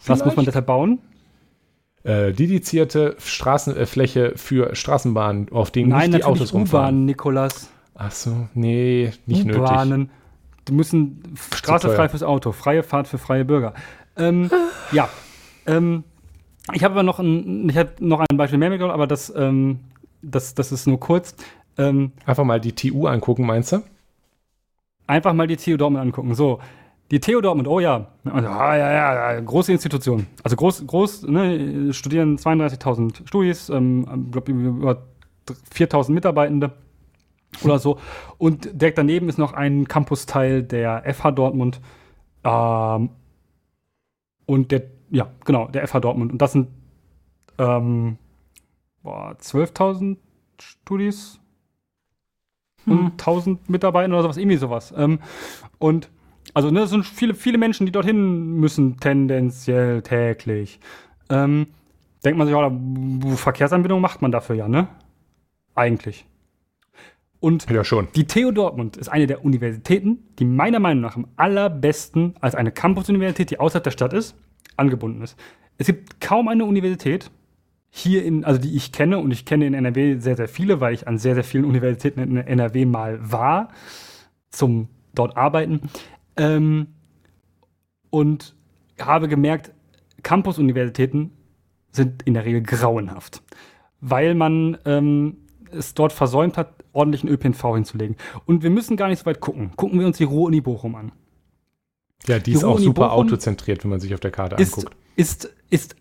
Was 0.07 0.25
muss 0.25 0.37
man 0.37 0.45
deshalb 0.45 0.66
bauen? 0.66 1.01
Äh, 2.09 2.32
dedizierte 2.32 3.16
Straßenfläche 3.18 4.32
für 4.36 4.74
Straßenbahnen, 4.74 5.52
auf 5.52 5.70
denen 5.70 5.90
Nein, 5.90 6.10
nicht 6.10 6.20
die 6.20 6.24
Autos 6.24 6.55
rumfahren. 6.55 6.86
U-Bahnen, 6.86 7.05
Nikolas. 7.05 7.70
Ach 7.94 8.10
so, 8.10 8.48
nee, 8.55 9.12
nicht 9.26 9.44
nötig. 9.44 9.60
U-Bahnen. 9.60 10.10
Die 10.66 10.72
müssen 10.72 11.22
Straße 11.55 11.90
frei 11.90 12.09
fürs 12.09 12.22
Auto, 12.22 12.52
freie 12.52 12.82
Fahrt 12.82 13.09
für 13.09 13.18
freie 13.18 13.44
Bürger. 13.44 13.74
Ähm, 14.16 14.51
ja. 14.90 15.10
Ähm, 15.66 16.05
ich 16.72 16.82
habe 16.82 16.94
aber 16.94 17.02
noch 17.02 17.18
ein, 17.18 17.68
ich 17.68 17.76
habe 17.76 17.90
noch 18.01 18.20
ein 18.20 18.39
Beispiel 18.39 18.59
mehr 18.59 18.70
mitgebracht, 18.70 18.94
aber 18.94 19.06
das, 19.06 19.30
ähm, 19.36 19.80
das, 20.22 20.55
das 20.55 20.72
ist 20.72 20.86
nur 20.86 20.98
kurz. 20.98 21.35
Ähm, 21.76 22.12
Einfach 22.24 22.44
mal 22.44 22.59
die 22.59 22.72
TU 22.72 23.06
angucken, 23.06 23.44
meinst 23.44 23.72
du? 23.72 23.82
einfach 25.09 25.32
mal 25.32 25.47
die 25.47 25.56
TU 25.56 25.76
Dortmund 25.76 26.02
angucken. 26.02 26.35
So, 26.35 26.60
die 27.10 27.20
TU 27.20 27.40
Dortmund, 27.40 27.68
oh 27.68 27.80
ja, 27.80 28.06
also, 28.24 28.48
ah, 28.48 28.76
ja, 28.76 28.93
ja, 28.93 29.32
ja, 29.32 29.40
große 29.40 29.72
Institution. 29.72 30.26
Also 30.43 30.56
groß, 30.56 30.86
groß, 30.86 31.22
ne, 31.22 31.93
studieren 31.93 32.36
32.000 32.36 33.26
Studis, 33.26 33.68
ähm, 33.70 34.30
glaub, 34.30 34.48
über 34.48 35.02
4.000 35.72 36.12
Mitarbeitende 36.12 36.72
oder 37.64 37.78
so. 37.78 37.98
Und 38.36 38.80
direkt 38.80 38.98
daneben 38.98 39.28
ist 39.28 39.39
noch 39.39 39.55
ein 39.55 39.89
Campusteil 39.89 40.62
der 40.62 41.02
FH 41.14 41.30
Dortmund. 41.30 41.80
Ähm, 42.44 43.10
und 44.44 44.70
der 44.70 44.82
ja, 45.10 45.28
genau, 45.44 45.68
der 45.68 45.86
FH 45.86 46.01
Dortmund. 46.01 46.32
Und 46.32 46.43
das 46.43 46.52
sind 46.52 46.68
ähm, 47.59 48.18
12.000 49.05 50.16
Studis 50.60 51.40
hm. 52.85 52.93
und 52.93 53.12
1000 53.12 53.68
Mitarbeiter 53.68 54.12
oder 54.12 54.22
sowas, 54.22 54.36
irgendwie 54.36 54.56
sowas. 54.56 54.93
Ähm, 54.97 55.20
und 55.78 56.10
also, 56.59 56.72
ne, 56.72 56.80
das 56.80 56.90
sind 56.90 57.06
viele, 57.06 57.35
viele 57.35 57.56
Menschen, 57.56 57.86
die 57.86 57.93
dorthin 57.93 58.56
müssen, 58.56 58.97
tendenziell 58.97 60.02
täglich. 60.02 60.80
Ähm, 61.30 61.68
denkt 62.24 62.36
man 62.36 62.48
sich, 62.48 62.56
ja, 62.56 63.36
Verkehrsanbindung 63.36 64.01
macht 64.01 64.22
man 64.22 64.32
dafür 64.32 64.56
ja, 64.56 64.66
ne? 64.66 64.89
Eigentlich. 65.76 66.26
Und 67.39 67.70
ja, 67.70 67.85
schon. 67.85 68.09
die 68.16 68.26
TU 68.26 68.51
Dortmund 68.51 68.97
ist 68.97 69.06
eine 69.06 69.28
der 69.28 69.44
Universitäten, 69.44 70.18
die 70.40 70.44
meiner 70.47 70.80
Meinung 70.80 71.01
nach 71.01 71.14
am 71.14 71.28
allerbesten 71.36 72.35
als 72.40 72.56
eine 72.56 72.72
Campus-Universität, 72.72 73.52
die 73.52 73.60
außerhalb 73.60 73.85
der 73.85 73.93
Stadt 73.93 74.12
ist, 74.12 74.35
angebunden 74.76 75.22
ist. 75.22 75.39
Es 75.76 75.86
gibt 75.86 76.20
kaum 76.20 76.48
eine 76.48 76.64
Universität 76.64 77.30
hier 77.89 78.24
in, 78.24 78.44
also 78.44 78.60
die 78.60 78.74
ich 78.74 78.90
kenne, 78.90 79.20
und 79.20 79.30
ich 79.30 79.44
kenne 79.44 79.64
in 79.64 79.74
NRW 79.74 80.18
sehr, 80.18 80.35
sehr 80.35 80.48
viele, 80.48 80.80
weil 80.80 80.93
ich 80.93 81.06
an 81.06 81.18
sehr, 81.18 81.36
sehr 81.36 81.44
vielen 81.44 81.64
Universitäten 81.64 82.18
in 82.18 82.36
NRW 82.36 82.85
mal 82.85 83.20
war, 83.30 83.68
zum 84.51 84.89
dort 85.14 85.36
arbeiten. 85.36 85.82
Ähm, 86.39 86.89
und 88.10 88.55
habe 88.98 89.28
gemerkt, 89.28 89.73
Campus-Universitäten 90.23 91.32
sind 91.93 92.23
in 92.23 92.35
der 92.35 92.44
Regel 92.44 92.62
grauenhaft, 92.62 93.43
weil 94.01 94.35
man 94.35 94.78
ähm, 94.85 95.39
es 95.70 95.94
dort 95.94 96.12
versäumt 96.12 96.56
hat, 96.56 96.85
ordentlichen 96.93 97.28
ÖPNV 97.28 97.74
hinzulegen. 97.74 98.16
Und 98.47 98.62
wir 98.62 98.70
müssen 98.70 98.97
gar 98.97 99.09
nicht 99.09 99.20
so 99.20 99.27
weit 99.27 99.40
gucken. 99.40 99.73
Gucken 99.77 100.01
wir 100.01 100.06
uns 100.06 100.19
die 100.19 100.24
Ruhr-Uni 100.24 100.60
Bochum 100.60 100.94
an. 100.94 101.12
Ja, 102.27 102.39
die, 102.39 102.44
die 102.44 102.52
ist 102.52 102.65
auch 102.65 102.78
super 102.78 103.09
Bochum 103.09 103.27
autozentriert, 103.27 103.85
wenn 103.85 103.90
man 103.90 104.01
sich 104.01 104.15
auf 104.15 104.20
der 104.20 104.31
Karte 104.31 104.56
ist, 104.56 104.74
anguckt. 104.77 104.97
Ist, 105.16 105.55
ist, 105.70 105.97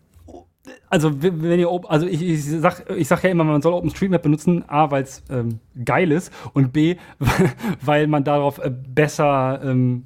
also 0.90 1.22
wenn 1.22 1.60
ihr, 1.60 1.70
also 1.88 2.08
ich, 2.08 2.22
ich 2.22 2.44
sag, 2.44 2.90
ich 2.90 3.08
sag 3.08 3.24
ja 3.24 3.30
immer, 3.30 3.44
man 3.44 3.62
soll 3.62 3.74
OpenStreetMap 3.74 4.22
benutzen, 4.22 4.68
A, 4.68 4.90
weil 4.90 5.04
es 5.04 5.24
ähm, 5.30 5.60
geil 5.84 6.12
ist 6.12 6.34
und 6.54 6.74
B, 6.74 6.96
weil 7.82 8.08
man 8.08 8.24
darauf 8.24 8.60
äh, 8.60 8.72
besser 8.72 9.62
ähm, 9.64 10.06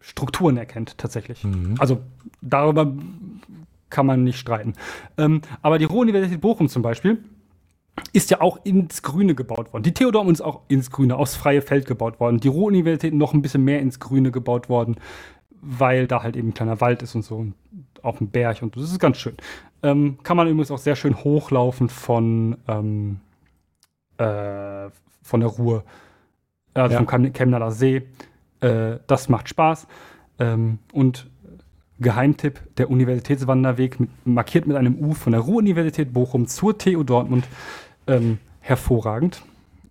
Strukturen 0.00 0.56
erkennt, 0.56 0.98
tatsächlich. 0.98 1.44
Mhm. 1.44 1.76
Also 1.78 2.00
darüber 2.40 2.92
kann 3.90 4.06
man 4.06 4.24
nicht 4.24 4.38
streiten. 4.38 4.74
Ähm, 5.18 5.42
aber 5.62 5.78
die 5.78 5.84
Ruhr-Universität 5.84 6.40
Bochum 6.40 6.68
zum 6.68 6.82
Beispiel, 6.82 7.18
ist 8.12 8.30
ja 8.30 8.40
auch 8.40 8.64
ins 8.64 9.02
Grüne 9.02 9.34
gebaut 9.34 9.72
worden. 9.72 9.82
Die 9.82 9.92
Dortmund 9.92 10.30
ist 10.30 10.40
auch 10.40 10.62
ins 10.68 10.90
Grüne, 10.90 11.16
aufs 11.16 11.36
freie 11.36 11.62
Feld 11.62 11.86
gebaut 11.86 12.18
worden. 12.20 12.38
Die 12.38 12.48
Ruhr-Universität 12.48 13.14
noch 13.14 13.34
ein 13.34 13.42
bisschen 13.42 13.64
mehr 13.64 13.80
ins 13.80 14.00
Grüne 14.00 14.30
gebaut 14.30 14.68
worden, 14.68 14.96
weil 15.60 16.06
da 16.06 16.22
halt 16.22 16.36
eben 16.36 16.48
ein 16.48 16.54
kleiner 16.54 16.80
Wald 16.80 17.02
ist 17.02 17.14
und 17.14 17.22
so 17.22 17.36
und 17.36 17.54
auf 18.02 18.18
dem 18.18 18.28
Berg 18.28 18.62
und 18.62 18.74
das 18.76 18.84
ist 18.84 18.98
ganz 18.98 19.18
schön. 19.18 19.34
Ähm, 19.82 20.18
kann 20.22 20.36
man 20.36 20.48
übrigens 20.48 20.70
auch 20.70 20.78
sehr 20.78 20.96
schön 20.96 21.16
hochlaufen 21.22 21.88
von, 21.88 22.56
ähm, 22.66 23.20
äh, 24.16 24.88
von 25.22 25.40
der 25.40 25.50
Ruhr, 25.50 25.84
also 26.74 26.94
ja. 26.94 27.04
vom 27.04 27.32
Chemnader 27.32 27.70
See. 27.70 28.06
Äh, 28.60 28.98
das 29.06 29.28
macht 29.28 29.48
Spaß. 29.48 29.86
Ähm, 30.38 30.78
und 30.92 31.28
Geheimtipp, 32.00 32.60
der 32.76 32.90
Universitätswanderweg, 32.90 34.00
mit, 34.00 34.10
markiert 34.24 34.66
mit 34.66 34.76
einem 34.76 34.98
U 34.98 35.12
von 35.12 35.32
der 35.32 35.42
Ruhr-Universität 35.42 36.12
Bochum 36.12 36.46
zur 36.46 36.78
TU 36.78 37.02
Dortmund 37.02 37.46
ähm, 38.06 38.38
hervorragend. 38.60 39.42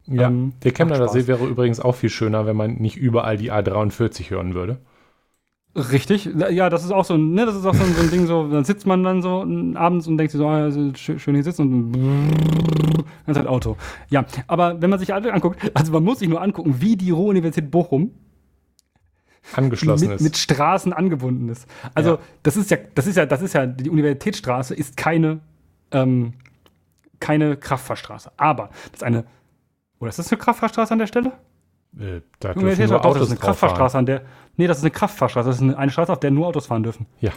Ja, 0.08 0.28
ähm, 0.28 0.54
der 0.64 0.72
Chemnader 0.72 1.08
See 1.08 1.28
wäre 1.28 1.46
übrigens 1.46 1.80
auch 1.80 1.96
viel 1.96 2.10
schöner, 2.10 2.48
wenn 2.48 2.56
man 2.56 2.76
nicht 2.76 2.98
überall 2.98 3.38
die 3.38 3.52
A43 3.52 4.32
hören 4.32 4.56
würde. 4.56 4.80
Richtig, 5.76 6.28
ja, 6.50 6.68
das 6.72 6.84
ist 6.84 6.92
auch 6.92 7.06
so, 7.06 7.16
ne, 7.16 7.46
das 7.46 7.56
ist 7.56 7.64
auch 7.64 7.76
so, 7.76 7.84
so 7.84 8.02
ein 8.02 8.10
Ding, 8.10 8.26
so, 8.26 8.50
dann 8.50 8.64
sitzt 8.64 8.88
man 8.88 9.04
dann 9.04 9.22
so 9.22 9.42
abends 9.76 10.08
und 10.08 10.18
denkt 10.18 10.32
sich 10.32 10.40
so, 10.40 10.48
ah, 10.48 10.64
also 10.64 10.92
schön 10.96 11.36
hier 11.36 11.44
sitzen 11.44 11.62
und 11.62 11.92
dann 11.92 13.06
ist 13.28 13.38
halt 13.38 13.48
Auto. 13.48 13.78
Ja, 14.10 14.26
aber 14.48 14.82
wenn 14.82 14.90
man 14.90 14.98
sich 14.98 15.14
anguckt, 15.14 15.60
also 15.76 15.92
man 15.92 16.04
muss 16.04 16.20
sich 16.20 16.28
nur 16.28 16.42
angucken, 16.42 16.78
wie 16.80 16.96
die 16.96 17.12
Ruhr-Universität 17.12 17.70
Bochum 17.70 18.12
angeschlossen 19.54 20.10
mit, 20.10 20.18
ist. 20.18 20.24
Mit 20.24 20.38
Straßen 20.38 20.94
angebunden 20.94 21.50
ist. 21.50 21.68
Also, 21.94 22.12
ja. 22.12 22.20
das 22.44 22.58
ist 22.58 22.72
ja, 22.72 22.78
das 22.96 23.08
ist 23.08 23.16
ja, 23.16 23.26
das 23.26 23.42
ist 23.42 23.54
ja, 23.54 23.66
die 23.66 23.90
Universitätsstraße 23.90 24.76
ist 24.76 24.98
keine 24.98 25.40
ähm, 25.92 26.34
keine 27.20 27.58
Kraftfahrstraße. 27.58 28.32
Aber 28.38 28.70
das 28.92 29.02
ist 29.02 29.04
eine. 29.04 29.26
Oder 30.00 30.10
ist 30.10 30.20
das 30.20 30.32
eine 30.32 30.40
Kraftfahrstraße 30.40 30.94
an 30.94 31.00
der 31.00 31.08
Stelle? 31.08 31.34
Äh, 32.00 32.22
da 32.40 32.54
dürfen 32.54 32.88
nur 32.88 33.06
Autos 33.06 33.20
das 33.20 33.24
ist 33.24 33.32
eine 33.32 33.40
Kraftfahrstraße 33.40 33.98
an 33.98 34.06
der. 34.06 34.22
Nee, 34.56 34.68
das 34.68 34.78
ist 34.78 34.84
eine 34.84 34.92
Kraftfahrstraße. 34.92 35.50
Das 35.50 35.58
ist 35.58 35.62
eine, 35.62 35.78
eine, 35.78 35.92
Straße, 35.92 36.12
auf 36.12 36.20
der 36.20 36.32
nur 36.32 36.48
Autos 36.48 36.68
fahren 36.68 36.84
dürfen. 36.84 37.06
Ja. 37.20 37.32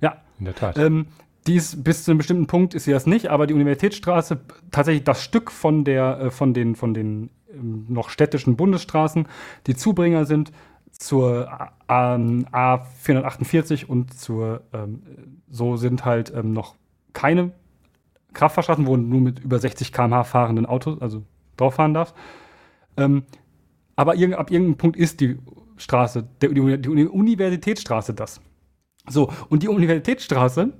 Ja. 0.00 0.22
In 0.38 0.46
der 0.46 0.54
Tat. 0.54 0.78
Ähm, 0.78 1.06
die 1.46 1.56
ist 1.56 1.82
bis 1.82 2.04
zu 2.04 2.10
einem 2.10 2.18
bestimmten 2.18 2.46
Punkt 2.46 2.74
ist 2.74 2.84
sie 2.84 2.92
das 2.92 3.06
nicht, 3.06 3.28
aber 3.28 3.46
die 3.46 3.54
Universitätsstraße, 3.54 4.40
tatsächlich 4.70 5.04
das 5.04 5.22
Stück 5.22 5.50
von 5.50 5.84
der, 5.84 6.20
äh, 6.20 6.30
von 6.30 6.52
den, 6.52 6.74
von 6.74 6.94
den 6.94 7.30
ähm, 7.52 7.86
noch 7.88 8.10
städtischen 8.10 8.56
Bundesstraßen, 8.56 9.26
die 9.66 9.74
Zubringer 9.74 10.24
sind 10.24 10.52
zur 10.98 11.48
ähm, 11.88 12.46
A448 12.52 13.86
und 13.86 14.12
zur, 14.12 14.62
ähm, 14.72 15.02
so 15.48 15.76
sind 15.76 16.04
halt 16.04 16.32
ähm, 16.34 16.52
noch 16.52 16.74
keine 17.12 17.52
Kraftfahrstraßen, 18.34 18.86
wo 18.86 18.96
nur 18.96 19.20
mit 19.20 19.38
über 19.38 19.58
60 19.58 19.92
km/h 19.92 20.24
fahrenden 20.24 20.66
Autos, 20.66 21.00
also 21.00 21.22
drauf 21.56 21.74
fahren 21.76 21.94
darf. 21.94 22.14
Ähm, 22.96 23.22
aber 23.96 24.16
irg 24.16 24.34
ab 24.34 24.50
irgendeinem 24.50 24.76
Punkt 24.76 24.96
ist 24.96 25.20
die 25.20 25.38
Straße, 25.76 26.28
der, 26.40 26.50
die, 26.50 26.78
die 26.82 27.06
Universitätsstraße 27.06 28.12
das. 28.12 28.40
So, 29.08 29.32
und 29.48 29.62
die 29.62 29.68
Universitätsstraße, 29.68 30.72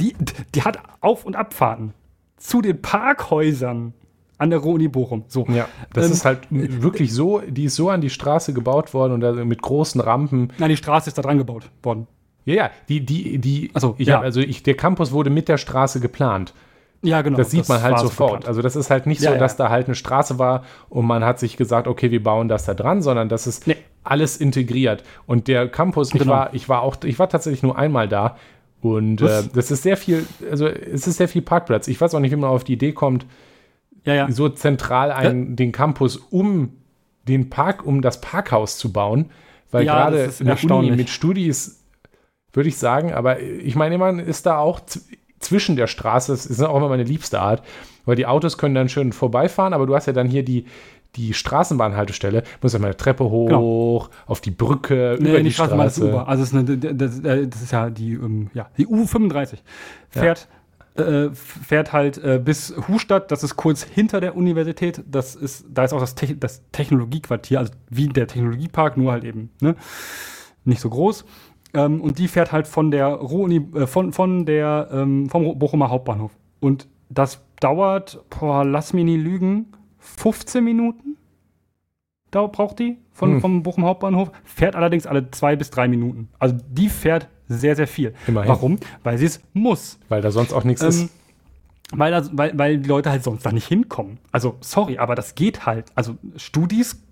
die, 0.00 0.14
die 0.54 0.62
hat 0.62 0.78
Auf- 1.00 1.24
und 1.24 1.34
Abfahrten 1.34 1.94
zu 2.36 2.60
den 2.60 2.80
Parkhäusern 2.80 3.94
an 4.38 4.50
der 4.50 4.58
Ruhr-Uni 4.58 4.88
Bochum. 4.88 5.24
So. 5.28 5.46
Ja, 5.48 5.68
das 5.92 6.06
ähm, 6.06 6.12
ist 6.12 6.24
halt 6.24 6.40
wirklich 6.50 7.12
so, 7.12 7.40
die 7.40 7.64
ist 7.64 7.76
so 7.76 7.90
an 7.90 8.00
die 8.00 8.10
Straße 8.10 8.52
gebaut 8.52 8.94
worden 8.94 9.22
und 9.22 9.46
mit 9.46 9.62
großen 9.62 10.00
Rampen. 10.00 10.52
Nein, 10.58 10.70
die 10.70 10.76
Straße 10.76 11.08
ist 11.08 11.18
da 11.18 11.22
dran 11.22 11.38
gebaut 11.38 11.70
worden. 11.82 12.06
Ja, 12.44 12.54
ja, 12.54 12.70
die, 12.88 13.04
die, 13.04 13.38
die, 13.38 13.70
also, 13.74 13.94
ja. 13.98 14.16
Hab, 14.16 14.22
also 14.22 14.40
ich, 14.40 14.62
der 14.62 14.74
Campus 14.74 15.12
wurde 15.12 15.30
mit 15.30 15.48
der 15.48 15.56
Straße 15.56 16.00
geplant. 16.00 16.52
Ja, 17.02 17.22
genau. 17.22 17.36
Das 17.36 17.50
sieht 17.50 17.60
das 17.60 17.68
man 17.68 17.82
halt 17.82 17.98
sofort. 17.98 18.44
So 18.44 18.48
also 18.48 18.62
das 18.62 18.76
ist 18.76 18.90
halt 18.90 19.06
nicht 19.06 19.20
ja, 19.20 19.32
so, 19.32 19.38
dass 19.38 19.58
ja. 19.58 19.66
da 19.66 19.70
halt 19.70 19.86
eine 19.86 19.94
Straße 19.94 20.38
war 20.38 20.64
und 20.88 21.06
man 21.06 21.24
hat 21.24 21.38
sich 21.38 21.56
gesagt, 21.56 21.86
okay, 21.86 22.10
wir 22.10 22.22
bauen 22.22 22.48
das 22.48 22.64
da 22.64 22.74
dran, 22.74 23.02
sondern 23.02 23.28
das 23.28 23.46
ist 23.46 23.66
nee. 23.66 23.76
alles 24.04 24.38
integriert. 24.38 25.04
Und 25.26 25.48
der 25.48 25.68
Campus, 25.68 26.10
genau. 26.10 26.24
ich 26.24 26.28
war, 26.28 26.54
ich 26.54 26.68
war 26.68 26.82
auch, 26.82 26.96
ich 27.04 27.18
war 27.18 27.28
tatsächlich 27.28 27.62
nur 27.62 27.78
einmal 27.78 28.08
da 28.08 28.36
und 28.80 29.20
äh, 29.20 29.42
das 29.54 29.70
ist 29.70 29.82
sehr 29.82 29.96
viel, 29.96 30.26
also 30.50 30.66
es 30.66 31.06
ist 31.06 31.16
sehr 31.16 31.28
viel 31.28 31.42
Parkplatz. 31.42 31.88
Ich 31.88 32.00
weiß 32.00 32.14
auch 32.14 32.20
nicht, 32.20 32.32
wie 32.32 32.36
man 32.36 32.50
auf 32.50 32.64
die 32.64 32.74
Idee 32.74 32.92
kommt, 32.92 33.26
ja, 34.04 34.30
so 34.30 34.48
zentral 34.48 35.10
einen, 35.12 35.56
den 35.56 35.72
Campus 35.72 36.16
um 36.16 36.72
den 37.26 37.50
Park, 37.50 37.84
um 37.86 38.02
das 38.02 38.20
Parkhaus 38.20 38.78
zu 38.78 38.92
bauen, 38.92 39.30
weil 39.70 39.84
gerade 39.84 40.28
der 40.28 40.70
Uni 40.70 40.90
mit 40.92 41.08
Studis 41.08 41.84
würde 42.52 42.68
ich 42.68 42.76
sagen. 42.78 43.12
Aber 43.12 43.40
ich 43.40 43.74
meine, 43.76 43.98
man 43.98 44.18
ist 44.18 44.46
da 44.46 44.58
auch 44.58 44.80
zwischen 45.40 45.76
der 45.76 45.86
Straße, 45.86 46.32
das 46.32 46.46
ist 46.46 46.62
auch 46.62 46.76
immer 46.76 46.88
meine 46.88 47.04
liebste 47.04 47.40
Art, 47.40 47.62
weil 48.04 48.16
die 48.16 48.26
Autos 48.26 48.58
können 48.58 48.74
dann 48.74 48.88
schön 48.88 49.12
vorbeifahren, 49.12 49.72
aber 49.72 49.86
du 49.86 49.94
hast 49.94 50.06
ja 50.06 50.12
dann 50.12 50.28
hier 50.28 50.44
die, 50.44 50.66
die 51.16 51.34
Straßenbahnhaltestelle, 51.34 52.42
muss 52.60 52.72
ja 52.72 52.78
mal 52.78 52.88
eine 52.88 52.96
Treppe 52.96 53.24
hoch, 53.24 53.46
genau. 53.46 54.08
auf 54.26 54.40
die 54.40 54.50
Brücke, 54.50 55.16
nee, 55.20 55.28
über 55.28 55.38
die, 55.38 55.44
die 55.44 55.52
Straße. 55.52 55.74
Straße. 55.74 56.26
Also 56.26 56.42
ist 56.42 56.54
eine, 56.54 56.76
das, 56.76 57.22
das, 57.22 57.62
ist 57.62 57.72
ja 57.72 57.90
die, 57.90 58.18
um, 58.18 58.50
ja, 58.54 58.68
die 58.76 58.86
U35 58.86 59.58
fährt, 60.08 60.40
ja. 60.40 60.46
Äh, 60.96 61.30
fährt 61.32 61.92
halt 61.92 62.18
äh, 62.18 62.40
bis 62.42 62.74
Hustadt, 62.88 63.30
das 63.30 63.42
ist 63.42 63.56
kurz 63.56 63.82
hinter 63.82 64.20
der 64.20 64.36
Universität, 64.36 65.02
das 65.06 65.34
ist, 65.34 65.66
da 65.68 65.84
ist 65.84 65.92
auch 65.92 66.00
das, 66.00 66.14
Te 66.14 66.36
das 66.36 66.62
Technologiequartier, 66.72 67.58
also 67.58 67.72
wie 67.90 68.08
der 68.08 68.26
Technologiepark, 68.26 68.96
nur 68.96 69.12
halt 69.12 69.24
eben, 69.24 69.50
ne? 69.60 69.74
Nicht 70.64 70.80
so 70.80 70.88
groß. 70.88 71.24
Ähm, 71.74 72.00
und 72.00 72.18
die 72.18 72.28
fährt 72.28 72.52
halt 72.52 72.66
von 72.66 72.90
der 72.90 73.08
Ruhr-Uni, 73.08 73.66
äh, 73.74 73.86
von, 73.86 74.12
von 74.12 74.46
der, 74.46 74.88
ähm, 74.92 75.28
vom 75.28 75.58
Bochumer 75.58 75.90
Hauptbahnhof. 75.90 76.30
Und 76.60 76.88
das 77.10 77.44
dauert, 77.60 78.24
boah, 78.30 78.64
lass 78.64 78.92
mich 78.92 79.04
nie 79.04 79.16
lügen, 79.16 79.72
15 79.98 80.62
Minuten? 80.62 81.16
Da 82.30 82.46
braucht 82.46 82.78
die 82.78 82.98
von, 83.12 83.34
hm. 83.34 83.40
vom 83.40 83.62
Bochum 83.62 83.84
Hauptbahnhof. 83.84 84.30
Fährt 84.42 84.74
allerdings 84.74 85.06
alle 85.06 85.30
zwei 85.30 85.56
bis 85.56 85.70
drei 85.70 85.88
Minuten. 85.88 86.28
Also 86.38 86.56
die 86.68 86.88
fährt 86.88 87.28
sehr, 87.48 87.76
sehr 87.76 87.86
viel. 87.86 88.14
Immerhin. 88.26 88.48
Warum? 88.48 88.78
Weil 89.02 89.18
sie 89.18 89.26
es 89.26 89.40
muss. 89.52 89.98
Weil 90.08 90.22
da 90.22 90.30
sonst 90.30 90.52
auch 90.52 90.64
nichts 90.64 90.82
ähm, 90.82 90.88
ist. 90.88 91.10
Weil, 91.92 92.10
das, 92.10 92.30
weil, 92.36 92.56
weil 92.58 92.78
die 92.78 92.88
Leute 92.88 93.10
halt 93.10 93.22
sonst 93.22 93.44
da 93.44 93.52
nicht 93.52 93.66
hinkommen. 93.66 94.18
Also, 94.32 94.56
sorry, 94.60 94.98
aber 94.98 95.14
das 95.14 95.34
geht 95.34 95.66
halt. 95.66 95.86
Also, 95.94 96.16
Studis 96.36 97.02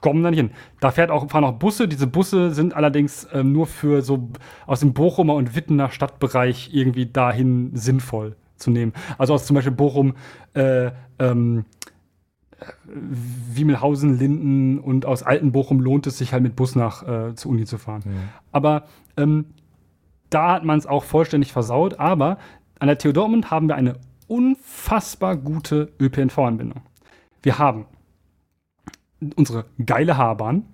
kommen 0.00 0.22
da 0.22 0.30
nicht 0.30 0.40
hin. 0.40 0.50
Da 0.80 0.90
fährt 0.90 1.10
auch, 1.10 1.28
fahren 1.30 1.44
auch 1.44 1.52
Busse. 1.52 1.88
Diese 1.88 2.06
Busse 2.06 2.52
sind 2.52 2.74
allerdings 2.74 3.26
ähm, 3.32 3.52
nur 3.52 3.66
für 3.66 4.02
so 4.02 4.28
aus 4.66 4.80
dem 4.80 4.92
Bochumer 4.92 5.34
und 5.34 5.56
Wittener 5.56 5.90
Stadtbereich 5.90 6.70
irgendwie 6.72 7.06
dahin 7.06 7.70
sinnvoll 7.74 8.36
zu 8.56 8.70
nehmen. 8.70 8.92
Also 9.16 9.34
aus 9.34 9.46
zum 9.46 9.54
Beispiel 9.54 9.72
Bochum, 9.72 10.14
äh, 10.54 10.90
ähm, 11.18 11.64
Wiemelhausen, 12.86 14.18
Linden 14.18 14.78
und 14.78 15.06
aus 15.06 15.22
Altenbochum 15.22 15.80
lohnt 15.80 16.06
es 16.08 16.18
sich 16.18 16.32
halt 16.32 16.42
mit 16.42 16.56
Bus 16.56 16.74
nach 16.74 17.06
äh, 17.06 17.34
zur 17.36 17.52
Uni 17.52 17.64
zu 17.64 17.78
fahren. 17.78 18.02
Ja. 18.04 18.12
Aber 18.50 18.84
ähm, 19.18 19.46
da 20.30 20.52
hat 20.52 20.64
man 20.64 20.78
es 20.78 20.86
auch 20.86 21.04
vollständig 21.04 21.52
versaut. 21.52 21.98
Aber 21.98 22.38
an 22.78 22.88
der 22.88 22.98
TU 22.98 23.12
Dortmund 23.12 23.50
haben 23.50 23.68
wir 23.68 23.74
eine 23.76 23.94
unfassbar 24.26 25.36
gute 25.36 25.92
ÖPNV-Anbindung. 26.00 26.82
Wir 27.42 27.58
haben 27.58 27.86
unsere 29.36 29.64
geile 29.84 30.16
H-Bahn, 30.16 30.64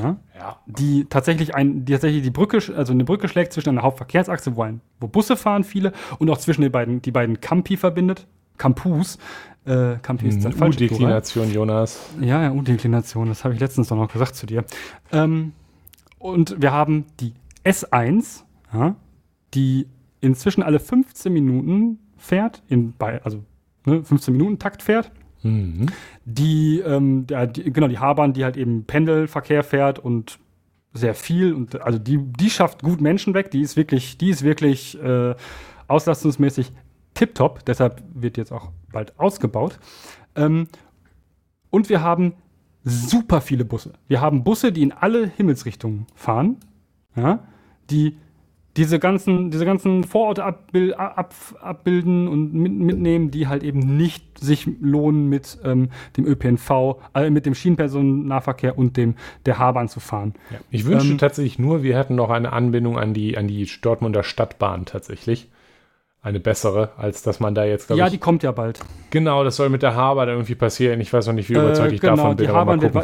ja, 0.00 0.16
Ja. 0.38 0.56
die 0.66 1.04
tatsächlich 1.04 1.54
ein, 1.54 1.84
die 1.84 1.92
tatsächlich 1.92 2.22
die 2.22 2.30
Brücke, 2.30 2.58
also 2.74 2.92
eine 2.92 3.04
Brücke 3.04 3.28
schlägt 3.28 3.52
zwischen 3.52 3.70
einer 3.70 3.82
Hauptverkehrsachse, 3.82 4.56
wo, 4.56 4.62
ein, 4.62 4.80
wo 5.00 5.08
Busse 5.08 5.36
fahren, 5.36 5.64
viele, 5.64 5.92
und 6.18 6.30
auch 6.30 6.38
zwischen 6.38 6.62
den 6.62 6.72
beiden, 6.72 7.02
die 7.02 7.10
beiden 7.10 7.40
Campi 7.40 7.76
verbindet. 7.76 8.26
Campus. 8.56 9.18
Äh, 9.64 9.96
Campi 10.02 10.28
ist 10.28 10.44
das 10.44 10.54
falsche 10.54 10.78
Plural. 10.78 10.94
U-Deklination, 10.96 11.52
Jonas. 11.52 12.10
Ja, 12.20 12.42
ja, 12.42 12.52
U-Deklination, 12.52 13.28
das 13.28 13.44
habe 13.44 13.54
ich 13.54 13.60
letztens 13.60 13.88
doch 13.88 13.96
noch 13.96 14.10
gesagt 14.12 14.34
zu 14.36 14.46
dir. 14.46 14.64
Ähm, 15.10 15.52
und 16.18 16.60
wir 16.62 16.72
haben 16.72 17.04
die 17.20 17.34
S1, 17.64 18.44
ja, 18.72 18.96
die 19.54 19.86
inzwischen 20.20 20.62
alle 20.62 20.80
15 20.80 21.32
Minuten 21.32 21.98
fährt, 22.16 22.62
in 22.68 22.92
bei, 22.96 23.22
also 23.22 23.44
ne, 23.84 24.04
15 24.04 24.32
Minuten 24.32 24.58
Takt 24.58 24.82
fährt. 24.82 25.10
Mhm. 25.42 25.86
Die, 26.24 26.78
ähm, 26.80 27.26
der, 27.26 27.46
die, 27.46 27.72
genau, 27.72 27.88
die 27.88 27.98
H-Bahn, 27.98 28.32
die 28.32 28.44
halt 28.44 28.56
eben 28.56 28.84
Pendelverkehr 28.84 29.64
fährt 29.64 29.98
und 29.98 30.38
sehr 30.94 31.14
viel 31.14 31.54
und 31.54 31.80
also 31.80 31.98
die, 31.98 32.18
die 32.18 32.50
schafft 32.50 32.82
gut 32.82 33.00
Menschen 33.00 33.34
weg, 33.34 33.50
die 33.50 33.62
ist 33.62 33.76
wirklich, 33.76 34.18
die 34.18 34.30
ist 34.30 34.42
wirklich 34.42 35.02
äh, 35.02 35.34
auslastungsmäßig 35.88 36.70
tipptopp, 37.14 37.64
deshalb 37.64 38.02
wird 38.14 38.36
jetzt 38.36 38.52
auch 38.52 38.70
bald 38.92 39.18
ausgebaut. 39.18 39.78
Ähm, 40.36 40.68
und 41.70 41.88
wir 41.88 42.02
haben 42.02 42.34
super 42.84 43.40
viele 43.40 43.64
Busse. 43.64 43.94
Wir 44.06 44.20
haben 44.20 44.44
Busse, 44.44 44.70
die 44.70 44.82
in 44.82 44.92
alle 44.92 45.26
Himmelsrichtungen 45.26 46.06
fahren, 46.14 46.58
ja, 47.16 47.40
die 47.90 48.16
diese 48.76 48.98
ganzen, 48.98 49.50
diese 49.50 49.66
ganzen 49.66 50.04
Vororte 50.04 50.44
abbil 50.44 50.94
ab, 50.94 51.34
abbilden 51.60 52.26
und 52.26 52.54
mit, 52.54 52.72
mitnehmen, 52.72 53.30
die 53.30 53.46
halt 53.46 53.62
eben 53.62 53.96
nicht 53.96 54.38
sich 54.38 54.66
lohnen, 54.80 55.28
mit 55.28 55.58
ähm, 55.62 55.90
dem 56.16 56.26
ÖPNV, 56.26 56.96
äh, 57.14 57.28
mit 57.28 57.44
dem 57.44 57.54
Schienenpersonennahverkehr 57.54 58.78
und 58.78 58.96
dem 58.96 59.14
der 59.44 59.58
H-Bahn 59.58 59.88
zu 59.88 60.00
fahren. 60.00 60.34
Ja. 60.50 60.58
Ich 60.70 60.86
wünschte 60.86 61.12
Ähm, 61.12 61.18
tatsächlich 61.18 61.58
nur, 61.58 61.82
wir 61.82 61.98
hätten 61.98 62.14
noch 62.14 62.30
eine 62.30 62.52
Anbindung 62.52 62.98
an 62.98 63.12
die, 63.12 63.36
an 63.36 63.46
die 63.46 63.68
Dortmunder 63.82 64.22
Stadtbahn 64.22 64.86
tatsächlich. 64.86 65.50
Eine 66.22 66.38
bessere, 66.38 66.90
als 66.96 67.22
dass 67.22 67.40
man 67.40 67.54
da 67.54 67.64
jetzt, 67.64 67.90
ja, 67.90 68.06
ich, 68.06 68.12
die 68.12 68.18
kommt 68.18 68.44
ja 68.44 68.52
bald. 68.52 68.80
genau, 69.10 69.42
das 69.42 69.56
soll 69.56 69.68
mit 69.70 69.82
der 69.82 69.96
dann 69.96 70.28
irgendwie 70.28 70.54
passieren. 70.54 71.00
Ich 71.00 71.12
weiß 71.12 71.26
noch 71.26 71.34
nicht, 71.34 71.50
wie 71.50 71.54
überzeugt 71.54 71.90
Äh, 71.90 71.94
ich 71.96 72.00
davon 72.00 72.36
bin, 72.36 72.46
die 72.46 72.52
H-Bahn 72.52 72.80
wird, 72.80 72.94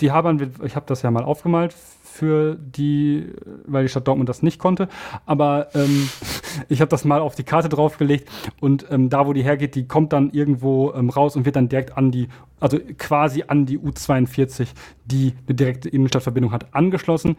die 0.00 0.10
H-Bahn 0.10 0.40
wird, 0.40 0.50
ich 0.64 0.74
habe 0.74 0.84
das 0.86 1.02
ja 1.02 1.10
mal 1.10 1.22
aufgemalt 1.22 1.74
für 2.06 2.56
die, 2.56 3.32
weil 3.66 3.84
die 3.84 3.88
Stadt 3.88 4.06
Dortmund 4.06 4.28
das 4.28 4.42
nicht 4.42 4.58
konnte, 4.58 4.88
aber 5.26 5.68
ähm, 5.74 6.08
ich 6.68 6.80
habe 6.80 6.88
das 6.88 7.04
mal 7.04 7.20
auf 7.20 7.34
die 7.34 7.44
Karte 7.44 7.68
draufgelegt 7.68 8.28
und 8.60 8.86
ähm, 8.90 9.10
da, 9.10 9.26
wo 9.26 9.32
die 9.32 9.42
hergeht, 9.42 9.74
die 9.74 9.86
kommt 9.86 10.12
dann 10.12 10.30
irgendwo 10.30 10.92
ähm, 10.94 11.10
raus 11.10 11.36
und 11.36 11.44
wird 11.44 11.56
dann 11.56 11.68
direkt 11.68 11.96
an 11.96 12.10
die, 12.10 12.28
also 12.60 12.78
quasi 12.98 13.44
an 13.46 13.66
die 13.66 13.78
U42, 13.78 14.68
die 15.04 15.34
eine 15.46 15.54
direkte 15.54 15.88
Innenstadtverbindung 15.88 16.52
hat, 16.52 16.74
angeschlossen. 16.74 17.36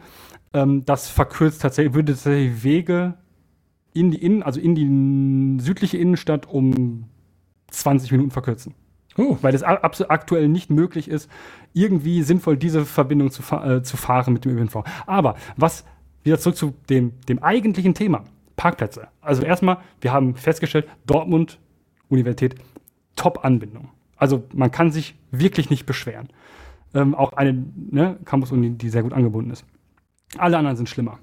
Ähm, 0.52 0.84
das 0.84 1.08
verkürzt 1.08 1.62
tatsächlich, 1.62 1.94
würde 1.94 2.12
tatsächlich 2.12 2.62
Wege 2.62 3.14
in 3.94 4.10
die 4.10 4.22
Innen, 4.22 4.42
also 4.42 4.60
in 4.60 4.74
die 4.74 5.62
südliche 5.62 5.96
Innenstadt 5.96 6.46
um 6.46 7.04
20 7.70 8.12
Minuten 8.12 8.30
verkürzen 8.30 8.74
Uh, 9.18 9.36
weil 9.42 9.52
es 9.52 9.64
aktuell 9.64 10.48
nicht 10.48 10.70
möglich 10.70 11.08
ist, 11.08 11.28
irgendwie 11.74 12.22
sinnvoll 12.22 12.56
diese 12.56 12.84
Verbindung 12.84 13.32
zu, 13.32 13.42
fa 13.42 13.68
äh, 13.68 13.82
zu 13.82 13.96
fahren 13.96 14.32
mit 14.32 14.44
dem 14.44 14.56
ÖPNV. 14.56 14.84
Aber 15.06 15.34
was, 15.56 15.84
wieder 16.22 16.38
zurück 16.38 16.56
zu 16.56 16.74
dem, 16.88 17.12
dem 17.28 17.42
eigentlichen 17.42 17.94
Thema, 17.94 18.24
Parkplätze. 18.56 19.08
Also 19.20 19.42
erstmal, 19.42 19.78
wir 20.00 20.12
haben 20.12 20.36
festgestellt, 20.36 20.86
Dortmund, 21.04 21.58
Universität, 22.08 22.54
Top-Anbindung. 23.16 23.88
Also 24.16 24.44
man 24.52 24.70
kann 24.70 24.92
sich 24.92 25.16
wirklich 25.30 25.68
nicht 25.68 25.84
beschweren. 25.84 26.28
Ähm, 26.94 27.14
auch 27.14 27.32
eine 27.32 27.64
ne, 27.90 28.18
Campus-Uni, 28.24 28.70
die 28.70 28.88
sehr 28.88 29.02
gut 29.02 29.12
angebunden 29.12 29.50
ist. 29.50 29.64
Alle 30.36 30.58
anderen 30.58 30.76
sind 30.76 30.88
schlimmer. 30.88 31.18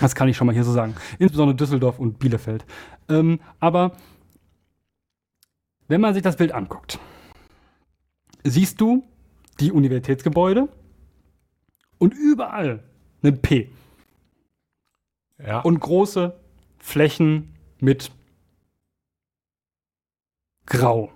Das 0.00 0.14
kann 0.14 0.28
ich 0.28 0.36
schon 0.36 0.46
mal 0.46 0.52
hier 0.52 0.64
so 0.64 0.72
sagen. 0.72 0.94
Insbesondere 1.18 1.56
Düsseldorf 1.56 1.98
und 1.98 2.18
Bielefeld. 2.18 2.64
Ähm, 3.08 3.40
aber 3.58 3.92
wenn 5.92 6.00
man 6.00 6.14
sich 6.14 6.22
das 6.22 6.36
Bild 6.36 6.52
anguckt, 6.52 6.98
siehst 8.44 8.80
du 8.80 9.04
die 9.60 9.72
Universitätsgebäude 9.72 10.70
und 11.98 12.14
überall 12.14 12.82
ein 13.22 13.42
P 13.42 13.68
ja. 15.38 15.60
und 15.60 15.78
große 15.80 16.34
Flächen 16.78 17.54
mit 17.78 18.10
Grau. 20.64 21.12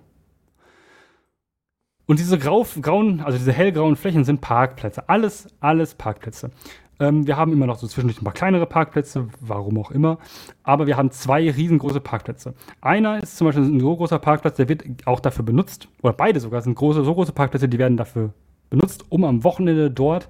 Und 2.05 2.19
diese 2.19 2.37
grau, 2.37 2.63
grauen, 2.79 3.21
also 3.21 3.39
diese 3.39 3.51
hellgrauen 3.53 3.95
Flächen 3.95 4.25
sind 4.25 4.41
Parkplätze. 4.41 5.09
Alles, 5.09 5.47
alles 5.59 5.95
Parkplätze. 5.95 6.51
Ähm, 6.99 7.27
wir 7.27 7.37
haben 7.37 7.53
immer 7.53 7.67
noch 7.67 7.77
so 7.77 7.87
zwischendurch 7.87 8.21
ein 8.21 8.25
paar 8.25 8.33
kleinere 8.33 8.65
Parkplätze, 8.65 9.27
warum 9.39 9.77
auch 9.77 9.91
immer. 9.91 10.17
Aber 10.63 10.87
wir 10.87 10.97
haben 10.97 11.11
zwei 11.11 11.49
riesengroße 11.49 11.99
Parkplätze. 11.99 12.53
Einer 12.81 13.21
ist 13.21 13.37
zum 13.37 13.47
Beispiel 13.47 13.65
ein 13.65 13.79
so 13.79 13.95
großer 13.95 14.19
Parkplatz, 14.19 14.55
der 14.55 14.69
wird 14.69 14.83
auch 15.05 15.19
dafür 15.19 15.45
benutzt, 15.45 15.87
oder 16.01 16.13
beide 16.13 16.39
sogar 16.39 16.61
sind 16.61 16.75
große, 16.75 17.03
so 17.03 17.13
große 17.13 17.33
Parkplätze, 17.33 17.69
die 17.69 17.77
werden 17.77 17.97
dafür 17.97 18.33
benutzt, 18.69 19.05
um 19.09 19.23
am 19.23 19.43
Wochenende 19.43 19.91
dort, 19.91 20.27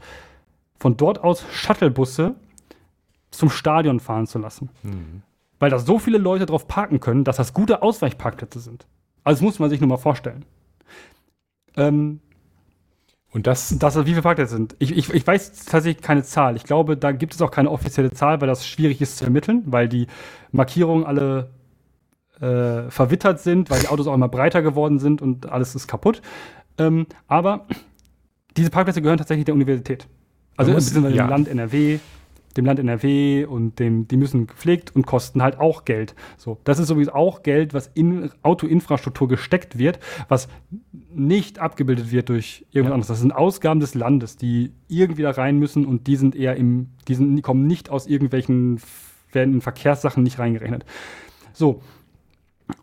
von 0.80 0.98
dort 0.98 1.24
aus 1.24 1.44
Shuttlebusse 1.52 2.36
zum 3.32 3.50
Stadion 3.50 4.00
fahren 4.00 4.28
zu 4.28 4.40
lassen. 4.40 4.70
Weil 5.60 5.70
da 5.70 5.80
so 5.80 6.00
viele 6.00 6.18
Leute 6.18 6.46
drauf 6.46 6.68
parken 6.68 7.00
können, 7.00 7.24
dass 7.24 7.38
das 7.38 7.54
gute 7.54 7.82
Ausweichparkplätze 7.82 8.60
sind. 8.60 8.86
Also 9.24 9.40
das 9.40 9.44
muss 9.44 9.60
man 9.60 9.70
sich 9.70 9.80
nur 9.80 9.90
mal 9.90 9.98
vorstellen. 9.98 10.46
Ähm, 11.76 12.20
Und 13.38 13.46
das, 13.46 13.78
das 13.78 13.96
wie 13.96 14.10
viele 14.10 14.24
Parkplätze 14.24 14.56
sind. 14.56 14.76
Ich, 14.80 14.98
ich, 14.98 15.14
ich 15.14 15.28
weiß 15.28 15.66
tatsächlich 15.66 16.02
keine 16.02 16.24
Zahl. 16.24 16.56
Ich 16.56 16.64
glaube, 16.64 16.98
da 16.98 17.12
gibt 17.12 17.36
es 17.36 17.42
auch 17.44 17.52
keine 17.52 17.70
offizielle 17.70 18.10
Zahl, 18.10 18.42
weil 18.42 18.48
das 18.48 18.66
schwierig 18.66 19.00
ist 19.00 19.20
zu 19.20 19.26
ermitteln, 19.26 19.62
weil 19.68 19.88
die 19.88 20.08
Markierungen 20.52 21.06
alle 21.06 21.52
äh, 22.42 22.90
verwittert 22.90 23.40
sind, 23.40 23.70
weil 23.70 23.80
die 23.80 23.90
Autos 23.90 24.08
auch 24.08 24.16
immer 24.16 24.28
breiter 24.28 24.64
geworden 24.64 24.98
sind 24.98 25.22
und 25.22 25.52
alles 25.52 25.76
ist 25.76 25.88
kaputt. 25.88 26.24
Ähm, 26.80 27.06
aber 27.28 27.68
diese 28.58 28.72
Parkplätze 28.72 29.04
gehören 29.04 29.20
tatsächlich 29.20 29.46
der 29.46 29.54
Universität. 29.54 30.08
Also 30.56 30.74
beziehungsweise 30.74 31.16
ja. 31.16 31.28
dem 31.28 31.30
Land 31.30 31.48
NRW, 31.48 32.00
dem 32.58 32.66
Land 32.66 32.80
NRW 32.80 33.46
und 33.46 33.78
dem, 33.78 34.08
die 34.08 34.18
müssen 34.18 34.48
gepflegt 34.48 34.96
und 34.96 35.06
kosten 35.06 35.44
halt 35.44 35.60
auch 35.60 35.86
Geld. 35.86 36.16
So, 36.38 36.58
das 36.64 36.80
ist 36.80 36.88
sowieso 36.88 37.14
auch 37.14 37.44
Geld, 37.44 37.76
was 37.76 37.92
in 37.94 38.32
Autoinfrastruktur 38.42 39.28
gesteckt 39.28 39.78
wird, 39.78 40.00
was 40.28 40.48
nicht 41.18 41.60
abgebildet 41.60 42.12
wird 42.12 42.30
durch 42.30 42.66
irgendwas 42.72 42.90
Ja. 42.90 42.94
anderes. 42.94 43.08
Das 43.08 43.20
sind 43.20 43.32
Ausgaben 43.32 43.80
des 43.80 43.94
Landes, 43.96 44.38
die 44.38 44.72
irgendwie 44.88 45.22
da 45.24 45.32
rein 45.32 45.58
müssen 45.58 45.86
und 45.86 46.08
die 46.08 46.16
sind 46.16 46.36
eher 46.36 46.56
im, 46.56 46.92
die, 47.08 47.16
sind, 47.16 47.42
kommen 47.42 47.68
nicht 47.68 47.90
aus 47.90 48.08
irgendwelchen, 48.08 48.80
werden 49.32 49.56
in 49.56 49.62
Verkehrssachen 49.62 50.24
nicht 50.24 50.40
reingerechnet. 50.40 50.86
So. 51.54 51.82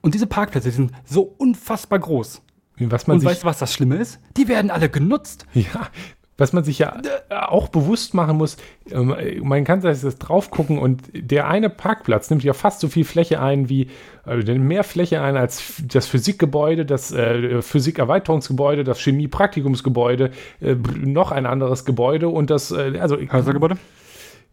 Und 0.01 0.15
diese 0.15 0.27
Parkplätze, 0.27 0.69
die 0.69 0.75
sind 0.77 0.93
so 1.05 1.23
unfassbar 1.23 1.99
groß. 1.99 2.43
was 2.79 3.07
man 3.07 3.15
Und 3.17 3.21
sich, 3.21 3.29
weißt 3.31 3.43
du, 3.43 3.47
was 3.47 3.59
das 3.59 3.73
Schlimme 3.73 3.97
ist? 3.97 4.19
Die 4.37 4.49
werden 4.49 4.71
alle 4.71 4.89
genutzt. 4.89 5.47
ja, 5.55 5.89
was 6.37 6.53
man 6.53 6.65
sich 6.65 6.81
ja 6.81 6.97
auch 7.31 7.69
bewusst 7.69 8.15
machen 8.15 8.37
muss, 8.37 8.57
ähm, 8.91 9.15
man 9.43 9.65
kann 9.65 9.81
das 9.81 10.03
jetzt 10.03 10.19
drauf 10.19 10.51
gucken 10.51 10.79
und 10.79 11.03
der 11.13 11.49
eine 11.49 11.71
Parkplatz 11.71 12.31
nimmt 12.31 12.43
ja 12.43 12.53
fast 12.53 12.81
so 12.81 12.89
viel 12.89 13.05
Fläche 13.05 13.41
ein 13.41 13.69
wie, 13.69 13.89
also 14.25 14.53
mehr 14.53 14.85
Fläche 14.85 15.21
ein 15.21 15.37
als 15.37 15.75
das 15.83 16.07
Physikgebäude, 16.07 16.85
das 16.85 17.13
äh, 17.13 17.63
Physikerweiterungsgebäude, 17.63 18.85
das 18.85 19.01
Chemiepraktikumsgebäude, 19.01 20.31
äh, 20.61 20.75
noch 20.75 21.31
ein 21.31 21.47
anderes 21.47 21.85
Gebäude 21.85 22.29
und 22.29 22.51
das, 22.51 22.73
äh, 22.73 22.99
also 22.99 23.17
Häusergebäude? 23.17 23.77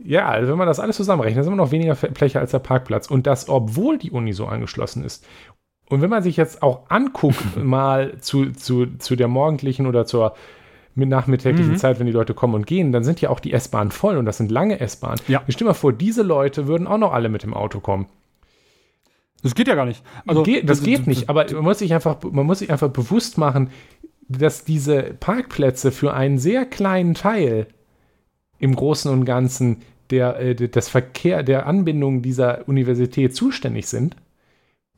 Ja, 0.03 0.28
also 0.30 0.52
wenn 0.52 0.58
man 0.58 0.68
das 0.68 0.80
alles 0.80 0.98
zusammenrechnet, 0.98 1.41
ist 1.41 1.48
immer 1.48 1.56
noch 1.56 1.72
weniger 1.72 1.95
Fläche 1.95 2.40
als 2.40 2.52
der 2.52 2.60
Parkplatz. 2.60 3.08
Und 3.08 3.28
das, 3.28 3.49
obwohl 3.49 3.99
die 3.99 4.10
Uni 4.10 4.34
so 4.34 4.48
angeschlossen 4.48 5.03
ist. 5.03 5.28
Und 5.90 6.02
wenn 6.02 6.10
man 6.10 6.24
sich 6.24 6.38
jetzt 6.38 6.64
auch 6.64 6.90
anguckt, 6.90 7.56
mal 7.64 8.18
zu, 8.20 8.52
zu, 8.52 8.98
zu 8.98 9.16
der 9.16 9.28
morgendlichen 9.28 9.86
oder 9.86 10.06
zur 10.06 10.34
mit 10.95 11.07
nachmittäglichen 11.09 11.73
Mhm. 11.73 11.77
Zeit, 11.77 11.99
wenn 11.99 12.05
die 12.05 12.11
Leute 12.11 12.34
kommen 12.34 12.53
und 12.53 12.68
gehen, 12.68 12.91
dann 12.91 13.03
sind 13.03 13.22
ja 13.22 13.30
auch 13.30 13.39
die 13.39 13.53
S-Bahnen 13.53 13.91
voll 13.91 14.18
und 14.18 14.26
das 14.26 14.38
sind 14.38 14.51
lange 14.51 14.80
S-Bahnen. 14.80 15.19
Ja. 15.27 15.41
Ich 15.47 15.55
stell 15.55 15.65
mal 15.68 15.73
vor, 15.73 15.93
diese 15.93 16.22
Leute 16.22 16.68
würden 16.68 16.88
auch 16.88 16.97
noch 16.97 17.13
alle 17.13 17.30
mit 17.30 17.43
dem 17.43 17.53
Auto 17.53 17.80
kommen. 17.80 18.07
Das 19.43 19.55
geht 19.55 19.68
ja 19.68 19.76
gar 19.76 19.85
nicht. 19.85 20.03
Also, 20.27 20.43
Ge 20.43 20.61
das 20.63 20.81
d- 20.81 20.85
geht 20.91 21.07
nicht, 21.07 21.30
aber 21.30 21.45
man 21.53 21.63
muss 21.63 21.80
sich 21.80 21.93
einfach, 21.93 22.18
man 22.30 22.45
muss 22.45 22.59
sich 22.59 22.72
einfach 22.72 22.89
bewusst 22.89 23.38
machen, 23.38 23.69
dass 24.27 24.63
diese 24.65 25.01
Parkplätze 25.19 25.91
für 25.91 26.13
einen 26.13 26.38
sehr 26.38 26.65
kleinen 26.65 27.15
Teil 27.15 27.68
im 28.59 28.76
Großen 28.76 29.11
und 29.11 29.26
Ganzen 29.26 29.77
der, 30.11 30.39
äh, 30.39 30.55
des 30.55 30.89
Verkehr, 30.89 31.41
der 31.41 31.65
Anbindung 31.65 32.22
dieser 32.22 32.68
Universität 32.68 33.35
zuständig 33.35 33.88
sind. 33.88 34.15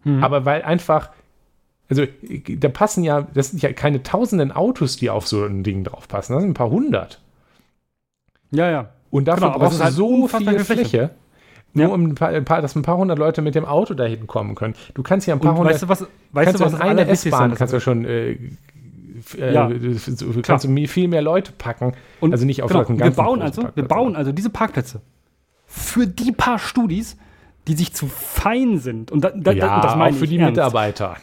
Mhm. 0.03 0.23
Aber 0.23 0.43
weil 0.45 0.63
einfach, 0.63 1.11
also 1.97 2.11
da 2.59 2.69
passen 2.69 3.03
ja, 3.03 3.27
das 3.33 3.49
sind 3.49 3.61
ja 3.61 3.71
keine 3.73 4.03
tausenden 4.03 4.51
Autos, 4.51 4.97
die 4.97 5.09
auf 5.09 5.27
so 5.27 5.43
ein 5.45 5.63
Ding 5.63 5.83
drauf 5.83 6.07
passen, 6.07 6.33
das 6.33 6.41
sind 6.41 6.51
ein 6.51 6.55
paar 6.55 6.69
hundert. 6.69 7.21
Ja, 8.51 8.69
ja. 8.69 8.89
Und 9.09 9.27
dafür 9.27 9.47
Genau, 9.47 9.59
brauchst 9.59 9.79
du 9.79 9.83
halt 9.83 9.93
so 9.93 10.27
viel 10.27 10.59
Fläche. 10.59 10.65
Fläche. 10.65 11.09
Nur 11.73 11.91
um 11.91 12.03
ein 12.03 12.15
paar, 12.15 12.29
ein 12.29 12.45
paar, 12.45 12.61
dass 12.61 12.75
ein 12.75 12.83
paar 12.83 12.97
hundert 12.97 13.17
Leute 13.17 13.41
mit 13.41 13.55
dem 13.55 13.65
Auto 13.65 13.93
dahin 13.95 14.27
kommen 14.27 14.53
können. 14.55 14.75
Du 14.93 15.01
kannst 15.01 15.25
ja 15.27 15.33
ein 15.33 15.39
paar 15.39 15.53
Und 15.53 15.59
hundert. 15.59 15.73
weißt 15.73 15.83
du, 15.83 15.89
was, 15.89 16.07
weißt 16.31 16.55
du, 16.55 16.59
was 16.59 16.75
eine 16.75 17.07
S-Bahn 17.07 17.55
kannst 17.55 17.73
du 17.73 17.79
schon 17.79 18.05
äh, 18.05 18.37
äh, 19.37 19.53
Ja. 19.53 19.71
kannst 20.43 20.65
du 20.65 20.87
viel 20.87 21.07
mehr 21.07 21.21
Leute 21.21 21.51
packen. 21.57 21.93
Und 22.19 22.31
also 22.31 22.45
nicht 22.45 22.61
auf 22.61 22.69
genau, 22.71 22.85
einen 22.85 22.97
wir 22.99 23.05
ganzen 23.05 23.17
bauen 23.17 23.41
also, 23.41 23.67
wir 23.73 23.87
bauen 23.87 24.15
also 24.15 24.31
diese 24.31 24.49
Parkplätze 24.49 25.01
für 25.65 26.05
die 26.05 26.31
paar 26.31 26.59
Studis, 26.59 27.17
die 27.67 27.73
sich 27.73 27.93
zu 27.93 28.07
fein 28.07 28.77
sind. 28.77 29.11
Und, 29.11 29.23
da, 29.23 29.31
da, 29.31 29.51
ja, 29.51 29.75
und 29.75 29.83
das 29.83 29.95
meine 29.95 30.15
auch 30.15 30.19
für 30.19 30.27
die 30.27 30.37
ernst. 30.37 30.51
Mitarbeiter. 30.57 31.17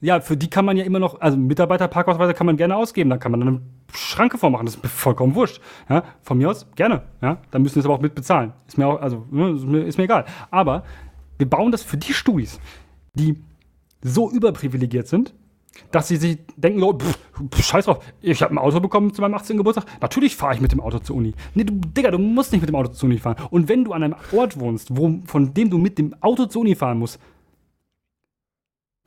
Ja, 0.00 0.20
für 0.20 0.36
die 0.36 0.50
kann 0.50 0.64
man 0.64 0.76
ja 0.76 0.84
immer 0.84 0.98
noch, 0.98 1.20
also 1.20 1.38
Mitarbeiterparkausweise 1.38 2.34
kann 2.34 2.46
man 2.46 2.56
gerne 2.56 2.76
ausgeben, 2.76 3.08
da 3.08 3.16
kann 3.16 3.32
man 3.32 3.42
eine 3.42 3.60
Schranke 3.94 4.36
vormachen, 4.36 4.66
das 4.66 4.76
ist 4.76 4.86
vollkommen 4.86 5.34
wurscht. 5.34 5.60
Ja, 5.88 6.04
von 6.22 6.36
mir 6.36 6.50
aus 6.50 6.66
gerne. 6.74 7.02
Ja, 7.22 7.38
da 7.50 7.58
müssen 7.58 7.74
sie 7.74 7.80
es 7.80 7.86
aber 7.86 7.94
auch 7.94 8.00
mit 8.00 8.14
bezahlen. 8.14 8.52
Ist 8.66 8.76
mir 8.76 8.86
auch, 8.86 9.00
also, 9.00 9.26
ne, 9.30 9.50
ist 9.50 9.64
mir, 9.64 9.84
ist 9.84 9.96
mir 9.96 10.04
egal. 10.04 10.26
Aber 10.50 10.84
wir 11.38 11.48
bauen 11.48 11.72
das 11.72 11.82
für 11.82 11.96
die 11.96 12.12
Studis, 12.12 12.60
die 13.14 13.42
so 14.02 14.30
überprivilegiert 14.30 15.08
sind, 15.08 15.34
dass 15.90 16.08
sie 16.08 16.16
sich 16.16 16.38
denken, 16.56 16.82
oh, 16.82 16.92
pff, 16.92 17.18
pff, 17.50 17.64
scheiß 17.64 17.86
drauf, 17.86 18.04
ich 18.20 18.42
habe 18.42 18.54
ein 18.54 18.58
Auto 18.58 18.80
bekommen 18.80 19.12
zu 19.14 19.22
meinem 19.22 19.34
18. 19.34 19.56
Geburtstag, 19.56 19.86
natürlich 20.00 20.36
fahre 20.36 20.54
ich 20.54 20.60
mit 20.60 20.72
dem 20.72 20.80
Auto 20.80 20.98
zur 20.98 21.16
Uni. 21.16 21.34
Nee, 21.54 21.64
du, 21.64 21.74
Digga, 21.74 22.10
du 22.10 22.18
musst 22.18 22.52
nicht 22.52 22.60
mit 22.60 22.68
dem 22.68 22.76
Auto 22.76 22.90
zur 22.92 23.08
Uni 23.08 23.18
fahren. 23.18 23.36
Und 23.50 23.68
wenn 23.68 23.84
du 23.84 23.92
an 23.92 24.02
einem 24.02 24.16
Ort 24.32 24.58
wohnst, 24.58 24.96
wo, 24.96 25.20
von 25.24 25.54
dem 25.54 25.70
du 25.70 25.78
mit 25.78 25.98
dem 25.98 26.14
Auto 26.20 26.46
zur 26.46 26.62
Uni 26.62 26.74
fahren 26.74 26.98
musst, 26.98 27.18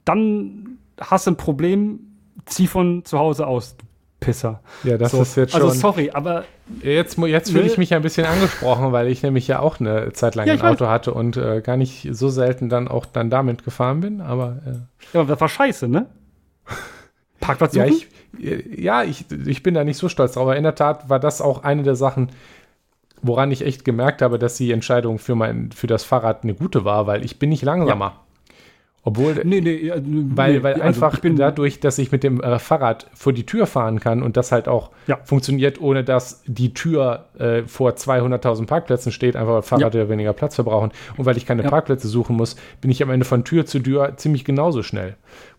dann 0.06 0.69
hast 1.00 1.28
du 1.28 1.32
ein 1.32 1.38
Problem, 1.38 2.00
zieh 2.46 2.68
von 2.68 3.04
zu 3.06 3.18
Hause 3.20 3.48
aus, 3.48 3.78
du 3.78 3.86
Pisser. 4.20 4.62
Ja, 4.84 4.98
das 4.98 5.12
So. 5.12 5.22
ist 5.22 5.36
jetzt 5.38 5.54
schon. 5.54 5.62
Also 5.62 5.74
sorry, 5.74 6.12
aber 6.12 6.44
Jetzt, 6.84 7.18
jetzt 7.18 7.52
fühle 7.52 7.64
Ne? 7.64 7.70
ich 7.72 7.78
mich 7.78 7.94
ein 7.94 8.02
bisschen 8.02 8.26
angesprochen, 8.26 8.92
weil 8.92 9.08
ich 9.08 9.24
nämlich 9.24 9.48
ja 9.48 9.60
auch 9.60 9.80
eine 9.80 10.12
Zeit 10.14 10.36
lang 10.36 10.46
Ja, 10.46 10.54
ein 10.54 10.58
ich 10.58 10.64
weiß. 10.64 10.72
Auto 10.74 10.88
hatte 10.88 11.14
und 11.14 11.38
äh, 11.38 11.62
gar 11.62 11.78
nicht 11.78 12.08
so 12.12 12.28
selten 12.30 12.68
dann 12.70 12.88
auch 12.90 13.06
dann 13.06 13.30
damit 13.30 13.64
gefahren 13.64 14.02
bin. 14.02 14.20
Aber 14.22 14.58
äh, 14.66 14.72
ja, 15.14 15.22
aber 15.22 15.30
das 15.30 15.42
war 15.42 15.48
scheiße, 15.50 15.88
ne? 15.88 16.06
Parkplatz 17.40 17.74
ja, 17.76 17.88
suchen? 17.88 18.04
ich, 18.38 18.46
äh, 18.46 18.82
ja 18.82 19.04
ich, 19.04 19.26
ich 19.32 19.64
bin 19.64 19.74
da 19.74 19.84
nicht 19.84 19.98
so 19.98 20.10
stolz 20.10 20.34
drauf. 20.34 20.44
Aber 20.44 20.58
in 20.58 20.64
der 20.64 20.76
Tat 20.76 21.10
war 21.10 21.20
das 21.20 21.42
auch 21.42 21.64
eine 21.64 21.84
der 21.84 21.96
Sachen, 21.96 22.30
woran 23.22 23.52
ich 23.52 23.66
echt 23.66 23.86
gemerkt 23.86 24.22
habe, 24.22 24.38
dass 24.38 24.58
die 24.58 24.72
Entscheidung 24.72 25.18
für, 25.20 25.36
mein, 25.36 25.72
für 25.72 25.88
das 25.88 26.04
Fahrrad 26.04 26.44
eine 26.44 26.54
gute 26.54 26.86
war, 26.86 27.08
weil 27.08 27.24
ich 27.26 27.40
bin 27.40 27.50
nicht 27.50 27.64
langsamer. 27.64 28.16
Obwohl, 29.04 29.42
nee, 29.46 29.62
nee, 29.62 29.92
Weil, 29.94 30.02
nee, 30.58 30.64
weil 30.64 30.74
also 30.74 30.84
einfach 30.84 31.14
ich 31.16 31.22
bin 31.22 31.38
dadurch, 31.38 31.80
dass 31.80 31.98
ich 32.00 32.12
mit 32.12 32.22
dem 32.22 32.42
äh, 32.42 32.60
Fahrrad 32.60 33.08
vor 33.14 33.32
die 33.32 33.46
Tür 33.46 33.66
fahren 33.66 34.00
kann 34.02 34.22
und 34.22 34.36
das 34.36 34.52
halt 34.52 34.68
auch 34.68 34.92
Ja. 35.08 35.20
funktioniert, 35.24 35.80
ohne 35.82 36.04
dass 36.04 36.44
die 36.46 36.74
Tür 36.74 37.26
äh, 37.40 37.64
vor 37.64 37.92
200.000 37.92 38.66
Parkplätzen 38.66 39.12
steht, 39.14 39.36
einfach 39.38 39.54
weil 39.54 39.62
Fahrrad 39.62 39.96
ja. 39.96 40.10
weniger 40.10 40.34
Platz 40.34 40.56
verbrauchen 40.56 40.92
und 41.16 41.26
weil 41.26 41.38
ich 41.38 41.46
keine 41.46 41.64
Ja. 41.64 41.70
Parkplätze 41.70 42.08
suchen 42.10 42.36
muss, 42.36 42.58
bin 42.82 42.92
ich 42.92 43.02
am 43.02 43.10
Ende 43.10 43.26
von 43.26 43.46
Tür 43.46 43.66
zu 43.66 43.80
Tür 43.80 44.18
ziemlich 44.18 44.44
genauso 44.44 44.84
schnell. 44.84 45.16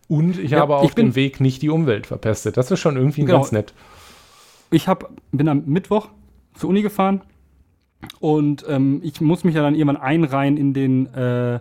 Und 0.07 0.39
ich 0.39 0.53
habe 0.55 0.77
auf 0.77 0.95
dem 0.95 1.15
Weg 1.15 1.41
nicht 1.41 1.62
die 1.62 1.71
Umwelt 1.71 2.07
verpestet. 2.07 2.57
Das 2.57 2.71
ist 2.71 2.81
schon 2.81 2.97
irgendwie 2.97 3.23
Genau. 3.23 3.39
ganz 3.39 3.53
nett. 3.53 3.73
ich 4.71 4.87
hab, 4.87 5.11
bin 5.33 5.49
am 5.49 5.62
Mittwoch 5.67 6.09
zur 6.55 6.69
Uni 6.69 6.83
gefahren 6.83 7.23
und 8.19 8.65
ähm, 8.69 9.01
ich 9.03 9.21
muss 9.21 9.45
mich 9.45 9.55
ja 9.55 9.62
dann 9.62 9.75
irgendwann 9.75 9.97
einreihen 9.97 10.57
in 10.57 10.75
den, 10.75 11.07
äh, 11.15 11.61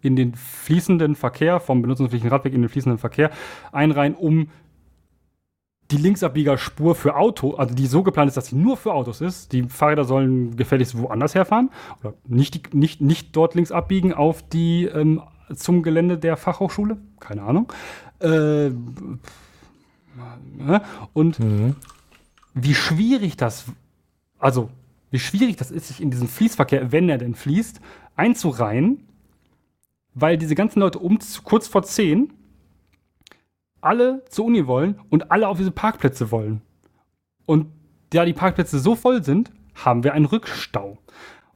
in 0.00 0.16
den 0.16 0.34
fließenden 0.34 1.14
Verkehr, 1.14 1.60
vom 1.60 1.82
benutzungsfähigen 1.82 2.30
Radweg 2.30 2.54
in 2.54 2.62
den 2.62 2.68
fließenden 2.68 2.98
Verkehr, 2.98 3.30
einreihen, 3.72 4.14
um 4.14 4.48
die 5.90 5.96
Linksabbiegerspur 5.96 6.94
für 6.94 7.16
Auto, 7.16 7.54
also 7.54 7.74
die 7.74 7.86
so 7.86 8.02
geplant 8.02 8.28
ist, 8.28 8.36
dass 8.36 8.48
sie 8.48 8.56
nur 8.56 8.76
für 8.76 8.92
Autos 8.92 9.20
ist. 9.20 9.52
Die 9.52 9.62
Fahrräder 9.62 10.04
sollen 10.04 10.56
gefälligst 10.56 10.98
woanders 10.98 11.34
herfahren 11.34 11.70
oder 12.00 12.14
nicht, 12.26 12.74
nicht, 12.74 13.00
nicht 13.00 13.34
dort 13.34 13.54
links 13.54 13.72
abbiegen 13.72 14.12
auf 14.12 14.46
die 14.46 14.84
ähm, 14.84 15.22
zum 15.54 15.82
Gelände 15.82 16.18
der 16.18 16.36
Fachhochschule. 16.36 16.98
Keine 17.20 17.42
Ahnung. 17.42 17.72
Äh, 18.20 18.70
ne? 20.58 20.82
und 21.14 21.38
wie 22.54 22.74
schwierig 22.74 23.36
das, 23.36 23.64
also 24.38 24.68
wie 25.10 25.18
schwierig 25.18 25.56
das 25.56 25.70
ist, 25.70 25.88
sich 25.88 26.02
in 26.02 26.10
diesen 26.10 26.28
Fließverkehr, 26.28 26.92
wenn 26.92 27.08
er 27.08 27.16
denn 27.16 27.34
fließt, 27.34 27.80
einzureihen, 28.16 29.07
weil 30.14 30.36
diese 30.36 30.54
ganzen 30.54 30.80
Leute 30.80 30.98
um 30.98 31.18
kurz 31.44 31.68
vor 31.68 31.82
10 31.82 32.32
alle 33.80 34.24
zur 34.28 34.46
Uni 34.46 34.66
wollen 34.66 35.00
und 35.08 35.30
alle 35.30 35.48
auf 35.48 35.58
diese 35.58 35.70
Parkplätze 35.70 36.30
wollen. 36.30 36.62
Und 37.46 37.66
da 38.10 38.24
die 38.24 38.32
Parkplätze 38.32 38.78
so 38.78 38.96
voll 38.96 39.22
sind, 39.22 39.52
haben 39.74 40.02
wir 40.04 40.14
einen 40.14 40.24
Rückstau. 40.24 40.98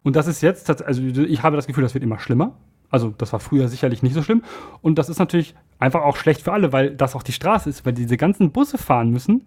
Und 0.03 0.17
das 0.17 0.27
ist 0.27 0.41
jetzt, 0.41 0.71
also 0.83 1.03
ich 1.03 1.43
habe 1.43 1.57
das 1.57 1.67
Gefühl, 1.67 1.83
das 1.83 1.95
wird 1.95 2.05
immer 2.05 2.19
schlimmer. 2.19 2.57
Also 2.91 3.15
das 3.17 3.33
war 3.33 3.41
früher 3.41 3.69
sicherlich 3.69 4.03
nicht 4.03 4.15
so 4.15 4.23
schlimm. 4.23 4.43
Und 4.83 4.99
das 4.99 5.09
ist 5.09 5.19
natürlich 5.19 5.55
einfach 5.79 6.03
auch 6.03 6.17
schlecht 6.17 6.43
für 6.43 6.53
alle, 6.53 6.73
weil 6.73 6.95
das 6.95 7.17
auch 7.17 7.23
die 7.23 7.33
Straße 7.33 7.69
ist, 7.69 7.87
weil 7.87 7.95
diese 7.95 8.17
ganzen 8.17 8.53
Busse 8.53 8.79
fahren 8.79 9.11
müssen, 9.11 9.47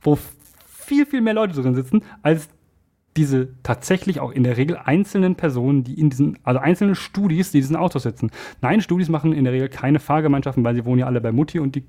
wo 0.00 0.18
viel, 0.66 1.04
viel 1.06 1.20
mehr 1.20 1.34
Leute 1.34 1.60
drin 1.60 1.74
sitzen, 1.74 2.02
als 2.22 2.48
diese 3.16 3.48
tatsächlich 3.62 4.20
auch 4.20 4.30
in 4.30 4.42
der 4.42 4.56
Regel 4.56 4.76
einzelnen 4.76 5.36
Personen, 5.36 5.84
die 5.84 5.98
in 5.98 6.10
diesen, 6.10 6.38
also 6.42 6.60
einzelne 6.60 6.94
Studis, 6.94 7.52
die 7.52 7.58
diesen 7.58 7.76
Autos 7.76 8.02
sitzen. 8.02 8.30
Nein, 8.60 8.80
Studis 8.80 9.08
machen 9.08 9.32
in 9.32 9.44
der 9.44 9.52
Regel 9.52 9.68
keine 9.68 10.00
Fahrgemeinschaften, 10.00 10.64
weil 10.64 10.74
sie 10.74 10.84
wohnen 10.84 11.00
ja 11.00 11.06
alle 11.06 11.20
bei 11.20 11.32
Mutti 11.32 11.58
und 11.60 11.74
die 11.74 11.84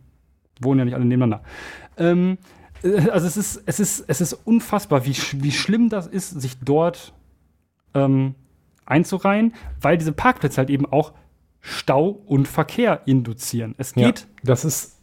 wohnen 0.62 0.80
ja 0.80 0.86
nicht 0.86 0.94
alle 0.94 1.06
nebeneinander. 1.06 1.44
Ähm, 1.98 2.38
äh, 2.84 3.10
also 3.10 3.28
es 3.28 3.38
ist, 3.38 3.64
es 3.66 3.80
ist, 3.80 4.06
es 4.08 4.22
ist 4.22 4.34
unfassbar, 4.34 5.06
wie, 5.06 5.16
wie 5.42 5.52
schlimm 5.52 5.90
das 5.90 6.08
ist, 6.08 6.30
sich 6.40 6.58
dort 6.60 7.14
ähm, 7.94 8.36
einzureihen, 8.86 9.54
weil 9.82 9.98
diese 9.98 10.12
Parkplätze 10.12 10.58
halt 10.58 10.70
eben 10.70 10.86
auch 10.86 11.14
Stau 11.62 12.10
und 12.10 12.48
Verkehr 12.48 13.02
induzieren. 13.06 13.74
Es 13.80 13.96
Ja, 13.96 14.08
geht 14.08 14.28
das 14.44 14.66
ist 14.66 14.95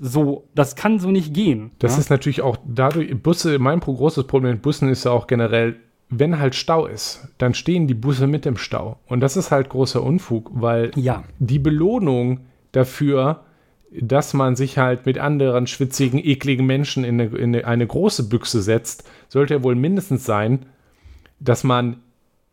so, 0.00 0.48
das 0.54 0.76
kann 0.76 0.98
so 0.98 1.10
nicht 1.10 1.32
gehen. 1.32 1.70
Das 1.78 1.92
ja? 1.92 1.98
ist 2.00 2.10
natürlich 2.10 2.42
auch 2.42 2.58
dadurch, 2.66 3.16
Busse, 3.22 3.58
mein 3.58 3.80
großes 3.80 4.26
Problem 4.26 4.52
mit 4.52 4.62
Bussen 4.62 4.88
ist 4.90 5.04
ja 5.04 5.10
auch 5.10 5.26
generell, 5.26 5.76
wenn 6.10 6.38
halt 6.38 6.54
Stau 6.54 6.86
ist, 6.86 7.28
dann 7.38 7.54
stehen 7.54 7.86
die 7.86 7.94
Busse 7.94 8.26
mit 8.26 8.44
im 8.44 8.56
Stau. 8.56 8.98
Und 9.06 9.20
das 9.20 9.36
ist 9.36 9.50
halt 9.50 9.68
großer 9.68 10.02
Unfug, 10.02 10.50
weil 10.52 10.90
ja. 10.96 11.24
die 11.38 11.58
Belohnung 11.58 12.40
dafür, 12.72 13.44
dass 13.98 14.34
man 14.34 14.56
sich 14.56 14.76
halt 14.76 15.06
mit 15.06 15.18
anderen 15.18 15.66
schwitzigen, 15.66 16.18
ekligen 16.22 16.66
Menschen 16.66 17.04
in 17.04 17.20
eine, 17.20 17.36
in 17.36 17.64
eine 17.64 17.86
große 17.86 18.28
Büchse 18.28 18.60
setzt, 18.60 19.08
sollte 19.28 19.54
ja 19.54 19.62
wohl 19.62 19.76
mindestens 19.76 20.24
sein, 20.24 20.66
dass 21.38 21.64
man 21.64 21.96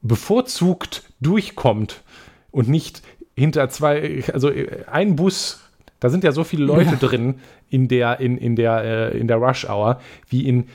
bevorzugt 0.02 1.04
durchkommt 1.20 2.04
und 2.52 2.70
nicht 2.70 3.02
hinter 3.36 3.70
zwei, 3.70 4.24
also 4.34 4.52
ein 4.90 5.16
Bus, 5.16 5.67
da 6.00 6.10
sind 6.10 6.24
ja 6.24 6.32
so 6.32 6.44
viele 6.44 6.66
Leute 6.66 6.92
Ja. 6.92 6.96
drin 7.08 7.36
in 7.70 7.88
der, 7.88 8.20
in, 8.20 8.38
in 8.38 8.56
der, 8.56 8.84
äh, 8.84 9.18
in 9.18 9.28
der 9.28 9.38
Rush 9.38 9.68
Hour, 9.70 10.00
wie 10.30 10.48
in 10.48 10.68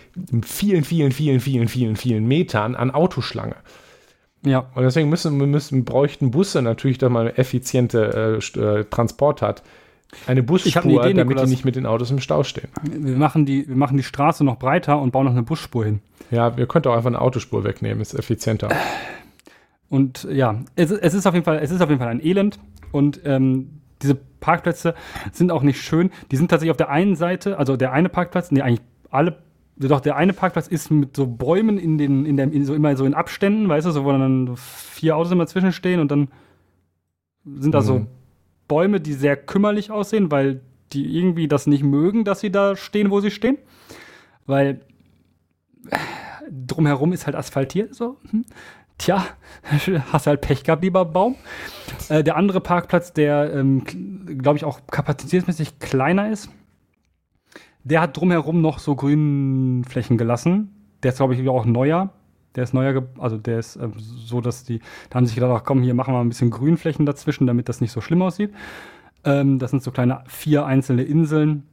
vielen, 0.44 0.84
vielen, 0.84 1.12
vielen, 1.12 1.40
vielen, 1.40 1.68
vielen, 1.68 1.96
vielen 1.96 2.26
Metern 2.26 2.74
an 2.74 2.90
Autoschlange. 2.90 3.56
Ja. 4.44 4.66
Und 4.74 4.82
deswegen 4.82 5.08
müssen, 5.08 5.38
wir 5.38 5.46
müssen, 5.46 5.84
bräuchten 5.84 6.30
Busse 6.30 6.62
natürlich, 6.62 6.98
dass 6.98 7.10
man 7.10 7.28
effiziente 7.28 8.40
äh, 8.56 8.60
äh, 8.60 8.84
Transport 8.84 9.42
hat. 9.42 9.62
Eine 10.26 10.42
Busspur, 10.42 10.82
eine 10.82 10.92
Idee, 10.92 11.14
damit 11.14 11.28
Nikolas. 11.28 11.44
die 11.44 11.50
nicht 11.50 11.64
mit 11.64 11.76
den 11.76 11.86
Autos 11.86 12.10
im 12.10 12.20
Stau 12.20 12.42
stehen. 12.42 12.68
Wir 12.82 13.16
machen, 13.16 13.46
die, 13.46 13.66
wir 13.66 13.76
machen 13.76 13.96
die 13.96 14.02
Straße 14.02 14.44
noch 14.44 14.58
breiter 14.58 15.00
und 15.00 15.10
bauen 15.10 15.24
noch 15.24 15.32
eine 15.32 15.42
Busspur 15.42 15.86
hin. 15.86 16.00
Ja, 16.30 16.56
wir 16.56 16.66
könnten 16.66 16.88
auch 16.88 16.96
einfach 16.96 17.08
eine 17.08 17.20
Autospur 17.20 17.64
wegnehmen, 17.64 18.00
ist 18.02 18.12
effizienter. 18.14 18.68
Und 19.88 20.26
ja, 20.30 20.60
es, 20.76 20.90
es, 20.90 21.14
ist 21.14 21.26
auf 21.26 21.34
jeden 21.34 21.44
Fall, 21.44 21.60
es 21.62 21.70
ist 21.70 21.80
auf 21.80 21.88
jeden 21.88 22.00
Fall 22.00 22.10
ein 22.10 22.24
Elend. 22.24 22.58
Und 22.90 23.20
ähm, 23.24 23.81
diese 24.02 24.14
Parkplätze 24.14 24.94
sind 25.32 25.50
auch 25.50 25.62
nicht 25.62 25.80
schön. 25.80 26.10
Die 26.30 26.36
sind 26.36 26.50
tatsächlich 26.50 26.70
auf 26.70 26.76
der 26.76 26.90
einen 26.90 27.16
Seite, 27.16 27.58
also 27.58 27.76
der 27.76 27.92
eine 27.92 28.08
Parkplatz, 28.08 28.50
nee, 28.50 28.60
eigentlich 28.60 28.82
alle, 29.10 29.38
doch 29.76 30.00
der 30.00 30.16
eine 30.16 30.32
Parkplatz 30.32 30.68
ist 30.68 30.90
mit 30.90 31.16
so 31.16 31.26
Bäumen 31.26 31.78
in 31.78 31.98
den, 31.98 32.26
in 32.26 32.36
der, 32.36 32.52
in 32.52 32.64
so 32.64 32.74
immer 32.74 32.96
so 32.96 33.04
in 33.04 33.14
Abständen, 33.14 33.68
weißt 33.68 33.86
du, 33.86 33.90
so 33.90 34.04
wo 34.04 34.12
dann 34.12 34.52
vier 34.56 35.16
Autos 35.16 35.32
immer 35.32 35.46
zwischenstehen 35.46 36.00
und 36.00 36.10
dann 36.10 36.28
sind 37.44 37.72
da 37.74 37.82
so 37.82 38.00
Mhm. 38.00 38.06
Bäume, 38.68 39.00
die 39.00 39.12
sehr 39.12 39.36
kümmerlich 39.36 39.90
aussehen, 39.90 40.30
weil 40.30 40.60
die 40.92 41.16
irgendwie 41.16 41.48
das 41.48 41.66
nicht 41.66 41.82
mögen, 41.82 42.24
dass 42.24 42.40
sie 42.40 42.50
da 42.50 42.76
stehen, 42.76 43.10
wo 43.10 43.20
sie 43.20 43.30
stehen. 43.30 43.58
Weil 44.46 44.80
drumherum 46.50 47.12
ist 47.12 47.26
halt 47.26 47.36
asphaltiert, 47.36 47.94
so. 47.94 48.18
Tja, 49.02 49.26
hast 50.12 50.28
halt 50.28 50.42
Pech 50.42 50.62
gehabt, 50.62 50.84
lieber 50.84 51.04
Baum. 51.04 51.34
Äh, 52.08 52.22
der 52.22 52.36
andere 52.36 52.60
Parkplatz, 52.60 53.12
der, 53.12 53.52
ähm, 53.52 53.82
glaube 54.38 54.58
ich, 54.58 54.64
auch 54.64 54.78
kapazitätsmäßig 54.86 55.80
kleiner 55.80 56.30
ist, 56.30 56.50
der 57.82 58.00
hat 58.00 58.16
drumherum 58.16 58.60
noch 58.60 58.78
so 58.78 58.94
Grünflächen 58.94 60.18
gelassen. 60.18 60.70
Der 61.02 61.10
ist, 61.10 61.16
glaube 61.16 61.34
ich, 61.34 61.48
auch 61.48 61.64
neuer. 61.64 62.10
Der 62.54 62.62
ist 62.62 62.74
neuer, 62.74 63.02
also 63.18 63.38
der 63.38 63.58
ist 63.58 63.74
ähm, 63.74 63.94
so, 63.96 64.40
dass 64.40 64.62
die, 64.62 64.78
da 65.10 65.16
haben 65.16 65.26
sich 65.26 65.34
gedacht, 65.34 65.50
ach 65.52 65.64
komm, 65.64 65.82
hier 65.82 65.94
machen 65.94 66.14
wir 66.14 66.20
ein 66.20 66.28
bisschen 66.28 66.50
Grünflächen 66.50 67.04
dazwischen, 67.04 67.48
damit 67.48 67.68
das 67.68 67.80
nicht 67.80 67.90
so 67.90 68.00
schlimm 68.00 68.22
aussieht. 68.22 68.54
Ähm, 69.24 69.58
das 69.58 69.72
sind 69.72 69.82
so 69.82 69.90
kleine 69.90 70.22
vier 70.28 70.64
einzelne 70.64 71.02
Inseln, 71.02 71.64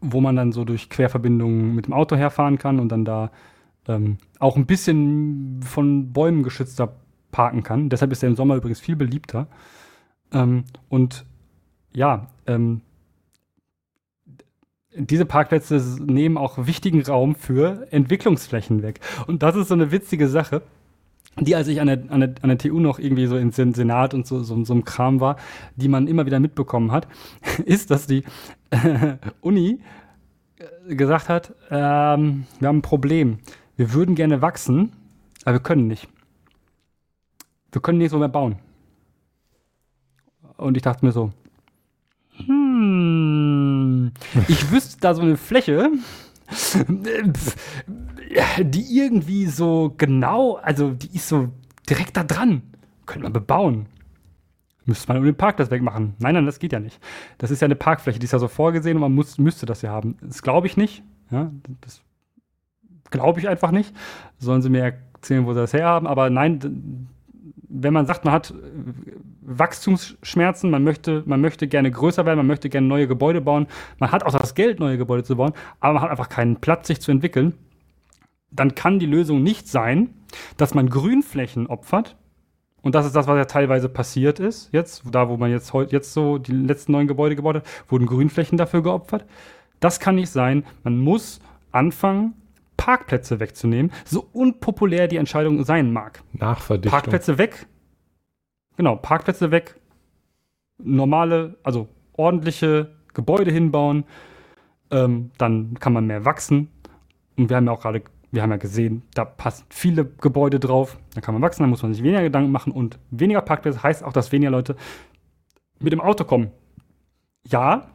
wo 0.00 0.20
man 0.20 0.36
dann 0.36 0.52
so 0.52 0.64
durch 0.64 0.90
Querverbindungen 0.90 1.74
mit 1.74 1.86
dem 1.86 1.92
Auto 1.92 2.14
herfahren 2.14 2.56
kann 2.56 2.78
und 2.78 2.90
dann 2.90 3.04
da 3.04 3.32
ähm, 3.88 4.18
auch 4.38 4.56
ein 4.56 4.66
bisschen 4.66 5.60
von 5.62 6.12
Bäumen 6.12 6.42
geschützter 6.42 6.94
parken 7.32 7.62
kann. 7.62 7.88
Deshalb 7.88 8.12
ist 8.12 8.22
er 8.22 8.28
im 8.28 8.36
Sommer 8.36 8.56
übrigens 8.56 8.80
viel 8.80 8.96
beliebter. 8.96 9.46
Ähm, 10.32 10.64
und 10.88 11.24
ja, 11.92 12.28
ähm, 12.46 12.82
diese 14.94 15.24
Parkplätze 15.24 15.98
nehmen 16.04 16.36
auch 16.36 16.66
wichtigen 16.66 17.02
Raum 17.02 17.34
für 17.34 17.86
Entwicklungsflächen 17.90 18.82
weg. 18.82 19.00
Und 19.26 19.42
das 19.42 19.56
ist 19.56 19.68
so 19.68 19.74
eine 19.74 19.92
witzige 19.92 20.28
Sache, 20.28 20.62
die, 21.38 21.54
als 21.54 21.68
ich 21.68 21.80
an 21.80 21.86
der, 21.86 22.02
an 22.08 22.20
der, 22.20 22.34
an 22.42 22.48
der 22.48 22.58
TU 22.58 22.80
noch 22.80 22.98
irgendwie 22.98 23.26
so 23.26 23.36
im 23.36 23.52
Senat 23.52 24.14
und 24.14 24.26
so, 24.26 24.42
so, 24.42 24.64
so 24.64 24.74
ein 24.74 24.84
Kram 24.84 25.20
war, 25.20 25.36
die 25.76 25.88
man 25.88 26.08
immer 26.08 26.26
wieder 26.26 26.40
mitbekommen 26.40 26.90
hat, 26.90 27.06
ist, 27.64 27.90
dass 27.90 28.06
die 28.06 28.24
äh, 28.70 29.16
Uni 29.40 29.80
gesagt 30.88 31.28
hat, 31.28 31.54
ähm, 31.70 32.46
wir 32.58 32.68
haben 32.68 32.78
ein 32.78 32.82
Problem. 32.82 33.38
Wir 33.80 33.94
würden 33.94 34.14
gerne 34.14 34.42
wachsen, 34.42 34.92
aber 35.46 35.54
wir 35.54 35.62
können 35.62 35.86
nicht. 35.86 36.06
Wir 37.72 37.80
können 37.80 37.96
nichts 37.96 38.12
mehr 38.12 38.28
bauen. 38.28 38.58
Und 40.58 40.76
ich 40.76 40.82
dachte 40.82 41.06
mir 41.06 41.12
so, 41.12 41.32
hm, 42.44 44.12
ich 44.48 44.70
wüsste 44.70 45.00
da 45.00 45.14
so 45.14 45.22
eine 45.22 45.38
Fläche, 45.38 45.90
die 48.60 48.98
irgendwie 48.98 49.46
so 49.46 49.94
genau, 49.96 50.56
also 50.56 50.90
die 50.90 51.16
ist 51.16 51.30
so 51.30 51.48
direkt 51.88 52.18
da 52.18 52.24
dran. 52.24 52.60
Könnte 53.06 53.22
man 53.22 53.32
bebauen. 53.32 53.86
Müsste 54.84 55.08
man 55.08 55.16
um 55.16 55.24
den 55.24 55.36
Parkplatz 55.36 55.70
wegmachen. 55.70 56.16
Nein, 56.18 56.34
nein, 56.34 56.44
das 56.44 56.58
geht 56.58 56.74
ja 56.74 56.80
nicht. 56.80 57.00
Das 57.38 57.50
ist 57.50 57.62
ja 57.62 57.64
eine 57.64 57.76
Parkfläche, 57.76 58.18
die 58.18 58.26
ist 58.26 58.32
ja 58.32 58.38
so 58.38 58.48
vorgesehen 58.48 58.98
und 58.98 59.00
man 59.00 59.14
muss, 59.14 59.38
müsste 59.38 59.64
das 59.64 59.80
ja 59.80 59.90
haben. 59.90 60.18
Das 60.20 60.42
glaube 60.42 60.66
ich 60.66 60.76
nicht. 60.76 61.02
Ja, 61.30 61.50
das 61.80 62.02
glaube 63.10 63.40
ich 63.40 63.48
einfach 63.48 63.70
nicht. 63.70 63.94
Sollen 64.38 64.62
sie 64.62 64.70
mir 64.70 64.94
erzählen, 65.14 65.46
wo 65.46 65.52
sie 65.52 65.60
das 65.60 65.72
herhaben. 65.72 66.06
Aber 66.06 66.30
nein, 66.30 67.08
wenn 67.68 67.92
man 67.92 68.06
sagt, 68.06 68.24
man 68.24 68.34
hat 68.34 68.52
Wachstumsschmerzen, 69.42 70.70
man 70.70 70.84
möchte, 70.84 71.22
man 71.26 71.40
möchte 71.40 71.68
gerne 71.68 71.90
größer 71.90 72.26
werden, 72.26 72.38
man 72.38 72.46
möchte 72.46 72.68
gerne 72.68 72.86
neue 72.86 73.06
Gebäude 73.06 73.40
bauen, 73.40 73.66
man 73.98 74.12
hat 74.12 74.24
auch 74.24 74.32
das 74.32 74.54
Geld, 74.54 74.80
neue 74.80 74.98
Gebäude 74.98 75.24
zu 75.24 75.36
bauen, 75.36 75.52
aber 75.80 75.94
man 75.94 76.02
hat 76.02 76.10
einfach 76.10 76.28
keinen 76.28 76.56
Platz, 76.56 76.88
sich 76.88 77.00
zu 77.00 77.10
entwickeln, 77.10 77.54
dann 78.50 78.74
kann 78.74 78.98
die 78.98 79.06
Lösung 79.06 79.42
nicht 79.42 79.68
sein, 79.68 80.10
dass 80.56 80.74
man 80.74 80.88
Grünflächen 80.88 81.66
opfert. 81.66 82.16
Und 82.82 82.94
das 82.94 83.06
ist 83.06 83.14
das, 83.14 83.26
was 83.26 83.36
ja 83.36 83.44
teilweise 83.44 83.88
passiert 83.88 84.40
ist. 84.40 84.70
Jetzt, 84.72 85.02
da 85.10 85.28
wo 85.28 85.36
man 85.36 85.50
jetzt 85.50 85.72
heute 85.72 85.92
jetzt 85.92 86.12
so 86.12 86.38
die 86.38 86.52
letzten 86.52 86.92
neuen 86.92 87.08
Gebäude 87.08 87.36
gebaut 87.36 87.56
hat, 87.56 87.64
wurden 87.88 88.06
Grünflächen 88.06 88.56
dafür 88.56 88.82
geopfert. 88.82 89.26
Das 89.80 90.00
kann 90.00 90.14
nicht 90.14 90.30
sein. 90.30 90.64
Man 90.82 90.98
muss 90.98 91.40
anfangen, 91.72 92.34
Parkplätze 92.80 93.40
wegzunehmen, 93.40 93.92
so 94.06 94.26
unpopulär 94.32 95.06
die 95.06 95.18
Entscheidung 95.18 95.64
sein 95.64 95.92
mag. 95.92 96.22
Nachverdichtung. 96.32 96.90
Parkplätze 96.90 97.36
weg. 97.36 97.66
Genau, 98.78 98.96
Parkplätze 98.96 99.50
weg. 99.50 99.78
Normale, 100.82 101.58
also 101.62 101.88
ordentliche 102.14 102.96
Gebäude 103.12 103.52
hinbauen. 103.52 104.04
Ähm, 104.90 105.30
dann 105.36 105.74
kann 105.78 105.92
man 105.92 106.06
mehr 106.06 106.24
wachsen. 106.24 106.68
Und 107.36 107.50
wir 107.50 107.58
haben 107.58 107.66
ja 107.66 107.72
auch 107.72 107.82
gerade, 107.82 108.02
wir 108.32 108.40
haben 108.40 108.50
ja 108.50 108.56
gesehen, 108.56 109.02
da 109.12 109.26
passen 109.26 109.66
viele 109.68 110.06
Gebäude 110.06 110.58
drauf. 110.58 110.98
Da 111.14 111.20
kann 111.20 111.34
man 111.34 111.42
wachsen, 111.42 111.62
da 111.62 111.66
muss 111.66 111.82
man 111.82 111.92
sich 111.92 112.02
weniger 112.02 112.22
Gedanken 112.22 112.50
machen. 112.50 112.72
Und 112.72 112.98
weniger 113.10 113.42
Parkplätze 113.42 113.82
heißt 113.82 114.02
auch, 114.02 114.14
dass 114.14 114.32
weniger 114.32 114.52
Leute 114.52 114.74
mit 115.80 115.92
dem 115.92 116.00
Auto 116.00 116.24
kommen. 116.24 116.50
Ja, 117.46 117.90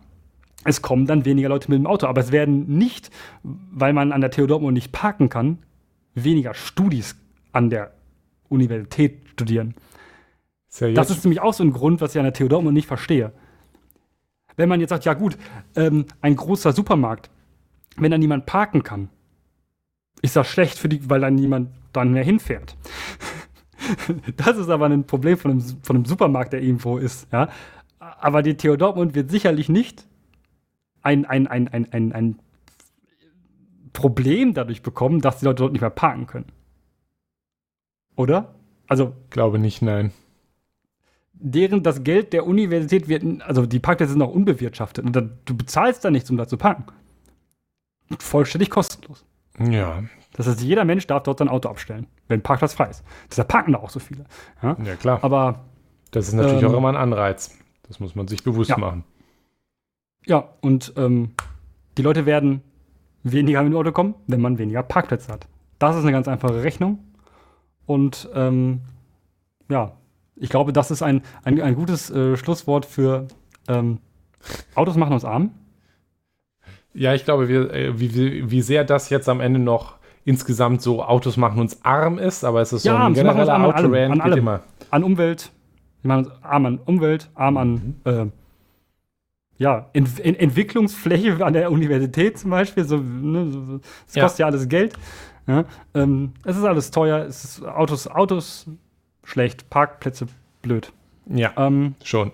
es 0.65 0.81
kommen 0.81 1.05
dann 1.05 1.25
weniger 1.25 1.47
Leute 1.47 1.69
mit 1.71 1.79
dem 1.79 1.87
Auto. 1.87 2.07
Aber 2.07 2.19
es 2.19 2.31
werden 2.31 2.67
nicht, 2.77 3.11
weil 3.43 3.93
man 3.93 4.11
an 4.11 4.19
der 4.19 4.31
TU 4.31 4.47
Dortmund 4.47 4.73
nicht 4.73 4.91
parken 4.91 5.29
kann, 5.29 5.59
weniger 6.15 6.53
Studis 6.53 7.15
an 7.53 7.69
der 7.69 7.93
Universität 8.49 9.21
studieren. 9.29 9.75
Ja 10.79 10.91
das 10.91 11.09
ist 11.09 11.23
nämlich 11.23 11.39
auch 11.39 11.53
so 11.53 11.63
ein 11.63 11.71
Grund, 11.71 12.01
was 12.01 12.13
ich 12.13 12.19
an 12.19 12.25
der 12.25 12.33
TU 12.33 12.47
Dortmund 12.47 12.73
nicht 12.73 12.87
verstehe. 12.87 13.31
Wenn 14.57 14.67
man 14.67 14.81
jetzt 14.81 14.89
sagt, 14.89 15.05
ja 15.05 15.13
gut, 15.13 15.37
ähm, 15.75 16.05
ein 16.21 16.35
großer 16.35 16.73
Supermarkt, 16.73 17.29
wenn 17.97 18.11
da 18.11 18.17
niemand 18.17 18.45
parken 18.45 18.83
kann, 18.83 19.09
ist 20.21 20.35
das 20.35 20.47
schlecht 20.47 20.79
für 20.79 20.89
die, 20.89 21.09
weil 21.09 21.21
dann 21.21 21.35
niemand 21.35 21.69
dann 21.93 22.11
mehr 22.11 22.23
hinfährt. 22.23 22.75
das 24.37 24.57
ist 24.57 24.69
aber 24.69 24.87
ein 24.87 25.05
Problem 25.05 25.37
von 25.37 25.51
einem, 25.51 25.61
von 25.83 25.95
einem 25.95 26.05
Supermarkt, 26.05 26.53
der 26.53 26.61
irgendwo 26.61 26.97
ist. 26.97 27.27
Ja? 27.31 27.49
Aber 27.99 28.41
die 28.41 28.57
TU 28.57 28.75
Dortmund 28.75 29.13
wird 29.13 29.29
sicherlich 29.29 29.69
nicht 29.69 30.05
ein, 31.05 31.25
ein, 31.25 31.47
ein, 31.47 31.67
ein, 31.67 31.93
ein, 31.93 32.11
ein 32.13 32.39
Problem 33.93 34.53
dadurch 34.53 34.81
bekommen, 34.81 35.21
dass 35.21 35.39
die 35.39 35.45
Leute 35.45 35.63
dort 35.63 35.71
nicht 35.71 35.81
mehr 35.81 35.89
parken 35.89 36.27
können. 36.27 36.51
Oder? 38.15 38.55
Also. 38.87 39.13
Glaube 39.29 39.59
nicht, 39.59 39.81
nein. 39.81 40.11
Deren 41.33 41.83
das 41.83 42.03
Geld 42.03 42.33
der 42.33 42.45
Universität 42.45 43.07
wird, 43.07 43.41
also 43.43 43.65
die 43.65 43.79
Parkplätze 43.79 44.13
sind 44.13 44.21
auch 44.21 44.33
unbewirtschaftet. 44.33 45.05
Und 45.05 45.15
du 45.15 45.57
bezahlst 45.57 46.03
da 46.03 46.09
nichts, 46.09 46.29
um 46.29 46.37
da 46.37 46.47
zu 46.47 46.57
parken. 46.57 46.85
Vollständig 48.19 48.69
kostenlos. 48.69 49.25
Ja. 49.59 50.03
Das 50.33 50.47
heißt, 50.47 50.61
jeder 50.61 50.85
Mensch 50.85 51.07
darf 51.07 51.23
dort 51.23 51.39
sein 51.39 51.49
Auto 51.49 51.69
abstellen, 51.69 52.07
wenn 52.27 52.41
Parkplatz 52.41 52.73
frei 52.73 52.89
ist. 52.89 53.03
Deshalb 53.29 53.47
parken 53.47 53.73
da 53.73 53.79
auch 53.79 53.89
so 53.89 53.99
viele. 53.99 54.25
Ja, 54.61 54.77
ja 54.83 54.95
klar. 54.95 55.19
Aber. 55.23 55.65
Das 56.11 56.27
ist 56.27 56.33
natürlich 56.33 56.63
ähm, 56.63 56.71
auch 56.71 56.77
immer 56.77 56.89
ein 56.89 56.95
Anreiz. 56.95 57.57
Das 57.87 57.99
muss 57.99 58.15
man 58.15 58.27
sich 58.27 58.43
bewusst 58.43 58.69
ja. 58.69 58.77
machen. 58.77 59.03
Ja, 60.27 60.49
und 60.61 60.93
ähm, 60.97 61.31
die 61.97 62.01
Leute 62.01 62.25
werden 62.25 62.61
weniger 63.23 63.63
mit 63.63 63.73
dem 63.73 63.77
Auto 63.77 63.91
kommen, 63.91 64.15
wenn 64.27 64.41
man 64.41 64.57
weniger 64.57 64.83
Parkplätze 64.83 65.31
hat. 65.31 65.47
Das 65.79 65.95
ist 65.95 66.03
eine 66.03 66.11
ganz 66.11 66.27
einfache 66.27 66.63
Rechnung. 66.63 66.99
Und 67.85 68.29
ähm, 68.33 68.81
ja, 69.69 69.93
ich 70.35 70.49
glaube, 70.49 70.73
das 70.73 70.91
ist 70.91 71.01
ein, 71.01 71.21
ein, 71.43 71.61
ein 71.61 71.75
gutes 71.75 72.09
äh, 72.09 72.37
Schlusswort 72.37 72.85
für 72.85 73.27
ähm, 73.67 73.99
Autos 74.75 74.95
machen 74.95 75.13
uns 75.13 75.25
arm. 75.25 75.51
Ja, 76.93 77.13
ich 77.13 77.25
glaube, 77.25 77.47
wir, 77.47 77.73
äh, 77.73 77.99
wie, 77.99 78.49
wie 78.49 78.61
sehr 78.61 78.83
das 78.83 79.09
jetzt 79.09 79.27
am 79.27 79.41
Ende 79.41 79.59
noch 79.59 79.95
insgesamt 80.23 80.81
so 80.81 81.03
Autos 81.03 81.37
machen 81.37 81.59
uns 81.59 81.83
arm 81.83 82.17
ist, 82.17 82.43
aber 82.43 82.61
es 82.61 82.73
ist 82.73 82.85
ja, 82.85 82.93
so 82.93 82.97
ein 82.97 83.13
genereller 83.13 83.63
Autorand 83.63 84.13
an, 84.13 84.21
allem, 84.21 84.39
immer. 84.39 84.61
An 84.89 85.03
Umwelt, 85.03 85.51
wir 86.01 86.07
machen 86.07 86.25
uns 86.25 86.43
arm 86.43 86.65
an 86.65 86.79
Umwelt, 86.85 87.29
arm 87.35 87.57
an 87.57 87.71
mhm. 87.71 88.11
äh, 88.11 88.25
ja, 89.57 89.89
Ent 89.93 90.19
Ent 90.19 90.39
Entwicklungsfläche 90.39 91.43
an 91.45 91.53
der 91.53 91.71
Universität 91.71 92.37
zum 92.37 92.51
Beispiel, 92.51 92.83
so, 92.85 92.97
ne, 92.97 93.79
das 94.07 94.21
kostet 94.21 94.39
ja, 94.39 94.45
ja 94.45 94.51
alles 94.51 94.67
Geld. 94.67 94.93
Ja, 95.47 95.65
ähm, 95.93 96.33
es 96.43 96.57
ist 96.57 96.63
alles 96.63 96.91
teuer, 96.91 97.25
es 97.25 97.43
ist 97.43 97.63
Autos, 97.63 98.07
Autos 98.07 98.67
schlecht, 99.23 99.69
Parkplätze 99.69 100.27
blöd. 100.61 100.91
Ja, 101.27 101.53
ähm, 101.57 101.95
schon. 102.03 102.31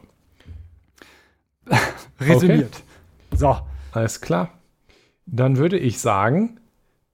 resümiert. 2.19 2.83
Okay. 3.31 3.37
So. 3.37 3.57
Alles 3.91 4.21
klar. 4.21 4.49
Dann 5.25 5.57
würde 5.57 5.77
ich 5.77 5.99
sagen, 5.99 6.59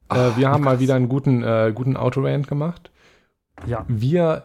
äh, 0.10 0.16
Ach, 0.16 0.38
wir 0.38 0.50
haben 0.50 0.64
mal 0.64 0.80
wieder 0.80 0.96
einen 0.96 1.10
guten, 1.10 1.44
äh, 1.44 1.72
guten 1.74 1.98
Autorand 1.98 2.48
gemacht. 2.48 2.92
Ja. 3.66 3.86
Wir 3.88 4.44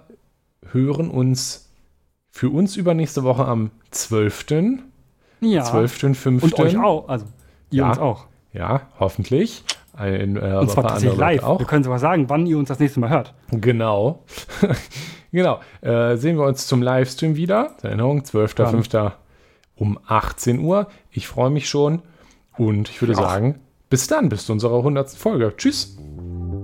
hören 0.71 1.11
uns 1.11 1.71
für 2.31 2.49
uns 2.49 2.77
übernächste 2.77 3.25
Woche 3.25 3.45
am 3.45 3.71
12. 3.91 4.47
Ja. 5.43 5.65
12.5. 5.65 6.43
Und 6.43 6.59
euch 6.59 6.79
auch. 6.79 7.09
Also, 7.09 7.27
ihr 7.71 7.83
ja. 7.83 7.89
uns 7.89 7.99
auch. 7.99 8.27
Ja, 8.53 8.83
hoffentlich. 8.99 9.65
Ein, 9.95 10.37
äh, 10.37 10.57
und 10.59 10.71
zwar 10.71 10.89
tatsächlich 10.89 11.19
live. 11.19 11.43
Auch. 11.43 11.59
Wir 11.59 11.67
können 11.67 11.85
sogar 11.85 11.99
sagen, 11.99 12.29
wann 12.29 12.47
ihr 12.47 12.59
uns 12.59 12.69
das 12.69 12.79
nächste 12.79 13.01
Mal 13.01 13.11
hört. 13.11 13.35
Genau. 13.51 14.25
genau. 15.33 15.61
Äh, 15.83 16.17
sehen 16.17 16.39
wir 16.39 16.47
uns 16.47 16.67
zum 16.67 16.83
Livestream 16.83 17.37
wieder. 17.37 17.73
Erinnerung, 17.83 18.23
12.05. 18.23 19.13
um 19.77 19.99
18 20.07 20.61
Uhr. 20.61 20.87
Ich 21.11 21.27
freue 21.29 21.51
mich 21.51 21.69
schon. 21.69 22.03
Und 22.57 22.89
ich 22.89 23.01
würde 23.03 23.15
ja. 23.15 23.21
sagen, 23.21 23.61
bis 23.91 24.07
dann, 24.07 24.29
bis 24.29 24.47
zu 24.47 24.53
unserer 24.53 24.79
100. 24.79 25.11
Folge. 25.11 25.53
Tschüss. 25.57 25.99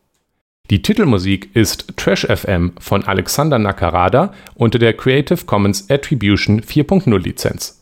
Die 0.70 0.82
Titelmusik 0.82 1.54
ist 1.54 1.98
Trash 1.98 2.26
FM 2.26 2.72
von 2.80 3.04
Alexander 3.04 3.60
Nakarada 3.60 4.34
unter 4.56 4.80
der 4.80 4.94
Creative 4.94 5.44
Commons 5.44 5.90
Attribution 5.90 6.62
4.0 6.62 7.20
Lizenz. 7.20 7.79